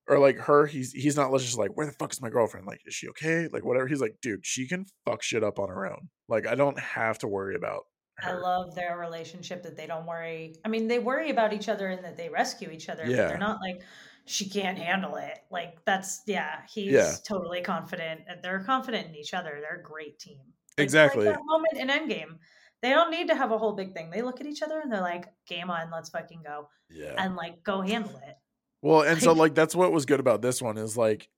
Or 0.09 0.19
like 0.19 0.37
her, 0.37 0.65
he's 0.65 0.93
he's 0.93 1.17
not 1.17 1.31
just 1.37 1.57
like, 1.57 1.71
where 1.75 1.85
the 1.85 1.91
fuck 1.91 2.13
is 2.13 2.21
my 2.21 2.29
girlfriend? 2.29 2.65
Like, 2.65 2.81
is 2.85 2.93
she 2.93 3.09
okay? 3.09 3.49
Like 3.51 3.65
whatever. 3.65 3.87
He's 3.87 3.99
like, 4.01 4.17
dude, 4.21 4.45
she 4.45 4.67
can 4.67 4.85
fuck 5.05 5.21
shit 5.21 5.43
up 5.43 5.59
on 5.59 5.69
her 5.69 5.85
own. 5.85 6.09
Like, 6.29 6.47
I 6.47 6.55
don't 6.55 6.79
have 6.79 7.19
to 7.19 7.27
worry 7.27 7.55
about 7.55 7.83
I 8.23 8.33
love 8.33 8.73
their 8.73 8.97
relationship 8.97 9.63
that 9.63 9.77
they 9.77 9.85
don't 9.85 10.07
worry. 10.07 10.55
I 10.65 10.69
mean, 10.69 10.87
they 10.87 10.97
worry 10.99 11.29
about 11.29 11.53
each 11.53 11.69
other 11.69 11.87
and 11.89 12.03
that 12.03 12.17
they 12.17 12.29
rescue 12.29 12.69
each 12.69 12.89
other, 12.89 13.03
but 13.03 13.11
Yeah. 13.11 13.27
they're 13.27 13.37
not 13.37 13.59
like 13.61 13.81
she 14.27 14.49
can't 14.49 14.77
handle 14.77 15.15
it. 15.15 15.39
Like 15.49 15.83
that's 15.85 16.21
yeah, 16.27 16.61
he's 16.71 16.91
Yeah. 16.91 17.13
totally 17.27 17.61
confident. 17.61 18.21
and 18.27 18.41
They're 18.43 18.63
confident 18.63 19.07
in 19.07 19.15
each 19.15 19.33
other. 19.33 19.59
They're 19.61 19.79
a 19.79 19.83
great 19.83 20.19
team. 20.19 20.37
Like- 20.77 20.83
Exactly. 20.83 21.25
Like 21.25 21.35
that 21.35 21.43
moment 21.45 21.73
in 21.77 21.87
Endgame. 21.87 22.37
They 22.83 22.89
don't 22.89 23.09
need 23.09 23.29
to 23.29 23.35
have 23.35 23.51
a 23.51 23.57
whole 23.57 23.73
big 23.73 23.93
thing. 23.95 24.11
They 24.11 24.21
look 24.21 24.39
at 24.39 24.45
each 24.45 24.61
other 24.61 24.79
and 24.79 24.91
they're 24.91 25.01
like, 25.01 25.25
"Game 25.47 25.71
on, 25.71 25.89
let's 25.91 26.09
fucking 26.09 26.43
go," 26.43 26.69
Yeah. 26.91 27.15
and 27.17 27.35
like 27.35 27.63
go 27.63 27.81
handle 27.81 28.15
it. 28.17 28.35
Well, 28.83 29.01
and 29.01 29.19
so 29.21 29.31
Like- 29.31 29.39
like 29.39 29.55
that's 29.55 29.75
what 29.75 29.91
was 29.91 30.05
good 30.05 30.19
about 30.19 30.43
this 30.43 30.61
one 30.61 30.77
is 30.77 30.95
like 30.95 31.29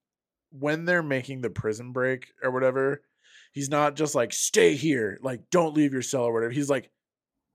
when 0.52 0.84
they're 0.86 1.02
making 1.04 1.40
the 1.42 1.50
prison 1.50 1.94
break 1.94 2.28
or 2.44 2.52
whatever, 2.52 3.04
he's 3.54 3.70
not 3.70 3.96
just 3.96 4.16
like 4.16 4.34
stay 4.34 4.76
here, 4.76 5.18
like 5.22 5.50
don't 5.52 5.74
leave 5.76 5.94
your 5.94 6.02
cell 6.02 6.24
or 6.24 6.34
whatever. 6.34 6.52
He's 6.52 6.70
like 6.70 6.92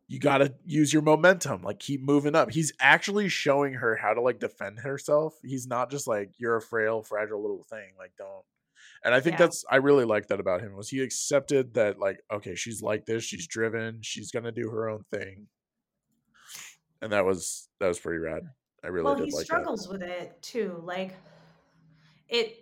you 0.06 0.18
got 0.18 0.38
to 0.38 0.54
use 0.66 0.92
your 0.92 1.02
momentum, 1.02 1.62
like 1.62 1.78
keep 1.78 2.02
moving 2.02 2.34
up. 2.34 2.50
He's 2.50 2.72
actually 2.78 3.28
showing 3.28 3.74
her 3.74 3.96
how 3.96 4.12
to 4.12 4.20
like 4.20 4.38
defend 4.38 4.80
herself. 4.80 5.34
He's 5.42 5.66
not 5.66 5.90
just 5.90 6.06
like 6.06 6.32
you're 6.38 6.56
a 6.56 6.60
frail, 6.62 7.02
fragile 7.02 7.40
little 7.40 7.64
thing, 7.64 7.92
like 7.98 8.12
don't. 8.18 8.44
And 9.02 9.14
I 9.14 9.20
think 9.20 9.34
Yeah. 9.34 9.46
that's 9.46 9.64
I 9.70 9.76
really 9.76 10.04
like 10.04 10.28
that 10.28 10.40
about 10.40 10.60
him 10.60 10.76
was 10.76 10.88
he 10.88 11.00
accepted 11.00 11.74
that 11.74 11.98
like 11.98 12.20
okay, 12.30 12.54
she's 12.54 12.82
like 12.82 13.06
this, 13.06 13.24
she's 13.24 13.46
driven, 13.46 14.00
she's 14.02 14.30
going 14.30 14.44
to 14.44 14.52
do 14.52 14.68
her 14.70 14.88
own 14.88 15.04
thing. 15.10 15.48
And 17.00 17.12
that 17.12 17.24
was 17.24 17.68
that 17.80 17.88
was 17.88 17.98
pretty 17.98 18.18
rad. 18.18 18.42
I 18.82 18.88
really 18.88 19.04
well, 19.06 19.14
did 19.16 19.26
he 19.26 19.32
like 19.32 19.40
that. 19.40 19.46
struggles 19.46 19.88
with 19.88 20.02
it 20.02 20.40
too. 20.42 20.80
Like 20.84 21.14
it. 22.28 22.58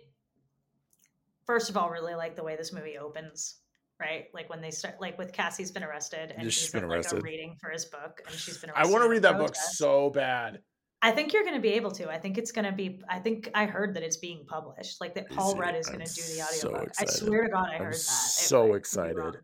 First 1.45 1.69
of 1.69 1.75
all, 1.75 1.89
really 1.89 2.15
like 2.15 2.37
the 2.37 2.43
way 2.43 2.55
this 2.55 2.71
movie 2.71 2.97
opens. 2.97 3.57
Right, 4.03 4.25
like 4.33 4.49
when 4.49 4.59
they 4.59 4.71
start, 4.71 4.95
like 4.99 5.17
with 5.17 5.31
Cassie's 5.31 5.71
been 5.71 5.83
arrested 5.83 6.33
and 6.35 6.43
she's 6.43 6.63
she's 6.63 6.71
been 6.71 6.83
like, 6.83 6.91
a 6.91 6.95
arrested. 6.95 7.23
reading 7.23 7.55
for 7.61 7.69
his 7.69 7.85
book, 7.85 8.21
and 8.27 8.35
she's 8.35 8.57
been. 8.57 8.69
I 8.75 8.85
want 8.85 9.03
to 9.03 9.09
read 9.09 9.21
that 9.21 9.37
book 9.37 9.55
so 9.55 10.09
bad. 10.09 10.59
I 11.01 11.11
think 11.11 11.31
you're 11.31 11.43
going 11.43 11.55
to 11.55 11.61
be 11.61 11.73
able 11.73 11.91
to. 11.91 12.09
I 12.09 12.17
think 12.17 12.37
it's 12.37 12.51
going 12.51 12.65
to 12.65 12.73
be. 12.73 13.01
I 13.09 13.19
think 13.19 13.49
I 13.55 13.65
heard 13.65 13.93
that 13.93 14.03
it's 14.03 14.17
being 14.17 14.45
published. 14.45 14.99
Like 14.99 15.15
that, 15.15 15.29
Paul 15.29 15.55
Rudd 15.55 15.75
is 15.75 15.87
going 15.87 16.05
to 16.05 16.13
do 16.13 16.21
the 16.21 16.45
so 16.51 16.69
audiobook. 16.69 16.91
I 16.99 17.05
swear 17.05 17.43
to 17.43 17.49
God, 17.49 17.69
I 17.69 17.75
I'm 17.75 17.81
heard 17.83 17.93
that. 17.93 17.99
So 17.99 18.73
excited. 18.73 19.37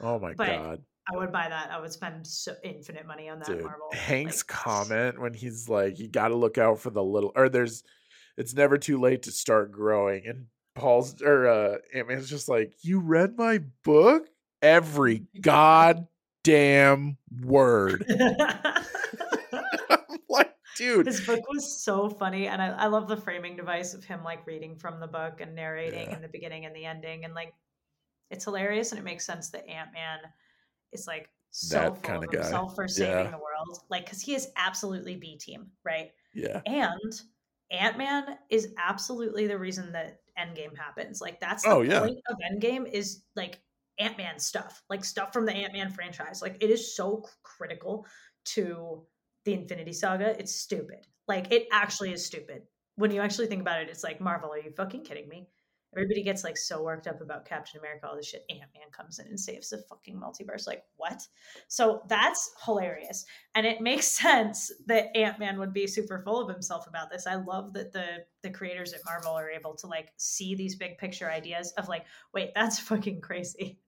Oh 0.00 0.18
my 0.20 0.34
But 0.34 0.46
god, 0.46 0.82
I 1.12 1.16
would 1.16 1.32
buy 1.32 1.48
that. 1.48 1.70
I 1.72 1.80
would 1.80 1.92
spend 1.92 2.24
so 2.24 2.54
infinite 2.62 3.06
money 3.06 3.28
on 3.28 3.40
that 3.40 3.48
dude! 3.48 3.62
Marvel. 3.62 3.88
Hank's 3.92 4.42
like, 4.42 4.46
comment 4.46 5.20
when 5.20 5.34
he's 5.34 5.68
like, 5.68 5.98
"You 5.98 6.08
got 6.08 6.28
to 6.28 6.36
look 6.36 6.56
out 6.56 6.78
for 6.78 6.90
the 6.90 7.02
little," 7.02 7.32
or 7.34 7.48
"There's, 7.48 7.82
it's 8.36 8.54
never 8.54 8.78
too 8.78 9.00
late 9.00 9.22
to 9.22 9.32
start 9.32 9.72
growing." 9.72 10.26
And 10.26 10.46
Paul's 10.74 11.20
or 11.22 11.46
uh, 11.46 11.76
Ant 11.94 12.08
Man's 12.08 12.28
just 12.28 12.48
like, 12.48 12.74
"You 12.82 13.00
read 13.00 13.36
my 13.36 13.58
book, 13.84 14.28
every 14.62 15.26
goddamn 15.40 17.16
word." 17.42 18.04
Like, 20.28 20.54
dude, 20.76 21.06
His 21.06 21.20
book 21.20 21.40
was 21.48 21.82
so 21.82 22.08
funny, 22.08 22.48
and 22.48 22.60
I, 22.60 22.68
I 22.68 22.86
love 22.86 23.06
the 23.08 23.16
framing 23.16 23.56
device 23.56 23.94
of 23.94 24.02
him 24.04 24.24
like 24.24 24.46
reading 24.46 24.74
from 24.76 24.98
the 24.98 25.06
book 25.06 25.40
and 25.40 25.54
narrating 25.54 26.10
Yeah. 26.10 26.16
in 26.16 26.22
the 26.22 26.28
beginning 26.28 26.64
and 26.66 26.74
the 26.74 26.84
ending, 26.84 27.24
and 27.24 27.34
like 27.34 27.54
it's 28.30 28.44
hilarious 28.44 28.90
and 28.90 28.98
it 28.98 29.04
makes 29.04 29.24
sense 29.24 29.50
that 29.50 29.68
Ant 29.68 29.92
Man 29.92 30.18
is 30.92 31.06
like 31.06 31.28
so 31.50 31.78
That 31.78 32.04
full 32.04 32.18
of 32.24 32.30
guy. 32.30 32.38
himself 32.38 32.74
for 32.74 32.88
saving 32.88 33.26
Yeah. 33.26 33.30
the 33.30 33.36
world, 33.38 33.80
like 33.90 34.04
because 34.06 34.20
he 34.22 34.34
is 34.34 34.48
absolutely 34.56 35.14
B 35.16 35.36
team, 35.36 35.70
right? 35.84 36.10
yeah, 36.32 36.62
And 36.66 37.20
Ant 37.70 37.96
Man 37.98 38.38
is 38.50 38.74
absolutely 38.78 39.46
the 39.46 39.58
reason 39.58 39.92
that 39.92 40.20
Endgame 40.38 40.76
happens. 40.76 41.20
Like 41.20 41.40
that's 41.40 41.62
the 41.62 41.70
Oh, 41.70 41.82
yeah. 41.82 42.00
point 42.00 42.18
of 42.28 42.36
Endgame 42.50 42.90
is 42.90 43.22
like 43.36 43.60
Ant 43.98 44.18
Man 44.18 44.38
stuff, 44.38 44.82
like 44.90 45.04
stuff 45.04 45.32
from 45.32 45.46
the 45.46 45.52
Ant 45.52 45.72
Man 45.72 45.90
franchise. 45.90 46.42
Like 46.42 46.56
it 46.60 46.70
is 46.70 46.96
so 46.96 47.24
critical 47.42 48.06
to 48.46 49.06
the 49.44 49.54
Infinity 49.54 49.92
Saga. 49.92 50.38
It's 50.38 50.54
stupid. 50.54 51.06
Like 51.28 51.52
it 51.52 51.66
actually 51.72 52.12
is 52.12 52.24
stupid. 52.26 52.62
When 52.96 53.10
you 53.10 53.20
actually 53.20 53.46
think 53.46 53.60
about 53.60 53.80
it, 53.82 53.88
it's 53.90 54.04
like 54.04 54.20
Marvel. 54.20 54.52
Are 54.52 54.58
you 54.58 54.70
fucking 54.76 55.04
kidding 55.04 55.28
me? 55.28 55.48
Everybody 55.96 56.22
gets 56.22 56.44
like 56.44 56.56
so 56.56 56.82
worked 56.82 57.06
up 57.06 57.20
about 57.20 57.44
Captain 57.44 57.78
America, 57.78 58.08
all 58.08 58.16
this 58.16 58.28
shit. 58.28 58.44
Ant 58.50 58.70
Man 58.74 58.90
comes 58.92 59.18
in 59.18 59.26
and 59.26 59.38
saves 59.38 59.70
the 59.70 59.78
fucking 59.88 60.20
multiverse. 60.20 60.66
Like 60.66 60.82
what? 60.96 61.26
So 61.68 62.02
that's 62.08 62.50
hilarious, 62.64 63.24
and 63.54 63.66
it 63.66 63.80
makes 63.80 64.06
sense 64.18 64.72
that 64.86 65.16
Ant 65.16 65.38
Man 65.38 65.58
would 65.58 65.72
be 65.72 65.86
super 65.86 66.20
full 66.24 66.40
of 66.40 66.48
himself 66.48 66.86
about 66.86 67.10
this. 67.10 67.26
I 67.26 67.36
love 67.36 67.72
that 67.74 67.92
the 67.92 68.24
the 68.42 68.50
creators 68.50 68.92
at 68.92 69.04
Marvel 69.04 69.32
are 69.32 69.50
able 69.50 69.74
to 69.76 69.86
like 69.86 70.12
see 70.16 70.54
these 70.54 70.76
big 70.76 70.98
picture 70.98 71.30
ideas 71.30 71.72
of 71.78 71.88
like, 71.88 72.04
wait, 72.32 72.50
that's 72.54 72.78
fucking 72.80 73.20
crazy. 73.20 73.78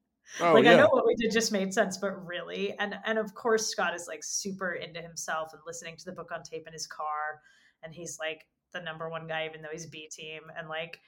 oh 0.40 0.52
like 0.54 0.64
yeah, 0.64 0.72
I 0.72 0.76
know 0.76 0.88
what 0.90 1.06
we 1.06 1.14
did 1.14 1.32
just 1.32 1.52
made 1.52 1.72
sense, 1.72 1.98
but 1.98 2.26
really, 2.26 2.74
and 2.78 2.96
and 3.04 3.18
of 3.18 3.34
course 3.34 3.68
Scott 3.68 3.94
is 3.94 4.06
like 4.08 4.22
super 4.22 4.74
into 4.74 5.00
himself 5.00 5.52
and 5.52 5.62
listening 5.66 5.96
to 5.96 6.04
the 6.04 6.12
book 6.12 6.30
on 6.32 6.42
tape 6.42 6.66
in 6.66 6.72
his 6.72 6.86
car, 6.86 7.40
and 7.82 7.94
he's 7.94 8.18
like 8.18 8.46
the 8.72 8.80
number 8.80 9.08
one 9.08 9.26
guy, 9.26 9.46
even 9.46 9.62
though 9.62 9.68
he's 9.72 9.86
B 9.86 10.08
team, 10.08 10.42
and 10.56 10.68
like 10.68 11.00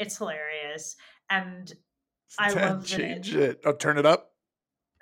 it's 0.00 0.16
hilarious. 0.18 0.96
And 1.28 1.72
I 2.38 2.52
Dad, 2.52 2.70
love 2.70 2.88
that 2.88 2.92
it- 2.92 2.96
change 2.98 3.34
it. 3.36 3.60
Oh, 3.64 3.72
turn 3.72 3.98
it 3.98 4.06
up. 4.06 4.32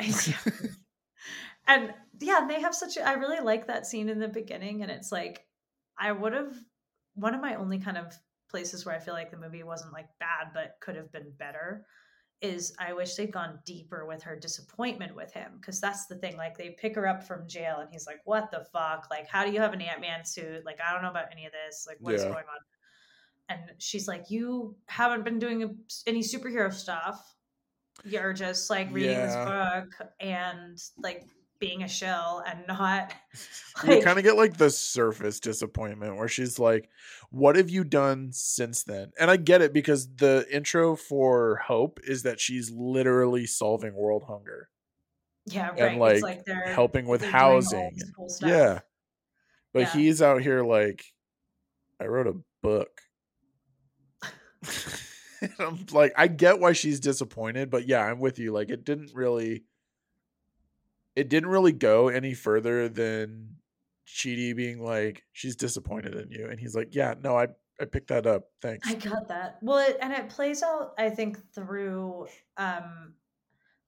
and 1.66 1.92
yeah, 2.20 2.46
they 2.48 2.60
have 2.60 2.74
such. 2.74 2.96
A, 2.96 3.06
I 3.06 3.12
really 3.14 3.40
like 3.40 3.66
that 3.66 3.86
scene 3.86 4.08
in 4.08 4.18
the 4.18 4.28
beginning, 4.28 4.82
and 4.82 4.90
it's 4.90 5.12
like 5.12 5.46
I 5.98 6.12
would 6.12 6.32
have. 6.32 6.54
One 7.14 7.34
of 7.34 7.40
my 7.40 7.56
only 7.56 7.78
kind 7.80 7.96
of 7.98 8.14
places 8.48 8.86
where 8.86 8.94
I 8.94 9.00
feel 9.00 9.12
like 9.14 9.30
the 9.32 9.36
movie 9.36 9.64
wasn't 9.64 9.92
like 9.92 10.06
bad, 10.20 10.48
but 10.54 10.76
could 10.80 10.94
have 10.94 11.10
been 11.10 11.32
better, 11.36 11.84
is 12.40 12.72
I 12.78 12.92
wish 12.92 13.14
they'd 13.16 13.32
gone 13.32 13.58
deeper 13.66 14.06
with 14.06 14.22
her 14.22 14.36
disappointment 14.36 15.16
with 15.16 15.32
him 15.34 15.54
because 15.60 15.80
that's 15.80 16.06
the 16.06 16.14
thing. 16.16 16.36
Like 16.36 16.56
they 16.56 16.76
pick 16.80 16.94
her 16.94 17.08
up 17.08 17.24
from 17.26 17.48
jail, 17.48 17.78
and 17.80 17.88
he's 17.90 18.06
like, 18.06 18.20
"What 18.24 18.50
the 18.52 18.64
fuck? 18.72 19.08
Like, 19.10 19.26
how 19.26 19.44
do 19.44 19.50
you 19.50 19.60
have 19.60 19.72
an 19.72 19.80
Ant 19.82 20.00
Man 20.00 20.24
suit? 20.24 20.64
Like, 20.64 20.78
I 20.80 20.92
don't 20.92 21.02
know 21.02 21.10
about 21.10 21.32
any 21.32 21.44
of 21.46 21.52
this. 21.52 21.86
Like, 21.88 21.96
what 22.00 22.14
is 22.14 22.22
Yeah. 22.22 22.28
going 22.28 22.44
on?" 22.44 22.60
And 23.48 23.60
she's 23.78 24.06
like, 24.08 24.30
"You 24.30 24.76
haven't 24.86 25.24
been 25.24 25.38
doing 25.38 25.78
any 26.06 26.20
superhero 26.20 26.72
stuff. 26.72 27.34
You're 28.04 28.32
just 28.32 28.70
like 28.70 28.92
reading 28.92 29.12
Yeah. 29.12 29.26
this 29.26 29.36
book 29.36 30.08
and 30.20 30.78
like 30.98 31.26
being 31.58 31.82
a 31.82 31.88
shell 31.88 32.44
and 32.46 32.64
not 32.68 33.12
like 33.84 34.04
kind 34.04 34.18
of 34.18 34.24
get 34.24 34.36
like 34.36 34.56
the 34.58 34.70
surface 34.70 35.40
disappointment 35.40 36.16
where 36.16 36.28
she's 36.28 36.58
like, 36.58 36.88
What 37.30 37.56
have 37.56 37.70
you 37.70 37.84
done 37.84 38.32
since 38.32 38.84
then? 38.84 39.12
And 39.18 39.30
I 39.30 39.36
get 39.36 39.62
it 39.62 39.72
because 39.72 40.14
the 40.16 40.46
intro 40.50 40.94
for 40.94 41.56
Hope 41.66 41.98
is 42.04 42.22
that 42.24 42.38
she's 42.40 42.70
literally 42.70 43.46
solving 43.46 43.94
world 43.94 44.24
hunger, 44.28 44.70
yeah, 45.46 45.70
right. 45.70 45.78
and, 45.92 45.98
like, 45.98 46.14
it's 46.16 46.22
like 46.22 46.44
they're 46.44 46.74
helping 46.74 47.06
with 47.06 47.22
they're 47.22 47.30
housing. 47.30 47.98
yeah. 48.42 48.80
But 49.72 49.80
Yeah. 49.80 49.92
he's 49.92 50.22
out 50.22 50.42
here 50.42 50.62
like, 50.62 51.04
I 52.00 52.06
wrote 52.06 52.26
a 52.28 52.36
book. 52.62 53.00
I'm 55.58 55.86
like, 55.92 56.12
I 56.16 56.26
get 56.26 56.58
why 56.58 56.72
she's 56.72 57.00
disappointed, 57.00 57.70
but 57.70 57.86
yeah, 57.86 58.04
I'm 58.04 58.18
with 58.18 58.38
you. 58.38 58.52
Like, 58.52 58.70
it 58.70 58.84
didn't 58.84 59.12
really, 59.14 59.64
it 61.14 61.28
didn't 61.28 61.50
really 61.50 61.72
go 61.72 62.08
any 62.08 62.34
further 62.34 62.88
than 62.88 63.56
Chidi 64.06 64.54
being 64.56 64.82
like, 64.82 65.24
she's 65.32 65.56
disappointed 65.56 66.14
in 66.14 66.30
you, 66.30 66.46
and 66.46 66.58
he's 66.58 66.74
like, 66.74 66.94
yeah, 66.94 67.14
no, 67.22 67.36
I 67.36 67.48
I 67.80 67.84
picked 67.84 68.08
that 68.08 68.26
up, 68.26 68.50
thanks. 68.60 68.88
I 68.88 68.94
got 68.94 69.28
that. 69.28 69.58
Well, 69.62 69.78
it, 69.78 69.98
and 70.00 70.12
it 70.12 70.28
plays 70.28 70.64
out, 70.64 70.94
I 70.98 71.10
think, 71.10 71.38
through 71.54 72.26
um 72.56 73.14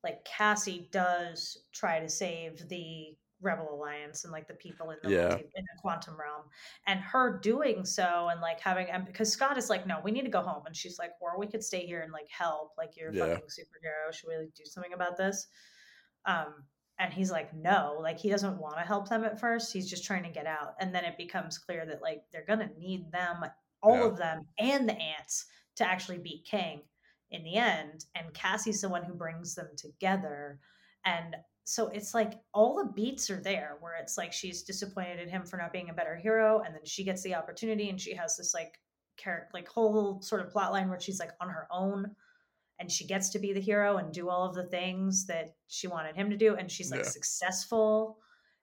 like 0.03 0.25
Cassie 0.25 0.89
does 0.91 1.59
try 1.73 2.01
to 2.01 2.09
save 2.09 2.69
the 2.69 3.17
Rebel 3.43 3.73
Alliance 3.75 4.25
and 4.25 4.33
like 4.33 4.47
the 4.49 4.55
people 4.55 4.91
in 4.91 4.99
the 5.03 5.11
Yeah. 5.11 5.29
multi- 5.29 5.51
in 5.55 5.65
the 5.65 5.81
quantum 5.81 6.19
realm, 6.19 6.43
and 6.87 7.01
her 7.01 7.39
doing 7.39 7.85
so 7.85 8.29
and 8.29 8.41
like 8.41 8.61
having 8.61 8.89
and 8.91 9.07
because 9.07 9.33
Scott 9.33 9.57
is 9.59 9.71
like, 9.71 9.87
no, 9.87 10.01
we 10.05 10.11
need 10.11 10.25
to 10.25 10.31
go 10.31 10.43
home, 10.43 10.65
and 10.67 10.77
she's 10.77 10.99
like, 10.99 11.13
or 11.21 11.39
we 11.39 11.47
could 11.47 11.65
stay 11.65 11.87
here 11.87 12.03
and 12.03 12.13
like 12.13 12.29
help, 12.29 12.73
like 12.77 12.97
you're 12.97 13.11
a 13.11 13.15
Yeah. 13.15 13.27
fucking 13.27 13.49
superhero. 13.49 14.13
Should 14.13 14.29
we 14.29 14.37
like, 14.37 14.55
do 14.55 14.65
something 14.65 14.93
about 14.93 15.17
this? 15.17 15.47
Um, 16.27 16.65
and 16.99 17.13
he's 17.13 17.31
like, 17.31 17.55
no, 17.55 17.97
like 18.01 18.19
he 18.19 18.29
doesn't 18.29 18.59
want 18.59 18.77
to 18.77 18.83
help 18.83 19.09
them 19.09 19.25
at 19.25 19.41
first. 19.41 19.73
He's 19.73 19.89
just 19.89 20.05
trying 20.05 20.25
to 20.25 20.31
get 20.31 20.47
out, 20.47 20.75
and 20.81 20.95
then 20.95 21.05
it 21.05 21.17
becomes 21.17 21.57
clear 21.59 21.87
that 21.87 22.03
like 22.03 22.25
they're 22.31 22.45
gonna 22.47 22.71
need 22.77 23.11
them, 23.11 23.45
all 23.83 23.97
Yeah. 23.97 24.05
of 24.07 24.17
them, 24.19 24.47
and 24.59 24.89
the 24.89 24.97
ants 24.97 25.47
to 25.77 25.87
actually 25.89 26.19
beat 26.19 26.45
Kang 26.47 26.83
in 27.31 27.43
the 27.45 27.55
end. 27.57 28.05
And 28.15 28.35
Cassie's 28.35 28.83
the 28.83 28.89
one 28.91 29.03
who 29.05 29.15
brings 29.15 29.55
them 29.55 29.71
together, 29.77 30.61
and 31.07 31.35
so 31.71 31.87
it's 31.91 32.15
like 32.15 32.33
all 32.53 32.75
the 32.75 32.93
beats 32.93 33.31
are 33.31 33.41
there 33.41 33.77
where 33.79 33.95
it's 33.95 34.19
like 34.19 34.33
she's 34.33 34.65
disappointed 34.65 35.21
in 35.21 35.29
him 35.29 35.45
for 35.45 35.57
not 35.57 35.73
being 35.73 35.89
a 35.89 35.95
better 35.95 36.17
hero 36.17 36.63
and 36.67 36.75
then 36.75 36.85
she 36.85 37.05
gets 37.05 37.23
the 37.23 37.33
opportunity 37.33 37.89
and 37.91 38.01
she 38.01 38.13
has 38.13 38.37
this 38.37 38.53
like 38.53 38.81
character 39.17 39.49
like 39.55 39.69
whole 39.69 40.21
sort 40.21 40.41
of 40.41 40.51
plot 40.51 40.73
line 40.73 40.89
where 40.89 40.99
she's 40.99 41.21
like 41.21 41.31
on 41.41 41.49
her 41.49 41.69
own 41.71 42.11
and 42.81 42.91
she 42.91 43.07
gets 43.07 43.29
to 43.29 43.39
be 43.39 43.53
the 43.53 43.61
hero 43.61 43.99
and 43.99 44.13
do 44.13 44.29
all 44.29 44.45
of 44.49 44.57
the 44.57 44.67
things 44.67 45.27
that 45.27 45.55
she 45.69 45.87
wanted 45.87 46.17
him 46.17 46.29
to 46.29 46.37
do 46.37 46.57
and 46.57 46.69
she's 46.69 46.91
like 46.91 47.05
Yeah. 47.05 47.07
successful 47.09 48.19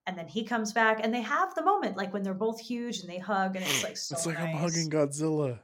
and 0.06 0.18
then 0.18 0.28
he 0.28 0.44
comes 0.44 0.74
back 0.74 1.00
and 1.02 1.14
they 1.14 1.22
have 1.22 1.56
the 1.56 1.64
moment 1.64 1.96
like 1.96 2.12
when 2.12 2.24
they're 2.24 2.34
both 2.34 2.60
huge 2.60 3.00
and 3.00 3.10
they 3.10 3.20
hug 3.20 3.56
and 3.56 3.64
it's 3.64 3.84
like 3.86 3.96
so 4.06 4.16
it's 4.16 4.26
like 4.26 4.38
I'm 4.38 4.58
hugging 4.58 4.90
Godzilla. 4.90 5.60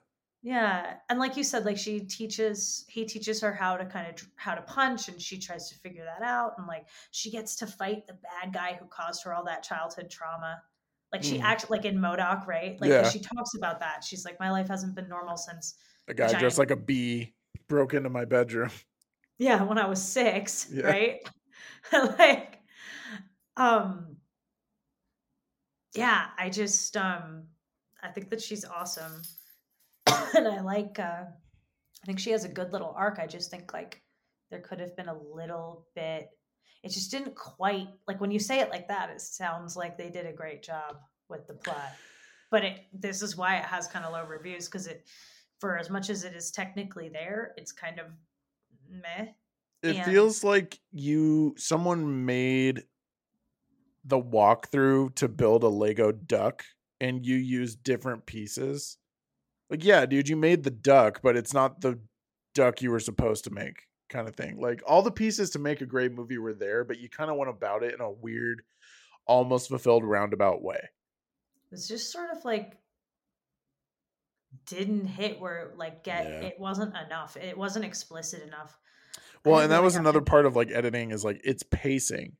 Yeah, 0.45 0.95
and 1.09 1.19
like 1.19 1.37
you 1.37 1.43
said, 1.45 1.63
like 1.63 1.77
she 1.77 2.01
teaches, 2.01 2.83
he 2.89 3.05
teaches 3.05 3.39
her 3.39 3.53
how 3.53 3.77
to 3.77 3.85
kind 3.85 4.07
of 4.09 4.27
how 4.35 4.53
to 4.55 4.61
punch, 4.63 5.07
and 5.07 5.21
she 5.21 5.39
tries 5.39 5.69
to 5.69 5.75
figure 5.75 6.03
that 6.03 6.21
out, 6.25 6.55
and 6.57 6.67
like 6.67 6.85
she 7.11 7.31
gets 7.31 7.55
to 7.57 7.65
fight 7.67 8.05
the 8.07 8.13
bad 8.15 8.53
guy 8.53 8.77
who 8.77 8.85
caused 8.87 9.23
her 9.23 9.33
all 9.33 9.45
that 9.45 9.63
childhood 9.63 10.09
trauma. 10.09 10.61
Like 11.13 11.23
she 11.23 11.37
Mm. 11.37 11.43
acts 11.43 11.69
like 11.69 11.85
in 11.85 11.97
MODOK, 11.97 12.45
right? 12.45 12.79
Like 12.81 12.89
Yeah. 12.89 13.07
she 13.09 13.19
talks 13.19 13.53
about 13.55 13.79
that. 13.79 14.03
She's 14.03 14.25
like, 14.25 14.37
my 14.39 14.51
life 14.51 14.67
hasn't 14.67 14.95
been 14.95 15.07
normal 15.07 15.37
since 15.37 15.75
A 16.09 16.13
guy 16.13 16.25
Giant- 16.27 16.39
dressed 16.41 16.57
like 16.57 16.71
a 16.71 16.75
bee 16.75 17.33
broke 17.69 17.93
into 17.93 18.09
my 18.09 18.25
bedroom. 18.25 18.71
yeah, 19.37 19.63
when 19.63 19.77
I 19.77 19.85
was 19.87 20.01
six, 20.01 20.67
Yeah. 20.69 20.87
right? 20.87 21.19
like, 21.93 22.59
um, 23.55 24.17
yeah, 25.95 26.27
I 26.37 26.49
just 26.49 26.97
um, 26.97 27.43
I 28.01 28.09
think 28.09 28.29
that 28.31 28.41
she's 28.41 28.65
awesome, 28.65 29.21
and 30.35 30.47
I 30.47 30.61
like. 30.61 30.99
uh 30.99 31.25
I 32.01 32.05
think 32.05 32.19
she 32.19 32.31
has 32.31 32.43
a 32.43 32.49
good 32.49 32.73
little 32.73 32.93
arc. 32.97 33.17
I 33.17 33.27
just 33.27 33.49
think 33.49 33.71
like 33.71 34.01
there 34.51 34.59
could 34.59 34.81
have 34.81 34.93
been 34.97 35.07
a 35.07 35.17
little 35.17 35.87
bit. 35.95 36.27
It 36.83 36.89
just 36.89 37.11
didn't 37.11 37.33
quite 37.33 37.87
like 38.09 38.19
when 38.19 38.29
you 38.29 38.39
say 38.39 38.59
it 38.59 38.69
like 38.69 38.89
that. 38.89 39.09
It 39.09 39.21
sounds 39.21 39.77
like 39.77 39.97
they 39.97 40.09
did 40.09 40.25
a 40.25 40.33
great 40.33 40.63
job 40.63 40.97
with 41.29 41.47
the 41.47 41.53
plot, 41.53 41.93
but 42.51 42.65
it 42.65 42.81
this 42.91 43.21
is 43.21 43.37
why 43.37 43.55
it 43.55 43.63
has 43.63 43.87
kind 43.87 44.03
of 44.03 44.11
low 44.11 44.25
reviews 44.25 44.65
because 44.65 44.87
it, 44.87 45.07
for 45.61 45.77
as 45.77 45.89
much 45.89 46.09
as 46.09 46.25
it 46.25 46.33
is 46.35 46.51
technically 46.51 47.07
there, 47.07 47.53
it's 47.55 47.71
kind 47.71 47.99
of 47.99 48.07
meh. 48.89 49.27
It 49.81 49.95
And- 49.95 50.05
feels 50.05 50.43
like 50.43 50.77
you 50.91 51.55
someone 51.57 52.25
made 52.25 52.83
the 54.03 54.21
walkthrough 54.21 55.15
to 55.15 55.29
build 55.29 55.63
a 55.63 55.69
Lego 55.69 56.11
duck 56.11 56.65
and 56.99 57.25
you 57.25 57.37
use 57.37 57.75
different 57.75 58.25
pieces. 58.25 58.97
Like, 59.73 59.83
yeah, 59.83 60.05
dude, 60.05 60.29
you 60.29 60.35
made 60.35 60.61
the 60.63 60.69
duck, 60.69 61.21
but 61.23 61.35
it's 61.35 61.51
not 61.51 61.81
the 61.81 61.97
duck 62.53 62.83
you 62.83 62.91
were 62.91 62.99
supposed 62.99 63.45
to 63.45 63.49
make, 63.49 63.87
kind 64.07 64.27
of 64.27 64.35
thing. 64.35 64.61
Like 64.61 64.83
all 64.85 65.01
the 65.01 65.09
pieces 65.09 65.49
to 65.49 65.59
make 65.59 65.81
a 65.81 65.87
great 65.87 66.11
movie 66.13 66.37
were 66.37 66.53
there, 66.53 66.83
but 66.83 66.99
you 66.99 67.09
kind 67.09 67.31
of 67.31 67.37
went 67.37 67.49
about 67.49 67.81
it 67.81 67.95
in 67.95 67.99
a 67.99 68.11
weird, 68.11 68.61
almost 69.25 69.69
fulfilled 69.69 70.03
roundabout 70.03 70.61
way. 70.61 70.77
It's 71.71 71.87
just 71.87 72.11
sort 72.11 72.29
of 72.29 72.45
like 72.45 72.77
didn't 74.67 75.07
hit 75.07 75.41
where 75.41 75.71
like 75.75 76.03
get 76.03 76.25
Yeah. 76.25 76.41
it 76.49 76.59
wasn't 76.59 76.93
enough. 76.95 77.35
It 77.35 77.57
wasn't 77.57 77.85
explicit 77.85 78.43
enough. 78.43 78.77
Well, 79.43 79.59
and 79.61 79.71
that 79.71 79.81
was 79.81 79.95
another 79.95 80.21
part 80.21 80.45
of 80.45 80.55
like 80.55 80.69
editing 80.69 81.09
is 81.09 81.25
like 81.25 81.41
it's 81.43 81.63
pacing 81.63 82.33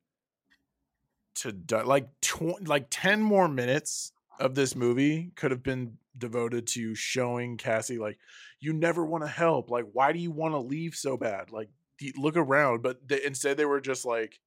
to 1.37 1.55
like 1.83 2.09
tw- 2.21 2.61
like 2.67 2.85
10 2.91 3.23
more 3.23 3.47
minutes 3.47 4.11
of 4.39 4.53
this 4.53 4.75
movie 4.75 5.31
could 5.35 5.49
have 5.49 5.63
been 5.63 5.97
devoted 6.23 6.65
to 6.65 6.95
showing 6.95 7.57
Cassie 7.57 7.97
like 7.97 8.17
you 8.61 8.71
never 8.71 9.05
want 9.05 9.25
to 9.25 9.29
help. 9.29 9.69
Like 9.69 9.85
why 9.91 10.13
do 10.13 10.19
you 10.19 10.31
want 10.31 10.53
to 10.53 10.59
leave 10.59 10.95
so 10.95 11.17
bad? 11.17 11.51
Like 11.51 11.69
look 12.15 12.37
around. 12.37 12.81
But 12.81 13.05
they, 13.07 13.23
instead 13.23 13.57
they 13.57 13.65
were 13.65 13.81
just 13.81 14.05
like 14.05 14.39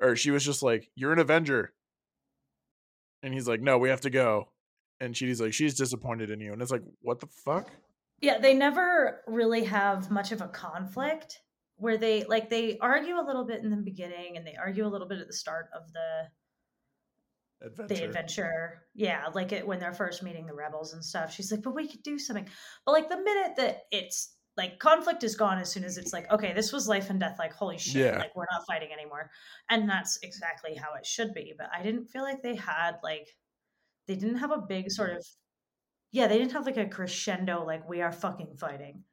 or 0.00 0.14
she 0.14 0.30
was 0.30 0.44
just 0.44 0.62
like 0.62 0.88
you're 0.94 1.12
an 1.12 1.18
avenger. 1.18 1.72
And 3.22 3.34
he's 3.34 3.48
like 3.48 3.60
no 3.60 3.78
we 3.78 3.88
have 3.88 4.02
to 4.02 4.10
go. 4.10 4.48
And 5.00 5.16
she's 5.16 5.40
like 5.40 5.52
she's 5.52 5.74
disappointed 5.74 6.30
in 6.30 6.38
you. 6.38 6.52
And 6.52 6.62
it's 6.62 6.70
like 6.70 6.84
what 7.00 7.18
the 7.18 7.26
fuck? 7.26 7.68
Yeah, 8.20 8.38
they 8.38 8.54
never 8.54 9.22
really 9.26 9.64
have 9.64 10.08
much 10.08 10.30
of 10.30 10.40
a 10.40 10.46
conflict 10.46 11.40
where 11.76 11.98
they 11.98 12.22
like 12.24 12.48
they 12.48 12.78
argue 12.78 13.16
a 13.16 13.26
little 13.26 13.44
bit 13.44 13.64
in 13.64 13.70
the 13.70 13.76
beginning 13.76 14.36
and 14.36 14.46
they 14.46 14.54
argue 14.54 14.86
a 14.86 14.88
little 14.88 15.08
bit 15.08 15.18
at 15.18 15.26
the 15.26 15.32
start 15.32 15.66
of 15.74 15.92
the 15.92 16.28
adventure, 17.64 17.94
the 17.94 18.04
adventure. 18.04 18.82
Yeah, 18.94 19.26
like 19.34 19.52
it 19.52 19.66
when 19.66 19.78
they're 19.78 19.92
first 19.92 20.22
meeting 20.22 20.46
the 20.46 20.54
rebels 20.54 20.92
and 20.92 21.04
stuff. 21.04 21.32
She's 21.32 21.50
like, 21.50 21.62
"But 21.62 21.74
we 21.74 21.88
could 21.88 22.02
do 22.02 22.18
something." 22.18 22.48
But 22.84 22.92
like 22.92 23.08
the 23.08 23.16
minute 23.16 23.56
that 23.56 23.82
it's 23.90 24.36
like 24.56 24.78
conflict 24.78 25.24
is 25.24 25.34
gone 25.34 25.58
as 25.58 25.70
soon 25.70 25.84
as 25.84 25.96
it's 25.96 26.12
like, 26.12 26.30
"Okay, 26.30 26.52
this 26.52 26.72
was 26.72 26.88
life 26.88 27.10
and 27.10 27.20
death." 27.20 27.36
Like, 27.38 27.52
holy 27.52 27.78
shit! 27.78 28.06
Yeah. 28.06 28.18
Like 28.18 28.36
we're 28.36 28.46
not 28.50 28.66
fighting 28.66 28.92
anymore, 28.92 29.30
and 29.70 29.88
that's 29.88 30.18
exactly 30.22 30.74
how 30.74 30.94
it 30.94 31.06
should 31.06 31.32
be. 31.34 31.54
But 31.56 31.68
I 31.76 31.82
didn't 31.82 32.06
feel 32.06 32.22
like 32.22 32.42
they 32.42 32.56
had 32.56 32.96
like 33.02 33.28
they 34.06 34.14
didn't 34.14 34.38
have 34.38 34.50
a 34.50 34.58
big 34.68 34.90
sort 34.90 35.10
of 35.10 35.24
yeah 36.10 36.26
they 36.26 36.38
didn't 36.38 36.52
have 36.52 36.66
like 36.66 36.76
a 36.76 36.86
crescendo 36.86 37.64
like 37.64 37.88
we 37.88 38.02
are 38.02 38.12
fucking 38.12 38.56
fighting. 38.58 39.04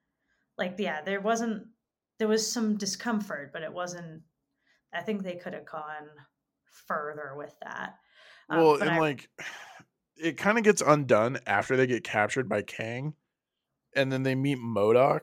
Like 0.57 0.75
yeah, 0.77 1.01
there 1.01 1.21
wasn't 1.21 1.67
there 2.19 2.27
was 2.27 2.51
some 2.51 2.77
discomfort, 2.77 3.51
but 3.53 3.63
it 3.63 3.73
wasn't. 3.73 4.21
I 4.93 5.01
think 5.01 5.23
they 5.23 5.35
could 5.35 5.53
have 5.53 5.65
gone 5.65 6.09
further 6.87 7.33
with 7.37 7.55
that. 7.63 7.95
Um, 8.49 8.57
Well, 8.57 8.75
and 8.81 8.89
I- 8.91 8.99
like 8.99 9.29
it 10.17 10.37
kind 10.37 10.57
of 10.57 10.63
gets 10.63 10.81
undone 10.81 11.39
after 11.47 11.77
they 11.77 11.87
get 11.87 12.03
captured 12.03 12.49
by 12.49 12.61
Kang, 12.61 13.13
and 13.95 14.11
then 14.11 14.23
they 14.23 14.35
meet 14.35 14.57
MODOK, 14.59 15.21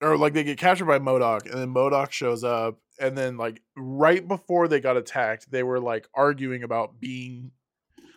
or 0.00 0.16
like 0.16 0.32
they 0.32 0.44
get 0.44 0.58
captured 0.58 0.86
by 0.86 0.98
MODOK, 0.98 1.46
and 1.50 1.54
then 1.60 1.74
MODOK 1.74 2.10
shows 2.12 2.44
up, 2.44 2.78
and 3.00 3.16
then 3.18 3.36
like 3.36 3.60
right 3.76 4.26
before 4.26 4.68
they 4.68 4.80
got 4.80 4.96
attacked, 4.96 5.50
they 5.50 5.62
were 5.62 5.80
like 5.80 6.08
arguing 6.14 6.62
about 6.62 7.00
being 7.00 7.50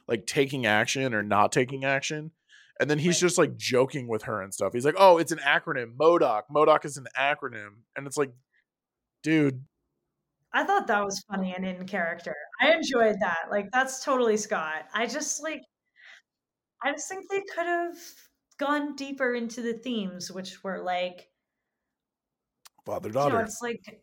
like 0.08 0.26
taking 0.26 0.66
action 0.66 1.14
or 1.14 1.24
not 1.24 1.52
taking 1.52 1.84
action. 1.86 2.32
And 2.80 2.90
then 2.90 3.00
he's 3.00 3.16
Right. 3.22 3.28
just 3.28 3.38
like 3.38 3.56
joking 3.56 4.08
with 4.08 4.24
her 4.24 4.42
and 4.42 4.54
stuff. 4.54 4.74
He's 4.74 4.84
like, 4.86 4.96
"Oh, 4.98 5.18
it's 5.18 5.32
an 5.32 5.38
acronym, 5.40 5.96
MODOK. 5.96 6.44
MODOK 6.50 6.86
is 6.86 6.98
an 6.98 7.08
acronym." 7.18 7.84
And 7.96 8.08
it's 8.08 8.18
like, 8.18 8.32
dude, 9.22 9.64
I 10.54 10.64
thought 10.64 10.88
that 10.88 11.04
was 11.04 11.24
funny 11.32 11.54
and 11.56 11.66
in 11.66 11.88
character. 11.88 12.36
I 12.62 12.74
enjoyed 12.74 13.20
that. 13.22 13.46
Like 13.50 13.70
that's 13.72 14.04
totally 14.04 14.38
Scott. 14.38 14.86
I 14.94 15.08
just 15.08 15.42
like 15.42 15.62
I 16.84 16.92
just 16.92 17.08
think 17.10 17.30
they 17.30 17.42
could 17.56 17.66
have 17.66 17.98
gone 18.60 18.96
deeper 18.96 19.34
into 19.34 19.62
the 19.62 19.74
themes, 19.74 20.32
which 20.32 20.64
were 20.64 20.82
like 20.84 21.30
father 22.86 23.10
you 23.10 23.16
know, 23.16 23.30
daughter. 23.30 23.42
it's 23.42 23.60
like 23.62 24.02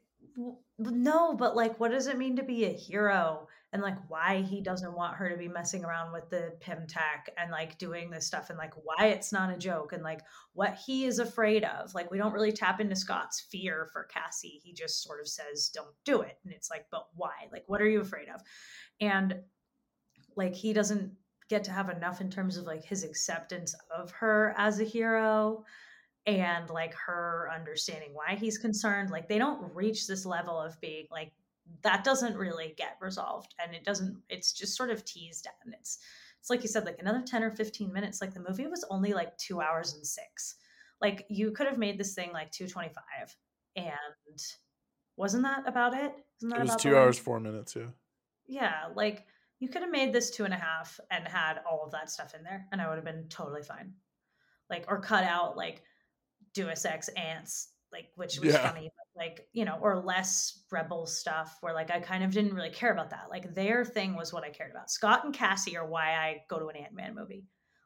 no, 0.78 1.36
but 1.36 1.54
like 1.54 1.78
what 1.78 1.92
does 1.92 2.08
it 2.08 2.18
mean 2.18 2.36
to 2.36 2.42
be 2.42 2.64
a 2.64 2.72
hero? 2.72 3.46
And 3.72 3.82
like 3.82 3.96
why 4.08 4.42
he 4.42 4.60
doesn't 4.60 4.96
want 4.96 5.16
her 5.16 5.30
to 5.30 5.36
be 5.36 5.46
messing 5.46 5.84
around 5.84 6.12
with 6.12 6.28
the 6.28 6.54
Pym 6.60 6.86
tech 6.88 7.30
and 7.36 7.52
like 7.52 7.78
doing 7.78 8.10
this 8.10 8.26
stuff 8.26 8.50
and 8.50 8.58
like 8.58 8.74
why 8.82 9.06
it's 9.06 9.32
not 9.32 9.54
a 9.54 9.56
joke 9.56 9.92
and 9.92 10.02
like 10.02 10.22
what 10.54 10.74
he 10.74 11.04
is 11.04 11.20
afraid 11.20 11.62
of. 11.62 11.94
Like 11.94 12.10
we 12.10 12.18
don't 12.18 12.32
really 12.32 12.50
tap 12.50 12.80
into 12.80 12.96
Scott's 12.96 13.40
fear 13.40 13.88
for 13.92 14.08
Cassie. 14.12 14.60
He 14.64 14.72
just 14.72 15.04
sort 15.04 15.20
of 15.20 15.28
says, 15.28 15.70
Don't 15.72 15.94
do 16.04 16.22
it. 16.22 16.38
And 16.44 16.52
it's 16.52 16.70
like, 16.70 16.86
but 16.90 17.06
why? 17.14 17.48
Like, 17.52 17.64
what 17.68 17.80
are 17.80 17.88
you 17.88 18.00
afraid 18.00 18.28
of? 18.28 18.40
And 19.00 19.36
like 20.36 20.54
he 20.54 20.72
doesn't 20.72 21.12
get 21.48 21.64
to 21.64 21.72
have 21.72 21.90
enough 21.90 22.20
in 22.20 22.30
terms 22.30 22.56
of 22.56 22.64
like 22.64 22.84
his 22.84 23.04
acceptance 23.04 23.74
of 23.94 24.10
her 24.12 24.54
as 24.56 24.80
a 24.80 24.84
hero 24.84 25.64
and 26.26 26.70
like 26.70 26.94
her 26.94 27.50
understanding 27.54 28.10
why 28.12 28.36
he's 28.36 28.58
concerned 28.58 29.10
like 29.10 29.28
they 29.28 29.38
don't 29.38 29.74
reach 29.74 30.06
this 30.06 30.24
level 30.24 30.58
of 30.60 30.80
being 30.80 31.06
like 31.10 31.32
that 31.82 32.04
doesn't 32.04 32.36
really 32.36 32.74
get 32.76 32.96
resolved 33.00 33.54
and 33.62 33.74
it 33.74 33.84
doesn't 33.84 34.16
it's 34.28 34.52
just 34.52 34.76
sort 34.76 34.90
of 34.90 35.04
teased 35.04 35.46
and 35.64 35.74
it's 35.74 35.98
it's 36.40 36.50
like 36.50 36.62
you 36.62 36.68
said 36.68 36.84
like 36.84 36.98
another 37.00 37.22
10 37.26 37.42
or 37.42 37.50
15 37.50 37.92
minutes 37.92 38.20
like 38.20 38.32
the 38.34 38.44
movie 38.48 38.66
was 38.66 38.84
only 38.90 39.12
like 39.12 39.36
two 39.38 39.60
hours 39.60 39.94
and 39.94 40.06
six 40.06 40.56
like 41.00 41.24
you 41.28 41.50
could 41.52 41.66
have 41.66 41.78
made 41.78 41.98
this 41.98 42.14
thing 42.14 42.32
like 42.32 42.50
225 42.50 43.36
and 43.76 44.38
wasn't 45.16 45.42
that 45.42 45.66
about 45.68 45.94
it 45.94 46.12
Isn't 46.40 46.48
that 46.50 46.58
It 46.58 46.62
was 46.62 46.76
two 46.76 46.96
hours, 46.96 47.16
length? 47.16 47.24
four 47.24 47.40
minutes. 47.40 47.76
Yeah. 47.76 47.86
yeah 48.48 48.74
like 48.94 49.26
you 49.58 49.68
could 49.68 49.82
have 49.82 49.90
made 49.90 50.12
this 50.12 50.30
two 50.30 50.44
and 50.44 50.54
a 50.54 50.56
half 50.58 50.98
and 51.10 51.28
had 51.28 51.60
all 51.70 51.84
of 51.84 51.92
that 51.92 52.10
stuff 52.10 52.34
in 52.34 52.42
there 52.42 52.66
and 52.72 52.80
i 52.80 52.88
would 52.88 52.96
have 52.96 53.04
been 53.04 53.26
totally 53.28 53.62
fine 53.62 53.92
like 54.70 54.84
or 54.88 55.00
cut 55.00 55.24
out 55.24 55.56
like 55.56 55.82
deus 56.54 56.84
ex 56.84 57.08
ants 57.10 57.68
like 57.92 58.06
which 58.16 58.38
was 58.40 58.52
Yeah. 58.54 58.68
funny 58.70 58.90
like 59.16 59.46
you 59.52 59.64
know 59.64 59.78
or 59.80 60.02
less 60.02 60.62
rebel 60.70 61.04
stuff 61.04 61.58
where 61.60 61.74
like 61.74 61.90
i 61.90 61.98
kind 61.98 62.22
of 62.22 62.30
didn't 62.30 62.54
really 62.54 62.70
care 62.70 62.92
about 62.92 63.10
that. 63.10 63.26
Like 63.28 63.54
their 63.54 63.84
thing 63.84 64.14
was 64.14 64.32
what 64.32 64.44
i 64.44 64.50
cared 64.50 64.70
about. 64.70 64.90
Scott 64.90 65.24
and 65.24 65.34
cassie 65.34 65.76
are 65.76 65.86
why 65.86 66.12
i 66.14 66.42
go 66.48 66.58
to 66.58 66.68
an 66.68 66.76
ant-man 66.76 67.14
movie. 67.14 67.44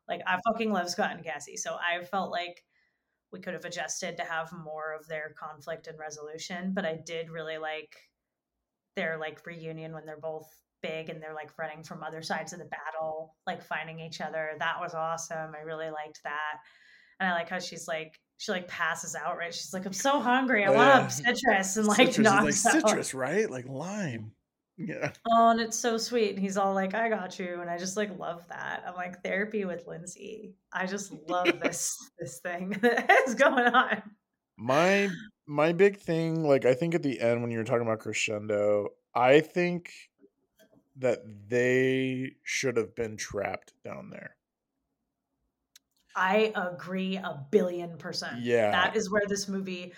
Like 0.08 0.20
i 0.26 0.38
fucking 0.46 0.72
love 0.72 0.90
scott 0.90 1.12
and 1.12 1.24
cassie. 1.24 1.56
So 1.56 1.76
i 1.76 2.04
felt 2.04 2.30
like 2.30 2.62
we 3.32 3.40
could 3.40 3.54
have 3.54 3.64
adjusted 3.64 4.16
to 4.16 4.24
have 4.24 4.52
more 4.52 4.94
of 4.94 5.08
their 5.08 5.34
conflict 5.38 5.88
and 5.88 5.98
resolution 5.98 6.72
but 6.72 6.84
i 6.84 6.96
did 7.04 7.30
really 7.30 7.58
like 7.58 7.96
their 8.96 9.18
like 9.18 9.44
reunion 9.46 9.92
when 9.92 10.06
they're 10.06 10.20
both 10.20 10.46
big 10.82 11.08
and 11.08 11.22
they're 11.22 11.34
like 11.34 11.58
running 11.58 11.82
from 11.82 12.02
other 12.02 12.22
sides 12.22 12.52
of 12.52 12.58
the 12.58 12.66
battle 12.66 13.34
like 13.46 13.62
finding 13.62 14.00
each 14.00 14.20
other. 14.20 14.52
That 14.58 14.78
was 14.80 14.94
awesome. 14.94 15.52
I 15.58 15.62
really 15.64 15.90
liked 15.90 16.20
that. 16.24 16.58
And 17.18 17.28
i 17.28 17.32
like 17.32 17.48
how 17.48 17.58
she's 17.58 17.88
like 17.88 18.20
she 18.44 18.52
like 18.52 18.68
passes 18.68 19.14
out, 19.14 19.36
right? 19.36 19.52
She's 19.54 19.72
like, 19.72 19.86
I'm 19.86 19.92
so 19.92 20.20
hungry. 20.20 20.64
I 20.64 20.68
Oh, 20.68 20.74
want 20.74 20.88
yeah. 20.88 21.08
citrus 21.34 21.76
and 21.76 21.86
like 21.86 21.96
citrus 21.96 22.18
is 22.18 22.24
knocks 22.24 22.64
like 22.64 22.74
out. 22.74 22.88
citrus, 22.88 23.14
right? 23.14 23.50
Like 23.50 23.66
lime. 23.68 24.32
Yeah. 24.76 25.12
Oh, 25.30 25.50
and 25.50 25.60
it's 25.60 25.78
so 25.78 25.96
sweet. 25.96 26.30
And 26.30 26.38
he's 26.40 26.56
all 26.56 26.74
like, 26.74 26.94
I 26.94 27.08
got 27.08 27.38
you. 27.38 27.60
And 27.60 27.70
I 27.70 27.78
just 27.78 27.96
like 27.96 28.18
love 28.18 28.46
that. 28.48 28.84
I'm 28.86 28.94
like 28.94 29.22
therapy 29.22 29.64
with 29.64 29.86
Lindsay. 29.86 30.54
I 30.72 30.86
just 30.86 31.12
love 31.28 31.46
this 31.62 31.96
this 32.18 32.40
thing 32.40 32.70
that 32.82 33.10
is 33.26 33.34
going 33.34 33.66
on. 33.66 34.02
My 34.58 35.08
my 35.46 35.72
big 35.72 35.98
thing, 35.98 36.44
like 36.44 36.64
I 36.64 36.74
think 36.74 36.94
at 36.94 37.02
the 37.02 37.20
end 37.20 37.40
when 37.42 37.50
you 37.50 37.58
were 37.58 37.64
talking 37.64 37.86
about 37.86 38.00
crescendo, 38.00 38.88
I 39.14 39.40
think 39.40 39.90
that 40.96 41.20
they 41.48 42.32
should 42.44 42.76
have 42.76 42.94
been 42.94 43.16
trapped 43.16 43.72
down 43.84 44.10
there. 44.10 44.36
I 46.16 46.52
agree 46.54 47.16
a 47.16 47.44
billion 47.50 47.98
percent. 47.98 48.40
Yeah. 48.42 48.70
That 48.70 48.96
is 48.96 49.10
where 49.10 49.22
this 49.28 49.48
movie 49.48 49.92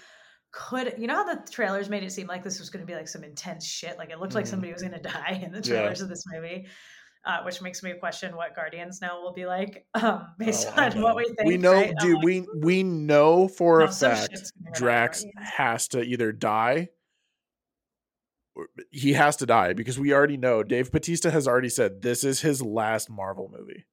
could 0.53 0.95
you 0.97 1.07
know 1.07 1.17
how 1.17 1.35
the 1.35 1.51
trailers 1.51 1.91
made 1.91 2.03
it 2.03 2.11
seem 2.13 2.27
like 2.27 2.43
this 2.43 2.59
was 2.59 2.71
going 2.71 2.81
to 2.83 2.87
be 2.91 2.95
like 2.95 3.09
some 3.09 3.23
intense 3.23 3.67
shit 3.67 3.99
like 3.99 4.09
it 4.11 4.19
looked 4.19 4.35
like 4.35 4.47
Mhm. 4.47 4.49
somebody 4.49 4.73
was 4.73 4.81
going 4.81 4.95
to 4.95 5.01
die 5.01 5.41
in 5.45 5.53
the 5.53 5.59
Yeah. 5.59 5.81
trailers 5.81 6.01
of 6.01 6.09
this 6.09 6.25
movie 6.33 6.67
uh, 7.27 7.43
which 7.43 7.61
makes 7.61 7.83
me 7.83 7.93
question 7.99 8.35
what 8.37 8.55
guardians 8.57 9.03
now 9.03 9.21
will 9.21 9.35
be 9.35 9.45
like 9.45 9.85
um 9.95 10.29
based 10.39 10.69
Oh, 10.75 10.83
on 10.83 11.03
what 11.03 11.15
we 11.17 11.25
think 11.25 11.45
we 11.45 11.59
know, 11.59 11.73
right? 11.75 11.93
Dude. 12.01 12.15
like, 12.15 12.25
we 12.25 12.47
we 12.63 12.83
know 12.85 13.49
for 13.49 13.81
No, 13.81 13.85
a 13.87 13.89
fact 13.89 14.53
Drax 14.75 15.25
has 15.37 15.89
to 15.89 16.01
either 16.03 16.33
die. 16.33 16.89
or- 18.55 18.69
He 18.91 19.13
has 19.13 19.37
to 19.39 19.47
die 19.47 19.75
because 19.75 19.99
we 19.99 20.15
already 20.15 20.39
know 20.39 20.63
Dave 20.63 20.91
Bautista 20.91 21.31
has 21.31 21.47
already 21.47 21.69
said 21.69 22.01
this 22.01 22.25
is 22.25 22.41
his 22.41 22.63
last 22.63 23.11
Marvel 23.11 23.51
movie. 23.55 23.85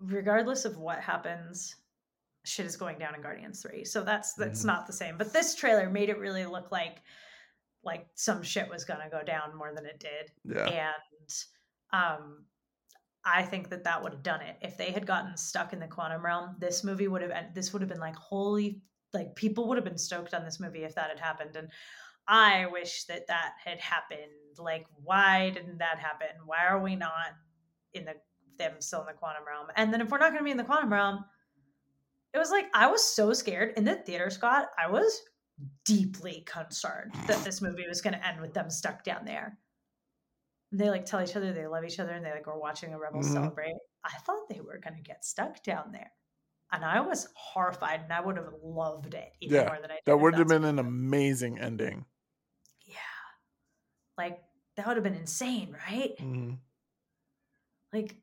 Regardless 0.00 0.64
of 0.64 0.76
what 0.78 1.00
happens 1.00 1.76
shit 2.44 2.64
is 2.66 2.76
going 2.76 2.98
down 2.98 3.14
in 3.14 3.20
guardians 3.20 3.62
3 3.62 3.84
so 3.84 4.02
that's 4.02 4.32
that's 4.34 4.62
Mhm. 4.62 4.66
not 4.66 4.86
the 4.86 4.92
same. 4.94 5.18
But 5.18 5.32
this 5.32 5.54
trailer 5.54 5.90
made 5.90 6.08
it 6.08 6.18
really 6.18 6.46
look 6.46 6.72
like 6.72 7.02
like 7.82 8.06
some 8.14 8.42
shit 8.42 8.68
was 8.68 8.84
going 8.84 9.00
to 9.00 9.08
go 9.10 9.22
down 9.22 9.56
more 9.56 9.74
than 9.74 9.86
it 9.86 9.98
did. 10.00 10.32
Yeah, 10.44 10.66
and 10.68 11.44
um 11.92 12.44
i 13.24 13.42
think 13.42 13.68
that 13.68 13.84
that 13.84 14.02
would 14.02 14.12
have 14.12 14.22
done 14.22 14.40
it. 14.40 14.56
If 14.62 14.78
they 14.78 14.90
had 14.90 15.06
gotten 15.06 15.36
stuck 15.36 15.72
in 15.74 15.80
the 15.80 15.86
quantum 15.86 16.24
realm 16.24 16.56
this 16.58 16.82
movie 16.82 17.08
would 17.08 17.20
have 17.22 17.54
this 17.54 17.72
would 17.72 17.82
have 17.82 17.88
been 17.90 18.00
like 18.00 18.16
holy 18.16 18.80
like 19.12 19.34
people 19.36 19.68
would 19.68 19.76
have 19.76 19.84
been 19.84 19.98
stoked 19.98 20.32
on 20.32 20.44
this 20.44 20.60
movie 20.60 20.84
if 20.84 20.94
that 20.94 21.10
had 21.10 21.20
happened. 21.20 21.56
And 21.56 21.68
i 22.26 22.64
wish 22.66 23.04
that 23.04 23.26
that 23.26 23.54
had 23.62 23.78
happened. 23.80 24.56
Like 24.56 24.86
why 25.04 25.50
didn't 25.50 25.78
that 25.78 25.98
happen? 25.98 26.28
Why 26.46 26.64
are 26.66 26.80
we 26.82 26.96
not 26.96 27.34
in 27.92 28.06
the 28.06 28.14
them 28.60 28.80
still 28.80 29.00
in 29.00 29.06
the 29.06 29.12
quantum 29.12 29.42
realm. 29.44 29.66
And 29.76 29.92
then 29.92 30.00
if 30.00 30.10
we're 30.10 30.18
not 30.18 30.30
going 30.30 30.38
to 30.40 30.44
be 30.44 30.50
in 30.52 30.56
the 30.56 30.64
quantum 30.64 30.92
realm 30.92 31.24
it 32.32 32.38
was 32.38 32.50
like 32.52 32.66
i 32.74 32.86
was 32.86 33.02
so 33.02 33.32
scared 33.32 33.72
in 33.76 33.82
the 33.84 33.96
theater 33.96 34.30
scott. 34.30 34.68
I 34.78 34.88
was 34.88 35.20
deeply 35.84 36.44
concerned 36.46 37.12
that 37.26 37.42
this 37.42 37.60
movie 37.60 37.88
was 37.88 38.00
going 38.00 38.14
to 38.14 38.24
end 38.26 38.40
with 38.40 38.54
them 38.54 38.70
stuck 38.70 39.02
down 39.04 39.24
there. 39.24 39.58
And 40.70 40.80
they 40.80 40.88
like 40.90 41.04
tell 41.06 41.20
each 41.22 41.34
other 41.36 41.52
they 41.52 41.66
love 41.66 41.84
each 41.84 41.98
other 41.98 42.12
and 42.12 42.24
they 42.24 42.30
like 42.30 42.46
were 42.46 42.58
watching 42.58 42.94
a 42.94 42.98
rebel 42.98 43.20
Mhm. 43.20 43.32
celebrate. 43.34 43.74
I 44.04 44.16
thought 44.24 44.48
they 44.48 44.60
were 44.60 44.78
going 44.78 44.96
to 44.96 45.02
get 45.02 45.24
stuck 45.24 45.62
down 45.64 45.90
there. 45.92 46.12
And 46.72 46.84
i 46.84 47.00
was 47.00 47.26
horrified 47.34 48.02
and 48.04 48.12
i 48.12 48.20
would 48.20 48.36
have 48.36 48.52
loved 48.62 49.14
it 49.14 49.32
even 49.40 49.56
Yeah, 49.56 49.66
more 49.66 49.80
than 49.82 49.90
i 49.90 49.94
did 49.94 50.02
that 50.06 50.16
would 50.18 50.34
have 50.38 50.46
been 50.48 50.64
an 50.64 50.78
amazing 50.78 51.58
ending. 51.58 52.06
yeah. 52.86 52.94
Like 54.16 54.40
that 54.76 54.86
would 54.86 54.96
have 54.96 55.04
been 55.04 55.14
insane 55.14 55.76
right? 55.88 56.16
Mhm. 56.18 56.58
like 57.92 58.14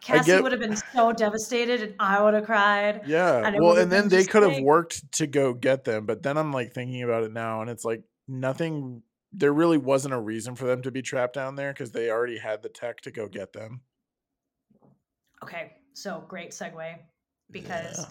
cassie 0.00 0.26
get- 0.32 0.42
would 0.42 0.52
have 0.52 0.60
been 0.60 0.76
so 0.76 1.12
devastated 1.12 1.82
and 1.82 1.94
i 2.00 2.20
would 2.22 2.34
have 2.34 2.44
cried 2.44 3.02
Yeah. 3.06 3.46
And 3.46 3.56
well, 3.60 3.76
and 3.78 3.90
then 3.90 4.08
they 4.08 4.18
just 4.18 4.30
could 4.30 4.42
have 4.42 4.52
like- 4.52 4.64
worked 4.64 5.12
to 5.12 5.26
go 5.26 5.54
get 5.54 5.84
them, 5.84 6.06
but 6.06 6.22
then 6.22 6.36
I'm 6.36 6.52
like 6.52 6.72
thinking 6.72 7.02
about 7.02 7.22
it 7.24 7.32
now, 7.32 7.60
and 7.60 7.70
it's 7.70 7.84
like 7.84 8.02
nothing. 8.26 9.02
There 9.32 9.52
really 9.52 9.78
wasn't 9.78 10.14
a 10.14 10.20
reason 10.20 10.54
for 10.56 10.64
them 10.66 10.82
to 10.82 10.90
be 10.90 11.02
trapped 11.02 11.34
down 11.34 11.54
there 11.56 11.72
because 11.72 11.92
they 11.92 12.10
already 12.10 12.36
had 12.38 12.62
the 12.62 12.68
tech 12.68 13.00
to 13.02 13.10
go 13.10 13.28
get 13.28 13.52
them. 13.52 13.80
okay 15.42 15.72
so 15.94 16.24
great 16.28 16.50
segue 16.50 16.98
because 17.50 17.98
Yeah. 17.98 18.04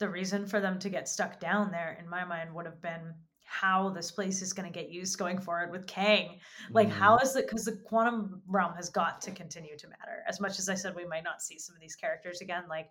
the 0.00 0.08
reason 0.08 0.46
for 0.46 0.60
them 0.60 0.78
to 0.80 0.88
get 0.88 1.08
stuck 1.08 1.38
down 1.40 1.70
there 1.70 1.96
in 2.00 2.08
my 2.08 2.24
mind 2.24 2.52
would 2.54 2.66
have 2.66 2.80
been 2.82 3.14
how 3.52 3.90
this 3.90 4.10
place 4.10 4.40
is 4.40 4.54
going 4.54 4.66
to 4.66 4.72
get 4.72 4.90
used 4.90 5.18
going 5.18 5.38
forward 5.38 5.70
with 5.70 5.86
Kang. 5.86 6.40
Like, 6.70 6.88
Mhm. 6.88 6.92
how 6.92 7.18
is 7.18 7.36
it? 7.36 7.46
Because 7.46 7.66
the 7.66 7.76
quantum 7.76 8.42
realm 8.46 8.72
has 8.74 8.88
got 8.88 9.20
to 9.22 9.30
continue 9.30 9.76
to 9.76 9.88
matter. 9.88 10.24
As 10.26 10.40
much 10.40 10.58
as 10.58 10.70
I 10.70 10.74
said 10.74 10.96
we 10.96 11.04
might 11.04 11.22
not 11.22 11.42
see 11.42 11.58
some 11.58 11.74
of 11.74 11.80
these 11.80 11.94
characters 11.94 12.40
again, 12.40 12.64
like, 12.66 12.90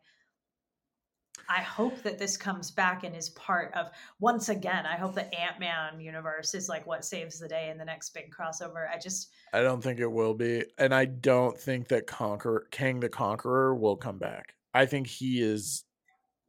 I 1.49 1.61
hope 1.61 2.03
that 2.03 2.19
this 2.19 2.37
comes 2.37 2.69
back 2.69 3.03
and 3.03 3.15
is 3.15 3.31
part 3.31 3.73
of 3.73 3.89
once 4.19 4.49
again. 4.49 4.85
I 4.85 4.97
hope 4.97 5.15
the 5.15 5.33
Ant 5.33 5.59
Man 5.59 5.99
universe 5.99 6.53
is 6.53 6.69
like 6.69 6.85
what 6.85 7.03
saves 7.03 7.39
the 7.39 7.47
day 7.47 7.71
in 7.71 7.79
the 7.79 7.85
next 7.85 8.11
big 8.13 8.31
crossover. 8.31 8.87
I 8.87 8.99
just 8.99 9.31
I 9.51 9.63
don't 9.63 9.81
think 9.81 9.99
it 9.99 10.11
will 10.11 10.35
be, 10.35 10.63
and 10.77 10.93
I 10.93 11.05
don't 11.05 11.57
think 11.57 11.87
that 11.87 12.05
Conqueror 12.05 12.67
Kang 12.69 12.99
the 12.99 13.09
Conqueror 13.09 13.73
will 13.73 13.97
come 13.97 14.19
back. 14.19 14.53
I 14.75 14.85
think 14.85 15.07
he 15.07 15.41
is. 15.41 15.83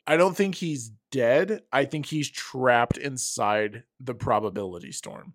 I 0.06 0.16
don't 0.16 0.36
think 0.36 0.54
he's 0.54 0.90
dead. 1.10 1.62
I 1.72 1.84
think 1.84 2.06
he's 2.06 2.30
trapped 2.30 2.96
inside 2.98 3.84
the 4.00 4.14
probability 4.14 4.92
storm. 4.92 5.34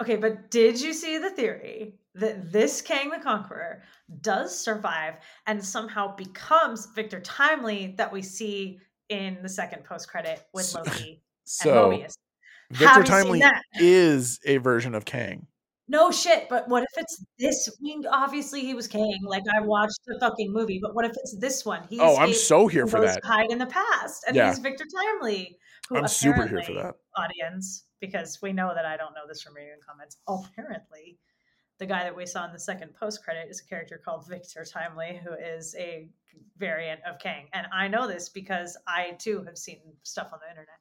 Okay, 0.00 0.16
but 0.16 0.50
did 0.50 0.80
you 0.80 0.92
see 0.92 1.18
the 1.18 1.30
theory 1.30 1.94
that 2.14 2.50
this 2.50 2.80
Kang 2.82 3.10
the 3.10 3.18
Conqueror 3.18 3.82
does 4.20 4.56
survive 4.58 5.14
and 5.46 5.64
somehow 5.64 6.16
becomes 6.16 6.86
Victor 6.86 7.20
Timely 7.20 7.94
that 7.98 8.12
we 8.12 8.20
see 8.22 8.80
in 9.08 9.38
the 9.42 9.48
second 9.48 9.84
post 9.84 10.08
credit 10.08 10.42
with 10.52 10.64
So- 10.64 10.78
Loki 10.84 11.10
and 11.10 11.18
So 11.44 11.90
Mobius? 11.90 12.14
Victor 12.70 12.86
Have 12.88 12.96
you 12.98 13.04
seen 13.06 13.40
Timely 13.40 13.42
is 13.78 14.40
a 14.46 14.56
version 14.56 14.94
of 14.94 15.04
Kang. 15.04 15.46
No 15.92 16.10
shit, 16.10 16.48
but 16.48 16.66
what 16.70 16.82
if 16.84 16.88
it's 16.96 17.22
this? 17.38 17.68
I 17.68 17.72
mean, 17.82 18.04
obviously 18.10 18.60
he 18.62 18.72
was 18.72 18.88
king. 18.88 19.20
Like 19.24 19.42
I 19.54 19.60
watched 19.60 20.00
the 20.06 20.18
fucking 20.18 20.50
movie, 20.50 20.78
but 20.82 20.94
what 20.94 21.04
if 21.04 21.12
it's 21.12 21.36
this 21.38 21.66
one? 21.66 21.86
He's 21.90 22.00
Oh, 22.00 22.16
I'm 22.16 22.32
so 22.32 22.66
here 22.66 22.86
for 22.86 23.00
that. 23.02 23.20
Hide 23.22 23.50
in 23.50 23.58
the 23.58 23.66
past, 23.66 24.24
and 24.26 24.34
Yeah. 24.34 24.48
he's 24.48 24.58
Victor 24.58 24.84
Timely. 24.96 25.58
Who 25.90 25.98
I'm 25.98 26.08
super 26.08 26.46
here 26.46 26.62
for 26.62 26.72
that. 26.72 26.94
audience 27.16 27.84
because 28.00 28.40
we 28.40 28.54
know 28.54 28.72
that 28.74 28.86
I 28.86 28.96
don't 28.96 29.12
know 29.12 29.26
this 29.28 29.42
from 29.42 29.54
reading 29.54 29.74
comments. 29.86 30.16
Apparently, 30.26 31.18
the 31.76 31.84
guy 31.84 32.04
that 32.04 32.16
we 32.16 32.24
saw 32.24 32.46
in 32.46 32.52
the 32.54 32.58
second 32.58 32.94
post 32.94 33.22
credit 33.22 33.50
is 33.50 33.60
a 33.60 33.64
character 33.66 34.00
called 34.02 34.26
Victor 34.26 34.64
Timely, 34.64 35.20
who 35.22 35.34
is 35.34 35.74
a 35.78 36.08
variant 36.56 37.02
of 37.04 37.18
Kang. 37.18 37.48
And 37.52 37.66
I 37.70 37.88
know 37.88 38.08
this 38.08 38.30
because 38.30 38.78
I 38.86 39.10
too 39.18 39.42
have 39.44 39.58
seen 39.58 39.80
stuff 40.04 40.30
on 40.32 40.38
the 40.42 40.48
internet. 40.48 40.80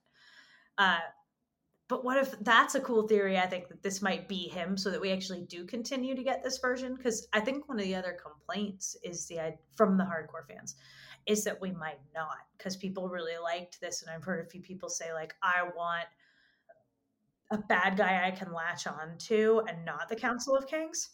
Uh, 0.77 0.99
but 1.91 2.05
what 2.05 2.17
if 2.17 2.39
that's 2.39 2.75
a 2.75 2.79
cool 2.79 3.05
theory? 3.05 3.37
I 3.37 3.45
think 3.45 3.67
that 3.67 3.83
this 3.83 4.01
might 4.01 4.29
be 4.29 4.47
him 4.47 4.77
so 4.77 4.89
that 4.91 5.01
we 5.01 5.11
actually 5.11 5.41
do 5.41 5.65
continue 5.65 6.15
to 6.15 6.23
get 6.23 6.41
this 6.41 6.57
version. 6.57 6.95
Because 6.95 7.27
I 7.33 7.41
think 7.41 7.67
one 7.67 7.77
of 7.77 7.83
the 7.83 7.95
other 7.95 8.17
complaints 8.23 8.95
is 9.03 9.27
the 9.27 9.55
from 9.75 9.97
the 9.97 10.05
hardcore 10.05 10.47
fans 10.47 10.75
is 11.25 11.43
that 11.43 11.59
we 11.59 11.71
might 11.71 11.99
not 12.15 12.37
because 12.57 12.77
people 12.77 13.09
really 13.09 13.37
liked 13.37 13.79
this 13.79 14.01
and 14.01 14.09
i've 14.09 14.23
heard 14.23 14.43
a 14.43 14.49
few 14.49 14.59
people 14.59 14.89
say 14.89 15.13
like 15.13 15.35
i 15.43 15.61
want 15.77 16.07
a 17.51 17.59
bad 17.59 17.95
guy 17.95 18.25
i 18.25 18.31
can 18.31 18.51
latch 18.51 18.87
on 18.87 19.15
to 19.19 19.61
and 19.67 19.85
not 19.85 20.09
the 20.09 20.15
council 20.15 20.55
of 20.55 20.65
kings 20.65 21.11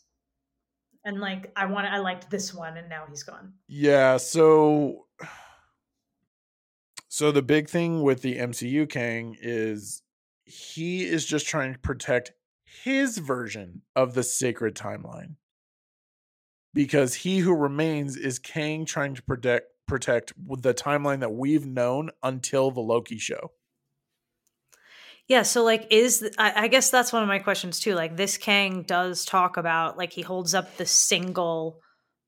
and 1.03 1.19
like 1.19 1.51
i 1.57 1.65
want 1.65 1.85
i 1.87 1.99
liked 1.99 2.29
this 2.29 2.53
one 2.53 2.77
and 2.77 2.87
now 2.87 3.03
he's 3.09 3.23
gone 3.23 3.51
Yeah, 3.67 4.15
so 4.15 5.07
so 7.09 7.31
the 7.31 7.41
big 7.41 7.67
thing 7.67 8.03
with 8.03 8.21
the 8.21 8.37
MCU 8.37 8.87
Kang 8.87 9.35
is 9.41 10.03
he 10.48 11.06
is 11.06 11.26
just 11.26 11.45
trying 11.48 11.74
to 11.74 11.80
protect 11.80 12.32
his 12.84 13.18
version 13.18 13.82
of 13.95 14.14
the 14.14 14.24
sacred 14.24 14.76
timeline. 14.76 15.36
Because 16.74 17.14
he 17.15 17.40
who 17.40 17.53
remains 17.56 18.15
is 18.18 18.40
Kang 18.40 18.86
trying 18.86 19.15
to 19.15 19.24
protect 19.24 19.68
protect 19.88 20.34
the 20.61 20.74
timeline 20.74 21.22
that 21.22 21.32
we've 21.32 21.65
known 21.65 22.10
until 22.22 22.72
the 22.72 22.82
Loki 22.82 23.18
show. 23.18 23.52
yeah 25.30 25.44
so 25.44 25.64
like 25.64 25.88
is 25.90 26.30
I, 26.38 26.64
I 26.64 26.68
guess 26.68 26.90
that's 26.90 27.14
one 27.14 27.22
of 27.24 27.28
my 27.30 27.40
questions 27.40 27.80
too 27.80 27.95
like 27.95 28.18
this 28.18 28.38
kang 28.38 28.84
does 28.84 29.24
talk 29.26 29.56
about 29.57 29.98
like 29.98 30.11
he 30.14 30.22
holds 30.22 30.53
up 30.53 30.78
the 30.78 30.86
single 30.86 31.82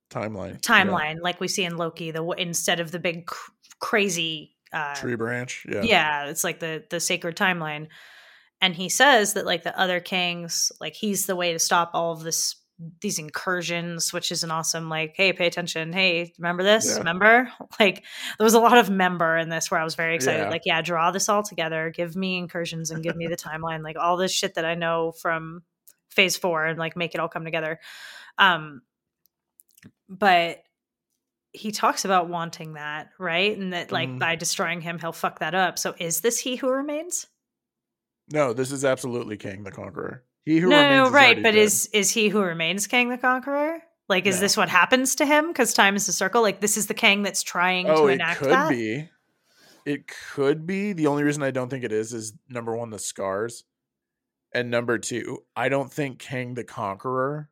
Timeline. 0.09 0.53
Yeah. 0.53 0.57
timeline 0.59 1.17
like 1.21 1.39
we 1.39 1.47
see 1.47 1.63
in 1.65 1.77
loki 1.77 2.11
the 2.11 2.23
instead 2.31 2.79
of 2.79 2.91
the 2.91 2.99
big 2.99 3.25
cr- 3.27 3.51
crazy 3.79 4.55
uh 4.73 4.95
Tree 4.95 5.15
branch. 5.15 5.65
Yeah. 5.69 5.81
yeah. 5.83 6.25
it's 6.25 6.43
like 6.43 6.59
the 6.59 6.83
the 6.89 6.99
sacred 6.99 7.35
timeline 7.35 7.87
and 8.61 8.75
he 8.75 8.89
says 8.89 9.33
that 9.33 9.45
like 9.45 9.63
the 9.63 9.77
other 9.79 9.99
kings 9.99 10.71
like 10.81 10.93
he's 10.93 11.25
the 11.25 11.35
way 11.35 11.53
to 11.53 11.59
stop 11.59 11.91
all 11.93 12.11
of 12.13 12.21
this 12.23 12.55
these 13.01 13.19
incursions 13.19 14.13
which 14.13 14.31
is 14.31 14.43
an 14.45 14.51
awesome 14.51 14.87
like 14.87 15.13
hey 15.17 15.33
pay 15.33 15.47
attention 15.47 15.91
hey 15.91 16.31
remember 16.37 16.63
this 16.63 16.87
Yeah. 16.87 16.99
remember 16.99 17.49
like 17.79 18.03
there 18.37 18.45
was 18.45 18.53
a 18.53 18.59
lot 18.59 18.77
of 18.77 18.89
member 18.89 19.35
in 19.37 19.49
this 19.49 19.69
where 19.69 19.79
i 19.79 19.83
was 19.83 19.95
very 19.95 20.15
excited 20.15 20.43
Yeah. 20.43 20.49
like 20.49 20.61
yeah 20.65 20.81
draw 20.81 21.11
this 21.11 21.27
all 21.27 21.43
together 21.43 21.91
give 21.93 22.15
me 22.15 22.37
incursions 22.37 22.89
and 22.91 23.03
give 23.03 23.17
me 23.17 23.27
the 23.27 23.35
timeline 23.35 23.83
like 23.83 23.97
all 23.99 24.15
this 24.15 24.31
shit 24.31 24.53
that 24.55 24.63
i 24.65 24.75
know 24.75 25.11
from 25.11 25.61
phase 26.09 26.37
four 26.37 26.65
and 26.65 26.79
like 26.79 26.95
make 26.95 27.13
it 27.13 27.19
all 27.19 27.27
come 27.27 27.43
together 27.43 27.79
um 28.37 28.81
but 30.07 30.63
he 31.51 31.71
talks 31.71 32.05
about 32.05 32.29
wanting 32.29 32.73
that 32.73 33.09
right 33.17 33.57
and 33.57 33.73
that 33.73 33.91
like 33.91 34.09
Mhm. 34.09 34.19
by 34.19 34.35
destroying 34.35 34.81
him 34.81 34.99
he'll 34.99 35.11
fuck 35.11 35.39
that 35.39 35.55
up 35.55 35.79
so 35.79 35.95
is 35.99 36.21
this 36.21 36.37
he 36.39 36.55
who 36.57 36.69
remains 36.69 37.27
No, 38.31 38.53
this 38.53 38.71
is 38.71 38.85
absolutely 38.85 39.37
Kang 39.37 39.63
the 39.63 39.71
Conqueror. 39.71 40.23
He 40.45 40.59
who 40.59 40.69
no, 40.69 40.77
remains 40.77 41.07
no, 41.07 41.09
right. 41.11 41.25
already 41.25 41.41
But 41.41 41.51
dead. 41.55 41.61
is 41.63 41.89
is 41.93 42.11
he 42.11 42.29
who 42.29 42.41
remains 42.41 42.85
Kang 42.85 43.09
the 43.09 43.17
Conqueror? 43.17 43.81
Like, 44.07 44.27
is 44.27 44.35
No. 44.35 44.41
this 44.41 44.55
what 44.57 44.69
happens 44.69 45.15
to 45.15 45.25
him? 45.25 45.47
Because 45.47 45.73
time 45.73 45.95
is 45.95 46.07
a 46.07 46.13
circle. 46.13 46.41
Like, 46.43 46.61
this 46.61 46.77
is 46.77 46.85
the 46.87 46.93
king 46.93 47.23
that's 47.23 47.41
trying 47.43 47.89
oh, 47.89 48.07
to 48.07 48.13
it 48.13 48.21
could 48.37 48.49
that. 48.51 48.69
be. 48.69 49.09
It 49.85 50.07
could 50.33 50.67
be. 50.67 50.93
The 50.93 51.07
only 51.07 51.23
reason 51.23 51.41
I 51.43 51.49
don't 51.51 51.69
think 51.69 51.83
it 51.83 51.91
is 51.91 52.13
is 52.13 52.33
number 52.47 52.75
one, 52.75 52.89
the 52.91 52.99
scars, 52.99 53.63
and 54.53 54.69
number 54.69 54.97
two, 54.99 55.43
I 55.55 55.69
don't 55.69 55.91
think 55.91 56.19
Kang 56.19 56.53
the 56.53 56.63
Conqueror 56.63 57.49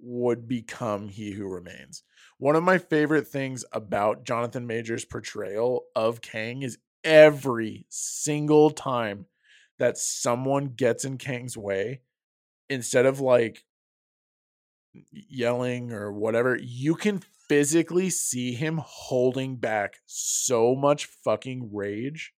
would 0.00 0.48
become 0.48 1.08
He 1.08 1.32
Who 1.32 1.48
Remains. 1.48 2.02
One 2.38 2.56
of 2.56 2.62
my 2.62 2.78
favorite 2.78 3.26
things 3.26 3.64
about 3.72 4.24
Jonathan 4.24 4.66
Major's 4.66 5.04
portrayal 5.04 5.84
of 5.96 6.20
Kang 6.20 6.62
is 6.62 6.78
every 7.02 7.86
single 7.88 8.70
time 8.70 9.26
that 9.78 9.98
someone 9.98 10.74
gets 10.76 11.04
in 11.04 11.18
Kang's 11.18 11.56
way, 11.56 12.02
instead 12.68 13.06
of 13.06 13.20
like 13.20 13.64
yelling 15.10 15.92
or 15.92 16.12
whatever, 16.12 16.56
you 16.56 16.94
can 16.94 17.20
physically 17.48 18.10
see 18.10 18.52
him 18.52 18.80
holding 18.84 19.56
back 19.56 20.00
so 20.06 20.74
much 20.74 21.06
fucking 21.06 21.70
rage. 21.72 22.32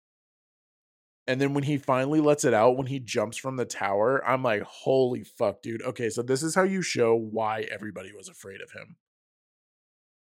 And 1.28 1.38
then 1.38 1.52
when 1.52 1.64
he 1.64 1.76
finally 1.76 2.20
lets 2.20 2.44
it 2.44 2.54
out, 2.54 2.78
when 2.78 2.86
he 2.86 2.98
jumps 2.98 3.36
from 3.36 3.56
the 3.56 3.66
tower, 3.66 4.26
I'm 4.26 4.42
like, 4.42 4.62
holy 4.62 5.24
fuck, 5.24 5.60
dude. 5.60 5.82
Okay, 5.82 6.08
so 6.08 6.22
this 6.22 6.42
is 6.42 6.54
how 6.54 6.62
you 6.62 6.80
show 6.80 7.14
why 7.14 7.66
everybody 7.70 8.12
was 8.16 8.30
afraid 8.30 8.62
of 8.62 8.72
him. 8.72 8.96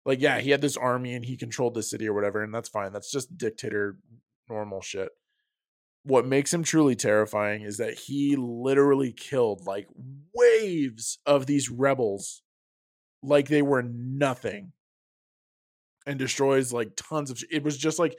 Like, 0.04 0.20
yeah, 0.20 0.40
he 0.40 0.50
had 0.50 0.60
this 0.60 0.76
army 0.76 1.14
and 1.14 1.24
he 1.24 1.36
controlled 1.36 1.74
the 1.74 1.84
city 1.84 2.08
or 2.08 2.14
whatever, 2.14 2.42
and 2.42 2.52
that's 2.52 2.68
fine. 2.68 2.92
That's 2.92 3.12
just 3.12 3.38
dictator 3.38 3.98
normal 4.50 4.80
shit. 4.80 5.10
What 6.02 6.26
makes 6.26 6.52
him 6.52 6.64
truly 6.64 6.96
terrifying 6.96 7.62
is 7.62 7.76
that 7.76 7.94
he 7.94 8.34
literally 8.34 9.12
killed 9.12 9.66
like 9.66 9.86
waves 10.34 11.18
of 11.24 11.46
these 11.46 11.70
rebels 11.70 12.42
like 13.22 13.46
they 13.46 13.62
were 13.62 13.84
nothing 13.84 14.72
and 16.06 16.18
destroys 16.18 16.72
like 16.72 16.96
tons 16.96 17.30
of 17.30 17.38
sh- 17.38 17.44
it 17.50 17.62
was 17.62 17.76
just 17.76 17.98
like 17.98 18.16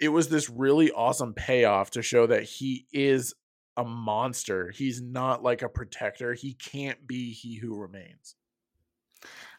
it 0.00 0.08
was 0.08 0.28
this 0.28 0.48
really 0.50 0.90
awesome 0.90 1.34
payoff 1.34 1.90
to 1.92 2.02
show 2.02 2.26
that 2.26 2.42
he 2.44 2.86
is 2.92 3.34
a 3.76 3.84
monster 3.84 4.70
he's 4.74 5.00
not 5.00 5.42
like 5.42 5.62
a 5.62 5.68
protector 5.68 6.34
he 6.34 6.54
can't 6.54 7.06
be 7.06 7.32
he 7.32 7.56
who 7.56 7.76
remains 7.78 8.34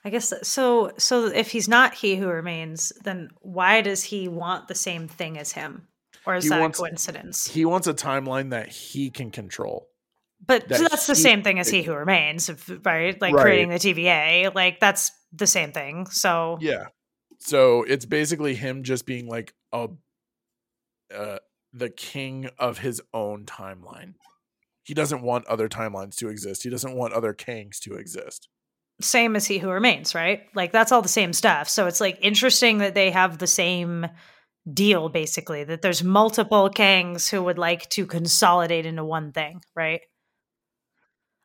I 0.04 0.10
guess 0.10 0.34
so. 0.42 0.94
So 0.98 1.28
if 1.28 1.52
he's 1.52 1.68
not 1.68 1.94
he 1.94 2.16
who 2.16 2.28
remains, 2.28 2.92
then 3.04 3.30
why 3.42 3.82
does 3.82 4.02
he 4.04 4.28
want 4.28 4.68
the 4.68 4.74
same 4.74 5.08
thing 5.08 5.38
as 5.38 5.52
him? 5.52 5.88
Or 6.26 6.34
is 6.34 6.46
He 6.46 6.50
that 6.50 6.60
wants- 6.60 6.80
a 6.80 6.82
coincidence? 6.82 7.46
he 7.48 7.66
wants 7.66 7.86
a 7.86 7.94
timeline 7.94 8.50
that 8.50 8.68
he 8.70 9.12
can 9.12 9.30
control 9.30 9.88
but 10.44 10.68
that 10.70 10.80
so 10.80 10.84
that's 10.86 11.06
the 11.06 11.14
same 11.14 11.44
thing 11.44 11.60
as 11.60 11.70
he 11.70 11.84
who 11.84 11.94
remains, 11.94 12.50
right? 12.84 13.22
Like 13.22 13.36
Right. 13.36 13.44
creating 13.44 13.70
the 13.70 13.76
TVA. 13.78 14.50
Like 14.56 14.80
that's 14.80 15.12
the 15.32 15.46
same 15.46 15.72
thing. 15.72 16.08
So 16.08 16.58
yeah 16.62 16.88
so 17.38 17.84
it's 17.84 18.06
basically 18.06 18.56
him 18.56 18.82
just 18.82 19.06
being 19.06 19.28
like 19.28 19.54
a 19.72 19.90
uh 21.16 21.38
the 21.74 21.90
king 21.90 22.50
of 22.58 22.80
his 22.80 23.02
own 23.14 23.46
timeline 23.46 24.14
he 24.84 24.94
doesn't 24.94 25.22
want 25.22 25.46
other 25.48 25.70
timelines 25.70 26.16
to 26.16 26.30
exist 26.30 26.64
he 26.64 26.70
doesn't 26.70 26.96
want 26.96 27.14
other 27.14 27.34
kings 27.34 27.80
to 27.80 27.96
exist 27.96 28.50
same 29.04 29.36
as 29.36 29.48
he 29.48 29.58
who 29.58 29.70
remains, 29.70 30.16
right? 30.16 30.44
Like 30.56 30.72
that's 30.72 30.92
all 30.92 31.02
the 31.02 31.10
same 31.10 31.34
stuff. 31.34 31.70
So 31.70 31.88
it's 31.88 32.02
like 32.02 32.18
interesting 32.22 32.80
that 32.80 32.96
they 32.96 33.12
have 33.12 33.38
the 33.38 33.48
same 33.48 34.08
deal 34.72 35.10
basically 35.10 35.64
that 35.64 35.82
there's 35.82 36.04
multiple 36.04 36.70
kings 36.70 37.28
who 37.28 37.42
would 37.42 37.58
like 37.58 37.90
to 37.90 38.06
consolidate 38.06 38.86
into 38.86 39.04
one 39.04 39.32
thing, 39.32 39.60
right? 39.76 40.02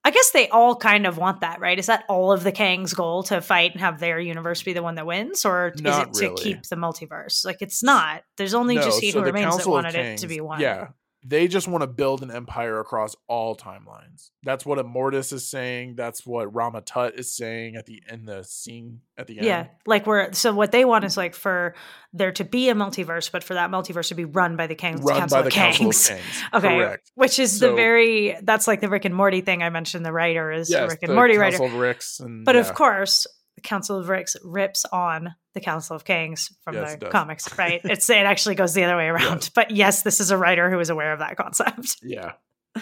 I 0.06 0.10
guess 0.10 0.30
they 0.30 0.48
all 0.50 0.76
kind 0.76 1.04
of 1.04 1.18
want 1.18 1.40
that, 1.40 1.58
right? 1.58 1.76
Is 1.76 1.86
that 1.86 2.04
all 2.08 2.30
of 2.30 2.44
the 2.44 2.52
Kang's 2.52 2.94
goal 2.94 3.24
to 3.24 3.40
fight 3.40 3.72
and 3.72 3.80
have 3.80 3.98
their 3.98 4.20
universe 4.20 4.62
be 4.62 4.72
the 4.72 4.80
one 4.80 4.94
that 4.94 5.04
wins, 5.04 5.44
or 5.44 5.72
is 5.74 5.82
Not 5.82 6.10
it 6.10 6.14
to 6.20 6.34
keep 6.36 6.62
the 6.62 6.76
multiverse? 6.76 7.44
Like 7.44 7.56
it's 7.60 7.82
not. 7.82 8.22
There's 8.36 8.54
only 8.54 8.76
just 8.76 9.00
he 9.00 9.10
so 9.10 9.18
who 9.18 9.24
remains 9.24 9.56
that 9.56 9.66
wanted 9.66 9.96
it 9.96 10.18
to 10.18 10.28
be 10.28 10.40
one. 10.40 10.60
Yeah. 10.60 10.90
They 11.28 11.48
just 11.48 11.66
want 11.66 11.82
to 11.82 11.88
build 11.88 12.22
an 12.22 12.30
empire 12.30 12.78
across 12.78 13.16
all 13.26 13.56
timelines. 13.56 14.30
That's 14.44 14.64
what 14.64 14.78
Immortus 14.78 15.32
is 15.32 15.48
saying. 15.48 15.96
That's 15.96 16.24
what 16.24 16.54
Rama 16.54 16.82
Tut 16.82 17.18
is 17.18 17.32
saying 17.32 17.74
at 17.74 17.86
the 17.86 18.02
in 18.08 18.26
the 18.26 18.44
scene 18.44 19.00
at 19.18 19.26
the 19.26 19.38
end. 19.38 19.46
Yeah, 19.46 19.66
like 19.86 20.06
we're 20.06 20.32
so 20.32 20.54
what 20.54 20.72
they 20.72 20.84
want 20.84 21.04
is 21.04 21.16
like 21.16 21.34
for 21.34 21.74
there 22.12 22.32
to 22.32 22.44
be 22.44 22.68
a 22.68 22.74
multiverse, 22.74 23.32
but 23.32 23.42
for 23.42 23.54
that 23.54 23.70
multiverse 23.70 24.08
to 24.08 24.14
be 24.14 24.24
run 24.24 24.56
by 24.56 24.66
the 24.66 24.74
Kang, 24.74 25.02
Run 25.02 25.20
Council 25.20 25.38
by 25.38 25.42
the 25.42 25.48
of 25.48 25.52
Council 25.52 25.88
of 25.88 25.94
Kangs. 25.94 26.08
Kings. 26.08 26.42
Okay, 26.54 26.78
Correct. 26.78 27.10
which 27.14 27.38
is 27.38 27.58
the 27.58 27.74
very 27.74 28.36
that's 28.42 28.68
like 28.68 28.80
the 28.80 28.88
Rick 28.88 29.04
and 29.04 29.14
Morty 29.14 29.40
thing 29.40 29.62
I 29.62 29.70
mentioned. 29.70 30.06
The 30.06 30.12
writer 30.12 30.52
is 30.52 30.68
the 30.68 30.86
Rick 30.88 31.00
and 31.02 31.10
the 31.10 31.14
Morty 31.16 31.36
writer, 31.36 31.62
of 31.62 31.74
Ricks 31.74 32.20
and 32.20 32.44
but 32.44 32.54
yeah. 32.54 32.60
of 32.60 32.74
course, 32.74 33.26
the 33.56 33.62
Council 33.62 33.98
of 33.98 34.08
Ricks 34.08 34.36
rips 34.44 34.84
on 34.92 35.34
the 35.54 35.60
Council 35.60 35.96
of 35.96 36.04
Kings 36.04 36.52
from 36.62 36.74
Yes, 36.74 36.96
the 37.00 37.08
comics, 37.08 37.58
right? 37.58 37.80
It's 37.84 38.08
it 38.08 38.18
actually 38.18 38.54
goes 38.54 38.74
the 38.74 38.84
other 38.84 38.96
way 38.96 39.06
around. 39.06 39.36
Yes. 39.36 39.48
But 39.48 39.70
yes, 39.70 40.02
this 40.02 40.20
is 40.20 40.30
a 40.30 40.36
writer 40.36 40.70
who 40.70 40.78
is 40.78 40.90
aware 40.90 41.12
of 41.12 41.18
that 41.18 41.36
concept. 41.36 41.96
Yeah. 42.06 42.32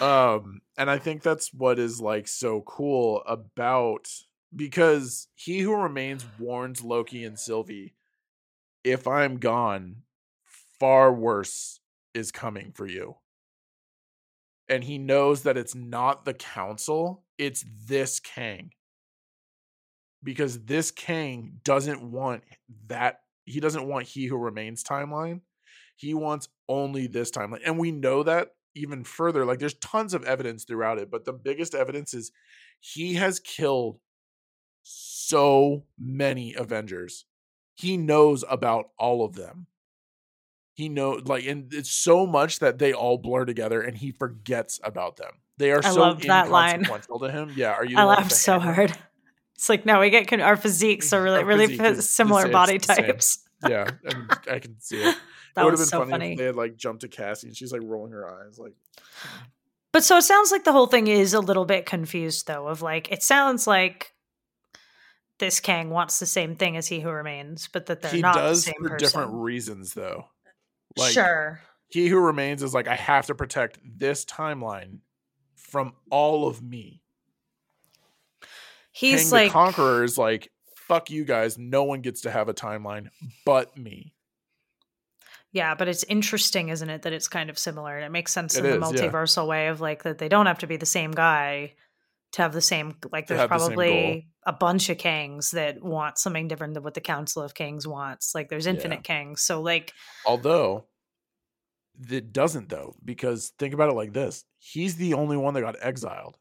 Um, 0.01 0.59
and 0.77 0.91
I 0.91 0.97
think 0.97 1.23
that's 1.23 1.53
what 1.53 1.79
is 1.79 2.01
like 2.01 2.27
so 2.27 2.61
cool 2.61 3.23
about 3.25 4.09
because 4.53 5.27
he 5.35 5.59
who 5.59 5.73
remains 5.73 6.25
warns 6.37 6.83
Loki 6.83 7.23
and 7.23 7.39
Sylvie, 7.39 7.95
if 8.83 9.07
I'm 9.07 9.37
gone, 9.37 10.03
far 10.79 11.13
worse 11.13 11.79
is 12.13 12.31
coming 12.31 12.73
for 12.73 12.85
you. 12.85 13.15
And 14.67 14.83
he 14.83 14.97
knows 14.97 15.43
that 15.43 15.57
it's 15.57 15.75
not 15.75 16.25
the 16.25 16.33
council, 16.33 17.23
it's 17.37 17.63
this 17.87 18.19
Kang. 18.19 18.71
Because 20.25 20.65
this 20.65 20.91
Kang 20.91 21.61
doesn't 21.63 22.03
want 22.03 22.43
that 22.87 23.19
he 23.45 23.59
doesn't 23.59 23.87
want 23.87 24.07
he 24.07 24.25
who 24.25 24.37
remains 24.37 24.83
timeline. 24.83 25.41
He 25.95 26.13
wants 26.13 26.49
only 26.67 27.07
this 27.07 27.31
timeline. 27.31 27.61
And 27.65 27.79
we 27.79 27.91
know 27.91 28.23
that 28.23 28.49
even 28.75 29.03
further. 29.03 29.45
Like 29.45 29.59
there's 29.59 29.75
tons 29.75 30.13
of 30.13 30.23
evidence 30.25 30.65
throughout 30.65 30.99
it, 30.99 31.09
but 31.09 31.25
the 31.25 31.33
biggest 31.33 31.73
evidence 31.73 32.13
is 32.13 32.31
he 32.79 33.13
has 33.13 33.39
killed 33.39 33.99
so 34.83 35.85
many 35.97 36.53
Avengers. 36.53 37.25
He 37.75 37.97
knows 37.97 38.43
about 38.49 38.85
all 38.99 39.23
of 39.23 39.35
them. 39.35 39.67
He 40.73 40.89
knows 40.89 41.23
like 41.25 41.45
and 41.45 41.73
it's 41.73 41.89
so 41.89 42.27
much 42.27 42.59
that 42.59 42.79
they 42.79 42.91
all 42.93 43.17
blur 43.17 43.45
together 43.45 43.81
and 43.81 43.97
he 43.97 44.11
forgets 44.11 44.79
about 44.83 45.15
them. 45.15 45.31
They 45.57 45.71
are 45.71 45.79
I 45.83 45.91
so 45.91 46.01
loved 46.01 46.23
that 46.27 46.51
line. 46.51 46.79
inconsequential 46.81 47.19
to 47.19 47.31
him. 47.31 47.53
Yeah, 47.55 47.71
are 47.71 47.85
you? 47.85 47.97
I 47.97 48.01
the 48.01 48.07
one 48.07 48.17
with 48.17 48.19
laughed 48.19 48.31
so 48.33 48.59
hard. 48.59 48.97
It's 49.55 49.69
like 49.69 49.85
no, 49.85 49.99
we 49.99 50.09
get 50.09 50.27
con- 50.27 50.41
our 50.41 50.55
physiques 50.57 51.11
are 51.13 51.21
really 51.21 51.43
really 51.43 51.67
physique 51.67 51.81
fi- 51.81 51.87
is 51.89 51.97
the 51.97 52.03
similar 52.03 52.47
body 52.49 52.75
it's 52.75 52.87
the 52.87 52.95
same. 52.95 53.05
types. 53.05 53.39
Yeah, 53.67 53.89
I, 54.09 54.13
mean, 54.13 54.27
I 54.51 54.59
can 54.59 54.79
see 54.79 55.01
it. 55.01 55.15
That 55.55 55.61
it 55.61 55.65
would 55.65 55.71
have 55.71 55.79
been 55.79 55.87
so 55.87 55.99
funny, 55.99 56.11
funny. 56.11 56.31
if 56.33 56.37
they 56.37 56.45
had 56.47 56.57
like 56.57 56.75
jumped 56.75 56.99
to 57.03 57.07
Cassie 57.07 57.47
and 57.47 57.55
she's 57.55 57.71
like 57.71 57.79
rolling 57.81 58.11
her 58.11 58.29
eyes, 58.29 58.59
like 58.59 58.73
But 59.93 60.03
so 60.03 60.17
it 60.17 60.23
sounds 60.23 60.51
like 60.51 60.65
the 60.65 60.73
whole 60.73 60.87
thing 60.87 61.07
is 61.07 61.33
a 61.33 61.39
little 61.39 61.63
bit 61.63 61.85
confused, 61.85 62.47
though. 62.47 62.67
Of 62.67 62.81
like, 62.81 63.09
it 63.13 63.23
sounds 63.23 63.65
like 63.65 64.13
this 65.39 65.61
Kang 65.61 65.89
wants 65.89 66.19
the 66.19 66.25
same 66.25 66.57
thing 66.57 66.75
as 66.75 66.85
He 66.87 66.99
Who 66.99 67.09
Remains, 67.09 67.69
but 67.71 67.85
that 67.85 68.01
they're 68.01 68.11
he 68.11 68.21
not 68.21 68.35
does 68.35 68.65
the 68.65 68.71
same 68.71 68.83
for 68.83 68.89
person. 68.89 68.97
different 68.97 69.31
reasons, 69.35 69.93
though. 69.93 70.25
Like 70.97 71.13
sure, 71.13 71.61
he 71.87 72.07
who 72.09 72.19
remains 72.19 72.61
is 72.61 72.73
like 72.73 72.89
I 72.89 72.95
have 72.95 73.27
to 73.27 73.35
protect 73.35 73.79
this 73.85 74.25
timeline 74.25 74.99
from 75.55 75.93
all 76.09 76.45
of 76.45 76.61
me. 76.61 77.01
He's 78.95 79.23
Kang 79.23 79.31
like 79.31 79.49
the 79.49 79.53
Conqueror 79.53 80.03
is 80.03 80.17
like 80.17 80.49
fuck 80.87 81.09
you 81.09 81.25
guys. 81.25 81.57
No 81.57 81.83
one 81.83 82.01
gets 82.01 82.21
to 82.21 82.31
have 82.31 82.47
a 82.47 82.53
timeline 82.53 83.07
but 83.45 83.75
me. 83.77 84.13
yeah, 85.51 85.73
but 85.75 85.87
it's 85.87 86.03
interesting, 86.05 86.69
isn't 86.69 86.89
it, 86.89 87.01
that 87.03 87.13
it's 87.13 87.27
kind 87.27 87.49
of 87.49 87.57
similar 87.57 87.95
and 87.95 88.05
it 88.05 88.11
makes 88.11 88.31
sense 88.31 88.55
It 88.55 88.63
in 88.65 88.79
the 88.79 88.85
is, 88.87 88.93
yeah. 88.93 89.07
multiversal 89.09 89.47
way 89.47 89.67
of 89.67 89.81
like 89.81 90.03
that 90.03 90.17
they 90.17 90.29
don't 90.29 90.45
have 90.45 90.59
to 90.59 90.67
be 90.67 90.77
the 90.77 90.85
same 90.85 91.11
guy 91.11 91.73
to 92.33 92.41
have 92.41 92.53
the 92.53 92.61
same 92.61 92.95
like 93.11 93.27
there's 93.27 93.39
have 93.39 93.49
the 93.49 93.55
probably 93.57 94.27
a 94.45 94.51
bunch 94.53 94.89
of 94.89 94.97
kings 94.97 95.51
that 95.51 95.81
want 95.81 96.17
something 96.17 96.47
different 96.47 96.73
than 96.73 96.83
what 96.83 96.93
the 96.93 97.01
Council 97.01 97.41
of 97.41 97.53
Kings 97.53 97.87
wants. 97.87 98.35
Like 98.35 98.49
there's 98.49 98.65
Yeah. 98.65 98.73
infinite 98.73 99.03
Kangs, 99.03 99.39
so 99.39 99.61
like 99.61 99.93
Although 100.25 100.85
It 102.09 102.33
doesn't 102.33 102.69
though, 102.69 102.93
because 103.03 103.53
think 103.57 103.73
about 103.73 103.89
it 103.89 103.93
like 103.95 104.11
this: 104.13 104.43
he's 104.59 104.97
the 104.97 105.13
only 105.13 105.37
one 105.37 105.53
that 105.53 105.61
got 105.61 105.77
exiled, 105.81 106.37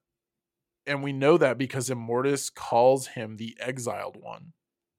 and 0.87 1.03
we 1.03 1.13
know 1.13 1.39
that 1.39 1.59
because 1.59 1.89
Immortus 1.91 2.53
calls 2.55 3.07
him 3.09 3.37
the 3.37 3.57
exiled 3.61 4.17
one. 4.21 4.53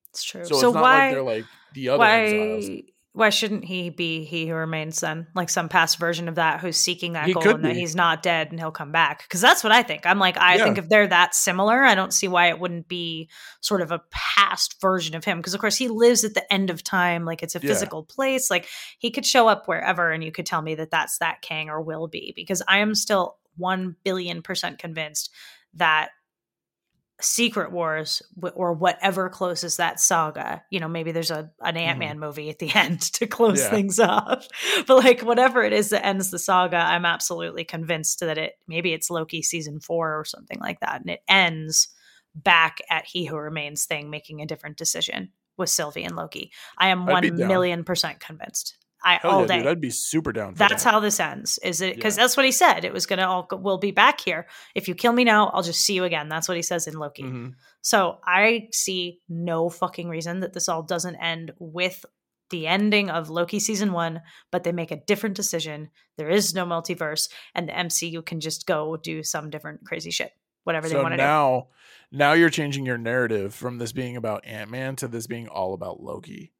It's 0.10 0.24
true. 0.24 0.46
So, 0.46 0.56
So, 0.60 0.68
it's 0.70 0.76
why 0.76 0.82
like 0.82 1.12
they're 1.12 1.24
like 1.24 1.46
the 1.74 1.90
other 1.90 2.04
exiles. 2.04 2.66
why 2.68 2.82
why 3.16 3.30
shouldn't 3.30 3.64
he 3.64 3.90
be 3.90 4.26
he 4.26 4.46
who 4.46 4.54
remains 4.56 5.00
then? 5.00 5.28
Like 5.34 5.50
some 5.50 5.70
past 5.70 6.00
version 6.00 6.28
of 6.28 6.36
that 6.36 6.60
who's 6.60 6.76
seeking 6.76 7.14
that 7.14 7.28
He 7.28 7.34
goal 7.34 7.48
and 7.48 7.64
that 7.64 7.74
he's 7.74 7.96
not 7.96 8.22
dead 8.22 8.50
and 8.52 8.60
he'll 8.60 8.72
come 8.72 8.92
back. 8.92 9.24
Because 9.24 9.40
that's 9.40 9.64
what 9.64 9.72
I 9.72 9.84
think. 9.84 10.06
I'm 10.06 10.20
like, 10.20 10.36
I 10.38 10.58
Yeah. 10.58 10.66
think 10.66 10.80
if 10.80 10.90
they're 10.90 11.08
that 11.08 11.34
similar, 11.34 11.82
I 11.82 11.96
don't 11.96 12.14
see 12.14 12.28
why 12.28 12.50
it 12.50 12.60
wouldn't 12.60 12.90
be 12.90 13.30
sort 13.62 13.80
of 13.82 13.92
a 13.92 14.02
past 14.12 14.82
version 14.82 15.16
of 15.16 15.24
him. 15.24 15.38
Because 15.38 15.54
of 15.54 15.62
course 15.62 15.78
he 15.78 15.88
lives 15.88 16.26
at 16.26 16.34
the 16.34 16.52
end 16.52 16.70
of 16.70 16.84
time, 16.84 17.24
like 17.24 17.42
it's 17.42 17.56
a 17.56 17.62
Yeah. 17.62 17.70
physical 17.70 18.04
place. 18.04 18.52
Like 18.52 18.68
he 19.00 19.12
could 19.12 19.26
show 19.26 19.48
up 19.48 19.66
wherever 19.66 20.12
and 20.12 20.22
you 20.22 20.34
could 20.34 20.46
tell 20.46 20.62
me 20.62 20.76
that 20.76 20.92
that's 20.92 21.20
that 21.20 21.42
Kang 21.42 21.70
or 21.70 21.82
will 21.82 22.10
be. 22.10 22.34
Because 22.36 22.62
I 22.68 22.80
am 22.80 22.96
still 22.96 23.38
one 23.56 23.96
billion 24.04 24.42
percent 24.42 24.78
convinced 24.78 25.32
that 25.76 26.10
Secret 27.22 27.72
Wars 27.72 28.22
or 28.56 28.74
whatever 28.74 29.30
closes 29.30 29.78
that 29.78 30.00
saga. 30.02 30.64
You 30.70 30.82
know, 30.82 30.90
maybe 30.90 31.12
there's 31.14 31.32
a 31.32 31.50
an 31.62 31.76
mm-hmm. 31.76 31.78
Ant 31.78 32.00
Man 32.00 32.20
movie 32.20 32.50
at 32.50 32.60
the 32.60 32.72
end 32.76 33.02
to 33.14 33.28
close 33.28 33.62
Yeah. 33.62 33.70
things 33.70 34.00
off. 34.00 34.48
But 34.88 34.98
like 34.98 35.22
whatever 35.22 35.64
it 35.64 35.74
is 35.74 35.90
that 35.90 36.06
ends 36.06 36.30
the 36.32 36.40
saga, 36.40 36.78
I'm 36.78 37.06
absolutely 37.06 37.64
convinced 37.64 38.20
that 38.20 38.38
it 38.38 38.54
maybe 38.68 38.94
it's 38.94 39.10
Loki 39.10 39.42
season 39.42 39.80
four 39.80 40.20
or 40.20 40.26
something 40.26 40.60
like 40.60 40.82
that, 40.82 41.02
and 41.02 41.10
it 41.10 41.22
ends 41.30 41.88
back 42.36 42.80
at 42.90 43.06
He 43.06 43.26
Who 43.26 43.38
Remains 43.38 43.86
thing 43.86 44.10
making 44.10 44.42
a 44.42 44.46
different 44.46 44.78
decision 44.78 45.32
with 45.58 45.70
Sylvie 45.70 46.04
and 46.04 46.18
Loki. 46.18 46.52
I 46.78 46.90
am 46.90 47.08
I'd 47.08 47.32
one 47.32 47.48
million 47.48 47.84
percent 47.86 48.20
convinced. 48.20 48.76
I 49.06 49.20
Hell 49.22 49.32
all 49.32 49.42
yeah, 49.42 49.48
day. 49.48 49.58
dude! 49.60 49.68
I'd 49.68 49.80
be 49.80 49.92
super 49.92 50.34
down. 50.34 50.54
For 50.54 50.60
That's 50.60 50.84
that. 50.84 50.92
how 50.92 51.00
this 51.00 51.20
ends. 51.20 51.60
Is 51.64 51.80
it 51.80 51.96
because 51.96 52.18
Yeah. 52.18 52.24
that's 52.24 52.36
what 52.36 52.46
he 52.46 52.52
said? 52.52 52.84
It 52.84 52.92
was 52.92 53.06
gonna 53.06 53.26
all 53.28 53.44
go- 53.44 53.56
we'll 53.58 53.78
be 53.78 53.92
back 53.92 54.20
here. 54.20 54.48
If 54.74 54.88
you 54.88 54.96
kill 54.96 55.14
me 55.14 55.24
now, 55.24 55.50
I'll 55.50 55.62
just 55.64 55.82
see 55.82 55.94
you 55.94 56.04
again. 56.04 56.28
That's 56.28 56.48
what 56.48 56.58
he 56.58 56.64
says 56.64 56.88
in 56.88 56.96
Loki. 56.96 57.24
Mhm. 57.24 57.54
So 57.82 58.18
I 58.26 58.68
see 58.74 59.20
no 59.30 59.70
fucking 59.70 60.10
reason 60.10 60.40
that 60.42 60.54
this 60.54 60.68
all 60.68 60.82
doesn't 60.84 61.16
end 61.18 61.54
with 61.60 62.04
the 62.50 62.68
ending 62.68 63.10
of 63.10 63.30
Loki 63.30 63.60
season 63.60 63.92
one, 63.94 64.22
but 64.52 64.64
they 64.64 64.72
make 64.72 64.92
a 64.92 64.96
different 65.06 65.36
decision. 65.36 65.90
There 66.18 66.30
is 66.30 66.54
no 66.54 66.66
multiverse, 66.66 67.30
and 67.56 67.68
the 67.70 67.74
MCU 67.78 68.22
can 68.24 68.40
just 68.40 68.66
go 68.68 68.98
do 68.98 69.24
some 69.24 69.50
different 69.50 69.86
crazy 69.86 70.12
shit, 70.12 70.32
whatever 70.64 70.88
they 70.90 70.96
want 70.96 71.14
to 71.14 71.18
do. 71.18 71.24
now, 71.24 71.68
now 72.12 72.34
you're 72.34 72.50
changing 72.52 72.86
your 72.86 72.98
narrative 73.00 73.54
from 73.54 73.78
this 73.80 73.92
being 73.92 74.16
about 74.16 74.46
Ant 74.46 74.70
Man 74.72 74.96
to 74.98 75.08
this 75.08 75.26
being 75.28 75.48
all 75.48 75.74
about 75.74 76.02
Loki. 76.02 76.54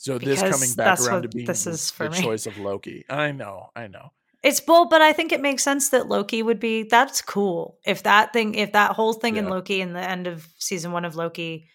So 0.00 0.16
this 0.16 0.40
coming 0.40 0.72
back 0.72 0.98
around 0.98 1.22
to 1.22 1.28
being 1.28 1.44
this 1.44 1.64
the, 1.64 1.72
is 1.72 1.90
for 1.90 2.04
the 2.04 2.16
me. 2.16 2.22
choice 2.22 2.46
of 2.46 2.56
Loki. 2.56 3.04
I 3.10 3.32
know, 3.32 3.68
I 3.76 3.86
know. 3.86 4.12
It's 4.42 4.58
bold, 4.58 4.88
but 4.88 5.02
I 5.02 5.12
think 5.12 5.30
it 5.30 5.42
makes 5.42 5.62
sense 5.62 5.90
that 5.90 6.08
Loki 6.08 6.42
would 6.42 6.58
be. 6.58 6.84
That's 6.84 7.20
cool. 7.20 7.78
If 7.84 8.04
that 8.04 8.32
thing, 8.32 8.54
if 8.54 8.72
that 8.72 8.92
whole 8.92 9.12
thing 9.12 9.36
in 9.36 9.50
Loki 9.50 9.82
in 9.82 9.92
the 9.92 10.00
end 10.00 10.26
of 10.26 10.48
season 10.58 10.92
one 10.92 11.04
of 11.04 11.16
Loki 11.16 11.68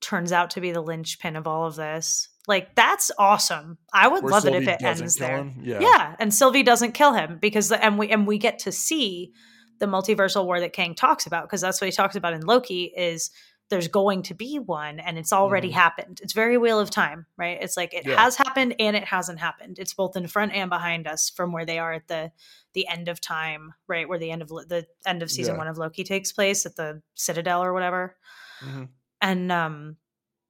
turns 0.00 0.32
out 0.32 0.48
to 0.52 0.62
be 0.62 0.72
the 0.72 0.80
linchpin 0.80 1.36
of 1.36 1.46
all 1.46 1.66
of 1.66 1.76
this, 1.76 2.30
like 2.46 2.74
that's 2.74 3.10
awesome. 3.18 3.76
I 3.92 4.08
would 4.08 4.24
Where 4.24 4.32
love 4.32 4.46
it 4.46 4.54
if 4.54 4.66
it 4.66 4.82
ends 4.82 5.16
there. 5.16 5.52
Yeah. 5.60 5.80
Yeah, 5.80 6.16
and 6.18 6.32
Sylvie 6.32 6.62
doesn't 6.62 6.92
kill 6.92 7.12
him 7.12 7.36
because 7.38 7.68
the, 7.68 7.84
and 7.84 7.98
we 7.98 8.08
and 8.08 8.26
we 8.26 8.38
get 8.38 8.60
to 8.60 8.72
see 8.72 9.34
the 9.78 9.84
multiversal 9.84 10.46
war 10.46 10.58
that 10.60 10.72
Kang 10.72 10.94
talks 10.94 11.26
about 11.26 11.42
because 11.42 11.60
that's 11.60 11.82
what 11.82 11.86
he 11.88 11.92
talks 11.92 12.16
about 12.16 12.32
in 12.32 12.46
Loki 12.46 12.84
is 12.96 13.30
there's 13.70 13.88
going 13.88 14.22
to 14.22 14.34
be 14.34 14.58
one 14.58 14.98
and 15.00 15.18
it's 15.18 15.32
already 15.32 15.70
Mhm. 15.70 15.74
happened. 15.74 16.20
It's 16.22 16.32
very 16.32 16.56
wheel 16.58 16.80
of 16.80 16.90
time, 16.90 17.26
right? 17.36 17.58
It's 17.60 17.76
like 17.76 17.92
it 17.94 18.06
Yeah. 18.06 18.16
has 18.16 18.36
happened 18.36 18.74
and 18.78 18.96
it 18.96 19.04
hasn't 19.04 19.38
happened. 19.40 19.78
It's 19.78 19.94
both 19.94 20.16
in 20.16 20.26
front 20.26 20.52
and 20.54 20.70
behind 20.70 21.06
us 21.06 21.30
from 21.30 21.52
where 21.52 21.66
they 21.66 21.78
are 21.78 21.92
at 21.92 22.08
the 22.08 22.32
the 22.74 22.86
end 22.88 23.08
of 23.08 23.20
time, 23.20 23.74
right? 23.88 24.08
Where 24.08 24.18
the 24.18 24.30
end 24.30 24.42
of 24.42 24.48
the 24.48 24.86
end 25.06 25.22
of 25.22 25.30
season 25.30 25.54
Yeah. 25.54 25.58
1 25.58 25.68
of 25.68 25.78
Loki 25.78 26.04
takes 26.04 26.32
place 26.32 26.64
at 26.66 26.76
the 26.76 27.02
Citadel 27.14 27.62
or 27.64 27.72
whatever 27.72 28.16
Mhm. 28.62 28.88
and 29.20 29.50
um 29.52 29.96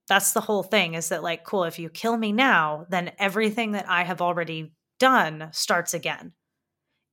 that's 0.07 0.33
the 0.33 0.41
whole 0.41 0.63
thing 0.63 0.95
is 0.95 1.09
that 1.09 1.23
like 1.23 1.43
cool 1.43 1.63
if 1.65 1.79
you 1.79 1.89
kill 1.89 2.17
me 2.17 2.31
now 2.31 2.85
then 2.89 3.11
everything 3.19 3.71
that 3.73 3.87
i 3.89 4.03
have 4.03 4.21
already 4.21 4.73
done 4.99 5.49
starts 5.51 5.93
again 5.93 6.33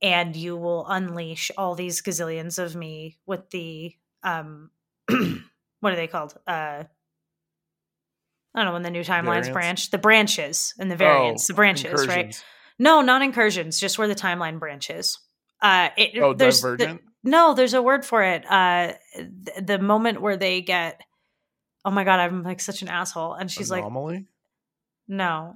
and 0.03 0.37
you 0.37 0.57
will 0.57 0.87
unleash 0.89 1.51
all 1.59 1.74
these 1.74 2.03
gazillions 2.03 2.59
of 2.59 2.74
me 2.77 3.19
with 3.27 3.51
the 3.51 3.95
um 4.23 4.70
what 5.86 5.92
are 5.92 5.96
they 5.96 6.08
called 6.08 6.34
uh 6.48 6.82
I 8.54 8.58
don't 8.60 8.64
know 8.64 8.72
when 8.72 8.82
the 8.82 8.90
new 8.90 9.02
timelines 9.02 9.24
Variants? 9.24 9.48
branch, 9.50 9.90
the 9.90 9.98
branches 9.98 10.74
and 10.78 10.90
the 10.90 10.96
variants, 10.96 11.44
Oh, 11.44 11.52
the 11.52 11.56
branches, 11.56 12.06
right? 12.06 12.42
No, 12.78 13.02
not 13.02 13.22
incursions, 13.22 13.78
just 13.78 13.98
where 13.98 14.08
the 14.08 14.14
timeline 14.14 14.58
branches. 14.58 15.18
Uh, 15.62 15.90
it, 15.96 16.18
Oh, 16.22 16.32
there's 16.34 16.60
the- 16.62 16.76
divergent. 16.76 17.02
no, 17.22 17.52
there's 17.54 17.74
a 17.74 17.82
word 17.82 18.04
for 18.04 18.22
it. 18.22 18.44
Uh, 18.50 18.94
th- 19.14 19.58
the 19.62 19.78
moment 19.78 20.20
where 20.22 20.36
they 20.38 20.62
get, 20.62 21.00
oh 21.84 21.90
my 21.90 22.02
god, 22.04 22.18
I'm 22.20 22.42
like 22.42 22.60
such 22.60 22.80
an 22.82 22.88
asshole, 22.88 23.34
and 23.34 23.50
she's 23.50 23.70
like, 23.70 23.84
no, 25.08 25.54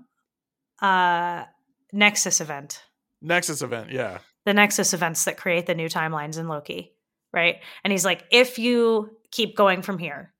uh, 0.82 1.44
Nexus 1.92 2.40
event, 2.40 2.82
Nexus 3.22 3.62
event. 3.62 3.90
Yeah. 3.90 4.18
the 4.44 4.54
Nexus 4.54 4.92
events 4.94 5.24
that 5.24 5.36
create 5.38 5.66
the 5.66 5.74
new 5.74 5.88
timelines 5.88 6.38
in 6.38 6.48
Loki, 6.48 6.92
right? 7.32 7.56
And 7.82 7.92
he's 7.92 8.04
like, 8.04 8.24
if 8.30 8.58
you 8.58 9.10
keep 9.30 9.56
going 9.56 9.82
from 9.82 9.98
here, 9.98 10.34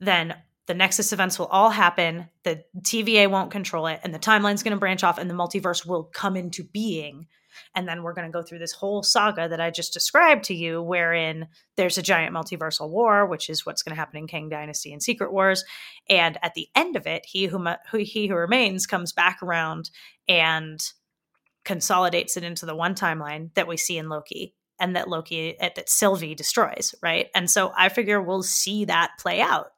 then 0.00 0.34
the 0.66 0.74
Nexus 0.74 1.12
events 1.12 1.38
will 1.38 1.46
all 1.46 1.70
happen. 1.70 2.28
The 2.42 2.64
TVA 2.80 3.30
won't 3.30 3.50
control 3.50 3.86
it, 3.86 4.00
and 4.02 4.12
the 4.12 4.18
timeline's 4.18 4.62
going 4.62 4.72
to 4.72 4.80
branch 4.80 5.04
off, 5.04 5.18
and 5.18 5.30
the 5.30 5.34
multiverse 5.34 5.86
will 5.86 6.04
come 6.04 6.36
into 6.36 6.64
being. 6.64 7.26
And 7.74 7.88
then 7.88 8.02
we're 8.02 8.12
going 8.12 8.30
to 8.30 8.36
go 8.36 8.42
through 8.42 8.58
this 8.58 8.72
whole 8.72 9.02
saga 9.02 9.48
that 9.48 9.60
I 9.60 9.70
just 9.70 9.94
described 9.94 10.44
to 10.44 10.54
you, 10.54 10.82
wherein 10.82 11.48
there's 11.76 11.96
a 11.96 12.02
giant 12.02 12.34
multiversal 12.34 12.90
war, 12.90 13.26
which 13.26 13.48
is 13.48 13.64
what's 13.64 13.82
going 13.82 13.94
to 13.94 14.00
happen 14.00 14.18
in 14.18 14.26
Kang 14.26 14.48
Dynasty 14.48 14.92
and 14.92 15.02
Secret 15.02 15.32
Wars. 15.32 15.64
And 16.08 16.36
at 16.42 16.54
the 16.54 16.68
end 16.74 16.96
of 16.96 17.06
it, 17.06 17.24
he 17.26 17.46
who, 17.46 17.64
who 17.90 17.98
he 17.98 18.26
who 18.26 18.34
remains 18.34 18.86
comes 18.86 19.12
back 19.12 19.42
around 19.42 19.90
and 20.28 20.80
consolidates 21.64 22.36
it 22.36 22.44
into 22.44 22.66
the 22.66 22.76
one 22.76 22.94
timeline 22.94 23.54
that 23.54 23.68
we 23.68 23.76
see 23.76 23.96
in 23.98 24.08
Loki, 24.08 24.54
and 24.78 24.94
that 24.96 25.08
Loki 25.08 25.58
uh, 25.60 25.70
that 25.76 25.88
Sylvie 25.88 26.34
destroys, 26.34 26.94
right? 27.02 27.28
And 27.34 27.50
so 27.50 27.72
I 27.76 27.88
figure 27.88 28.20
we'll 28.20 28.42
see 28.42 28.84
that 28.86 29.12
play 29.18 29.40
out, 29.40 29.68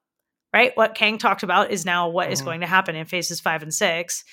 right? 0.53 0.73
What 0.77 0.95
Kang 0.95 1.19
talked 1.19 1.43
about 1.43 1.71
is 1.71 1.85
now 1.85 2.09
what 2.09 2.31
is 2.33 2.43
Mhm. 2.43 2.45
going 2.47 2.61
to 2.63 2.67
happen 2.67 2.97
in 2.97 3.07
phases 3.07 3.41
five 3.41 3.63
and 3.63 3.73
six 3.75 4.25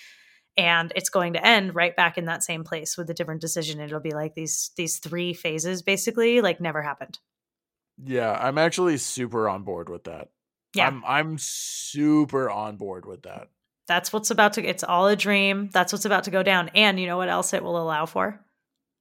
and 0.58 0.94
it's 0.96 1.10
going 1.10 1.34
to 1.34 1.46
end 1.46 1.76
right 1.76 1.96
back 1.98 2.18
in 2.18 2.26
that 2.26 2.42
same 2.42 2.64
place 2.64 2.96
with 2.98 3.10
a 3.10 3.14
different 3.14 3.42
decision 3.42 3.82
it'll 3.82 4.00
be 4.00 4.14
like 4.14 4.36
these 4.36 4.72
these 4.78 5.00
three 5.00 5.34
phases 5.34 5.82
basically 5.82 6.40
like 6.40 6.62
never 6.62 6.82
happened 6.82 7.20
Yeah. 8.02 8.32
I'm 8.32 8.58
actually 8.58 8.98
super 8.98 9.50
on 9.50 9.64
board 9.64 9.90
with 9.90 10.06
that. 10.06 10.30
yeah 10.74 10.88
I'm 10.88 11.04
I'm 11.06 11.38
super 11.40 12.50
on 12.50 12.78
board 12.78 13.06
with 13.06 13.24
that. 13.24 13.50
that's 13.90 14.14
what's 14.14 14.32
about 14.32 14.54
to 14.54 14.64
it's 14.64 14.84
all 14.86 15.08
a 15.10 15.16
dream 15.18 15.70
that's 15.74 15.92
what's 15.92 16.06
about 16.06 16.24
to 16.24 16.32
go 16.32 16.42
down 16.42 16.70
and 16.74 17.00
you 17.02 17.06
know 17.08 17.18
what 17.18 17.28
else 17.28 17.54
it 17.54 17.62
will 17.62 17.78
allow 17.82 18.06
for 18.06 18.40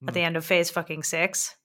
Hmm. 0.05 0.09
at 0.09 0.15
the 0.15 0.21
end 0.21 0.37
of 0.37 0.45
phase 0.45 0.71
fucking 0.71 1.03
six 1.03 1.57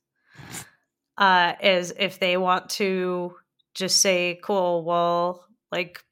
uh 1.18 1.54
is 1.62 1.94
if 1.98 2.20
they 2.20 2.38
want 2.38 2.70
to 2.72 3.36
just 3.74 4.02
say 4.02 4.40
cool 4.44 4.84
well 4.84 5.46
like 5.72 6.04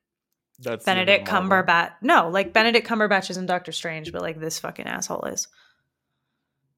That's 0.60 0.84
the 0.86 0.92
end 0.92 1.00
of 1.02 1.06
benedict 1.08 1.28
cumberbatch 1.30 1.94
no 2.02 2.30
like 2.30 2.54
benedict 2.54 2.88
cumberbatch 2.88 3.30
isn't 3.30 3.46
doctor 3.46 3.72
strange 3.72 4.12
but 4.12 4.22
like 4.22 4.40
this 4.40 4.60
fucking 4.60 4.86
asshole 4.88 5.24
is 5.26 5.48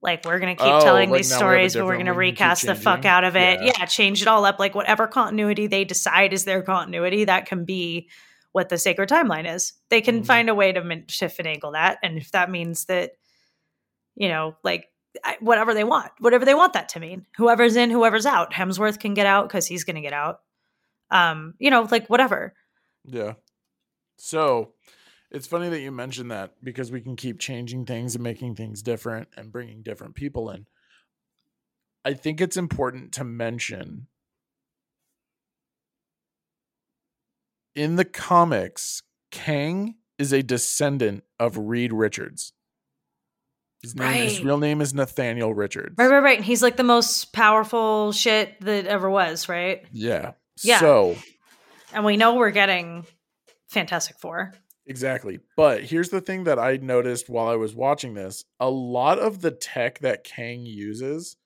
like 0.01 0.23
we're 0.25 0.39
gonna 0.39 0.55
keep 0.55 0.65
Oh, 0.65 0.79
telling 0.81 1.09
like 1.09 1.19
these 1.21 1.29
now 1.31 1.37
we 1.37 1.39
stories 1.39 1.73
but 1.75 1.85
we're 1.85 1.97
gonna 1.97 2.13
we 2.13 2.27
can 2.27 2.35
keep 2.35 2.39
recast 2.41 2.65
the 2.65 2.75
fuck 2.75 3.03
out 3.05 3.23
of 3.23 3.35
it 3.35 3.61
Yeah. 3.61 3.71
yeah. 3.79 3.85
change 3.85 4.21
it 4.21 4.27
all 4.27 4.45
up 4.45 4.59
like 4.59 4.75
whatever 4.75 5.07
continuity 5.07 5.67
they 5.67 5.83
decide 5.83 6.31
is 6.31 6.45
their 6.45 6.61
continuity 6.61 7.25
that 7.25 7.47
can 7.47 7.65
be 7.65 8.09
what 8.51 8.69
the 8.69 8.77
sacred 8.77 9.09
timeline 9.09 9.51
is 9.53 9.73
they 9.89 10.01
can 10.01 10.21
Mhm. 10.21 10.25
find 10.25 10.49
a 10.49 10.55
way 10.55 10.71
to, 10.71 10.83
min- 10.83 11.05
to 11.07 11.25
finagle 11.25 11.73
that 11.73 11.97
and 12.03 12.17
if 12.17 12.31
that 12.31 12.49
means 12.49 12.85
that 12.85 13.11
you 14.15 14.29
know 14.29 14.55
like 14.63 14.87
whatever 15.39 15.73
they 15.73 15.83
want 15.83 16.11
whatever 16.19 16.45
they 16.45 16.53
want 16.53 16.73
that 16.73 16.89
to 16.89 16.99
mean 16.99 17.25
whoever's 17.37 17.75
in 17.75 17.89
whoever's 17.89 18.25
out 18.25 18.53
hemsworth 18.53 18.99
can 18.99 19.13
get 19.13 19.25
out 19.25 19.47
because 19.47 19.65
he's 19.67 19.83
gonna 19.83 20.01
get 20.01 20.13
out 20.13 20.41
um 21.11 21.53
you 21.59 21.69
know 21.69 21.87
like 21.91 22.07
whatever 22.07 22.53
Yeah. 23.05 23.33
So 24.17 24.73
it's 25.31 25.47
funny 25.47 25.69
that 25.69 25.81
you 25.81 25.91
mentioned 25.91 26.31
that 26.31 26.53
because 26.63 26.91
we 26.91 27.01
can 27.01 27.15
keep 27.15 27.39
changing 27.39 27.85
things 27.85 28.15
and 28.15 28.23
making 28.23 28.55
things 28.55 28.81
different 28.81 29.29
and 29.37 29.51
bringing 29.51 29.81
different 29.81 30.15
people 30.15 30.49
in. 30.49 30.65
I 32.03 32.13
think 32.13 32.41
it's 32.41 32.57
important 32.57 33.11
to 33.13 33.23
mention 33.23 34.07
in 37.75 37.95
the 37.95 38.05
comics, 38.05 39.03
Kang 39.31 39.95
is 40.17 40.33
a 40.33 40.43
descendant 40.43 41.23
of 41.39 41.57
Reed 41.57 41.93
Richards. 41.93 42.51
His 43.81 43.95
name, 43.95 44.23
his 44.23 44.43
real 44.43 44.57
name 44.57 44.81
is 44.81 44.93
Nathaniel 44.93 45.53
Richards. 45.53 45.95
right 45.97 46.09
right 46.09 46.19
right 46.19 46.37
and 46.37 46.45
he's 46.45 46.61
like 46.61 46.75
the 46.75 46.83
most 46.83 47.31
powerful 47.31 48.11
shit 48.11 48.59
that 48.61 48.85
ever 48.85 49.09
was 49.09 49.47
right 49.47 49.85
Yeah. 49.91 50.33
Yeah. 50.63 50.79
So 50.79 51.15
and 51.93 52.03
we 52.03 52.17
know 52.17 52.35
we're 52.35 52.51
getting 52.51 53.05
fantastic 53.69 54.17
four 54.19 54.53
Exactly. 54.89 55.39
But 55.55 55.83
here's 55.83 56.09
the 56.09 56.19
thing 56.19 56.45
that 56.45 56.57
I 56.57 56.77
noticed 56.77 57.29
while 57.29 57.47
I 57.47 57.55
was 57.57 57.75
watching 57.75 58.15
this 58.15 58.43
a 58.59 58.69
lot 58.69 59.19
of 59.19 59.41
the 59.41 59.51
tech 59.51 59.99
that 59.99 60.23
Kang 60.23 60.65
uses 60.65 61.37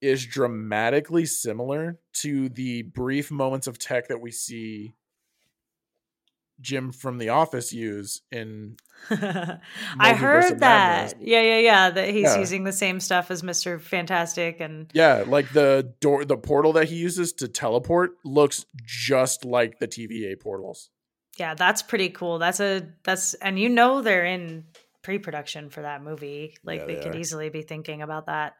is 0.00 0.24
dramatically 0.24 1.26
similar 1.26 1.98
to 2.12 2.48
the 2.48 2.82
brief 2.82 3.30
moments 3.30 3.66
of 3.66 3.78
tech 3.78 4.08
that 4.08 4.20
we 4.20 4.30
see 4.30 4.94
Jim 6.62 6.92
from 6.92 7.18
The 7.18 7.28
Office 7.30 7.72
use 7.72 8.22
in. 8.30 8.76
I 9.10 10.14
heard 10.14 10.60
that. 10.60 11.14
Yeah, 11.20 11.42
yeah, 11.42 11.58
yeah. 11.58 11.90
That 11.90 12.08
he's 12.08 12.22
yeah. 12.22 12.38
using 12.38 12.64
the 12.64 12.72
same 12.72 13.00
stuff 13.00 13.30
as 13.30 13.42
Mister 13.42 13.78
Fantastic, 13.78 14.60
and 14.60 14.90
yeah, 14.94 15.24
like 15.26 15.52
the 15.52 15.92
door, 16.00 16.24
the 16.24 16.36
portal 16.36 16.72
that 16.74 16.88
he 16.88 16.96
uses 16.96 17.32
to 17.34 17.48
teleport 17.48 18.12
looks 18.24 18.64
just 18.84 19.44
like 19.44 19.78
the 19.80 19.88
TVA 19.88 20.40
portals. 20.40 20.88
Yeah, 21.36 21.54
that's 21.54 21.82
pretty 21.82 22.10
cool. 22.10 22.38
That's 22.38 22.60
a 22.60 22.86
that's 23.04 23.34
and 23.34 23.58
you 23.58 23.68
know 23.68 24.00
they're 24.00 24.24
in 24.24 24.64
pre-production 25.02 25.68
for 25.70 25.82
that 25.82 26.02
movie. 26.02 26.56
Like 26.64 26.80
yeah, 26.80 26.86
they, 26.86 26.94
they 26.94 27.02
could 27.02 27.16
easily 27.16 27.48
be 27.50 27.62
thinking 27.62 28.02
about 28.02 28.26
that. 28.26 28.54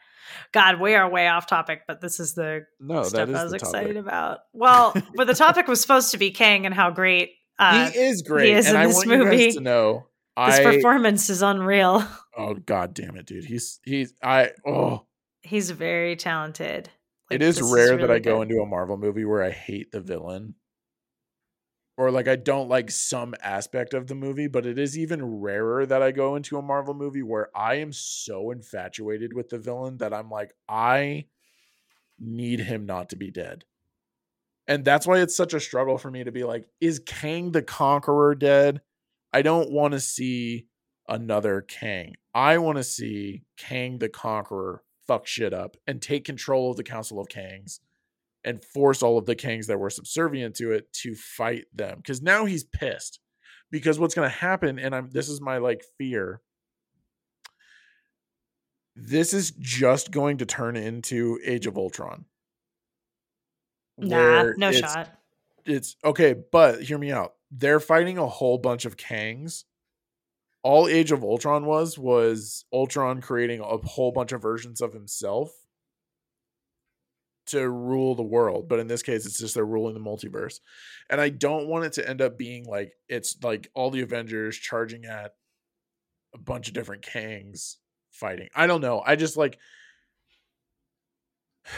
God, 0.52 0.80
we 0.80 0.94
are 0.94 1.08
way 1.08 1.28
off 1.28 1.46
topic, 1.46 1.82
but 1.86 2.00
this 2.00 2.20
is 2.20 2.34
the 2.34 2.66
no, 2.80 3.02
stuff 3.04 3.28
I 3.28 3.44
was 3.44 3.52
excited 3.52 3.96
about. 3.96 4.40
Well, 4.52 4.94
but 5.14 5.26
the 5.26 5.34
topic 5.34 5.68
was 5.68 5.80
supposed 5.80 6.10
to 6.12 6.18
be 6.18 6.30
Kang 6.30 6.66
and 6.66 6.74
how 6.74 6.90
great 6.90 7.30
uh, 7.58 7.90
he 7.90 7.98
is 7.98 8.22
great. 8.22 8.46
He 8.46 8.52
is 8.52 8.66
and 8.66 8.76
in 8.76 8.82
I 8.82 8.86
this 8.86 9.06
movie. 9.06 9.52
to 9.52 9.60
know 9.60 10.06
his 10.38 10.58
I, 10.58 10.64
performance 10.64 11.30
is 11.30 11.42
unreal. 11.42 12.04
Oh 12.34 12.54
god 12.54 12.94
damn 12.94 13.16
it, 13.18 13.26
dude. 13.26 13.44
He's 13.44 13.78
he's 13.84 14.14
I 14.22 14.52
oh 14.66 15.04
he's 15.42 15.70
very 15.70 16.16
talented. 16.16 16.88
Like, 17.30 17.36
it 17.36 17.42
is 17.42 17.60
rare 17.60 17.84
is 17.84 17.90
really 17.90 18.00
that 18.00 18.10
I 18.10 18.20
good. 18.20 18.24
go 18.24 18.40
into 18.40 18.62
a 18.62 18.66
Marvel 18.66 18.96
movie 18.96 19.26
where 19.26 19.42
I 19.42 19.50
hate 19.50 19.92
the 19.92 20.00
villain. 20.00 20.54
Or 21.98 22.10
like 22.10 22.26
I 22.28 22.36
don't 22.36 22.70
like 22.70 22.90
some 22.90 23.34
aspect 23.42 23.92
of 23.92 24.06
the 24.06 24.14
movie, 24.14 24.46
but 24.46 24.64
it 24.64 24.78
is 24.78 24.96
even 24.96 25.42
rarer 25.42 25.84
that 25.84 26.02
I 26.02 26.10
go 26.10 26.36
into 26.36 26.56
a 26.56 26.62
Marvel 26.62 26.94
movie 26.94 27.22
where 27.22 27.50
I 27.54 27.74
am 27.74 27.92
so 27.92 28.50
infatuated 28.50 29.34
with 29.34 29.50
the 29.50 29.58
villain 29.58 29.98
that 29.98 30.14
I'm 30.14 30.30
like, 30.30 30.54
I 30.66 31.26
need 32.18 32.60
him 32.60 32.86
not 32.86 33.10
to 33.10 33.16
be 33.16 33.30
dead. 33.30 33.66
And 34.72 34.86
that's 34.86 35.06
why 35.06 35.18
it's 35.18 35.36
such 35.36 35.52
a 35.52 35.60
struggle 35.60 35.98
for 35.98 36.10
me 36.10 36.24
to 36.24 36.32
be 36.32 36.44
like, 36.44 36.64
is 36.80 36.98
Kang 36.98 37.52
the 37.52 37.60
Conqueror 37.60 38.34
dead? 38.34 38.80
I 39.30 39.42
don't 39.42 39.70
want 39.70 39.92
to 39.92 40.00
see 40.00 40.66
another 41.06 41.60
Kang. 41.60 42.14
I 42.32 42.56
want 42.56 42.78
to 42.78 42.82
see 42.82 43.42
Kang 43.58 43.98
the 43.98 44.08
Conqueror 44.08 44.82
fuck 45.06 45.26
shit 45.26 45.52
up 45.52 45.76
and 45.86 46.00
take 46.00 46.24
control 46.24 46.70
of 46.70 46.78
the 46.78 46.84
Council 46.84 47.20
of 47.20 47.28
Kangs 47.28 47.80
and 48.44 48.64
force 48.64 49.02
all 49.02 49.18
of 49.18 49.26
the 49.26 49.36
Kangs 49.36 49.66
that 49.66 49.76
were 49.76 49.90
subservient 49.90 50.56
to 50.56 50.72
it 50.72 50.90
to 51.02 51.14
fight 51.14 51.66
them. 51.74 51.98
Because 51.98 52.22
now 52.22 52.46
he's 52.46 52.64
pissed. 52.64 53.20
Because 53.70 53.98
what's 53.98 54.14
going 54.14 54.30
to 54.30 54.34
happen, 54.34 54.78
and 54.78 54.94
I'm 54.94 55.10
this 55.10 55.28
is 55.28 55.42
my 55.42 55.58
like 55.58 55.84
fear. 55.98 56.40
This 58.96 59.34
is 59.34 59.50
just 59.50 60.12
going 60.12 60.38
to 60.38 60.46
turn 60.46 60.76
into 60.76 61.38
Age 61.44 61.66
of 61.66 61.76
Ultron. 61.76 62.24
Nah, 63.98 64.52
no 64.56 64.68
it's, 64.68 64.78
shot. 64.78 65.08
It's 65.64 65.96
okay, 66.04 66.34
but 66.50 66.82
hear 66.82 66.98
me 66.98 67.12
out. 67.12 67.34
They're 67.50 67.80
fighting 67.80 68.18
a 68.18 68.26
whole 68.26 68.58
bunch 68.58 68.84
of 68.84 68.96
Kangs. 68.96 69.64
All 70.62 70.88
Age 70.88 71.12
of 71.12 71.24
Ultron 71.24 71.66
was 71.66 71.98
was 71.98 72.64
Ultron 72.72 73.20
creating 73.20 73.60
a 73.60 73.76
whole 73.78 74.12
bunch 74.12 74.32
of 74.32 74.40
versions 74.40 74.80
of 74.80 74.92
himself 74.92 75.52
to 77.46 77.68
rule 77.68 78.14
the 78.14 78.22
world. 78.22 78.68
But 78.68 78.78
in 78.78 78.86
this 78.86 79.02
case, 79.02 79.26
it's 79.26 79.38
just 79.38 79.54
they're 79.54 79.64
ruling 79.64 79.94
the 79.94 80.00
multiverse. 80.00 80.60
And 81.10 81.20
I 81.20 81.28
don't 81.28 81.68
want 81.68 81.84
it 81.84 81.92
to 81.94 82.08
end 82.08 82.22
up 82.22 82.38
being 82.38 82.64
like 82.64 82.92
it's 83.08 83.36
like 83.42 83.68
all 83.74 83.90
the 83.90 84.02
Avengers 84.02 84.56
charging 84.56 85.04
at 85.04 85.34
a 86.34 86.38
bunch 86.38 86.68
of 86.68 86.74
different 86.74 87.04
Kangs 87.04 87.76
fighting. 88.10 88.48
I 88.54 88.66
don't 88.66 88.80
know. 88.80 89.02
I 89.04 89.16
just 89.16 89.36
like 89.36 89.58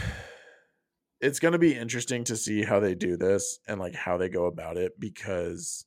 it's 1.25 1.41
going 1.41 1.53
to 1.53 1.59
be 1.59 1.75
interesting 1.75 2.23
to 2.25 2.37
see 2.37 2.63
how 2.63 2.81
they 2.81 2.95
do 2.95 3.17
this 3.17 3.59
and 3.67 3.81
like 3.81 3.95
how 3.95 4.19
they 4.19 4.29
go 4.29 4.45
about 4.45 4.77
it 4.77 5.01
because 5.01 5.87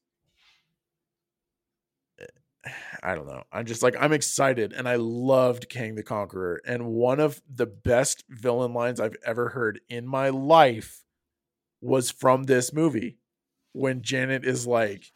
I 3.03 3.13
don't 3.13 3.27
know. 3.27 3.43
I'm 3.51 3.65
just 3.65 3.83
like 3.83 3.95
I'm 3.99 4.13
excited 4.13 4.73
and 4.73 4.89
I 4.89 4.95
loved 4.95 5.69
Kang 5.69 5.95
the 5.95 6.03
Conqueror 6.03 6.59
and 6.65 6.87
one 6.87 7.19
of 7.19 7.41
the 7.47 7.67
best 7.67 8.23
villain 8.29 8.73
lines 8.73 8.99
I've 8.99 9.15
ever 9.23 9.49
heard 9.49 9.79
in 9.87 10.07
my 10.07 10.29
life 10.29 11.03
was 11.81 12.09
from 12.09 12.45
this 12.45 12.73
movie 12.73 13.19
when 13.73 14.01
Janet 14.01 14.43
is 14.43 14.65
like 14.65 15.11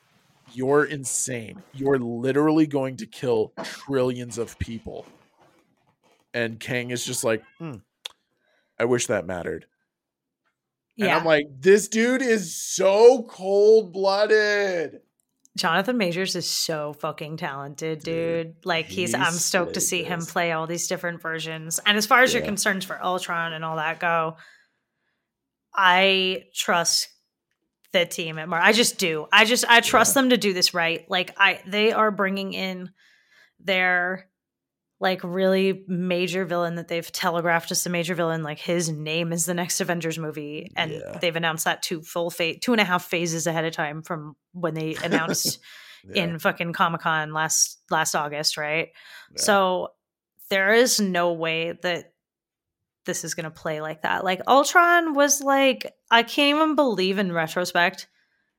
you're 0.53 0.85
insane. 0.85 1.63
You're 1.73 1.97
literally 1.97 2.67
going 2.67 2.97
to 2.97 3.07
kill 3.07 3.53
trillions 3.63 4.37
of 4.37 4.59
people. 4.59 5.05
And 6.33 6.59
Kang 6.59 6.91
is 6.91 7.05
just 7.05 7.23
like, 7.23 7.41
hmm, 7.57 7.77
I 8.77 8.85
wish 8.85 9.07
that 9.07 9.25
mattered. 9.25 9.65
And 10.97 11.07
yeah. 11.07 11.17
I'm 11.17 11.25
like, 11.25 11.47
this 11.59 11.87
dude 11.87 12.21
is 12.21 12.55
so 12.55 13.23
cold 13.23 13.93
blooded. 13.93 15.01
Jonathan 15.57 15.97
Majors 15.97 16.35
is 16.35 16.49
so 16.49 16.93
fucking 16.93 17.37
talented, 17.37 18.03
dude. 18.03 18.53
dude 18.53 18.65
like 18.65 18.85
he's, 18.85 19.13
he's 19.13 19.15
I'm 19.15 19.33
stoked 19.33 19.73
to 19.73 19.81
see 19.81 20.03
him 20.03 20.21
play 20.21 20.53
all 20.53 20.65
these 20.65 20.87
different 20.87 21.21
versions. 21.21 21.79
And 21.85 21.97
as 21.97 22.05
far 22.05 22.21
as 22.21 22.33
yeah. 22.33 22.39
your 22.39 22.45
concerns 22.45 22.85
for 22.85 23.03
Ultron 23.03 23.51
and 23.51 23.65
all 23.65 23.75
that 23.75 23.99
go, 23.99 24.37
I 25.73 26.43
trust 26.53 27.09
the 27.91 28.05
team 28.05 28.37
at 28.37 28.47
Mar. 28.47 28.61
I 28.61 28.71
just 28.71 28.97
do. 28.97 29.27
I 29.31 29.43
just 29.43 29.65
I 29.67 29.81
trust 29.81 30.15
yeah. 30.15 30.21
them 30.21 30.29
to 30.29 30.37
do 30.37 30.53
this 30.53 30.73
right. 30.73 31.05
Like 31.09 31.33
I 31.37 31.61
they 31.67 31.91
are 31.91 32.11
bringing 32.11 32.53
in 32.53 32.91
their 33.59 34.29
like 35.01 35.23
really 35.23 35.83
major 35.87 36.45
villain 36.45 36.75
that 36.75 36.87
they've 36.87 37.11
telegraphed 37.11 37.71
as 37.71 37.83
a 37.87 37.89
major 37.89 38.13
villain. 38.13 38.43
Like 38.43 38.59
his 38.59 38.87
name 38.89 39.33
is 39.33 39.47
the 39.47 39.55
next 39.55 39.81
Avengers 39.81 40.19
movie, 40.19 40.71
and 40.75 40.91
yeah. 40.91 41.17
they've 41.19 41.35
announced 41.35 41.65
that 41.65 41.81
two 41.81 42.03
full 42.03 42.29
phase, 42.29 42.59
two 42.61 42.71
and 42.71 42.79
a 42.79 42.85
half 42.85 43.05
phases 43.05 43.47
ahead 43.47 43.65
of 43.65 43.73
time 43.73 44.03
from 44.03 44.35
when 44.53 44.75
they 44.75 44.95
announced 45.03 45.59
yeah. 46.07 46.23
in 46.23 46.37
fucking 46.39 46.73
Comic 46.73 47.01
Con 47.01 47.33
last 47.33 47.79
last 47.89 48.13
August, 48.13 48.57
right? 48.57 48.89
Yeah. 49.31 49.41
So 49.41 49.87
there 50.51 50.71
is 50.73 50.99
no 50.99 51.33
way 51.33 51.79
that 51.81 52.13
this 53.07 53.23
is 53.23 53.33
going 53.33 53.45
to 53.45 53.49
play 53.49 53.81
like 53.81 54.03
that. 54.03 54.23
Like 54.23 54.41
Ultron 54.47 55.15
was 55.15 55.41
like, 55.41 55.91
I 56.11 56.21
can't 56.21 56.55
even 56.55 56.75
believe 56.75 57.17
in 57.17 57.31
retrospect, 57.31 58.07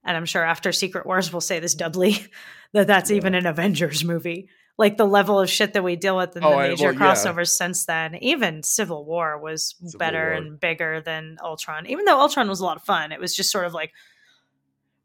and 0.05 0.17
I'm 0.17 0.27
sure 0.27 0.43
after 0.43 0.73
Secret 0.73 1.07
Wars 1.07 1.33
we'll 1.33 1.41
say 1.41 1.61
this 1.61 1.77
mm. 1.77 1.79
doubly 1.79 2.17
that 2.73 2.89
that's 2.89 3.13
even 3.13 3.37
an 3.37 3.47
Avengers 3.47 4.03
movie 4.03 4.49
like 4.83 4.97
the 4.97 5.07
level 5.07 5.39
of 5.39 5.49
shit 5.49 5.75
that 5.75 5.85
we 5.85 5.95
deal 5.95 6.17
with 6.17 6.37
in 6.37 6.43
oh, 6.43 6.51
the 6.51 6.57
major 6.57 6.89
I, 6.89 6.91
well, 6.91 7.01
crossovers 7.01 7.37
yeah. 7.37 7.67
since 7.67 7.87
then. 7.87 8.17
Even 8.17 8.65
Civil 8.65 9.05
War 9.05 9.39
was 9.39 9.77
Civil 9.79 9.99
better 9.99 10.31
War. 10.31 10.33
and 10.33 10.59
bigger 10.59 11.01
than 11.01 11.39
Ultron. 11.41 11.87
Even 11.87 12.05
though 12.05 12.19
Ultron 12.19 12.49
was 12.49 12.59
a 12.59 12.65
lot 12.65 12.77
of 12.77 12.83
fun, 12.83 13.13
it 13.13 13.21
was 13.21 13.35
just 13.35 13.53
sort 13.53 13.65
of 13.65 13.73
like 13.73 13.93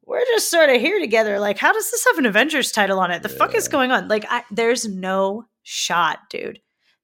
we're 0.08 0.26
just 0.26 0.50
sort 0.50 0.72
of 0.72 0.82
here 0.82 1.00
together. 1.00 1.38
Like, 1.38 1.60
how 1.60 1.74
does 1.74 1.92
this 1.92 2.06
have 2.06 2.18
an 2.18 2.26
Avengers 2.26 2.72
title 2.72 3.00
on 3.00 3.12
it? 3.12 3.22
The 3.22 3.30
yeah. 3.30 3.36
fuck 3.36 3.54
is 3.54 3.68
going 3.68 3.92
on? 3.92 4.08
Like, 4.08 4.26
I, 4.28 4.44
there's 4.50 4.88
no 4.88 5.46
shot, 5.62 6.20
dude. 6.30 6.60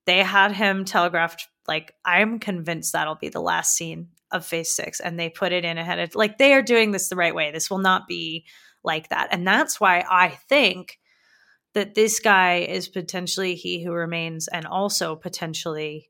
They 0.05 0.19
had 0.19 0.53
him 0.53 0.83
telegraphed. 0.83 1.47
Like, 1.67 1.93
I'm 2.03 2.39
convinced 2.39 2.93
that'll 2.93 3.15
be 3.15 3.29
the 3.29 3.41
last 3.41 3.75
scene 3.75 4.07
of 4.31 4.45
Phase 4.45 4.73
Six, 4.73 4.99
and 4.99 5.19
they 5.19 5.29
put 5.29 5.51
it 5.51 5.63
in 5.63 5.77
ahead 5.77 5.99
of. 5.99 6.15
Like, 6.15 6.39
they 6.39 6.53
are 6.53 6.63
doing 6.63 6.91
this 6.91 7.09
the 7.09 7.15
right 7.15 7.35
way. 7.35 7.51
This 7.51 7.69
will 7.69 7.77
not 7.77 8.07
be 8.07 8.45
like 8.83 9.09
that, 9.09 9.27
and 9.31 9.45
that's 9.45 9.79
why 9.79 10.03
I 10.09 10.29
think 10.49 10.97
that 11.73 11.95
this 11.95 12.19
guy 12.19 12.59
is 12.59 12.87
potentially 12.87 13.55
he 13.55 13.83
who 13.83 13.91
remains 13.91 14.47
and 14.47 14.65
also 14.65 15.15
potentially 15.15 16.09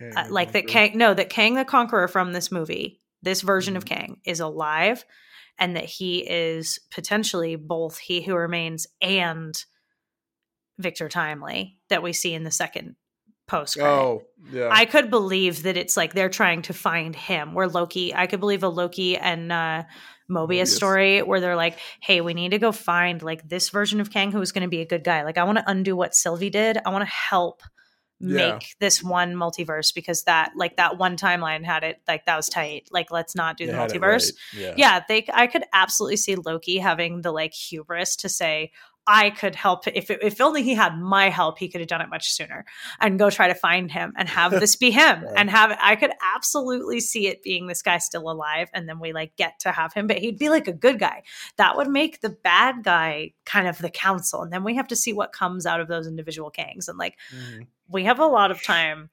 uh, 0.00 0.24
like 0.30 0.52
that 0.52 0.66
Kang 0.66 0.96
no 0.96 1.14
that 1.14 1.30
Kang 1.30 1.54
the 1.54 1.64
Conqueror 1.64 2.08
from 2.08 2.32
this 2.32 2.50
movie 2.50 3.00
this 3.22 3.42
version 3.42 3.72
mm-hmm. 3.72 3.78
of 3.78 3.84
Kang 3.84 4.16
is 4.24 4.40
alive 4.40 5.04
and 5.58 5.76
that 5.76 5.84
he 5.84 6.18
is 6.18 6.80
potentially 6.90 7.56
both 7.56 7.98
he 7.98 8.22
who 8.22 8.34
remains 8.34 8.86
and 9.00 9.54
Victor 10.78 11.08
Timely 11.08 11.78
that 11.88 12.02
we 12.02 12.12
see 12.12 12.34
in 12.34 12.44
the 12.44 12.50
second 12.50 12.96
post 13.46 13.78
Oh, 13.78 14.22
yeah. 14.50 14.68
I 14.70 14.86
could 14.86 15.10
believe 15.10 15.64
that 15.64 15.76
it's 15.76 15.96
like 15.96 16.14
they're 16.14 16.28
trying 16.28 16.62
to 16.62 16.72
find 16.72 17.14
him. 17.14 17.54
Where 17.54 17.68
Loki, 17.68 18.14
I 18.14 18.26
could 18.26 18.40
believe 18.40 18.62
a 18.62 18.68
Loki 18.68 19.16
and 19.16 19.52
uh, 19.52 19.84
Mobius, 20.32 20.62
Mobius, 20.62 20.68
story 20.68 21.22
where 21.22 21.40
they're 21.40 21.56
like, 21.56 21.78
"Hey, 22.00 22.20
we 22.20 22.34
need 22.34 22.50
to 22.50 22.58
go 22.58 22.72
find 22.72 23.22
like 23.22 23.48
this 23.48 23.70
version 23.70 24.00
of 24.00 24.10
Kang 24.10 24.32
who 24.32 24.40
is 24.40 24.52
going 24.52 24.62
to 24.62 24.68
be 24.68 24.80
a 24.80 24.86
good 24.86 25.04
guy. 25.04 25.22
Like, 25.22 25.38
I 25.38 25.44
want 25.44 25.58
to 25.58 25.70
undo 25.70 25.96
what 25.96 26.14
Sylvie 26.14 26.50
did. 26.50 26.78
I 26.84 26.90
want 26.90 27.02
to 27.02 27.10
help 27.10 27.62
yeah. 28.22 28.52
make 28.52 28.76
this 28.78 29.02
one 29.02 29.34
multiverse 29.34 29.92
because 29.94 30.22
that 30.24 30.52
like 30.56 30.76
that 30.76 30.96
one 30.96 31.16
timeline 31.16 31.64
had 31.64 31.82
it 31.82 32.00
like 32.06 32.24
that 32.26 32.36
was 32.36 32.48
tight. 32.48 32.88
Like, 32.90 33.10
let's 33.10 33.34
not 33.34 33.56
do 33.56 33.66
they 33.66 33.72
the 33.72 33.78
multiverse. 33.78 34.32
Right. 34.54 34.62
Yeah. 34.62 34.74
yeah, 34.76 35.00
they. 35.08 35.26
I 35.32 35.46
could 35.46 35.64
absolutely 35.72 36.16
see 36.16 36.36
Loki 36.36 36.78
having 36.78 37.22
the 37.22 37.32
like 37.32 37.52
hubris 37.52 38.16
to 38.16 38.28
say, 38.28 38.72
I 39.06 39.30
could 39.30 39.54
help 39.56 39.86
if 39.88 40.10
if 40.10 40.40
only 40.40 40.62
he 40.62 40.74
had 40.74 40.96
my 40.96 41.28
help, 41.28 41.58
he 41.58 41.68
could 41.68 41.80
have 41.80 41.88
done 41.88 42.00
it 42.00 42.08
much 42.08 42.30
sooner 42.32 42.64
and 43.00 43.18
go 43.18 43.30
try 43.30 43.48
to 43.48 43.54
find 43.54 43.90
him 43.90 44.12
and 44.16 44.28
have 44.28 44.52
this 44.52 44.76
be 44.76 44.90
him 45.02 45.24
and 45.36 45.50
have 45.50 45.76
I 45.80 45.96
could 45.96 46.12
absolutely 46.36 47.00
see 47.00 47.26
it 47.26 47.42
being 47.42 47.66
this 47.66 47.82
guy 47.82 47.98
still 47.98 48.30
alive 48.30 48.68
and 48.72 48.88
then 48.88 49.00
we 49.00 49.12
like 49.12 49.34
get 49.36 49.58
to 49.60 49.72
have 49.72 49.92
him, 49.92 50.06
but 50.06 50.18
he'd 50.18 50.38
be 50.38 50.48
like 50.50 50.68
a 50.68 50.72
good 50.72 50.98
guy. 51.00 51.22
That 51.56 51.76
would 51.76 51.88
make 51.88 52.20
the 52.20 52.30
bad 52.30 52.84
guy 52.84 53.32
kind 53.44 53.66
of 53.66 53.78
the 53.78 53.90
council, 53.90 54.42
and 54.42 54.52
then 54.52 54.62
we 54.62 54.76
have 54.76 54.86
to 54.88 54.96
see 54.96 55.12
what 55.12 55.32
comes 55.32 55.66
out 55.66 55.80
of 55.80 55.88
those 55.88 56.06
individual 56.06 56.50
gangs 56.50 56.88
and 56.88 56.96
like 56.98 57.16
Mhm. 57.34 57.66
we 57.88 58.04
have 58.04 58.20
a 58.20 58.26
lot 58.26 58.50
of 58.52 58.62
time 58.62 59.10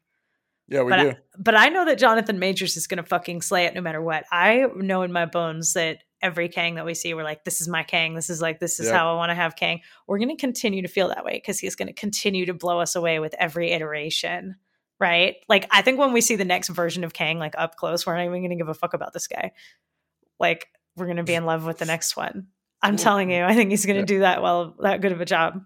Yeah, 0.68 0.84
we 0.84 0.92
but 0.92 0.98
do. 1.02 1.10
I, 1.10 1.18
but 1.40 1.56
I 1.56 1.70
know 1.70 1.86
that 1.86 1.98
Jonathan 1.98 2.38
Majors 2.38 2.78
is 2.78 2.86
going 2.86 2.98
to 2.98 3.04
fucking 3.04 3.42
slay 3.42 3.66
it 3.66 3.74
no 3.74 3.82
matter 3.82 4.02
what. 4.02 4.26
I 4.32 4.68
know 4.76 5.02
in 5.02 5.12
my 5.12 5.26
bones 5.26 5.74
that 5.74 6.04
every 6.22 6.50
Kang 6.50 6.76
that 6.76 6.86
we 6.86 6.94
see, 6.94 7.14
we're 7.14 7.24
like, 7.24 7.44
this 7.44 7.62
is 7.62 7.68
my 7.68 7.84
Kang. 7.84 8.16
This 8.16 8.30
is 8.30 8.42
like, 8.42 8.60
this 8.60 8.80
is 8.80 8.88
Yep. 8.88 8.96
how 8.96 9.14
I 9.14 9.16
want 9.16 9.30
to 9.30 9.36
have 9.36 9.56
Kang. 9.56 9.82
We're 10.08 10.18
going 10.18 10.30
to 10.30 10.36
continue 10.36 10.82
to 10.82 10.88
feel 10.88 11.10
that 11.10 11.26
way 11.26 11.34
because 11.34 11.60
he's 11.60 11.76
going 11.76 11.88
to 11.88 11.94
continue 11.94 12.46
to 12.46 12.54
blow 12.54 12.80
us 12.80 12.96
away 12.96 13.20
with 13.20 13.34
every 13.40 13.72
iteration. 13.72 14.56
Right. 15.00 15.38
Like, 15.48 15.68
I 15.72 15.82
think 15.82 15.98
when 15.98 16.12
we 16.12 16.22
see 16.22 16.36
the 16.36 16.46
next 16.46 16.70
version 16.70 17.04
of 17.04 17.14
Kang, 17.14 17.40
like 17.40 17.56
up 17.58 17.76
close, 17.76 18.06
we're 18.06 18.16
not 18.16 18.26
even 18.26 18.42
going 18.42 18.50
to 18.50 18.58
give 18.58 18.68
a 18.68 18.74
fuck 18.74 18.94
about 18.94 19.14
this 19.14 19.28
guy. 19.28 19.52
Like, 20.40 20.68
we're 20.96 21.06
going 21.06 21.18
to 21.18 21.24
be 21.24 21.36
in 21.36 21.46
love 21.46 21.66
with 21.66 21.78
the 21.78 21.86
next 21.86 22.18
one. 22.18 22.48
I'm 22.82 22.98
telling 22.98 23.32
you, 23.32 23.44
I 23.44 23.56
think 23.56 23.72
he's 23.72 23.86
going 23.86 23.96
to 23.96 24.02
yeah. 24.02 24.18
do 24.18 24.20
that 24.20 24.42
well, 24.42 24.76
that 24.80 25.02
good 25.02 25.12
of 25.12 25.22
a 25.22 25.26
job. 25.26 25.62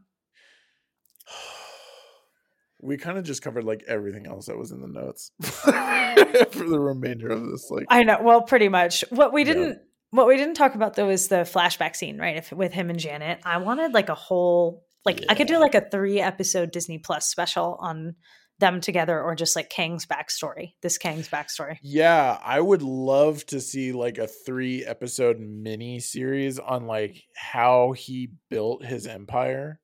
we 2.81 2.97
kind 2.97 3.17
of 3.17 3.23
just 3.23 3.41
covered 3.41 3.63
like 3.63 3.83
everything 3.87 4.27
else 4.27 4.47
that 4.47 4.57
was 4.57 4.71
in 4.71 4.81
the 4.81 4.87
notes 4.87 5.31
for 5.41 6.67
the 6.67 6.79
remainder 6.79 7.29
of 7.29 7.45
this. 7.49 7.69
Like, 7.69 7.85
I 7.89 8.03
know. 8.03 8.19
Well, 8.21 8.41
pretty 8.41 8.69
much. 8.69 9.03
What 9.09 9.33
we 9.33 9.43
didn't. 9.43 9.69
Yeah. 9.69 9.77
What 10.13 10.27
we 10.27 10.37
didn't 10.37 10.53
talk 10.53 10.75
about 10.75 10.95
though 10.95 11.09
is 11.09 11.27
the 11.27 11.37
flashback 11.37 11.95
scene, 11.95 12.19
right? 12.19 12.37
If 12.37 12.51
with 12.51 12.71
him 12.71 12.91
and 12.91 12.99
Janet. 12.99 13.39
I 13.43 13.57
wanted 13.57 13.93
like 13.93 14.09
a 14.09 14.15
whole 14.15 14.85
like 15.05 15.25
I 15.27 15.33
could 15.33 15.47
do 15.47 15.57
like 15.57 15.73
a 15.73 15.81
three 15.81 16.21
episode 16.21 16.71
Disney 16.71 16.99
Plus 16.99 17.25
special 17.25 17.77
on 17.79 18.15
them 18.59 18.79
together 18.79 19.19
or 19.19 19.33
just 19.33 19.55
like 19.55 19.71
Kang's 19.71 20.05
backstory. 20.05 20.73
This 20.83 20.99
Kang's 20.99 21.27
backstory. 21.27 21.77
yeah, 21.81 22.37
I 22.43 22.61
would 22.61 22.83
love 22.83 23.43
to 23.47 23.59
see 23.59 23.91
like 23.91 24.19
a 24.19 24.27
three 24.27 24.85
episode 24.85 25.39
mini 25.39 25.99
series 25.99 26.59
on 26.59 26.85
like 26.85 27.23
how 27.35 27.93
he 27.93 28.29
built 28.49 28.85
his 28.85 29.07
empire 29.07 29.79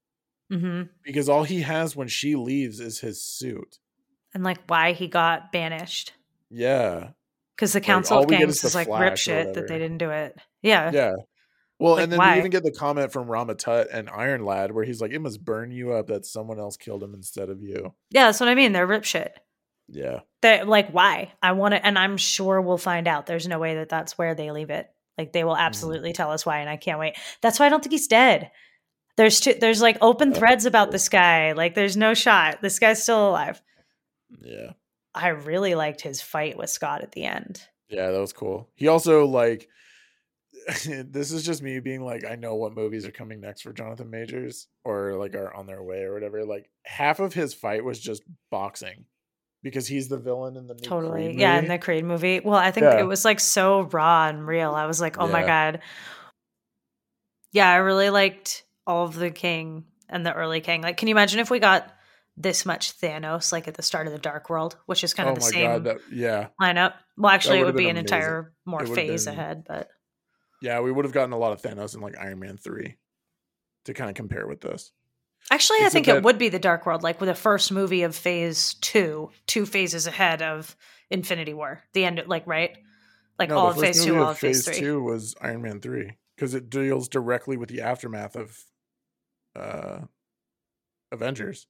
hmm 0.52 0.84
because 1.04 1.30
all 1.30 1.44
he 1.44 1.62
has 1.62 1.96
when 1.96 2.08
she 2.08 2.36
leaves 2.36 2.80
is 2.80 3.00
his 3.00 3.24
suit. 3.26 3.80
And 4.34 4.44
like 4.44 4.60
why 4.68 4.94
he 4.94 5.08
got 5.08 5.52
banished. 5.52 6.14
Yeah. 6.52 7.10
Because 7.60 7.74
the 7.74 7.82
Council 7.82 8.16
all 8.18 8.24
of 8.24 8.30
Kangs 8.30 8.64
is 8.64 8.74
like 8.74 8.88
rip 8.88 9.18
shit 9.18 9.54
that 9.56 9.68
they 9.68 9.78
didn't 9.78 9.98
do 9.98 10.12
it. 10.12 10.34
Yeah. 10.62 10.92
Yeah. 10.94 11.12
Well, 11.78 11.96
Like, 11.96 12.04
and 12.04 12.12
then 12.14 12.20
why? 12.20 12.34
we 12.36 12.40
even 12.40 12.52
get 12.52 12.64
the 12.64 12.72
comment 12.72 13.12
from 13.12 13.28
Rama 13.28 13.54
Tut 13.56 13.90
and 13.92 14.10
Iron 14.10 14.46
Lad 14.46 14.72
where 14.72 14.86
he's 14.86 15.02
like, 15.02 15.12
it 15.12 15.20
must 15.20 15.44
burn 15.44 15.70
you 15.72 15.92
up 15.92 16.08
that 16.08 16.26
someone 16.26 16.58
else 16.58 16.78
killed 16.78 17.04
him 17.04 17.14
instead 17.14 17.50
of 17.50 17.62
you. 17.62 17.94
Yeah, 18.12 18.28
that's 18.28 18.40
what 18.40 18.48
I 18.48 18.56
mean. 18.56 18.72
They're 18.72 18.88
rip 18.88 19.04
shit. 19.04 19.38
Yeah. 19.90 20.20
They're 20.42 20.64
like 20.64 20.92
why? 20.92 21.34
I 21.42 21.52
want 21.52 21.74
to, 21.74 21.86
and 21.86 22.00
I'm 22.00 22.16
sure 22.16 22.62
we'll 22.62 22.78
find 22.78 23.08
out. 23.10 23.26
There's 23.26 23.48
no 23.48 23.60
way 23.60 23.76
that 23.76 23.90
that's 23.90 24.18
where 24.18 24.36
they 24.36 24.52
leave 24.52 24.70
it. 24.70 24.88
Like 25.18 25.34
they 25.34 25.44
will 25.44 25.54
Mm-hmm. 25.56 25.62
absolutely 25.64 26.14
tell 26.14 26.32
us 26.32 26.46
why, 26.46 26.60
and 26.60 26.70
I 26.70 26.78
can't 26.78 27.00
wait. 27.00 27.16
That's 27.42 27.60
why 27.60 27.66
I 27.66 27.70
don't 27.70 27.84
think 27.84 27.92
he's 27.92 28.08
dead. 28.08 28.52
There's 29.18 29.42
two, 29.42 29.54
there's 29.54 29.82
like 29.82 29.98
open 30.00 30.34
threads 30.34 30.66
about 30.66 30.92
this 30.92 31.10
guy. 31.10 31.52
Like 31.52 31.76
there's 31.76 31.98
no 31.98 32.14
shot. 32.14 32.62
This 32.62 32.80
guy's 32.80 33.04
still 33.04 33.30
alive. 33.30 33.62
Yeah. 34.42 34.72
I 35.14 35.30
really 35.30 35.76
liked 35.76 36.02
his 36.02 36.22
fight 36.22 36.58
with 36.58 36.70
Scott 36.70 37.02
at 37.02 37.12
the 37.12 37.26
end. 37.26 37.62
Yeah, 37.90 38.12
that 38.12 38.20
was 38.20 38.34
cool. 38.34 38.70
He 38.76 38.88
also 38.88 39.26
like 39.26 39.68
this 40.86 41.32
is 41.32 41.44
just 41.44 41.62
me 41.62 41.80
being 41.80 42.04
like 42.04 42.26
I 42.26 42.36
know 42.36 42.56
what 42.56 42.76
movies 42.76 43.06
are 43.06 43.12
coming 43.12 43.40
next 43.42 43.62
for 43.62 43.74
Jonathan 43.74 44.10
Majors 44.10 44.68
or 44.84 45.16
like 45.16 45.36
are 45.36 45.54
on 45.54 45.66
their 45.66 45.82
way 45.84 46.04
or 46.04 46.14
whatever. 46.14 46.44
Like 46.46 46.70
half 46.86 47.20
of 47.20 47.34
his 47.34 47.54
fight 47.54 47.84
was 47.84 48.00
just 48.00 48.24
boxing 48.52 49.06
because 49.64 49.88
he's 49.88 50.08
the 50.08 50.18
villain 50.18 50.56
in 50.56 50.68
the 50.68 50.74
new 50.74 50.82
Totally, 50.82 51.38
yeah. 51.38 51.58
In 51.60 51.68
the 51.68 51.78
Creed 51.78 52.06
movie, 52.06 52.40
well, 52.40 52.56
I 52.56 52.72
think 52.72 52.86
Yeah. 52.86 53.00
it 53.00 53.04
was 53.04 53.26
like 53.26 53.40
so 53.40 53.82
raw 53.82 54.28
and 54.28 54.46
real. 54.46 54.74
I 54.74 54.86
was 54.86 55.02
like, 55.02 55.18
oh 55.20 55.28
my 55.28 55.46
god. 55.46 55.82
Yeah, 57.52 57.70
I 57.70 57.78
really 57.78 58.10
liked 58.10 58.64
all 58.86 59.06
of 59.06 59.16
the 59.16 59.32
King 59.32 59.86
and 60.08 60.26
the 60.26 60.34
early 60.34 60.62
King. 60.62 60.82
Like, 60.82 60.98
can 60.98 61.08
you 61.08 61.14
imagine 61.14 61.40
if 61.40 61.50
we 61.50 61.60
got 61.60 61.92
this 62.42 62.66
much 62.66 63.00
Thanos 63.00 63.52
like 63.52 63.68
at 63.68 63.74
the 63.76 63.84
start 63.84 64.08
of 64.08 64.14
the 64.14 64.20
Dark 64.20 64.50
World, 64.50 64.78
which 64.86 65.04
is 65.04 65.14
kind 65.14 65.28
oh 65.30 65.34
of 65.34 65.40
the 65.40 65.46
my 65.46 65.50
same 65.50 65.66
god, 65.72 65.84
that 65.84 65.98
yeah. 66.12 66.48
lineup. 66.60 66.94
Well, 67.18 67.32
actually, 67.32 67.60
it 67.60 67.66
would've 67.66 67.76
be 67.76 67.90
an 67.90 67.98
amazing. 67.98 68.06
entire 68.06 68.54
more 68.66 68.86
phase 68.86 69.26
been- 69.26 69.34
ahead, 69.34 69.64
but 69.68 69.90
Yeah, 70.62 70.80
we 70.80 70.92
would 70.92 71.06
have 71.06 71.14
gotten 71.14 71.34
a 71.34 71.38
lot 71.38 71.52
of 71.52 71.62
Thanos 71.62 71.94
in 71.96 72.02
like 72.02 72.18
Iron 72.18 72.40
Man 72.40 72.58
3 72.58 72.96
to 73.86 73.94
kind 73.94 74.10
of 74.10 74.16
compare 74.16 74.48
with 74.48 74.62
this. 74.62 74.92
actually, 75.52 75.80
I 75.84 75.90
think 75.90 76.06
that- 76.06 76.18
it 76.18 76.24
would 76.24 76.38
be 76.38 76.50
the 76.50 76.60
Dark 76.60 76.86
World, 76.86 77.04
like 77.04 77.20
with 77.20 77.28
the 77.30 77.36
first 77.36 77.72
movie 77.72 78.04
of 78.04 78.16
Phase 78.16 78.74
Two, 78.76 79.32
two 79.46 79.66
phases 79.66 80.08
ahead 80.08 80.42
of 80.42 80.76
Infinity 81.10 81.54
War. 81.54 81.84
The 81.94 82.06
end, 82.06 82.24
like 82.28 82.48
right, 82.48 82.78
like 83.38 83.50
No, 83.50 83.58
all 83.58 83.70
of 83.72 83.80
Phase 83.80 84.06
Two, 84.06 84.18
all 84.22 84.30
of 84.32 84.38
Phase 84.40 84.66
Phase 84.66 84.78
Three. 84.78 84.88
2 84.88 85.04
was 85.04 85.36
Iron 85.42 85.62
Man 85.62 85.82
3 85.82 86.12
because 86.36 86.54
it 86.54 86.70
deals 86.70 87.10
directly 87.10 87.58
with 87.58 87.68
the 87.70 87.82
aftermath 87.82 88.36
of 88.38 88.58
uh 89.58 90.00
Avengers. 91.12 91.68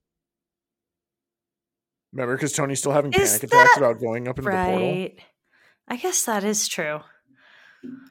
Remember, 2.11 2.35
because 2.35 2.53
Tony's 2.53 2.79
still 2.79 2.91
having 2.91 3.13
Is 3.13 3.29
panic 3.29 3.43
attacks 3.43 3.75
that 3.75 3.77
about 3.77 3.99
going 3.99 4.27
up 4.27 4.39
into 4.39 4.49
the 4.49 4.55
portal. 4.55 5.09
I 5.87 5.95
guess 5.97 6.25
that 6.25 6.43
is 6.43 6.67
true. 6.67 7.01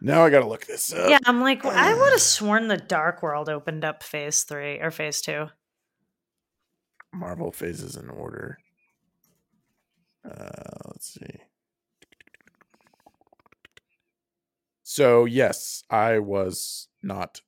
Now 0.01 0.25
I 0.25 0.31
gotta 0.31 0.47
look 0.47 0.67
this 0.67 0.93
up. 0.93 1.11
Yeah, 1.11 1.19
I'm 1.27 1.41
like, 1.41 1.65
I 1.65 1.95
would 1.95 2.13
have 2.13 2.21
sworn 2.21 2.69
the 2.69 2.77
Dark 2.77 3.23
World 3.23 3.49
opened 3.49 3.85
up 3.85 4.03
Phase 4.03 4.45
Three 4.45 4.81
or 4.81 4.91
Phase 4.91 5.21
Two. 5.21 5.47
Marvel 7.13 7.53
phases 7.53 7.97
in 7.97 8.09
order. 8.09 8.59
Uh, 10.25 10.81
let's 10.87 11.15
see. 11.15 11.41
So 14.83 15.25
yes, 15.25 15.83
I 15.91 16.19
was 16.19 16.89
not. 17.03 17.43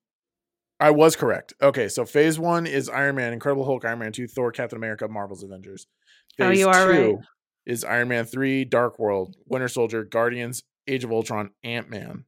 I 0.78 0.90
was 0.90 1.14
correct. 1.14 1.52
Okay, 1.60 1.89
so 1.89 2.06
phase 2.06 2.39
one 2.39 2.66
is 2.66 2.89
Iron 2.89 3.16
Man, 3.16 3.35
Incredible 3.35 3.64
Hulk, 3.64 3.85
Iron 3.85 3.98
Man 3.98 4.12
two, 4.12 4.27
Thor, 4.27 4.51
Captain 4.51 4.77
America, 4.77 5.09
Marvel's 5.09 5.43
Avengers. 5.43 5.86
Oh, 6.39 6.51
you 6.51 6.69
are 6.69 6.89
right. 6.89 7.16
is 7.66 7.85
Iron 7.85 8.09
Man 8.09 8.24
three, 8.24 8.65
Dark 8.65 8.98
World, 8.98 9.36
Winter 9.47 9.69
Soldier, 9.69 10.05
Guardians, 10.05 10.62
Age 10.86 11.05
of 11.05 11.12
Ultron, 11.12 11.51
Ant 11.62 11.90
Man. 11.90 12.24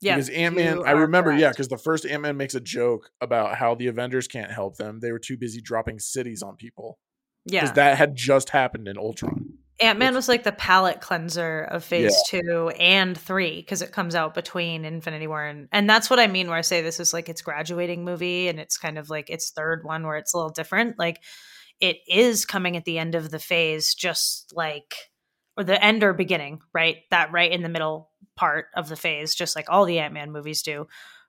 Yeah, 0.00 0.16
because 0.16 0.30
Ant 0.30 0.56
Man, 0.56 0.82
I 0.84 0.92
remember, 0.92 1.32
yeah, 1.32 1.50
because 1.50 1.68
the 1.68 1.78
first 1.78 2.04
Ant 2.04 2.22
Man 2.22 2.36
makes 2.36 2.54
a 2.56 2.60
joke 2.60 3.10
about 3.20 3.56
how 3.56 3.76
the 3.76 3.86
Avengers 3.86 4.26
can't 4.26 4.50
help 4.50 4.76
them; 4.76 4.98
they 5.00 5.12
were 5.12 5.20
too 5.20 5.36
busy 5.36 5.60
dropping 5.60 6.00
cities 6.00 6.42
on 6.42 6.56
people 6.56 6.98
Yeah. 7.46 7.60
because 7.60 7.76
that 7.76 7.96
had 7.98 8.16
just 8.16 8.50
happened 8.50 8.88
in 8.88 8.98
Ultron. 8.98 9.58
Ant 9.80 9.98
Man 10.00 10.14
was 10.14 10.28
like 10.28 10.42
the 10.42 10.52
palate 10.52 11.00
cleanser 11.00 11.62
of 11.62 11.84
Phase 11.84 12.14
Yeah. 12.32 12.40
Two 12.40 12.68
and 12.70 13.16
Three 13.16 13.56
because 13.60 13.80
it 13.80 13.92
comes 13.92 14.14
out 14.16 14.34
between 14.34 14.84
Infinity 14.84 15.28
War 15.28 15.44
and 15.44 15.68
and 15.70 15.88
that's 15.88 16.10
what 16.10 16.18
I 16.18 16.26
mean 16.26 16.48
where 16.48 16.58
I 16.58 16.62
say 16.62 16.82
this 16.82 16.98
is 17.00 17.12
like 17.12 17.28
its 17.28 17.42
graduating 17.42 18.04
movie 18.04 18.48
and 18.48 18.58
it's 18.60 18.78
kind 18.78 18.98
of 18.98 19.08
like 19.08 19.30
its 19.30 19.50
third 19.50 19.82
one 19.84 20.04
where 20.04 20.16
it's 20.16 20.34
a 20.34 20.36
little 20.36 20.50
different. 20.52 20.98
Like 20.98 21.20
it 21.82 21.98
is 22.06 22.44
coming 22.44 22.76
at 22.76 22.84
the 22.84 22.96
end 22.96 23.16
of 23.16 23.30
the 23.30 23.40
phase, 23.40 23.92
just 23.92 24.52
like 24.54 24.94
or 25.56 25.64
the 25.64 25.84
end 25.84 26.04
or 26.04 26.14
beginning, 26.14 26.60
right? 26.72 26.98
That 27.10 27.32
right 27.32 27.50
in 27.50 27.62
the 27.62 27.68
middle 27.68 28.10
part 28.36 28.66
of 28.74 28.88
the 28.88 28.96
phase, 28.96 29.34
just 29.34 29.56
like 29.56 29.66
all 29.68 29.84
the 29.84 29.98
Ant 29.98 30.14
Man 30.14 30.30
movies 30.30 30.62
do. 30.62 30.86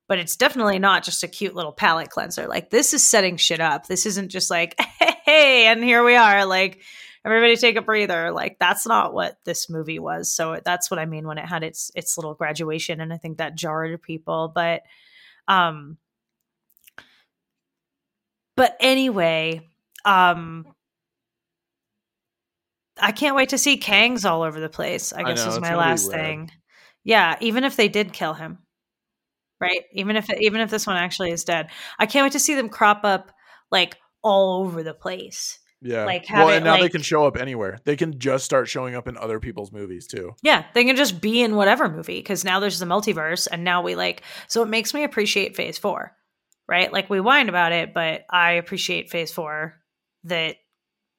But 0.07 0.19
it's 0.19 0.38
definitely 0.38 0.77
not 0.77 1.03
just 1.03 1.23
a 1.23 1.27
cute 1.27 1.55
little 1.55 1.71
palate 1.71 2.11
cleanser. 2.11 2.47
Like 2.47 2.69
this 2.69 2.93
is 2.93 3.03
setting 3.03 3.35
shit 3.35 3.59
up. 3.59 3.88
This 3.88 4.05
isn't 4.05 4.30
just 4.30 4.51
like, 4.51 4.80
hey, 5.25 5.65
and 5.65 5.84
here 5.84 6.03
we 6.03 6.15
are. 6.15 6.45
Like 6.45 6.81
everybody 7.25 7.57
take 7.57 7.75
a 7.75 7.81
breather. 7.81 8.31
Like 8.31 8.57
that's 8.59 8.85
not 8.85 9.11
what 9.11 9.39
this 9.45 9.71
movie 9.71 9.99
was. 9.99 10.31
So 10.31 10.61
that's 10.63 10.91
what 10.91 10.99
I 10.99 11.07
mean 11.07 11.25
when 11.25 11.39
it 11.39 11.45
had 11.45 11.63
its 11.63 11.91
its 11.95 12.15
little 12.15 12.35
graduation, 12.35 13.01
and 13.01 13.11
I 13.11 13.17
think 13.17 13.39
that 13.39 13.55
jarred 13.55 14.03
people. 14.03 14.51
But 14.53 14.84
um, 15.47 15.97
but 18.55 18.77
anyway, 18.80 19.67
um, 20.05 20.65
I 23.01 23.11
can't 23.11 23.35
wait 23.35 23.49
to 23.49 23.57
see 23.57 23.77
Kangs 23.77 24.30
all 24.30 24.43
over 24.43 24.59
the 24.59 24.69
place. 24.69 25.13
I 25.13 25.21
I 25.21 25.23
guess 25.23 25.45
know, 25.45 25.53
is 25.53 25.59
my 25.59 25.75
last 25.75 26.11
thing. 26.11 26.51
Yeah, 27.03 27.35
even 27.41 27.63
if 27.63 27.75
they 27.75 27.89
did 27.89 28.13
kill 28.13 28.34
him, 28.34 28.59
right? 29.59 29.84
Even 29.93 30.15
if 30.15 30.30
even 30.34 30.61
if 30.61 30.69
this 30.69 30.88
one 30.88 30.97
actually 30.97 31.31
is 31.31 31.43
dead, 31.43 31.69
I 31.99 32.05
can't 32.05 32.25
wait 32.25 32.34
to 32.34 32.39
see 32.39 32.55
them 32.55 32.69
crop 32.69 33.01
up 33.03 33.31
like 33.71 33.97
all 34.21 34.63
over 34.63 34.84
the 34.84 34.93
place. 34.93 35.59
Yeah, 35.85 36.05
Like, 36.05 36.23
well, 36.31 36.47
have 36.47 36.55
and 36.55 36.65
it, 36.65 36.69
now 36.69 36.77
they 36.77 36.88
can 36.88 37.01
show 37.01 37.27
up 37.27 37.35
anywhere. 37.35 37.77
They 37.84 37.97
can 37.97 38.17
just 38.17 38.45
start 38.45 38.69
showing 38.69 38.95
up 38.95 39.09
in 39.09 39.17
other 39.17 39.41
people's 39.41 39.73
movies 39.73 40.07
too. 40.07 40.31
Yeah, 40.41 40.63
they 40.73 40.85
can 40.85 40.95
just 40.95 41.19
be 41.19 41.41
in 41.41 41.57
whatever 41.57 41.89
movie 41.89 42.19
because 42.19 42.45
now 42.45 42.61
there's 42.61 42.80
the 42.80 42.85
multiverse, 42.85 43.49
and 43.51 43.65
now 43.65 43.81
we 43.81 43.95
like. 43.95 44.21
So 44.47 44.63
it 44.63 44.69
makes 44.69 44.93
me 44.93 45.03
appreciate 45.03 45.57
Phase 45.57 45.77
Four, 45.77 46.15
right? 46.69 46.93
Like 46.93 47.09
we 47.09 47.19
whined 47.19 47.49
about 47.49 47.73
it, 47.73 47.93
but 47.93 48.21
I 48.30 48.53
appreciate 48.53 49.09
Phase 49.09 49.34
Four 49.34 49.75
that 50.25 50.57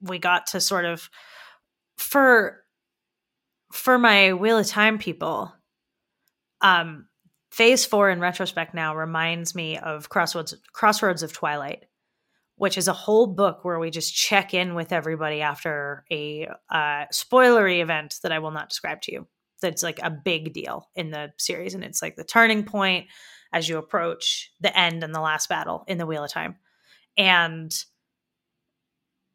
we 0.00 0.18
got 0.18 0.48
to 0.48 0.60
sort 0.60 0.84
of 0.84 1.08
for 1.96 2.62
for 3.72 3.98
my 3.98 4.32
Wheel 4.32 4.58
of 4.58 4.66
Time 4.66 4.98
people. 4.98 5.52
Um, 6.60 7.08
Phase 7.50 7.84
four 7.84 8.10
in 8.10 8.18
retrospect 8.18 8.74
now 8.74 8.96
reminds 8.96 9.54
me 9.54 9.78
of 9.78 10.08
Crossroads 10.08 10.56
Crossroads 10.72 11.22
of 11.22 11.32
Twilight, 11.32 11.84
which 12.56 12.76
is 12.76 12.88
a 12.88 12.92
whole 12.92 13.28
book 13.28 13.64
where 13.64 13.78
we 13.78 13.90
just 13.90 14.12
check 14.12 14.54
in 14.54 14.74
with 14.74 14.92
everybody 14.92 15.40
after 15.40 16.04
a 16.10 16.48
uh, 16.68 17.04
spoilery 17.12 17.80
event 17.80 18.16
that 18.24 18.32
I 18.32 18.40
will 18.40 18.50
not 18.50 18.70
describe 18.70 19.02
to 19.02 19.12
you. 19.12 19.28
That's 19.62 19.84
like 19.84 20.00
a 20.02 20.10
big 20.10 20.52
deal 20.52 20.90
in 20.96 21.10
the 21.10 21.32
series, 21.38 21.74
and 21.74 21.84
it's 21.84 22.02
like 22.02 22.16
the 22.16 22.24
turning 22.24 22.64
point 22.64 23.06
as 23.52 23.68
you 23.68 23.78
approach 23.78 24.50
the 24.60 24.76
end 24.76 25.04
and 25.04 25.14
the 25.14 25.20
last 25.20 25.48
battle 25.48 25.84
in 25.86 25.98
the 25.98 26.06
Wheel 26.06 26.24
of 26.24 26.32
Time, 26.32 26.56
and 27.16 27.72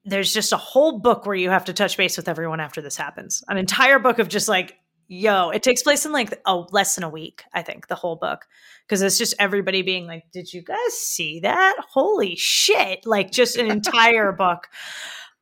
there's 0.05 0.33
just 0.33 0.51
a 0.51 0.57
whole 0.57 0.99
book 0.99 1.25
where 1.25 1.35
you 1.35 1.49
have 1.49 1.65
to 1.65 1.73
touch 1.73 1.97
base 1.97 2.17
with 2.17 2.29
everyone 2.29 2.59
after 2.59 2.81
this 2.81 2.95
happens. 2.95 3.43
An 3.47 3.57
entire 3.57 3.99
book 3.99 4.19
of 4.19 4.29
just 4.29 4.47
like 4.47 4.77
yo 5.11 5.49
it 5.49 5.63
takes 5.63 5.81
place 5.81 6.05
in 6.05 6.11
like 6.11 6.39
a 6.45 6.55
less 6.55 6.93
than 6.93 7.03
a 7.03 7.09
week 7.09 7.43
i 7.51 7.63
think 7.63 7.87
the 7.87 7.95
whole 7.95 8.15
book. 8.15 8.45
Because 8.85 9.01
it's 9.01 9.17
just 9.17 9.35
everybody 9.39 9.81
being 9.81 10.07
like 10.07 10.23
did 10.31 10.53
you 10.53 10.61
guys 10.61 10.93
see 10.93 11.41
that? 11.41 11.75
Holy 11.91 12.35
shit. 12.35 13.05
Like 13.05 13.31
just 13.31 13.57
an 13.57 13.69
entire 13.69 14.31
book 14.37 14.67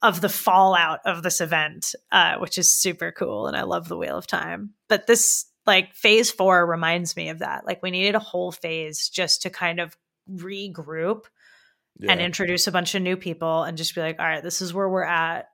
of 0.02 0.22
the 0.22 0.30
fallout 0.30 1.00
of 1.06 1.24
this 1.24 1.42
event 1.42 1.96
uh, 2.12 2.38
which 2.38 2.58
is 2.58 2.74
super 2.74 3.12
cool 3.12 3.48
and 3.48 3.58
i 3.58 3.64
love 3.64 3.88
the 3.88 3.98
wheel 3.98 4.18
of 4.18 4.28
time. 4.28 4.74
But 4.88 5.08
this 5.08 5.46
like 5.66 5.94
phase 5.94 6.32
four 6.32 6.66
reminds 6.66 7.16
me 7.16 7.30
of 7.30 7.40
that. 7.40 7.66
Like 7.66 7.84
we 7.84 7.92
needed 7.92 8.16
a 8.16 8.20
whole 8.20 8.54
phase 8.54 9.10
just 9.10 9.42
to 9.42 9.50
kind 9.50 9.80
of 9.80 9.98
regroup 10.32 11.26
yeah. 12.00 12.12
and 12.12 12.22
introduce 12.22 12.68
a 12.68 12.72
bunch 12.72 12.96
of 12.96 13.02
new 13.02 13.18
people 13.18 13.64
and 13.64 13.78
just 13.78 13.96
be 13.96 14.02
like 14.02 14.18
all 14.20 14.26
right 14.26 14.44
this 14.44 14.62
is 14.62 14.74
where 14.74 14.90
we're 14.90 15.04
at 15.04 15.48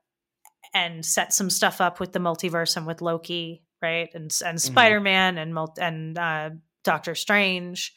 and 0.74 1.06
set 1.06 1.34
some 1.34 1.50
stuff 1.50 1.82
up 1.82 2.00
with 2.00 2.14
the 2.14 2.20
multiverse 2.20 2.78
and 2.78 2.88
with 2.88 3.02
Loki 3.02 3.64
right? 3.84 4.10
And 4.16 4.24
and 4.24 4.32
mm-hmm. 4.32 4.58
Spider 4.58 5.00
Man 5.00 5.38
and 5.38 5.56
and 5.78 6.18
uh, 6.18 6.50
Doctor 6.84 7.14
Strange, 7.14 7.94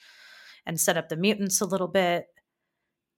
and 0.66 0.78
set 0.78 0.98
up 0.98 1.08
the 1.08 1.16
mutants 1.16 1.62
a 1.62 1.66
little 1.66 1.88
bit. 1.88 2.26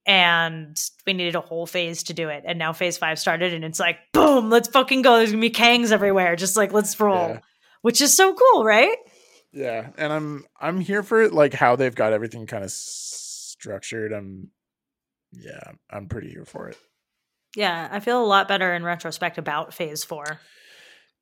And 0.05 0.79
we 1.05 1.13
needed 1.13 1.35
a 1.35 1.41
whole 1.41 1.67
phase 1.67 2.03
to 2.03 2.13
do 2.13 2.29
it. 2.29 2.43
And 2.47 2.57
now 2.57 2.71
phase 2.71 2.97
five 2.97 3.19
started, 3.19 3.53
and 3.53 3.65
it's 3.65 3.79
like, 3.79 3.97
boom, 4.13 4.49
let's 4.49 4.69
fucking 4.69 5.01
go. 5.01 5.17
There's 5.17 5.31
gonna 5.31 5.41
be 5.41 5.49
Kangs 5.49 5.91
everywhere. 5.91 6.37
Just 6.37 6.55
like 6.55 6.71
let's 6.71 6.97
roll, 6.99 7.29
yeah. 7.29 7.39
which 7.81 7.99
is 7.99 8.15
so 8.15 8.33
cool, 8.33 8.63
right? 8.63 8.95
Yeah, 9.51 9.89
and 9.97 10.13
I'm 10.13 10.45
I'm 10.59 10.79
here 10.79 11.03
for 11.03 11.23
it, 11.23 11.33
like 11.33 11.53
how 11.53 11.75
they've 11.75 11.93
got 11.93 12.13
everything 12.13 12.45
kind 12.45 12.63
of 12.63 12.71
structured. 12.71 14.13
I'm 14.13 14.51
yeah, 15.31 15.71
I'm 15.89 16.07
pretty 16.07 16.29
here 16.29 16.45
for 16.45 16.69
it. 16.69 16.77
Yeah, 17.55 17.87
I 17.91 17.99
feel 17.99 18.23
a 18.23 18.25
lot 18.25 18.47
better 18.47 18.73
in 18.73 18.83
retrospect 18.83 19.37
about 19.37 19.73
phase 19.73 20.03
four. 20.03 20.39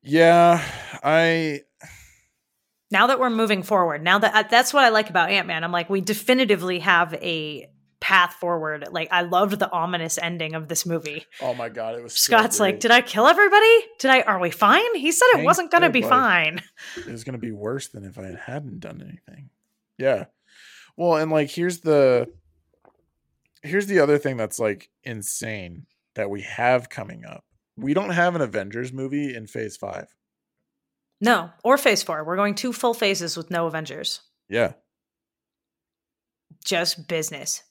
Yeah, 0.04 0.62
I 1.04 1.62
now 2.92 3.08
that 3.08 3.20
we're 3.20 3.30
moving 3.30 3.64
forward, 3.64 4.04
now 4.04 4.20
that 4.20 4.34
uh, 4.34 4.48
that's 4.50 4.74
what 4.74 4.84
I 4.84 4.90
like 4.90 5.10
about 5.10 5.30
Ant 5.30 5.48
Man. 5.48 5.64
I'm 5.64 5.72
like, 5.72 5.90
we 5.90 6.02
definitively 6.02 6.80
have 6.80 7.14
a 7.16 7.68
path 8.00 8.34
forward. 8.34 8.88
Like, 8.92 9.10
I 9.12 9.22
loved 9.22 9.60
the 9.60 9.72
ominous 9.72 10.18
ending 10.18 10.54
of 10.54 10.68
this 10.68 10.86
movie. 10.86 11.26
Oh 11.42 11.54
my 11.54 11.70
god, 11.70 11.96
it 11.96 12.04
was 12.04 12.14
Scott's 12.14 12.60
like, 12.60 12.80
did 12.80 12.92
I 12.92 13.02
kill 13.02 13.28
everybody? 13.28 13.80
Did 14.00 14.12
I? 14.12 14.22
Are 14.22 14.40
we 14.40 14.52
fine? 14.52 14.96
He 14.96 15.12
said 15.12 15.26
it 15.36 15.44
wasn't 15.44 15.72
going 15.72 15.84
to 15.84 15.90
be 15.90 16.02
fine. 16.02 16.62
It 16.98 17.08
was 17.08 17.24
going 17.24 17.34
to 17.34 17.40
be 17.40 17.52
worse 17.52 17.88
than 17.88 18.04
if 18.04 18.18
I 18.20 18.36
hadn't 18.46 18.80
done 18.80 19.02
anything. 19.02 19.50
Yeah. 19.98 20.26
Well, 20.96 21.16
and 21.16 21.32
like, 21.32 21.50
here's 21.50 21.80
the 21.80 22.28
here's 23.64 23.88
the 23.88 24.00
other 24.00 24.18
thing 24.18 24.38
that's 24.38 24.60
like 24.60 24.90
insane 25.04 25.86
that 26.16 26.30
we 26.30 26.42
have 26.42 26.90
coming 26.90 27.26
up 27.26 27.44
we 27.78 27.94
don't 27.94 28.10
have 28.10 28.36
an 28.36 28.42
Avengers 28.42 28.92
movie 28.92 29.36
in 29.36 29.48
Phase 29.48 29.78
Five. 29.78 30.14
No, 31.22 31.52
or 31.64 31.78
Phase 31.78 32.04
Four. 32.04 32.24
We're 32.24 32.36
going 32.36 32.56
two 32.56 32.74
full 32.74 32.94
phases 32.94 33.38
with 33.38 33.50
no 33.52 33.68
Avengers. 33.68 34.22
Yeah, 34.50 34.74
just 36.66 37.08
business. 37.08 37.64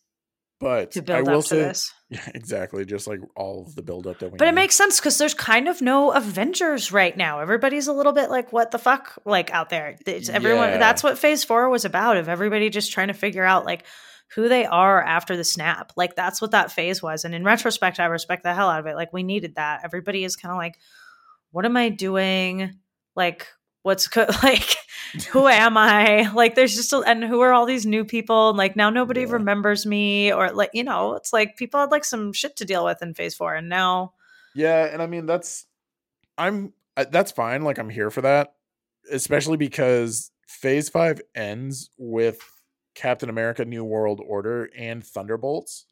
But 0.58 0.92
to 0.92 1.02
build 1.02 1.28
up 1.28 1.42
to 1.42 1.42
say, 1.42 1.56
this, 1.56 1.92
yeah, 2.08 2.26
exactly. 2.34 2.86
Just 2.86 3.06
like 3.06 3.20
all 3.36 3.66
of 3.66 3.74
the 3.74 3.82
buildup 3.82 4.20
that 4.20 4.32
we. 4.32 4.38
But 4.38 4.46
need. 4.46 4.52
it 4.52 4.54
makes 4.54 4.74
sense 4.74 4.98
because 4.98 5.18
there's 5.18 5.34
kind 5.34 5.68
of 5.68 5.82
no 5.82 6.12
Avengers 6.12 6.90
right 6.90 7.14
now. 7.14 7.40
Everybody's 7.40 7.88
a 7.88 7.92
little 7.92 8.12
bit 8.12 8.30
like, 8.30 8.52
"What 8.52 8.70
the 8.70 8.78
fuck?" 8.78 9.18
Like 9.24 9.50
out 9.50 9.68
there. 9.68 9.96
It's 10.06 10.28
everyone. 10.28 10.70
Yeah. 10.70 10.78
That's 10.78 11.02
what 11.02 11.18
Phase 11.18 11.44
Four 11.44 11.68
was 11.68 11.84
about. 11.84 12.16
Of 12.16 12.28
everybody 12.28 12.70
just 12.70 12.92
trying 12.92 13.08
to 13.08 13.14
figure 13.14 13.44
out 13.44 13.66
like 13.66 13.84
who 14.34 14.48
they 14.48 14.66
are 14.66 15.02
after 15.02 15.36
the 15.36 15.44
snap. 15.44 15.92
Like 15.96 16.16
that's 16.16 16.40
what 16.40 16.50
that 16.50 16.72
phase 16.72 17.02
was. 17.02 17.24
And 17.24 17.34
in 17.34 17.44
retrospect, 17.44 18.00
I 18.00 18.06
respect 18.06 18.42
the 18.42 18.54
hell 18.54 18.68
out 18.68 18.80
of 18.80 18.86
it. 18.86 18.96
Like 18.96 19.12
we 19.12 19.22
needed 19.22 19.54
that. 19.54 19.82
Everybody 19.84 20.24
is 20.24 20.36
kind 20.36 20.52
of 20.52 20.58
like, 20.58 20.78
what 21.52 21.64
am 21.64 21.76
I 21.76 21.88
doing? 21.88 22.78
Like, 23.14 23.46
what's 23.82 24.08
co- 24.08 24.26
like, 24.42 24.76
who 25.30 25.46
am 25.48 25.76
I? 25.76 26.30
Like, 26.32 26.54
there's 26.54 26.74
just, 26.74 26.92
a, 26.92 26.98
and 26.98 27.22
who 27.24 27.40
are 27.40 27.52
all 27.52 27.66
these 27.66 27.86
new 27.86 28.04
people? 28.04 28.50
And 28.50 28.58
like, 28.58 28.76
now 28.76 28.90
nobody 28.90 29.22
yeah. 29.22 29.32
remembers 29.32 29.86
me 29.86 30.32
or 30.32 30.50
like, 30.50 30.70
you 30.74 30.84
know, 30.84 31.14
it's 31.14 31.32
like 31.32 31.56
people 31.56 31.80
had 31.80 31.90
like 31.90 32.04
some 32.04 32.32
shit 32.32 32.56
to 32.56 32.64
deal 32.64 32.84
with 32.84 33.02
in 33.02 33.14
phase 33.14 33.34
four. 33.34 33.54
And 33.54 33.68
now. 33.68 34.14
Yeah. 34.54 34.86
And 34.86 35.00
I 35.00 35.06
mean, 35.06 35.26
that's, 35.26 35.66
I'm, 36.36 36.72
that's 36.96 37.30
fine. 37.30 37.62
Like, 37.62 37.78
I'm 37.78 37.90
here 37.90 38.10
for 38.10 38.22
that, 38.22 38.54
especially 39.10 39.56
because 39.56 40.30
phase 40.48 40.88
five 40.88 41.20
ends 41.34 41.90
with 41.96 42.40
Captain 42.96 43.28
America 43.28 43.64
New 43.64 43.84
World 43.84 44.20
Order 44.26 44.68
and 44.76 45.04
Thunderbolts. 45.04 45.86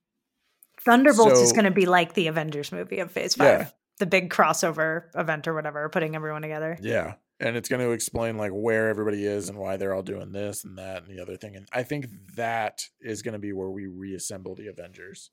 Thunderbolts 0.80 1.38
so, 1.38 1.44
is 1.44 1.52
going 1.52 1.66
to 1.66 1.70
be 1.70 1.86
like 1.86 2.14
the 2.14 2.26
Avengers 2.26 2.72
movie 2.72 2.98
of 2.98 3.12
Phase 3.12 3.36
5. 3.36 3.46
Yeah. 3.46 3.68
The 3.98 4.06
big 4.06 4.30
crossover 4.30 5.04
event 5.14 5.46
or 5.46 5.54
whatever, 5.54 5.88
putting 5.88 6.16
everyone 6.16 6.42
together. 6.42 6.76
Yeah. 6.80 7.14
And 7.38 7.56
it's 7.56 7.68
going 7.68 7.86
to 7.86 7.92
explain 7.92 8.36
like 8.36 8.50
where 8.52 8.88
everybody 8.88 9.24
is 9.24 9.48
and 9.48 9.58
why 9.58 9.76
they're 9.76 9.94
all 9.94 10.02
doing 10.02 10.32
this 10.32 10.64
and 10.64 10.78
that 10.78 11.04
and 11.04 11.16
the 11.16 11.22
other 11.22 11.36
thing. 11.36 11.54
And 11.54 11.68
I 11.72 11.84
think 11.84 12.06
that 12.36 12.82
is 13.00 13.22
going 13.22 13.34
to 13.34 13.38
be 13.38 13.52
where 13.52 13.70
we 13.70 13.86
reassemble 13.86 14.56
the 14.56 14.66
Avengers. 14.68 15.30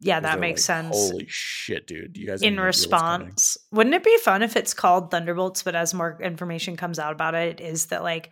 Yeah, 0.00 0.20
that 0.20 0.40
makes 0.40 0.66
like, 0.68 0.84
sense. 0.84 0.96
Holy 0.96 1.26
shit, 1.28 1.86
dude. 1.86 2.16
You 2.16 2.26
guys 2.26 2.42
in 2.42 2.58
response. 2.58 3.58
Wouldn't 3.70 3.94
it 3.94 4.02
be 4.02 4.16
fun 4.18 4.42
if 4.42 4.56
it's 4.56 4.72
called 4.72 5.10
Thunderbolts, 5.10 5.62
but 5.62 5.74
as 5.74 5.92
more 5.92 6.18
information 6.22 6.76
comes 6.76 6.98
out 6.98 7.12
about 7.12 7.34
it, 7.34 7.60
is 7.60 7.86
that 7.86 8.02
like 8.02 8.30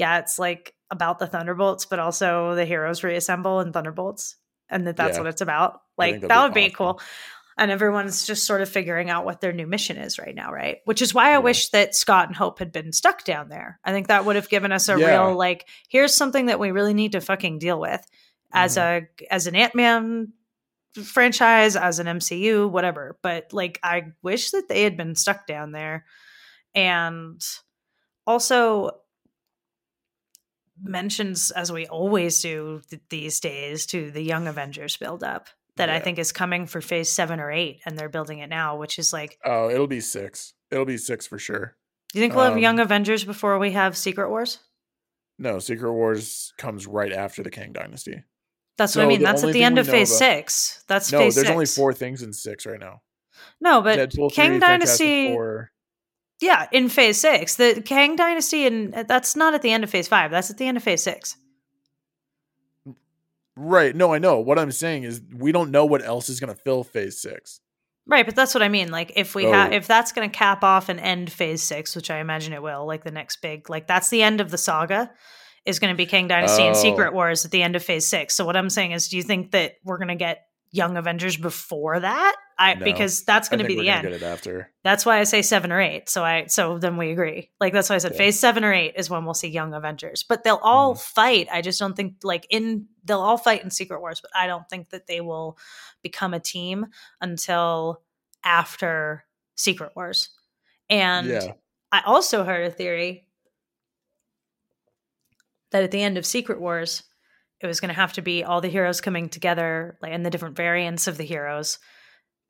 yeah, 0.00 0.18
it's 0.18 0.38
like 0.38 0.74
about 0.90 1.18
the 1.18 1.26
Thunderbolts, 1.26 1.84
but 1.84 1.98
also 1.98 2.54
the 2.54 2.64
heroes 2.64 3.04
reassemble 3.04 3.60
in 3.60 3.72
Thunderbolts, 3.72 4.36
and 4.70 4.86
that 4.86 4.96
that's 4.96 5.16
yeah. 5.16 5.20
what 5.20 5.28
it's 5.28 5.42
about. 5.42 5.82
Like 5.98 6.22
that 6.22 6.42
would 6.42 6.54
be 6.54 6.62
awesome. 6.62 6.74
cool. 6.74 7.00
And 7.58 7.70
everyone's 7.70 8.26
just 8.26 8.46
sort 8.46 8.62
of 8.62 8.70
figuring 8.70 9.10
out 9.10 9.26
what 9.26 9.42
their 9.42 9.52
new 9.52 9.66
mission 9.66 9.98
is 9.98 10.18
right 10.18 10.34
now, 10.34 10.50
right? 10.50 10.78
Which 10.86 11.02
is 11.02 11.12
why 11.12 11.26
I 11.26 11.32
yeah. 11.32 11.38
wish 11.38 11.68
that 11.70 11.94
Scott 11.94 12.28
and 12.28 12.36
Hope 12.36 12.58
had 12.58 12.72
been 12.72 12.90
stuck 12.90 13.24
down 13.24 13.50
there. 13.50 13.78
I 13.84 13.92
think 13.92 14.08
that 14.08 14.24
would 14.24 14.36
have 14.36 14.48
given 14.48 14.72
us 14.72 14.88
a 14.88 14.98
yeah. 14.98 15.10
real 15.10 15.36
like, 15.36 15.68
here's 15.90 16.14
something 16.14 16.46
that 16.46 16.58
we 16.58 16.70
really 16.70 16.94
need 16.94 17.12
to 17.12 17.20
fucking 17.20 17.58
deal 17.58 17.78
with 17.78 18.02
as 18.50 18.78
mm-hmm. 18.78 19.04
a 19.04 19.24
as 19.30 19.46
an 19.46 19.56
Ant 19.56 19.74
Man 19.74 20.32
franchise, 21.04 21.76
as 21.76 21.98
an 21.98 22.06
MCU, 22.06 22.70
whatever. 22.70 23.18
But 23.22 23.52
like, 23.52 23.78
I 23.82 24.12
wish 24.22 24.52
that 24.52 24.68
they 24.68 24.82
had 24.84 24.96
been 24.96 25.14
stuck 25.14 25.46
down 25.46 25.72
there, 25.72 26.06
and 26.74 27.42
also 28.26 28.92
mentions, 30.82 31.50
as 31.50 31.70
we 31.70 31.86
always 31.86 32.40
do 32.40 32.82
th- 32.88 33.02
these 33.10 33.40
days, 33.40 33.86
to 33.86 34.10
the 34.10 34.22
Young 34.22 34.46
Avengers 34.46 34.96
buildup 34.96 35.48
that 35.76 35.88
yeah. 35.88 35.96
I 35.96 36.00
think 36.00 36.18
is 36.18 36.32
coming 36.32 36.66
for 36.66 36.80
phase 36.80 37.10
seven 37.10 37.40
or 37.40 37.50
eight, 37.50 37.80
and 37.86 37.98
they're 37.98 38.08
building 38.08 38.38
it 38.38 38.48
now, 38.48 38.76
which 38.76 38.98
is 38.98 39.12
like 39.12 39.38
oh, 39.44 39.70
it'll 39.70 39.86
be 39.86 40.00
six. 40.00 40.54
It'll 40.70 40.84
be 40.84 40.98
six 40.98 41.26
for 41.26 41.38
sure. 41.38 41.76
Do 42.12 42.18
you 42.18 42.24
think 42.24 42.34
we'll 42.34 42.44
um, 42.44 42.52
have 42.52 42.60
Young 42.60 42.80
Avengers 42.80 43.24
before 43.24 43.58
we 43.58 43.72
have 43.72 43.96
Secret 43.96 44.30
Wars? 44.30 44.58
No, 45.38 45.58
Secret 45.58 45.92
Wars 45.92 46.52
comes 46.58 46.86
right 46.86 47.12
after 47.12 47.42
the 47.42 47.50
Kang 47.50 47.72
Dynasty. 47.72 48.24
That's 48.76 48.96
what 48.96 49.04
I 49.04 49.08
mean. 49.08 49.22
That's 49.22 49.44
at 49.44 49.52
the 49.52 49.62
end 49.62 49.78
of 49.78 49.86
Phase 49.86 50.10
about, 50.10 50.18
Six. 50.18 50.84
That's 50.88 51.12
no. 51.12 51.18
There's 51.18 51.34
six. 51.34 51.50
only 51.50 51.66
four 51.66 51.92
things 51.92 52.22
in 52.22 52.32
six 52.32 52.66
right 52.66 52.80
now. 52.80 53.02
No, 53.60 53.82
but 53.82 53.98
Deadpool 53.98 54.32
Kang 54.32 54.52
3, 54.52 54.60
Dynasty. 54.60 55.36
Yeah, 56.40 56.68
in 56.72 56.88
phase 56.88 57.18
six. 57.18 57.56
The 57.56 57.82
Kang 57.84 58.16
Dynasty, 58.16 58.66
and 58.66 58.94
uh, 58.94 59.02
that's 59.02 59.36
not 59.36 59.54
at 59.54 59.62
the 59.62 59.70
end 59.70 59.84
of 59.84 59.90
phase 59.90 60.08
five. 60.08 60.30
That's 60.30 60.50
at 60.50 60.58
the 60.58 60.66
end 60.66 60.76
of 60.76 60.82
phase 60.82 61.02
six. 61.02 61.36
Right. 63.56 63.94
No, 63.94 64.14
I 64.14 64.18
know. 64.18 64.40
What 64.40 64.58
I'm 64.58 64.72
saying 64.72 65.02
is 65.02 65.20
we 65.36 65.52
don't 65.52 65.70
know 65.70 65.84
what 65.84 66.02
else 66.02 66.30
is 66.30 66.40
going 66.40 66.54
to 66.54 66.60
fill 66.60 66.82
phase 66.82 67.20
six. 67.20 67.60
Right, 68.06 68.24
but 68.26 68.34
that's 68.34 68.54
what 68.54 68.62
I 68.62 68.68
mean. 68.68 68.90
Like 68.90 69.12
if 69.16 69.34
we 69.34 69.46
oh. 69.46 69.52
have 69.52 69.72
if 69.72 69.86
that's 69.86 70.12
going 70.12 70.28
to 70.28 70.36
cap 70.36 70.64
off 70.64 70.88
and 70.88 70.98
end 70.98 71.30
phase 71.30 71.62
six, 71.62 71.94
which 71.94 72.10
I 72.10 72.18
imagine 72.18 72.52
it 72.52 72.62
will, 72.62 72.86
like 72.86 73.04
the 73.04 73.10
next 73.10 73.36
big, 73.42 73.68
like 73.68 73.86
that's 73.86 74.08
the 74.08 74.22
end 74.22 74.40
of 74.40 74.50
the 74.50 74.58
saga, 74.58 75.10
is 75.66 75.78
going 75.78 75.92
to 75.92 75.96
be 75.96 76.06
Kang 76.06 76.26
Dynasty 76.26 76.62
oh. 76.62 76.68
and 76.68 76.76
Secret 76.76 77.12
Wars 77.12 77.44
at 77.44 77.50
the 77.50 77.62
end 77.62 77.76
of 77.76 77.84
phase 77.84 78.06
six. 78.06 78.34
So 78.34 78.44
what 78.44 78.56
I'm 78.56 78.70
saying 78.70 78.92
is, 78.92 79.08
do 79.08 79.16
you 79.16 79.22
think 79.22 79.52
that 79.52 79.74
we're 79.84 79.98
going 79.98 80.08
to 80.08 80.16
get 80.16 80.46
Young 80.72 80.96
Avengers 80.96 81.36
before 81.36 82.00
that? 82.00 82.36
I 82.60 82.74
no, 82.74 82.84
because 82.84 83.22
that's 83.24 83.48
going 83.48 83.60
to 83.60 83.64
be 83.64 83.74
the 83.74 83.88
end. 83.88 84.02
Get 84.02 84.12
it 84.12 84.22
after. 84.22 84.70
That's 84.84 85.06
why 85.06 85.18
I 85.18 85.24
say 85.24 85.40
seven 85.40 85.72
or 85.72 85.80
eight. 85.80 86.10
So 86.10 86.22
I 86.22 86.44
so 86.46 86.76
then 86.76 86.98
we 86.98 87.10
agree. 87.10 87.48
Like 87.58 87.72
that's 87.72 87.88
why 87.88 87.96
I 87.96 87.98
said 87.98 88.12
yeah. 88.12 88.18
phase 88.18 88.38
seven 88.38 88.64
or 88.64 88.72
eight 88.72 88.96
is 88.96 89.08
when 89.08 89.24
we'll 89.24 89.32
see 89.32 89.48
Young 89.48 89.72
Avengers. 89.72 90.22
But 90.22 90.44
they'll 90.44 90.60
all 90.62 90.94
mm. 90.94 91.00
fight. 91.00 91.48
I 91.50 91.62
just 91.62 91.78
don't 91.78 91.96
think 91.96 92.16
like 92.22 92.46
in 92.50 92.86
they'll 93.02 93.22
all 93.22 93.38
fight 93.38 93.64
in 93.64 93.70
Secret 93.70 94.00
Wars, 94.02 94.20
but 94.20 94.30
I 94.36 94.46
don't 94.46 94.68
think 94.68 94.90
that 94.90 95.06
they 95.06 95.22
will 95.22 95.56
become 96.02 96.34
a 96.34 96.38
team 96.38 96.88
until 97.22 98.02
after 98.44 99.24
Secret 99.56 99.92
Wars. 99.96 100.28
And 100.90 101.28
yeah. 101.28 101.52
I 101.90 102.02
also 102.04 102.44
heard 102.44 102.66
a 102.66 102.70
theory 102.70 103.26
that 105.70 105.82
at 105.82 105.92
the 105.92 106.02
end 106.02 106.18
of 106.18 106.26
Secret 106.26 106.60
Wars, 106.60 107.04
it 107.60 107.66
was 107.66 107.80
going 107.80 107.88
to 107.88 107.94
have 107.94 108.12
to 108.14 108.22
be 108.22 108.44
all 108.44 108.60
the 108.60 108.68
heroes 108.68 109.00
coming 109.00 109.30
together, 109.30 109.96
like 110.02 110.12
and 110.12 110.26
the 110.26 110.30
different 110.30 110.56
variants 110.56 111.06
of 111.06 111.16
the 111.16 111.24
heroes, 111.24 111.78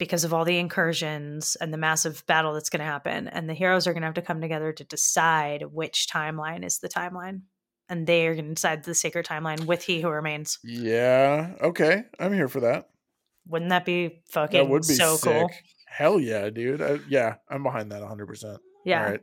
because 0.00 0.24
of 0.24 0.32
all 0.32 0.46
the 0.46 0.58
incursions 0.58 1.56
and 1.60 1.72
the 1.72 1.78
massive 1.78 2.24
battle 2.26 2.54
that's 2.54 2.70
going 2.70 2.80
to 2.80 2.86
happen. 2.86 3.28
And 3.28 3.48
the 3.48 3.54
heroes 3.54 3.86
are 3.86 3.92
going 3.92 4.00
to 4.00 4.06
have 4.06 4.14
to 4.14 4.22
come 4.22 4.40
together 4.40 4.72
to 4.72 4.82
decide 4.82 5.62
which 5.62 6.08
timeline 6.10 6.64
is 6.64 6.78
the 6.78 6.88
timeline. 6.88 7.42
And 7.90 8.06
they 8.06 8.26
are 8.26 8.34
going 8.34 8.48
to 8.48 8.54
decide 8.54 8.82
the 8.82 8.94
sacred 8.94 9.26
timeline 9.26 9.66
with 9.66 9.82
He 9.82 10.00
Who 10.00 10.08
Remains. 10.08 10.58
Yeah. 10.64 11.50
Okay. 11.60 12.04
I'm 12.18 12.32
here 12.32 12.48
for 12.48 12.60
that. 12.60 12.88
Wouldn't 13.46 13.68
that 13.68 13.84
be 13.84 14.22
fucking 14.30 14.58
That 14.58 14.70
would 14.70 14.82
be 14.88 14.94
so 14.94 15.16
sick. 15.16 15.32
cool? 15.32 15.50
Hell 15.86 16.18
yeah, 16.18 16.48
dude. 16.48 16.80
I, 16.80 16.98
yeah, 17.08 17.34
I'm 17.50 17.62
behind 17.62 17.92
that 17.92 18.00
100%. 18.02 18.56
Yeah. 18.86 19.04
All 19.04 19.10
right. 19.10 19.20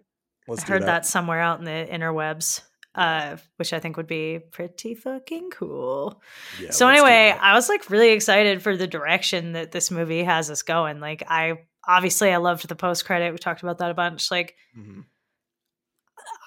Let's 0.48 0.64
I 0.64 0.68
heard 0.68 0.84
that. 0.84 0.86
that. 0.86 1.06
somewhere 1.08 1.40
out 1.40 1.58
in 1.58 1.66
the 1.66 1.88
interwebs, 1.91 2.62
uh, 2.98 3.38
which 3.57 3.72
I 3.74 3.80
think 3.80 3.95
would 3.95 4.07
be 4.07 4.40
pretty 4.52 4.95
fucking 4.95 5.52
cool. 5.52 6.22
Yeah, 6.61 6.72
so 6.72 6.88
anyway. 6.90 7.34
I 7.40 7.53
was 7.53 7.69
like 7.69 7.90
really 7.90 8.10
excited 8.10 8.61
for 8.61 8.76
the 8.76 8.88
direction 8.88 9.53
that 9.53 9.72
this 9.72 9.91
movie 9.91 10.24
has 10.24 10.49
us 10.52 10.64
going. 10.64 10.99
Like 10.99 11.24
I 11.28 11.60
obviously 11.88 12.32
I 12.32 12.38
loved 12.38 12.68
the 12.68 12.76
post 12.76 13.06
credit. 13.06 13.32
We 13.32 13.38
talked 13.38 13.61
about 13.64 13.78
that 13.78 13.91
a 13.91 13.94
bunch. 13.94 14.30
Like 14.32 14.56
Mhm. 14.78 15.06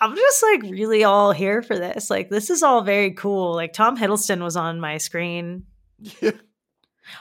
I'm 0.03 0.17
just 0.17 0.43
like 0.43 0.63
really 0.63 1.05
all 1.05 1.33
here 1.33 1.63
for 1.63 1.79
this. 1.79 2.11
Like 2.11 2.29
this 2.31 2.51
is 2.51 2.63
all 2.63 2.83
very 2.83 3.13
cool. 3.13 3.55
Like 3.55 3.73
Tom 3.73 3.97
Hiddleston 3.97 4.43
was 4.43 4.57
on 4.57 4.81
my 4.81 4.99
screen. 4.99 5.65
Yeah. 6.23 6.33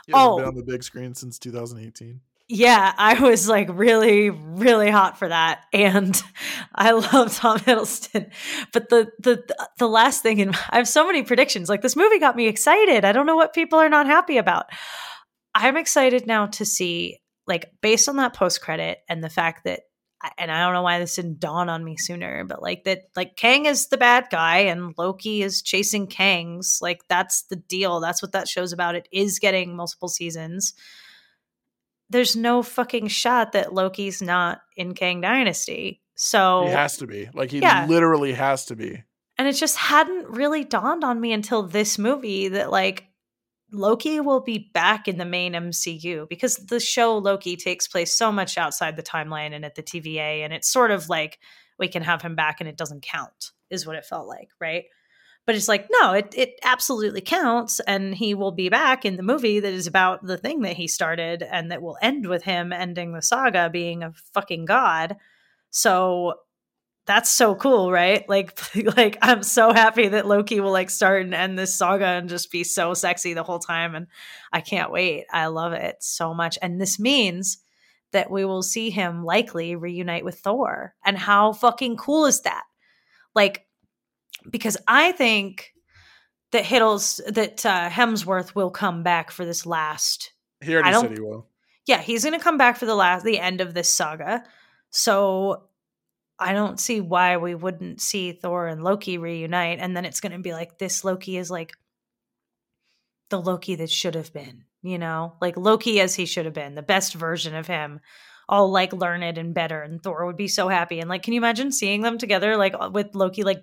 Haven't 0.07 0.14
Oh. 0.14 0.38
been 0.38 0.45
on 0.45 0.56
the 0.56 0.64
big 0.64 0.84
screen 0.84 1.15
since 1.15 1.39
2018. 1.39 2.22
Yeah, 2.51 2.91
I 2.97 3.21
was 3.21 3.47
like 3.47 3.69
really, 3.71 4.31
really 4.31 4.89
hot 4.89 5.19
for 5.19 5.27
that, 5.27 5.65
and 5.71 6.19
I 6.76 6.91
love 6.91 7.35
Tom 7.35 7.59
Hiddleston. 7.59 8.31
But 8.73 8.89
the 8.89 9.11
the 9.19 9.55
the 9.77 9.88
last 9.88 10.23
thing, 10.23 10.41
and 10.41 10.55
I 10.71 10.77
have 10.77 10.88
so 10.88 11.05
many 11.05 11.21
predictions. 11.21 11.69
Like 11.69 11.81
this 11.81 11.95
movie 11.95 12.17
got 12.17 12.35
me 12.35 12.47
excited. 12.47 13.05
I 13.05 13.11
don't 13.11 13.27
know 13.27 13.35
what 13.35 13.53
people 13.53 13.77
are 13.77 13.88
not 13.88 14.07
happy 14.07 14.38
about. 14.38 14.65
I'm 15.53 15.77
excited 15.77 16.26
now 16.26 16.47
to 16.47 16.65
see, 16.65 17.19
like, 17.45 17.71
based 17.81 18.09
on 18.09 18.15
that 18.17 18.34
post 18.34 18.61
credit 18.61 18.99
and 19.07 19.23
the 19.23 19.30
fact 19.30 19.65
that, 19.65 19.81
and 20.38 20.51
I 20.51 20.63
don't 20.63 20.73
know 20.73 20.84
why 20.84 20.99
this 20.99 21.15
didn't 21.15 21.39
dawn 21.39 21.69
on 21.69 21.84
me 21.84 21.97
sooner, 21.97 22.45
but 22.45 22.61
like 22.63 22.84
that, 22.85 23.03
like 23.15 23.35
Kang 23.35 23.67
is 23.67 23.88
the 23.88 23.97
bad 23.97 24.27
guy 24.31 24.59
and 24.59 24.93
Loki 24.97 25.43
is 25.43 25.61
chasing 25.61 26.07
Kangs. 26.07 26.81
Like 26.81 27.01
that's 27.09 27.43
the 27.43 27.57
deal. 27.57 27.99
That's 27.99 28.23
what 28.23 28.31
that 28.31 28.47
show's 28.47 28.73
about. 28.73 28.95
It 28.95 29.07
is 29.11 29.38
getting 29.38 29.76
multiple 29.76 30.09
seasons 30.09 30.73
there's 32.10 32.36
no 32.36 32.64
fucking 32.64 33.07
shot 33.07 33.52
that 33.53 33.73
Loki's 33.73 34.22
not 34.22 34.61
in 34.76 34.94
Kang 34.94 35.22
Dynasty. 35.22 36.02
So 36.15 36.65
He 36.65 36.72
has 36.72 36.98
to 36.98 37.07
be. 37.07 37.30
Like 37.34 37.52
he 37.52 37.60
Yeah. 37.60 37.86
literally 37.88 38.34
has 38.34 38.65
to 38.65 38.76
be. 38.76 39.03
and 39.38 39.48
it 39.48 39.53
just 39.53 39.77
hadn't 39.77 40.27
really 40.30 40.64
dawned 40.65 41.03
on 41.06 41.22
me 41.22 41.31
until 41.31 41.64
this 41.64 41.98
movie 41.98 42.49
that 42.49 42.69
like 42.72 43.06
Loki 43.72 44.19
will 44.19 44.41
be 44.41 44.69
back 44.73 45.07
in 45.07 45.18
the 45.18 45.26
main 45.26 45.53
MCU 45.53 46.27
because 46.27 46.56
the 46.57 46.80
show 46.80 47.18
Loki 47.19 47.56
takes 47.56 47.88
place 47.88 48.15
so 48.18 48.31
much 48.31 48.57
outside 48.57 48.95
the 48.95 49.03
timeline 49.03 49.53
and 49.53 49.64
at 49.64 49.76
the 49.76 49.84
TVA 49.84 50.44
and 50.44 50.52
it's 50.52 50.68
sort 50.69 50.91
of 50.91 51.07
like 51.07 51.38
we 51.77 51.88
can 51.88 52.02
have 52.03 52.22
him 52.22 52.36
back 52.36 52.60
and 52.60 52.68
it 52.68 52.76
doesn't 52.77 53.03
count 53.03 53.52
is 53.69 53.86
what 53.86 53.95
it 53.95 54.03
felt 54.06 54.27
like, 54.27 54.49
right? 54.60 54.86
But 55.49 55.55
it's 55.55 55.67
like 55.67 55.88
no, 55.89 56.13
it 56.13 56.31
it 56.38 56.59
absolutely 56.63 57.21
counts 57.21 57.80
and 57.80 58.13
he 58.13 58.35
will 58.35 58.51
be 58.51 58.69
back 58.69 59.03
in 59.03 59.15
the 59.15 59.23
movie 59.23 59.59
that 59.59 59.73
is 59.73 59.88
about 59.88 60.23
the 60.23 60.38
thing 60.38 60.61
that 60.61 60.77
he 60.77 60.88
started 60.88 61.41
and 61.41 61.71
that 61.71 61.81
will 61.81 61.97
end 62.03 62.27
with 62.27 62.43
him 62.43 62.71
ending 62.71 63.13
the 63.13 63.23
saga 63.23 63.67
being 63.67 64.03
a 64.03 64.13
fucking 64.35 64.65
god. 64.65 65.17
So 65.71 66.35
that's 67.07 67.31
so 67.31 67.55
cool, 67.55 67.91
right? 67.91 68.23
Like 68.30 68.59
like 68.95 69.17
I'm 69.23 69.41
so 69.41 69.73
happy 69.73 70.09
that 70.09 70.27
Loki 70.27 70.59
will 70.59 70.71
like 70.71 70.91
start 70.91 71.23
and 71.23 71.34
end 71.34 71.57
this 71.57 71.73
saga 71.73 72.05
and 72.05 72.30
just 72.30 72.51
be 72.51 72.63
so 72.63 72.93
sexy 72.93 73.34
the 73.34 73.41
whole 73.41 73.57
time 73.57 73.95
and 73.95 74.05
I 74.53 74.61
can't 74.61 74.91
wait. 74.91 75.26
I 75.31 75.47
love 75.47 75.73
it 75.73 75.95
so 76.01 76.31
much. 76.31 76.59
And 76.61 76.80
this 76.80 76.99
means 76.99 77.57
that 78.11 78.30
we 78.30 78.45
will 78.45 78.61
see 78.61 78.91
him 78.91 79.26
likely 79.26 79.76
reunite 79.76 80.26
with 80.26 80.41
Thor. 80.41 80.93
And 81.03 81.17
how 81.17 81.53
fucking 81.53 81.97
cool 81.97 82.27
is 82.27 82.41
that? 82.41 82.65
Like 83.34 83.65
because 84.49 84.77
I 84.88 85.11
think 85.11 85.73
that 86.51 86.63
Hiddles 86.63 87.21
that 87.34 87.65
uh, 87.65 87.89
Hemsworth 87.89 88.55
will 88.55 88.71
come 88.71 89.03
back 89.03 89.31
for 89.31 89.45
this 89.45 89.65
last 89.65 90.34
He 90.61 90.73
already 90.76 90.93
said 90.93 91.11
he 91.11 91.21
will. 91.21 91.47
yeah, 91.85 92.01
he's 92.01 92.23
going 92.23 92.38
to 92.38 92.43
come 92.43 92.57
back 92.57 92.77
for 92.77 92.85
the 92.85 92.95
last 92.95 93.23
the 93.23 93.39
end 93.39 93.61
of 93.61 93.73
this 93.73 93.89
saga. 93.89 94.43
So 94.89 95.63
I 96.39 96.53
don't 96.53 96.80
see 96.80 97.01
why 97.01 97.38
we 97.38 97.53
wouldn't 97.53 98.01
see 98.01 98.31
Thor 98.31 98.67
and 98.67 98.84
Loki 98.84 99.17
reunite 99.17 99.80
and 99.80 99.95
then 99.95 100.05
it's 100.05 100.21
going 100.21 100.31
to 100.31 100.39
be 100.39 100.53
like 100.53 100.77
this 100.77 101.03
Loki 101.03 101.38
is 101.38 101.51
like 101.51 101.73
the 103.30 103.39
Loki 103.39 103.76
that 103.76 103.91
should 103.91 104.15
have 104.15 104.34
been, 104.34 104.63
you 104.81 104.97
know? 104.97 105.34
Like 105.39 105.55
Loki 105.57 105.99
as 105.99 106.15
he 106.15 106.26
should 106.26 106.45
have 106.45 106.53
been, 106.55 106.73
the 106.73 106.81
best 106.81 107.13
version 107.13 107.55
of 107.55 107.67
him. 107.67 107.99
All 108.47 108.71
like 108.71 108.93
learned 108.93 109.38
and 109.38 109.53
better 109.53 109.84
and 109.84 110.01
Thor 110.01 110.26
would 110.26 110.38
be 110.38 110.47
so 110.47 110.69
happy 110.69 110.99
and 110.99 111.07
like 111.07 111.21
can 111.21 111.34
you 111.34 111.39
imagine 111.39 111.71
seeing 111.71 112.01
them 112.01 112.17
together 112.17 112.57
like 112.57 112.73
with 112.91 113.13
Loki 113.13 113.43
like 113.43 113.61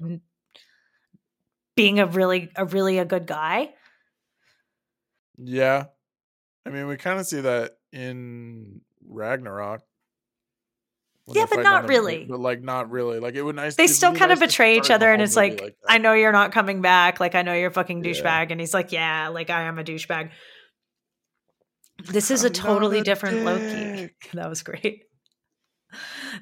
being 1.77 2.01
a 2.01 2.07
really 2.07 2.51
a 2.57 2.65
really 2.65 2.99
a 2.99 3.05
good 3.05 3.27
guy? 3.27 3.73
Yeah. 5.39 5.85
I 6.65 6.71
mean, 6.71 6.87
we 6.89 6.97
kind 6.97 7.21
of 7.21 7.27
see 7.27 7.43
that 7.43 7.77
in 7.93 8.81
Ragnarok. 9.07 9.83
Yeah, 11.29 11.47
but 11.51 11.63
not 11.63 11.85
a- 11.85 11.89
really. 11.89 12.25
But 12.25 12.41
like, 12.41 12.63
not 12.63 12.91
really. 12.91 13.19
Like, 13.19 13.35
it 13.35 13.43
would 13.43 13.57
nice. 13.57 13.75
they 13.77 13.87
still 13.89 14.15
kind 14.15 14.31
of 14.33 14.39
nice 14.39 14.49
to 14.49 14.53
betray 14.53 14.77
each 14.77 14.91
other 14.91 15.13
and 15.13 15.21
it's 15.21 15.37
movie 15.37 15.57
like, 15.57 15.77
i 15.89 15.99
know 15.99 16.13
you're 16.13 16.31
not 16.33 16.53
coming 16.53 16.83
back 16.83 17.19
like 17.21 17.35
i 17.35 17.43
know 17.43 17.53
you're 17.53 17.69
a 17.71 17.73
fucking 17.73 18.05
Yeah. 18.05 18.13
douchebag 18.13 18.51
and 18.53 18.61
he's 18.61 18.73
like 18.73 18.93
yeah 18.93 19.29
like 19.29 19.51
i 19.51 19.63
am 19.63 19.79
a 19.79 19.85
douchebag 19.85 20.31
this 22.09 22.31
is 22.31 22.45
a 22.45 22.47
I'm 22.47 22.53
not 22.53 22.55
totally 22.63 22.99
a 23.01 23.05
different 23.05 23.45
loki 23.45 24.11
that 24.35 24.49
was 24.49 24.63
great 24.63 25.05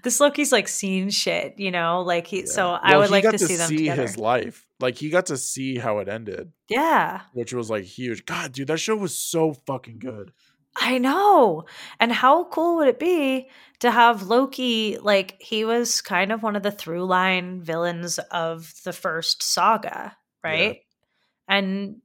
this 0.03 0.21
loki's 0.21 0.53
like 0.53 0.69
seen 0.69 1.11
shit 1.11 1.55
you 1.59 1.71
know 1.71 2.03
like 2.03 2.27
he 2.27 2.41
Yeah. 2.41 2.45
so 2.47 2.71
i 2.71 2.97
would 2.97 3.11
like 3.11 3.25
got 3.25 3.33
to 3.33 3.39
see 3.39 3.57
them 3.57 3.69
together 3.69 4.03
his 4.03 4.17
life. 4.19 4.67
Like, 4.81 4.97
he 4.97 5.09
got 5.09 5.27
to 5.27 5.37
see 5.39 5.79
how 5.79 5.99
it 5.99 6.09
ended, 6.09 6.53
yeah 6.69 7.23
which 7.33 7.55
was 7.55 7.71
like 7.71 7.85
huge. 7.85 8.27
God, 8.27 8.53
dude, 8.53 8.67
that 8.67 8.79
show 8.79 8.97
was 8.97 9.17
so 9.17 9.55
fucking 9.67 9.99
good. 9.99 10.33
I 10.77 10.99
know. 10.99 11.65
And 12.01 12.13
how 12.13 12.45
cool 12.45 12.77
would 12.77 12.89
it 12.89 12.99
be 12.99 13.49
to 13.79 13.91
have 13.91 14.25
Loki 14.25 14.99
like 15.01 15.41
he 15.41 15.65
was 15.65 16.03
kind 16.03 16.33
of 16.33 16.43
one 16.43 16.57
of 16.57 16.63
the 16.65 16.73
through 16.73 17.05
line 17.05 17.63
villains 17.63 18.19
of 18.31 18.75
the 18.85 18.93
first 18.93 19.43
saga, 19.43 20.17
right? 20.43 20.81
And 21.49 22.03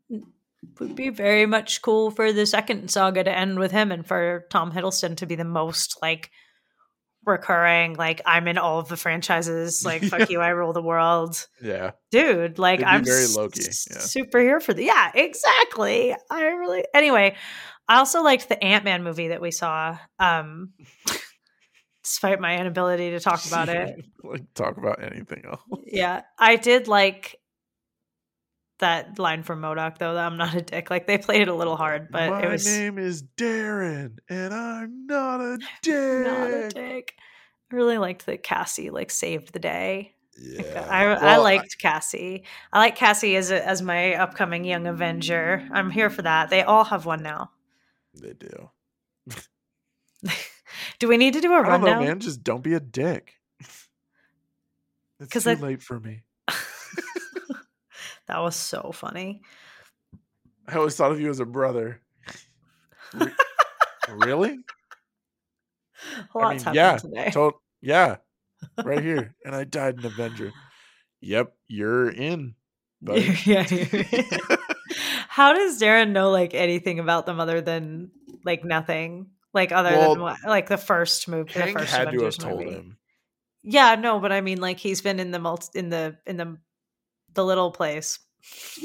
would 0.79 0.95
be 0.95 1.09
very 1.09 1.47
much 1.47 1.81
cool 1.81 2.11
for 2.11 2.31
the 2.31 2.45
second 2.45 2.91
saga 2.91 3.23
to 3.23 3.35
end 3.35 3.57
with 3.59 3.71
him 3.71 3.91
and 3.91 4.05
for 4.05 4.45
Tom 4.51 4.71
Hiddleston 4.71 5.17
to 5.17 5.25
be 5.25 5.35
the 5.35 5.43
most 5.43 5.97
like 6.01 6.29
recurring 7.29 7.93
like 7.95 8.21
I'm 8.25 8.47
in 8.47 8.57
all 8.57 8.79
of 8.79 8.89
the 8.89 8.97
franchises 8.97 9.85
like 9.85 10.03
fuck 10.03 10.29
you 10.29 10.39
I 10.41 10.49
rule 10.49 10.73
the 10.73 10.81
world 10.81 11.47
Yeah. 11.61 11.91
dude 12.11 12.59
like 12.59 12.83
i'm 12.83 13.05
very 13.05 13.27
Loki, 13.27 13.61
s- 13.61 13.87
yeah. 13.89 13.99
super 13.99 14.39
here 14.39 14.59
for 14.59 14.73
the 14.73 14.83
yeah 14.83 15.11
exactly 15.15 16.15
i 16.29 16.41
really 16.43 16.83
anyway 16.93 17.35
i 17.87 17.97
also 17.97 18.21
liked 18.23 18.49
the 18.49 18.61
ant-man 18.63 19.03
movie 19.03 19.29
that 19.29 19.41
we 19.41 19.51
saw 19.51 19.97
um 20.19 20.71
despite 22.03 22.39
my 22.39 22.57
inability 22.59 23.11
to 23.11 23.19
talk 23.19 23.45
about 23.45 23.69
it 23.69 24.03
like, 24.23 24.41
talk 24.55 24.77
about 24.77 25.01
anything 25.03 25.43
else. 25.45 25.61
yeah 25.85 26.21
i 26.37 26.55
did 26.55 26.87
like 26.87 27.38
that 28.79 29.17
line 29.19 29.43
from 29.43 29.61
modok 29.61 29.97
though 29.97 30.13
that 30.13 30.25
i'm 30.25 30.37
not 30.37 30.53
a 30.55 30.61
dick 30.61 30.89
like 30.89 31.05
they 31.07 31.17
played 31.17 31.41
it 31.41 31.47
a 31.47 31.53
little 31.53 31.75
hard 31.77 32.09
but 32.11 32.29
My 32.29 32.43
it 32.43 32.49
was 32.49 32.65
my 32.65 32.71
name 32.71 32.97
is 32.97 33.23
Darren, 33.37 34.17
and 34.29 34.53
I'm 34.53 35.05
not 35.05 35.41
a 35.41 35.57
dick. 35.81 36.25
not 36.27 36.49
a 36.49 36.69
dick 36.69 37.15
i 37.71 37.75
really 37.75 37.97
liked 37.97 38.25
that 38.25 38.43
cassie 38.43 38.89
like 38.89 39.11
saved 39.11 39.53
the 39.53 39.59
day 39.59 40.13
Yeah. 40.37 40.87
I, 40.89 41.03
I 41.05 41.15
Well, 41.21 41.43
liked 41.43 41.77
Cassie. 41.79 42.43
I 42.71 42.79
like 42.79 42.95
Cassie 42.95 43.35
as 43.35 43.51
a, 43.51 43.67
as 43.67 43.81
my 43.81 44.13
upcoming 44.15 44.63
young 44.63 44.87
Avenger. 44.87 45.67
I'm 45.69 45.91
here 45.91 46.09
for 46.09 46.21
that. 46.21 46.49
They 46.49 46.63
all 46.63 46.85
have 46.85 47.05
one 47.05 47.21
now. 47.23 47.51
They 48.13 48.31
do. 48.33 48.69
Do 50.99 51.09
we 51.09 51.17
need 51.17 51.33
to 51.33 51.41
do 51.41 51.51
a 51.51 51.57
I 51.59 51.63
don't 51.63 51.81
know, 51.81 51.87
rundown? 51.87 52.03
man. 52.05 52.19
Just 52.21 52.41
don't 52.41 52.63
be 52.63 52.73
a 52.73 52.79
dick. 52.79 53.33
It's 55.19 55.43
too 55.43 55.49
I- 55.49 55.55
late 55.55 55.81
for 55.81 55.99
me. 55.99 56.23
That 58.29 58.39
was 58.39 58.55
so 58.55 58.91
funny. 58.93 59.41
I 60.67 60.75
always 60.75 60.95
thought 60.95 61.11
of 61.11 61.19
you 61.19 61.29
as 61.29 61.39
a 61.39 61.45
brother. 61.45 61.99
Re- 63.13 63.31
really? 64.09 64.59
A 66.35 66.37
I 66.39 66.53
mean, 66.55 66.63
yeah, 66.73 66.97
today. 66.97 67.31
To- 67.33 67.53
yeah, 67.81 68.17
right 68.83 69.01
here. 69.03 69.35
And 69.43 69.55
I 69.55 69.63
died 69.63 69.97
an 69.99 70.05
Avenger. 70.05 70.51
Yep, 71.21 71.53
you're 71.67 72.09
in. 72.09 72.55
buddy. 73.01 73.35
yeah. 73.45 73.65
you're- 73.69 74.05
How 75.27 75.53
does 75.53 75.79
Darren 75.81 76.11
know 76.11 76.31
like 76.31 76.53
anything 76.53 76.99
about 76.99 77.25
them 77.25 77.39
other 77.39 77.61
than 77.61 78.11
like 78.45 78.63
nothing? 78.63 79.27
Like 79.53 79.71
other 79.71 79.89
Well, 79.91 80.13
than 80.13 80.21
what, 80.21 80.37
like 80.45 80.69
the 80.69 80.77
first 80.77 81.27
movie, 81.27 81.51
the 81.53 81.67
first 81.67 81.75
had 81.75 81.81
to 81.81 81.87
have 81.87 82.07
Avengers 82.09 82.37
told 82.37 82.59
movie. 82.59 82.71
him. 82.75 82.97
Yeah, 83.63 83.95
no, 83.95 84.19
but 84.19 84.31
I 84.31 84.41
mean, 84.41 84.61
like 84.61 84.77
he's 84.79 85.01
been 85.01 85.19
in 85.19 85.31
the 85.31 85.39
multi 85.39 85.77
in 85.79 85.89
the 85.89 86.17
in 86.27 86.37
the 86.37 86.57
the 87.33 87.45
little 87.45 87.71
place. 87.71 88.19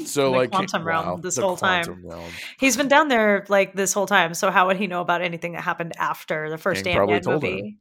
So 0.05 0.31
like 0.31 0.51
quantum 0.51 0.85
realm 0.85 1.05
wow, 1.05 1.15
this 1.17 1.37
whole 1.37 1.57
time. 1.57 2.05
realm. 2.05 2.31
He's 2.59 2.77
been 2.77 2.87
down 2.87 3.07
there 3.07 3.45
like 3.49 3.73
this 3.73 3.93
whole 3.93 4.05
time. 4.05 4.33
So 4.33 4.51
how 4.51 4.67
would 4.67 4.77
he 4.77 4.87
know 4.87 5.01
about 5.01 5.21
anything 5.21 5.53
that 5.53 5.61
happened 5.61 5.93
after 5.97 6.49
the 6.49 6.57
first 6.57 6.83
told 6.83 7.09
him. 7.09 7.21
movie? 7.25 7.77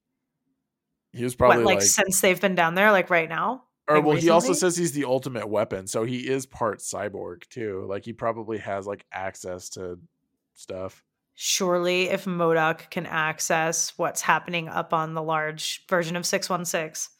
He 1.12 1.24
was 1.24 1.34
What, 1.34 1.38
probably 1.38 1.64
like, 1.64 1.76
like, 1.76 1.82
since 1.82 2.20
they've 2.20 2.40
been 2.40 2.54
down 2.54 2.74
there, 2.74 2.90
like 2.90 3.10
right 3.10 3.28
now? 3.28 3.64
or 3.86 3.96
like, 3.96 4.04
well, 4.04 4.16
he 4.16 4.30
also 4.30 4.52
says 4.52 4.76
he's 4.76 4.92
the 4.92 5.04
ultimate 5.04 5.48
weapon, 5.48 5.86
so 5.86 6.04
he 6.04 6.28
is 6.28 6.46
part 6.46 6.78
cyborg 6.78 7.46
too. 7.48 7.84
Like 7.88 8.04
he 8.04 8.12
probably 8.12 8.58
has 8.58 8.86
like 8.86 9.04
access 9.12 9.68
to 9.70 9.98
stuff. 10.54 11.04
Surely, 11.34 12.08
if 12.08 12.24
MODOK 12.24 12.90
can 12.90 13.06
access 13.06 13.92
what's 13.96 14.22
happening 14.22 14.68
up 14.68 14.94
on 14.94 15.14
the 15.14 15.22
large 15.22 15.84
version 15.88 16.16
of 16.16 16.24
616, 16.24 17.12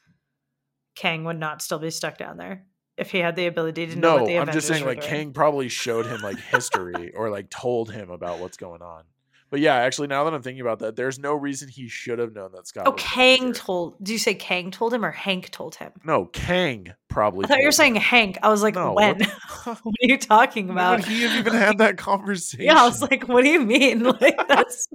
Kang 0.94 1.24
would 1.24 1.38
not 1.38 1.60
still 1.60 1.80
be 1.80 1.90
stuck 1.90 2.16
down 2.16 2.36
there 2.36 2.64
if 2.96 3.10
he 3.10 3.18
had 3.18 3.36
the 3.36 3.46
ability 3.46 3.86
to 3.88 3.96
know 3.96 4.16
No, 4.16 4.22
what 4.22 4.26
the 4.28 4.38
I'm 4.38 4.52
just 4.52 4.68
saying 4.68 4.84
like 4.84 5.00
doing. 5.00 5.10
Kang 5.10 5.32
probably 5.32 5.68
showed 5.68 6.06
him 6.06 6.20
like 6.20 6.38
history 6.38 7.12
or 7.14 7.30
like 7.30 7.50
told 7.50 7.90
him 7.90 8.10
about 8.10 8.38
what's 8.38 8.56
going 8.56 8.82
on. 8.82 9.04
But 9.50 9.60
yeah, 9.60 9.74
actually, 9.76 10.08
now 10.08 10.24
that 10.24 10.34
I'm 10.34 10.42
thinking 10.42 10.62
about 10.62 10.80
that, 10.80 10.96
there's 10.96 11.16
no 11.18 11.32
reason 11.34 11.68
he 11.68 11.86
should 11.86 12.18
have 12.18 12.32
known 12.34 12.50
that 12.52 12.66
Scott. 12.66 12.84
Oh, 12.88 12.92
Kang 12.92 13.52
told. 13.52 14.02
Do 14.02 14.10
you 14.12 14.18
say 14.18 14.34
Kang 14.34 14.72
told 14.72 14.92
him 14.92 15.04
or 15.04 15.12
Hank 15.12 15.50
told 15.50 15.76
him? 15.76 15.92
No, 16.04 16.24
Kang 16.24 16.92
probably. 17.06 17.44
I 17.44 17.48
thought 17.48 17.58
you 17.58 17.66
were 17.66 17.70
told 17.70 17.74
saying. 17.74 17.94
Hank. 17.96 18.38
I 18.42 18.48
was 18.48 18.62
like, 18.62 18.74
No, 18.74 18.94
when? 18.94 19.18
what 19.20 19.28
what 19.64 19.76
are 19.86 19.92
you 20.00 20.18
talking 20.18 20.70
about? 20.70 20.96
would 21.00 21.06
he 21.06 21.22
have 21.28 21.38
even 21.38 21.52
had 21.52 21.78
that 21.78 21.98
conversation? 21.98 22.64
Yeah, 22.64 22.82
I 22.82 22.84
was 22.86 23.00
like, 23.00 23.28
what 23.28 23.44
do 23.44 23.50
you 23.50 23.60
mean? 23.60 24.02
Like 24.20 24.48
that's 24.48 24.88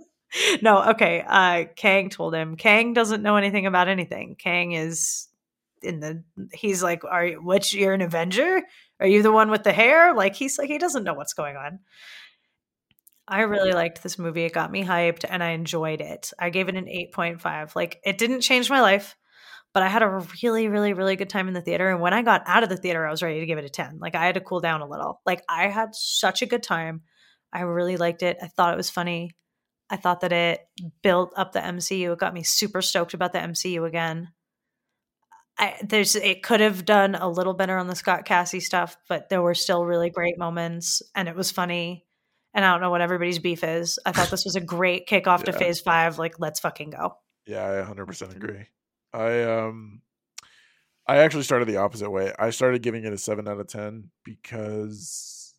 no, 0.61 0.89
okay. 0.89 1.23
Uh 1.25 1.65
Kang 1.77 2.09
told 2.09 2.33
him. 2.35 2.57
Kang 2.57 2.93
doesn't 2.93 3.23
know 3.23 3.37
anything 3.37 3.65
about 3.65 3.87
anything. 3.87 4.35
Kang 4.37 4.73
is 4.73 5.28
in 5.81 5.99
the 5.99 6.23
he's 6.53 6.83
like, 6.83 7.03
Are 7.05 7.25
you 7.25 7.41
which 7.41 7.73
you're 7.73 7.93
an 7.93 8.01
Avenger? 8.01 8.61
Are 8.99 9.07
you 9.07 9.23
the 9.23 9.31
one 9.31 9.49
with 9.49 9.63
the 9.63 9.73
hair? 9.73 10.13
Like 10.13 10.35
he's 10.35 10.57
like 10.57 10.69
he 10.69 10.77
doesn't 10.77 11.03
know 11.03 11.13
what's 11.13 11.33
going 11.33 11.55
on. 11.55 11.79
I 13.27 13.41
really 13.41 13.73
liked 13.73 14.01
this 14.01 14.17
movie. 14.17 14.43
It 14.43 14.53
got 14.53 14.71
me 14.71 14.83
hyped 14.83 15.23
and 15.29 15.43
I 15.43 15.51
enjoyed 15.51 16.01
it. 16.01 16.33
I 16.39 16.49
gave 16.49 16.67
it 16.67 16.75
an 16.75 16.85
8.5. 16.85 17.75
Like 17.75 17.99
it 18.03 18.17
didn't 18.17 18.41
change 18.41 18.71
my 18.71 18.81
life, 18.81 19.15
but 19.71 19.83
I 19.83 19.87
had 19.87 20.01
a 20.01 20.25
really, 20.41 20.67
really, 20.67 20.93
really 20.93 21.15
good 21.15 21.29
time 21.29 21.47
in 21.47 21.53
the 21.53 21.61
theater. 21.61 21.89
And 21.89 22.01
when 22.01 22.13
I 22.13 22.23
got 22.23 22.41
out 22.47 22.63
of 22.63 22.69
the 22.69 22.77
theater, 22.77 23.05
I 23.05 23.11
was 23.11 23.21
ready 23.21 23.39
to 23.39 23.45
give 23.45 23.59
it 23.59 23.65
a 23.65 23.69
10. 23.69 23.99
Like 23.99 24.15
I 24.15 24.25
had 24.25 24.35
to 24.35 24.41
cool 24.41 24.61
down 24.61 24.81
a 24.81 24.87
little. 24.87 25.21
Like 25.27 25.43
I 25.47 25.67
had 25.67 25.93
such 25.93 26.41
a 26.41 26.47
good 26.47 26.63
time. 26.63 27.01
I 27.53 27.61
really 27.61 27.97
liked 27.97 28.23
it. 28.23 28.37
I 28.41 28.47
thought 28.47 28.73
it 28.73 28.77
was 28.77 28.89
funny. 28.89 29.31
I 29.91 29.97
thought 29.97 30.21
that 30.21 30.31
it 30.31 30.61
built 31.01 31.33
up 31.35 31.51
the 31.51 31.59
MCU. 31.59 32.13
It 32.13 32.19
got 32.19 32.33
me 32.33 32.43
super 32.43 32.81
stoked 32.81 33.13
about 33.13 33.33
the 33.33 33.39
MCU 33.39 33.87
again. 33.87 34.29
I, 35.59 35.75
there's 35.83 36.15
it 36.15 36.41
could 36.41 36.61
have 36.61 36.85
done 36.85 37.15
a 37.15 37.29
little 37.29 37.53
better 37.53 37.77
on 37.77 37.87
the 37.87 37.95
Scott 37.95 38.23
Cassie 38.23 38.61
stuff, 38.61 38.97
but 39.09 39.27
there 39.27 39.41
were 39.41 39.53
still 39.53 39.85
really 39.85 40.09
great 40.09 40.37
moments 40.37 41.01
and 41.13 41.27
it 41.27 41.35
was 41.35 41.51
funny. 41.51 42.05
And 42.53 42.65
I 42.65 42.71
don't 42.71 42.81
know 42.81 42.89
what 42.89 43.01
everybody's 43.01 43.39
beef 43.39 43.63
is. 43.63 43.99
I 44.05 44.11
thought 44.13 44.31
this 44.31 44.45
was 44.45 44.55
a 44.55 44.61
great 44.61 45.07
kickoff 45.07 45.43
to 45.43 45.53
phase 45.59 45.81
five. 45.81 46.17
Like, 46.17 46.39
let's 46.39 46.61
fucking 46.61 46.91
go. 46.91 47.17
Yeah, 47.45 47.63
I 47.63 47.93
100% 47.93 48.35
agree. 48.35 48.65
I 49.13 49.43
um 49.43 50.01
I 51.07 51.17
actually 51.17 51.43
started 51.43 51.67
the 51.67 51.77
opposite 51.77 52.09
way. 52.09 52.31
I 52.39 52.51
started 52.51 52.81
giving 52.81 53.03
it 53.03 53.11
a 53.11 53.17
7 53.17 53.47
out 53.47 53.59
of 53.59 53.67
10 53.67 54.11
because 54.23 55.55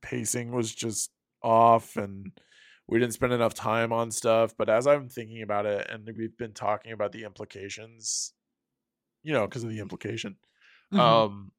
pacing 0.00 0.52
was 0.52 0.74
just 0.74 1.10
off 1.42 1.96
and 1.96 2.30
we 2.86 2.98
didn't 2.98 3.14
spend 3.14 3.32
enough 3.32 3.54
time 3.54 3.92
on 3.92 4.10
stuff, 4.10 4.54
but 4.56 4.68
as 4.68 4.86
I'm 4.86 5.08
thinking 5.08 5.42
about 5.42 5.66
it 5.66 5.90
and 5.90 6.08
we've 6.16 6.36
been 6.36 6.52
talking 6.52 6.92
about 6.92 7.12
the 7.12 7.24
implications, 7.24 8.32
you 9.24 9.32
know, 9.32 9.46
because 9.48 9.64
of 9.64 9.70
the 9.70 9.80
implication. 9.80 10.36
Mhm. 10.92 11.00
Um 11.00 11.52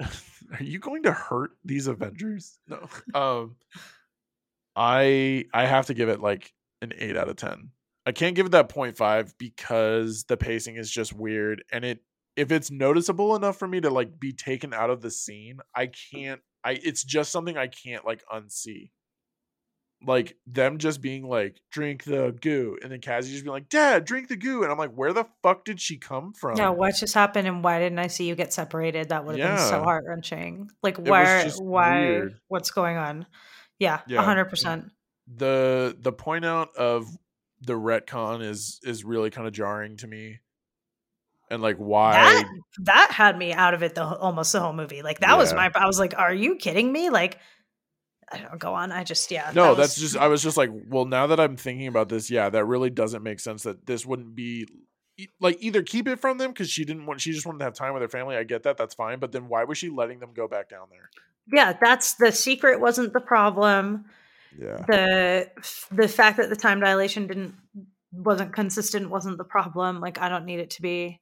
are 0.00 0.62
you 0.62 0.78
going 0.78 1.04
to 1.04 1.12
hurt 1.12 1.52
these 1.64 1.86
Avengers? 1.86 2.58
No. 2.68 2.88
Um 3.14 3.56
I 4.76 5.44
I 5.52 5.66
have 5.66 5.86
to 5.86 5.94
give 5.94 6.08
it 6.08 6.20
like 6.20 6.52
an 6.82 6.92
8 6.96 7.16
out 7.16 7.28
of 7.28 7.36
10. 7.36 7.70
I 8.06 8.12
can't 8.12 8.34
give 8.34 8.46
it 8.46 8.52
that 8.52 8.68
0.5 8.68 9.34
because 9.38 10.24
the 10.24 10.36
pacing 10.36 10.76
is 10.76 10.90
just 10.90 11.12
weird 11.12 11.64
and 11.72 11.84
it 11.84 12.00
if 12.36 12.52
it's 12.52 12.70
noticeable 12.70 13.36
enough 13.36 13.58
for 13.58 13.68
me 13.68 13.80
to 13.80 13.90
like 13.90 14.18
be 14.18 14.32
taken 14.32 14.72
out 14.72 14.90
of 14.90 15.02
the 15.02 15.10
scene, 15.10 15.58
I 15.74 15.88
can't 15.88 16.40
I 16.64 16.72
it's 16.72 17.04
just 17.04 17.32
something 17.32 17.56
I 17.56 17.66
can't 17.68 18.04
like 18.06 18.22
unsee. 18.32 18.90
Like 20.06 20.36
them 20.46 20.78
just 20.78 21.02
being 21.02 21.28
like, 21.28 21.60
drink 21.70 22.04
the 22.04 22.34
goo, 22.40 22.78
and 22.82 22.90
then 22.90 23.00
Cassie 23.00 23.32
just 23.32 23.44
being 23.44 23.52
like, 23.52 23.68
Dad, 23.68 24.06
drink 24.06 24.28
the 24.28 24.36
goo. 24.36 24.62
And 24.62 24.72
I'm 24.72 24.78
like, 24.78 24.92
where 24.92 25.12
the 25.12 25.26
fuck 25.42 25.64
did 25.66 25.78
she 25.78 25.98
come 25.98 26.32
from? 26.32 26.56
yeah, 26.56 26.70
what 26.70 26.94
just 26.96 27.12
happened 27.12 27.46
and 27.46 27.62
why 27.62 27.78
didn't 27.80 27.98
I 27.98 28.06
see 28.06 28.26
you 28.26 28.34
get 28.34 28.52
separated? 28.52 29.10
That 29.10 29.26
would 29.26 29.38
have 29.38 29.56
been 29.58 29.66
so 29.66 29.82
heart 29.82 30.04
wrenching. 30.08 30.70
Like, 30.82 30.96
was 30.98 31.08
why? 31.08 31.50
Why? 31.58 32.00
weird. 32.00 32.40
What's 32.48 32.70
going 32.70 32.96
on? 32.96 33.26
Yeah, 33.78 34.00
Yeah. 34.06 34.22
hundred 34.22 34.46
percent. 34.46 34.90
the 35.26 35.94
the 36.00 36.12
point 36.12 36.44
out 36.46 36.74
of 36.76 37.06
the 37.60 37.74
retcon 37.74 38.42
is 38.42 38.80
is 38.82 39.04
really 39.04 39.28
kind 39.28 39.46
of 39.46 39.52
jarring 39.52 39.98
to 39.98 40.06
me. 40.06 40.40
And 41.50 41.60
like 41.62 41.76
why 41.76 42.12
That 42.12 42.44
that 42.84 43.10
had 43.10 43.36
me 43.36 43.52
out 43.52 43.74
of 43.74 43.82
it 43.82 43.94
the 43.94 44.04
almost 44.04 44.52
the 44.52 44.60
whole 44.60 44.72
movie. 44.72 45.02
Like 45.02 45.18
that 45.20 45.36
was 45.36 45.52
my. 45.52 45.70
I 45.74 45.86
was 45.86 45.98
like, 45.98 46.14
are 46.16 46.32
you 46.32 46.56
kidding 46.56 46.90
me? 46.92 47.10
Like, 47.10 47.38
I 48.32 48.38
don't 48.38 48.58
go 48.58 48.74
on. 48.74 48.92
I 48.92 49.04
just 49.04 49.30
yeah. 49.30 49.50
No, 49.54 49.70
that 49.74 49.82
that's 49.82 49.96
was- 50.00 50.12
just 50.12 50.16
I 50.16 50.28
was 50.28 50.42
just 50.42 50.56
like, 50.56 50.70
well, 50.88 51.04
now 51.04 51.26
that 51.28 51.40
I'm 51.40 51.56
thinking 51.56 51.86
about 51.86 52.08
this, 52.08 52.30
yeah, 52.30 52.48
that 52.50 52.64
really 52.64 52.90
doesn't 52.90 53.22
make 53.22 53.40
sense 53.40 53.64
that 53.64 53.86
this 53.86 54.06
wouldn't 54.06 54.34
be 54.34 54.66
like 55.40 55.58
either 55.60 55.82
keep 55.82 56.08
it 56.08 56.18
from 56.18 56.38
them 56.38 56.50
because 56.50 56.70
she 56.70 56.84
didn't 56.84 57.06
want 57.06 57.20
she 57.20 57.32
just 57.32 57.44
wanted 57.44 57.58
to 57.58 57.64
have 57.64 57.74
time 57.74 57.92
with 57.92 58.02
her 58.02 58.08
family. 58.08 58.36
I 58.36 58.44
get 58.44 58.62
that, 58.62 58.76
that's 58.76 58.94
fine. 58.94 59.18
But 59.18 59.32
then 59.32 59.48
why 59.48 59.64
was 59.64 59.78
she 59.78 59.90
letting 59.90 60.18
them 60.20 60.30
go 60.34 60.48
back 60.48 60.68
down 60.68 60.86
there? 60.90 61.10
yeah. 61.52 61.72
That's 61.80 62.14
the 62.14 62.30
secret. 62.32 62.80
Wasn't 62.80 63.12
the 63.12 63.20
problem. 63.20 64.06
Yeah. 64.58 64.84
the 64.88 65.50
the 65.92 66.08
fact 66.08 66.38
that 66.38 66.50
the 66.50 66.56
time 66.56 66.80
dilation 66.80 67.28
didn't 67.28 67.54
wasn't 68.12 68.52
consistent 68.52 69.08
wasn't 69.08 69.38
the 69.38 69.44
problem 69.44 70.00
like 70.00 70.18
i 70.20 70.28
don't 70.28 70.44
need 70.44 70.58
it 70.58 70.70
to 70.70 70.82
be 70.82 71.20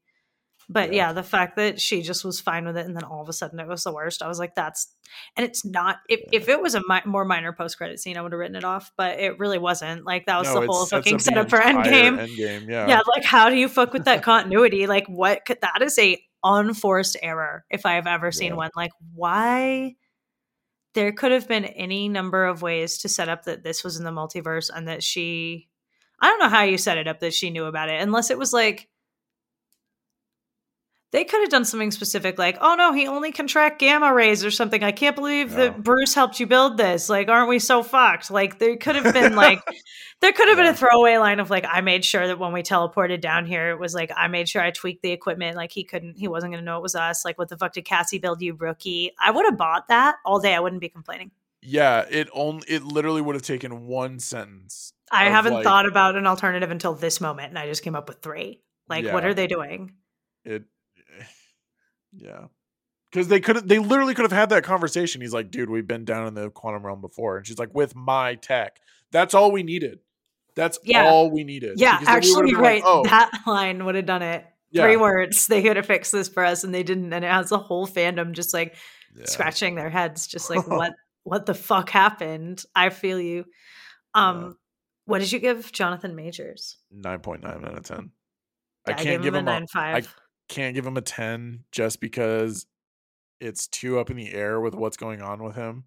but 0.68 0.92
Yeah. 0.92 1.08
yeah. 1.08 1.12
the 1.12 1.22
fact 1.22 1.56
that 1.56 1.80
she 1.80 2.02
just 2.02 2.24
was 2.24 2.40
fine 2.40 2.66
with 2.66 2.76
it 2.76 2.86
and 2.86 2.94
then 2.94 3.04
all 3.04 3.22
of 3.22 3.28
a 3.28 3.32
sudden 3.32 3.58
it 3.60 3.66
was 3.66 3.84
the 3.84 3.92
worst 3.92 4.22
i 4.22 4.28
was 4.28 4.38
like 4.38 4.54
that's 4.54 4.92
and 5.36 5.46
it's 5.46 5.64
not 5.64 5.96
if, 6.08 6.20
if 6.32 6.48
it 6.48 6.60
was 6.60 6.74
a 6.74 6.82
mi- 6.88 7.00
more 7.06 7.24
minor 7.24 7.52
post-credit 7.52 7.98
scene 7.98 8.16
i 8.16 8.22
would 8.22 8.32
have 8.32 8.38
written 8.38 8.56
it 8.56 8.64
off 8.64 8.92
but 8.96 9.18
it 9.18 9.38
really 9.38 9.58
wasn't 9.58 10.04
like 10.04 10.26
that 10.26 10.38
was 10.38 10.48
No, 10.52 10.60
the 10.60 10.66
whole 10.66 10.86
fucking 10.86 11.18
setup 11.18 11.48
for 11.50 11.58
endgame 11.58 12.18
Endgame, 12.18 12.68
yeah. 12.68 12.86
yeah 12.88 13.00
like 13.14 13.24
how 13.24 13.48
do 13.50 13.56
you 13.56 13.68
fuck 13.68 13.92
with 13.92 14.04
that 14.04 14.22
continuity 14.22 14.86
like 14.86 15.06
what 15.08 15.44
could, 15.46 15.60
that 15.62 15.80
is 15.82 15.98
a 15.98 16.22
unforced 16.44 17.16
error 17.22 17.64
if 17.70 17.84
i 17.86 17.94
have 17.94 18.06
ever 18.06 18.30
seen 18.30 18.50
Yeah. 18.50 18.56
one 18.56 18.70
like 18.76 18.92
why 19.14 19.96
there 20.94 21.12
could 21.12 21.32
have 21.32 21.46
been 21.48 21.64
any 21.64 22.08
number 22.08 22.44
of 22.46 22.62
ways 22.62 22.98
to 22.98 23.08
set 23.08 23.28
up 23.28 23.44
that 23.44 23.62
this 23.62 23.84
was 23.84 23.96
in 23.98 24.04
the 24.04 24.10
multiverse 24.10 24.70
and 24.74 24.88
that 24.88 25.02
she 25.02 25.68
i 26.20 26.26
don't 26.28 26.38
know 26.40 26.48
how 26.48 26.62
you 26.62 26.78
set 26.78 26.98
it 26.98 27.08
up 27.08 27.20
that 27.20 27.34
she 27.34 27.50
knew 27.50 27.64
about 27.64 27.88
it 27.88 28.00
unless 28.02 28.30
it 28.30 28.38
was 28.38 28.52
like 28.52 28.88
they 31.10 31.24
could 31.24 31.40
have 31.40 31.48
done 31.48 31.64
something 31.64 31.90
specific 31.90 32.38
like 32.38 32.58
oh 32.60 32.74
no 32.74 32.92
he 32.92 33.06
only 33.06 33.32
can 33.32 33.46
track 33.46 33.78
gamma 33.78 34.12
rays 34.12 34.44
or 34.44 34.50
something. 34.50 34.82
I 34.82 34.92
can't 34.92 35.16
believe 35.16 35.50
No. 35.52 35.56
that 35.56 35.82
bruce 35.82 36.14
helped 36.14 36.38
you 36.40 36.46
build 36.46 36.76
this. 36.76 37.08
Like 37.08 37.28
aren't 37.28 37.48
we 37.48 37.58
so 37.58 37.82
fucked? 37.82 38.30
Like 38.30 38.58
there 38.58 38.76
could 38.76 38.96
have 38.96 39.12
been 39.14 39.34
like 39.46 39.62
there 40.20 40.32
could 40.32 40.48
have 40.48 40.56
been 40.56 40.66
a 40.66 40.74
throwaway 40.74 41.16
line 41.16 41.40
of 41.40 41.48
like 41.48 41.64
i 41.70 41.80
made 41.80 42.04
sure 42.04 42.26
that 42.26 42.38
when 42.38 42.52
we 42.52 42.62
teleported 42.62 43.20
down 43.20 43.46
here 43.46 43.70
it 43.70 43.78
was 43.78 43.94
like 43.94 44.10
i 44.16 44.28
made 44.28 44.48
sure 44.48 44.60
i 44.62 44.70
tweaked 44.70 45.02
the 45.02 45.12
equipment. 45.12 45.56
Like 45.56 45.72
he 45.72 45.84
couldn't 45.84 46.18
he 46.18 46.28
wasn't 46.28 46.52
going 46.52 46.62
to 46.62 46.64
know 46.64 46.76
it 46.76 46.82
was 46.82 46.94
us. 46.94 47.24
Like 47.24 47.38
what 47.38 47.48
the 47.48 47.56
fuck 47.56 47.72
did 47.72 47.84
cassie 47.84 48.18
build 48.18 48.42
you 48.42 48.54
rookie? 48.54 49.12
I 49.20 49.30
would 49.30 49.44
have 49.46 49.56
bought 49.56 49.88
that 49.88 50.16
all 50.24 50.40
day. 50.40 50.54
I 50.54 50.60
wouldn't 50.60 50.80
be 50.80 50.88
complaining. 50.88 51.30
Yeah, 51.62 52.04
it 52.08 52.28
only 52.32 52.64
it 52.68 52.84
literally 52.84 53.20
would 53.20 53.34
have 53.34 53.42
taken 53.42 53.86
one 53.86 54.18
sentence. 54.20 54.92
i 55.10 55.24
haven't 55.24 55.54
like, 55.54 55.64
thought 55.64 55.86
about 55.86 56.16
an 56.16 56.26
alternative 56.26 56.70
until 56.70 56.94
this 56.94 57.20
moment 57.20 57.48
and 57.48 57.58
i 57.58 57.66
just 57.66 57.82
came 57.82 57.96
up 57.96 58.08
with 58.08 58.20
three. 58.20 58.60
Like 58.88 59.06
what 59.06 59.24
are 59.24 59.34
they 59.34 59.46
doing? 59.46 59.92
It 60.44 60.64
yeah 62.18 62.46
because 63.10 63.28
they 63.28 63.40
could 63.40 63.56
have 63.56 63.66
they 63.68 63.78
literally 63.78 64.14
could 64.14 64.24
have 64.24 64.32
had 64.32 64.50
that 64.50 64.64
conversation 64.64 65.20
he's 65.20 65.32
like 65.32 65.50
dude 65.50 65.70
we've 65.70 65.86
been 65.86 66.04
down 66.04 66.26
in 66.26 66.34
the 66.34 66.50
quantum 66.50 66.84
realm 66.84 67.00
before 67.00 67.36
and 67.38 67.46
she's 67.46 67.58
like 67.58 67.74
with 67.74 67.94
my 67.94 68.34
tech 68.34 68.78
that's 69.12 69.32
all 69.34 69.50
we 69.52 69.62
needed 69.62 70.00
that's 70.54 70.78
Yeah. 70.82 71.06
all 71.08 71.30
we 71.30 71.44
needed 71.44 71.78
Yeah, 71.78 72.00
Because 72.00 72.16
actually, 72.16 72.50
been 72.50 72.54
like, 72.60 72.62
right. 72.62 72.82
oh 72.84 73.04
That 73.04 73.30
line 73.46 73.84
would 73.84 73.94
have 73.94 74.06
done 74.06 74.22
it. 74.22 74.44
yeah, 74.72 74.82
Three 74.82 74.96
words. 74.96 75.46
They 75.46 75.62
could 75.62 75.76
have 75.76 75.86
fixed 75.86 76.10
this 76.10 76.28
for 76.28 76.44
us, 76.44 76.64
and 76.64 76.74
they 76.74 76.82
didn't. 76.82 77.12
And 77.12 77.24
it 77.24 77.30
has 77.30 77.50
the 77.50 77.58
whole 77.58 77.86
fandom 77.86 78.32
just 78.32 78.52
like 78.52 78.74
yeah. 79.16 79.26
scratching 79.26 79.76
their 79.76 79.88
heads, 79.88 80.26
just 80.26 80.50
like 80.50 80.66
what 80.68 80.94
what 81.22 81.46
the 81.46 81.54
fuck 81.54 81.90
happened? 81.90 82.64
I 82.74 82.90
feel 82.90 83.20
you. 83.20 83.44
Um, 84.14 84.40
Yeah. 84.42 84.50
what 85.04 85.18
did 85.20 85.30
you 85.30 85.38
give 85.38 85.70
Jonathan 85.70 86.16
Majors? 86.16 86.76
9.9 86.92 87.44
out 87.46 87.78
of 87.78 87.84
10 87.84 88.10
Yeah, 88.88 88.92
i 88.92 88.92
can't 88.94 89.22
give 89.22 89.34
him 89.34 89.40
him 89.42 89.48
a 89.48 89.50
a, 89.50 89.54
nine 89.60 89.66
five. 89.72 90.12
Can't 90.48 90.74
give 90.74 90.86
him 90.86 90.96
a 90.96 91.02
10 91.02 91.64
just 91.70 92.00
because 92.00 92.66
it's 93.40 93.66
too 93.66 93.98
up 93.98 94.10
in 94.10 94.16
the 94.16 94.32
air 94.32 94.60
with 94.60 94.74
what's 94.74 94.96
going 94.96 95.22
on 95.22 95.42
with 95.42 95.54
him 95.54 95.84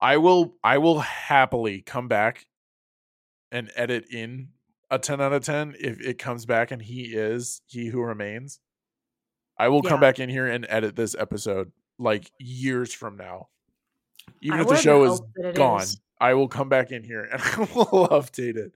i 0.00 0.16
will 0.16 0.54
i 0.64 0.78
will 0.78 1.00
happily 1.00 1.80
come 1.80 2.08
back 2.08 2.46
and 3.52 3.70
edit 3.76 4.06
in 4.10 4.48
a 4.90 4.98
10 4.98 5.20
out 5.20 5.32
of 5.32 5.44
10 5.44 5.74
if 5.78 6.00
it 6.00 6.18
comes 6.18 6.46
back 6.46 6.70
and 6.70 6.82
he 6.82 7.02
is 7.02 7.60
he 7.66 7.86
who 7.86 8.00
remains 8.00 8.60
I 9.58 9.68
will 9.68 9.82
come 9.82 10.00
back 10.00 10.18
in 10.18 10.28
here 10.28 10.46
and 10.46 10.66
edit 10.68 10.96
this 10.96 11.14
episode 11.18 11.70
like 11.98 12.30
years 12.38 12.92
from 12.92 13.16
now. 13.16 13.48
Even 14.40 14.58
I 14.58 14.62
if 14.62 14.68
the 14.68 14.76
show 14.76 15.04
is 15.04 15.20
hope 15.20 15.30
that 15.36 15.48
it 15.50 15.54
gone, 15.54 15.82
is. 15.82 16.00
I 16.20 16.34
will 16.34 16.48
come 16.48 16.68
back 16.68 16.90
in 16.90 17.04
here 17.04 17.24
and 17.24 17.40
I 17.44 17.58
will 17.58 18.08
update 18.08 18.56
it. 18.56 18.72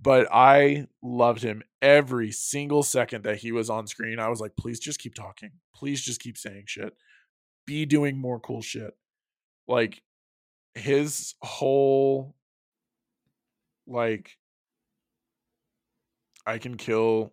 But 0.00 0.28
I 0.32 0.86
loved 1.02 1.42
him 1.42 1.62
every 1.82 2.30
single 2.30 2.82
second 2.82 3.24
that 3.24 3.38
he 3.38 3.50
was 3.50 3.68
on 3.68 3.86
screen. 3.86 4.18
I 4.18 4.28
was 4.28 4.40
like, 4.40 4.54
please 4.56 4.78
just 4.78 5.00
keep 5.00 5.14
talking. 5.14 5.50
Please 5.74 6.00
just 6.00 6.20
keep 6.20 6.38
saying 6.38 6.64
shit. 6.66 6.94
Be 7.66 7.84
doing 7.84 8.16
more 8.16 8.38
cool 8.38 8.62
shit. 8.62 8.96
Like 9.66 10.02
his 10.74 11.34
whole 11.42 12.34
like 13.86 14.38
I 16.46 16.58
can 16.58 16.76
kill 16.76 17.32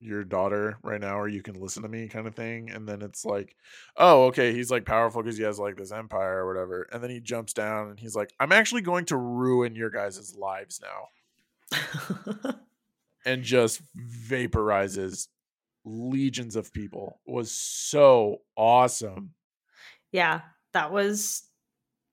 your 0.00 0.24
daughter 0.24 0.78
right 0.82 1.00
now 1.00 1.18
or 1.18 1.28
you 1.28 1.42
can 1.42 1.60
listen 1.60 1.82
to 1.82 1.88
me 1.88 2.08
kind 2.08 2.26
of 2.26 2.34
thing 2.34 2.70
and 2.70 2.88
then 2.88 3.02
it's 3.02 3.24
like 3.24 3.54
oh 3.98 4.24
okay 4.24 4.54
he's 4.54 4.70
like 4.70 4.86
powerful 4.86 5.22
because 5.22 5.36
he 5.36 5.44
has 5.44 5.58
like 5.58 5.76
this 5.76 5.92
empire 5.92 6.38
or 6.38 6.46
whatever 6.46 6.88
and 6.90 7.02
then 7.02 7.10
he 7.10 7.20
jumps 7.20 7.52
down 7.52 7.90
and 7.90 8.00
he's 8.00 8.16
like 8.16 8.32
i'm 8.40 8.50
actually 8.50 8.80
going 8.80 9.04
to 9.04 9.18
ruin 9.18 9.74
your 9.74 9.90
guys' 9.90 10.34
lives 10.38 10.80
now 10.82 11.08
and 13.24 13.42
just 13.42 13.82
vaporizes 14.28 15.28
legions 15.84 16.56
of 16.56 16.72
people 16.72 17.20
was 17.26 17.50
so 17.50 18.38
awesome 18.56 19.34
yeah, 20.12 20.40
that 20.72 20.92
was 20.92 21.42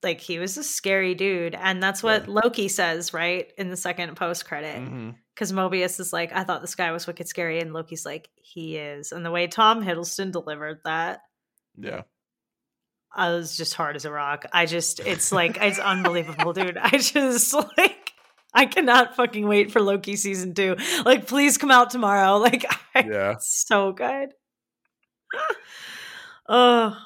like 0.02 0.20
he 0.20 0.38
was 0.38 0.56
a 0.56 0.62
scary 0.62 1.14
dude, 1.14 1.54
and 1.56 1.82
that's 1.82 2.02
what 2.02 2.28
Loki 2.28 2.68
says 2.68 3.12
right 3.12 3.52
in 3.58 3.70
the 3.70 3.76
second 3.76 4.14
post 4.16 4.44
credit. 4.46 4.76
Mhm. 4.76 5.16
because 5.34 5.52
Mobius 5.52 6.00
is 6.00 6.12
like, 6.12 6.32
I 6.32 6.44
thought 6.44 6.60
this 6.60 6.74
guy 6.74 6.90
was 6.92 7.06
wicked 7.06 7.28
scary, 7.28 7.60
and 7.60 7.72
Loki's 7.72 8.04
like, 8.04 8.28
he 8.36 8.76
is. 8.76 9.12
And 9.12 9.24
the 9.24 9.30
way 9.30 9.46
Tom 9.46 9.84
Hiddleston 9.84 10.32
delivered 10.32 10.80
that, 10.84 11.20
yeah 11.76 12.02
I 13.12 13.30
was 13.30 13.56
just 13.56 13.74
hard 13.74 13.96
as 13.96 14.04
a 14.04 14.10
rock. 14.12 14.44
I 14.52 14.66
just, 14.66 15.00
it's 15.00 15.32
like, 15.32 15.56
it's 15.60 15.78
unbelievable, 15.78 16.52
dude. 16.52 16.76
I 16.76 16.90
just 16.98 17.54
like, 17.54 17.97
I 18.54 18.66
cannot 18.66 19.16
fucking 19.16 19.46
wait 19.46 19.70
for 19.70 19.80
Loki 19.80 20.16
season 20.16 20.54
two. 20.54 20.76
Like, 21.04 21.26
please 21.26 21.58
come 21.58 21.70
out 21.70 21.90
tomorrow. 21.90 22.38
Like, 22.48 22.64
I, 22.94 23.00
yeah 23.00 23.32
it's 23.32 23.64
so 23.66 23.92
good. 23.92 24.30
Oh, 26.50 26.96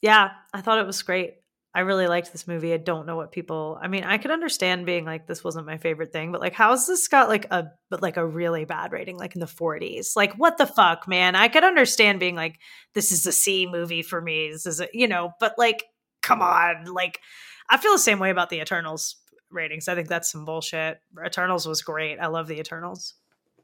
yeah, 0.00 0.30
I 0.52 0.60
thought 0.60 0.80
it 0.80 0.86
was 0.88 1.00
great. 1.02 1.34
I 1.74 1.80
really 1.80 2.06
liked 2.06 2.32
this 2.32 2.46
movie. 2.46 2.74
I 2.74 2.76
don't 2.76 3.06
know 3.06 3.16
what 3.16 3.32
people. 3.32 3.78
I 3.80 3.88
mean, 3.88 4.04
I 4.04 4.18
could 4.18 4.30
understand 4.30 4.84
being 4.84 5.06
like, 5.06 5.26
this 5.26 5.42
wasn't 5.42 5.66
my 5.66 5.78
favorite 5.78 6.12
thing, 6.12 6.32
but 6.32 6.40
like, 6.40 6.52
how's 6.52 6.86
this 6.86 7.08
got 7.08 7.28
like 7.28 7.46
a 7.50 7.68
but 7.88 8.02
like 8.02 8.18
a 8.18 8.26
really 8.26 8.64
bad 8.66 8.92
rating, 8.92 9.16
like 9.16 9.34
in 9.34 9.40
the 9.40 9.46
forties? 9.46 10.12
Like, 10.16 10.34
what 10.34 10.58
the 10.58 10.66
fuck, 10.66 11.08
man? 11.08 11.34
I 11.34 11.48
could 11.48 11.64
understand 11.64 12.20
being 12.20 12.34
like, 12.34 12.58
this 12.94 13.10
is 13.10 13.24
a 13.24 13.32
C 13.32 13.66
movie 13.70 14.02
for 14.02 14.20
me. 14.20 14.50
This 14.50 14.66
is 14.66 14.80
a, 14.80 14.88
you 14.92 15.08
know, 15.08 15.30
but 15.40 15.54
like, 15.56 15.84
come 16.22 16.42
on, 16.42 16.84
like, 16.92 17.20
I 17.70 17.78
feel 17.78 17.92
the 17.92 17.98
same 17.98 18.18
way 18.18 18.30
about 18.30 18.50
the 18.50 18.60
Eternals 18.60 19.16
ratings. 19.52 19.88
I 19.88 19.94
think 19.94 20.08
that's 20.08 20.30
some 20.30 20.44
bullshit. 20.44 21.00
Eternals 21.24 21.66
was 21.66 21.82
great. 21.82 22.18
I 22.18 22.26
love 22.26 22.46
the 22.48 22.58
Eternals. 22.58 23.14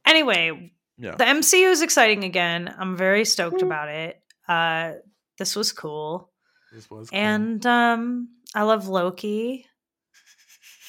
Anyway, 0.06 0.72
yeah 0.96 1.16
the 1.16 1.24
MCU 1.24 1.70
is 1.70 1.82
exciting 1.82 2.24
again. 2.24 2.74
I'm 2.78 2.96
very 2.96 3.24
stoked 3.24 3.62
about 3.62 3.88
it. 3.88 4.20
Uh, 4.48 4.92
this 5.38 5.54
was 5.54 5.72
cool. 5.72 6.30
this 6.72 6.90
was 6.90 7.10
cool. 7.10 7.18
And 7.18 7.64
um, 7.66 8.28
I 8.54 8.62
love 8.62 8.88
Loki. 8.88 9.66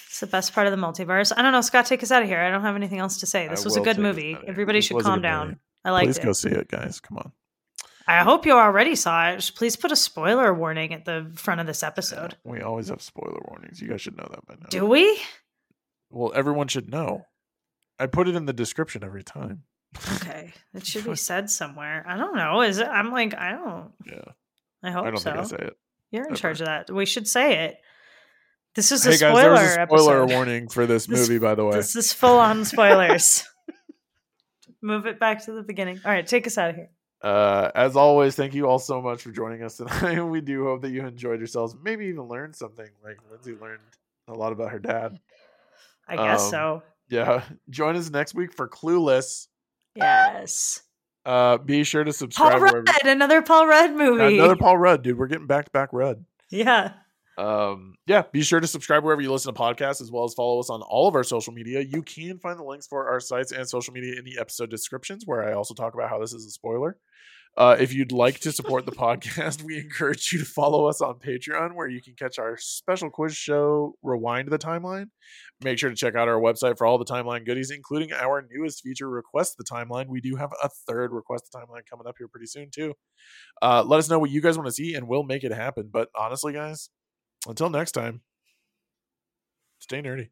It's 0.07 0.19
the 0.19 0.27
best 0.27 0.53
part 0.53 0.67
of 0.67 0.71
the 0.71 0.77
multiverse. 0.77 1.31
I 1.35 1.41
don't 1.41 1.53
know, 1.53 1.61
Scott, 1.61 1.85
take 1.85 2.03
us 2.03 2.11
out 2.11 2.23
of 2.23 2.27
here. 2.27 2.39
I 2.39 2.49
don't 2.49 2.61
have 2.61 2.75
anything 2.75 2.99
else 2.99 3.19
to 3.19 3.25
say. 3.25 3.45
I 3.45 3.49
This 3.49 3.63
was 3.63 3.77
a 3.77 3.81
good 3.81 3.97
movie. 3.97 4.37
Everybody 4.47 4.79
This 4.79 4.85
should 4.85 5.01
calm 5.01 5.21
down. 5.21 5.47
movie. 5.47 5.59
I 5.85 5.91
liked 5.91 6.07
please 6.07 6.17
it. 6.17 6.23
go 6.23 6.33
see 6.33 6.49
it 6.49 6.67
guys 6.67 6.99
come 6.99 7.17
on 7.17 7.31
I 8.09 8.23
hope 8.23 8.45
you 8.45 8.53
already 8.53 8.95
saw 8.95 9.29
it. 9.29 9.51
Please 9.55 9.75
put 9.75 9.91
a 9.91 9.95
spoiler 9.95 10.53
warning 10.53 10.93
at 10.93 11.05
the 11.05 11.31
front 11.35 11.61
of 11.61 11.67
this 11.67 11.83
episode. 11.83 12.35
Yeah, 12.45 12.51
we 12.51 12.61
always 12.61 12.89
have 12.89 13.01
spoiler 13.01 13.39
warnings 13.47 13.79
you 13.81 13.87
guys 13.87 14.01
should 14.01 14.17
know 14.17 14.27
that 14.31 14.45
by 14.47 14.55
now 14.55 14.67
Do 14.69 14.85
we? 14.85 15.19
well 16.09 16.31
everyone 16.35 16.67
should 16.67 16.89
know 16.89 17.21
i 17.99 18.07
put 18.07 18.27
it 18.27 18.33
in 18.35 18.45
the 18.47 18.53
description 18.53 19.03
every 19.03 19.21
time 19.23 19.61
Okay, 20.15 20.51
it 20.73 20.85
should 20.85 21.05
be 21.05 21.15
said 21.29 21.49
somewhere. 21.49 22.03
I 22.07 22.17
don't 22.17 22.35
know. 22.35 22.61
Is 22.61 22.79
it? 22.79 22.87
I'm 22.87 23.11
like, 23.11 23.35
I 23.35 23.51
don't. 23.51 23.91
yeah 24.05 24.31
I 24.83 24.91
hope 24.91 25.05
i 25.05 25.11
don't 25.11 25.19
so. 25.19 25.31
think 25.31 25.37
i 25.37 25.43
say 25.43 25.57
it 25.67 25.77
You're 26.11 26.23
in 26.23 26.29
ever. 26.31 26.35
charge 26.37 26.61
of 26.61 26.67
that. 26.67 26.89
We 26.91 27.05
should 27.05 27.27
say 27.27 27.65
it. 27.65 27.77
This 28.75 28.91
is 28.91 29.05
a 29.05 29.11
hey 29.11 29.17
guys 29.17 29.31
spoiler 29.37 29.51
was 29.51 29.61
a 29.61 29.73
spoiler 29.85 30.21
episode. 30.23 30.35
warning 30.35 30.67
for 30.69 30.85
this 30.87 31.05
This- 31.07 31.27
movie 31.29 31.39
by 31.39 31.53
the 31.55 31.65
way 31.65 31.75
This 31.77 31.95
is 31.95 32.11
full 32.13 32.37
on 32.39 32.65
spoilers. 32.73 33.43
Move 34.81 35.05
it 35.05 35.19
back 35.19 35.43
to 35.45 35.51
the 35.51 35.61
beginning. 35.63 35.99
All 36.05 36.11
right, 36.11 36.25
take 36.25 36.47
us 36.47 36.57
out 36.57 36.69
of 36.71 36.75
here. 36.75 36.89
Uh, 37.21 37.69
as 37.75 37.95
always, 37.95 38.35
thank 38.35 38.53
you 38.53 38.65
all 38.67 38.79
so 38.79 39.01
much 39.01 39.21
for 39.23 39.31
joining 39.31 39.63
us 39.63 39.77
tonight. 39.77 40.21
We 40.25 40.41
do 40.41 40.63
hope 40.65 40.81
that 40.83 40.91
you 40.91 41.05
enjoyed 41.05 41.39
yourselves. 41.39 41.75
Maybe 41.83 42.05
even 42.05 42.23
learned 42.27 42.55
something. 42.55 42.87
Like 43.03 43.17
Lindsay 43.29 43.55
learned 43.61 43.81
a 44.27 44.33
lot 44.33 44.51
about 44.53 44.71
her 44.71 44.79
dad. 44.79 45.19
I 46.07 46.15
guess 46.15 46.43
Um, 46.45 46.49
so. 46.51 46.83
Yeah. 47.09 47.43
Join 47.69 47.95
us 47.95 48.09
next 48.09 48.35
week 48.35 48.53
for 48.53 48.67
Clueless. 48.69 49.47
Yes. 49.95 50.81
Uh, 51.25 51.57
be 51.57 51.83
sure 51.83 52.03
to 52.03 52.13
subscribe. 52.13 52.51
Paul 52.53 52.59
wherever- 52.61 52.81
Rudd, 52.83 53.05
another 53.05 53.41
Paul 53.41 53.67
Rudd 53.67 53.91
movie. 53.93 54.37
Another 54.37 54.55
Paul 54.55 54.77
Rudd, 54.77 55.01
dude. 55.03 55.17
We're 55.17 55.27
getting 55.27 55.47
back 55.47 55.65
to 55.65 55.71
back 55.71 55.89
Rudd. 55.91 56.23
yeah. 56.49 56.93
Um, 57.37 57.95
yeah, 58.05 58.23
be 58.33 58.41
sure 58.41 58.59
to 58.59 58.67
subscribe 58.67 59.01
wherever 59.01 59.21
you 59.21 59.31
listen 59.31 59.53
to 59.53 59.57
podcasts, 59.57 60.01
as 60.01 60.11
well 60.11 60.25
as 60.25 60.33
follow 60.33 60.59
us 60.59 60.69
on 60.69 60.81
all 60.81 61.07
of 61.07 61.15
our 61.15 61.23
social 61.23 61.53
media. 61.53 61.79
You 61.79 62.01
can 62.03 62.37
find 62.37 62.59
the 62.59 62.65
links 62.65 62.85
for 62.85 63.07
our 63.07 63.21
sites 63.21 63.53
and 63.53 63.65
social 63.65 63.93
media 63.93 64.15
in 64.19 64.25
the 64.25 64.37
episode 64.39 64.69
descriptions, 64.69 65.23
where 65.25 65.47
I 65.47 65.53
also 65.53 65.73
talk 65.73 65.93
about 65.93 66.09
how 66.09 66.19
this 66.19 66.33
is 66.33 66.45
a 66.45 66.49
spoiler. 66.49 66.97
Uh, 67.59 67.75
if 67.77 67.93
you'd 67.93 68.13
like 68.13 68.39
to 68.39 68.53
support 68.53 68.85
the 68.85 68.91
podcast, 68.93 69.61
we 69.63 69.77
encourage 69.77 70.31
you 70.31 70.39
to 70.39 70.45
follow 70.45 70.85
us 70.85 71.01
on 71.01 71.15
Patreon, 71.15 71.75
where 71.75 71.89
you 71.89 72.01
can 72.01 72.13
catch 72.15 72.39
our 72.39 72.55
special 72.57 73.09
quiz 73.09 73.35
show, 73.35 73.95
Rewind 74.01 74.47
the 74.47 74.57
Timeline. 74.57 75.07
Make 75.61 75.77
sure 75.77 75.89
to 75.89 75.95
check 75.95 76.15
out 76.15 76.29
our 76.29 76.39
website 76.39 76.77
for 76.77 76.87
all 76.87 76.97
the 76.97 77.03
timeline 77.03 77.45
goodies, 77.45 77.69
including 77.69 78.13
our 78.13 78.47
newest 78.49 78.81
feature, 78.81 79.09
Request 79.09 79.57
the 79.57 79.65
Timeline. 79.65 80.07
We 80.07 80.21
do 80.21 80.37
have 80.37 80.51
a 80.63 80.69
third 80.87 81.11
Request 81.11 81.49
the 81.51 81.59
Timeline 81.59 81.85
coming 81.89 82.07
up 82.07 82.15
here 82.17 82.29
pretty 82.29 82.47
soon, 82.47 82.69
too. 82.73 82.93
Uh, 83.61 83.83
let 83.85 83.97
us 83.97 84.09
know 84.09 84.19
what 84.19 84.31
you 84.31 84.39
guys 84.39 84.57
want 84.57 84.67
to 84.67 84.73
see, 84.73 84.95
and 84.95 85.05
we'll 85.09 85.23
make 85.23 85.43
it 85.43 85.51
happen. 85.51 85.89
But 85.91 86.07
honestly, 86.15 86.53
guys, 86.53 86.89
until 87.45 87.69
next 87.69 87.91
time, 87.91 88.21
stay 89.79 90.01
nerdy. 90.01 90.29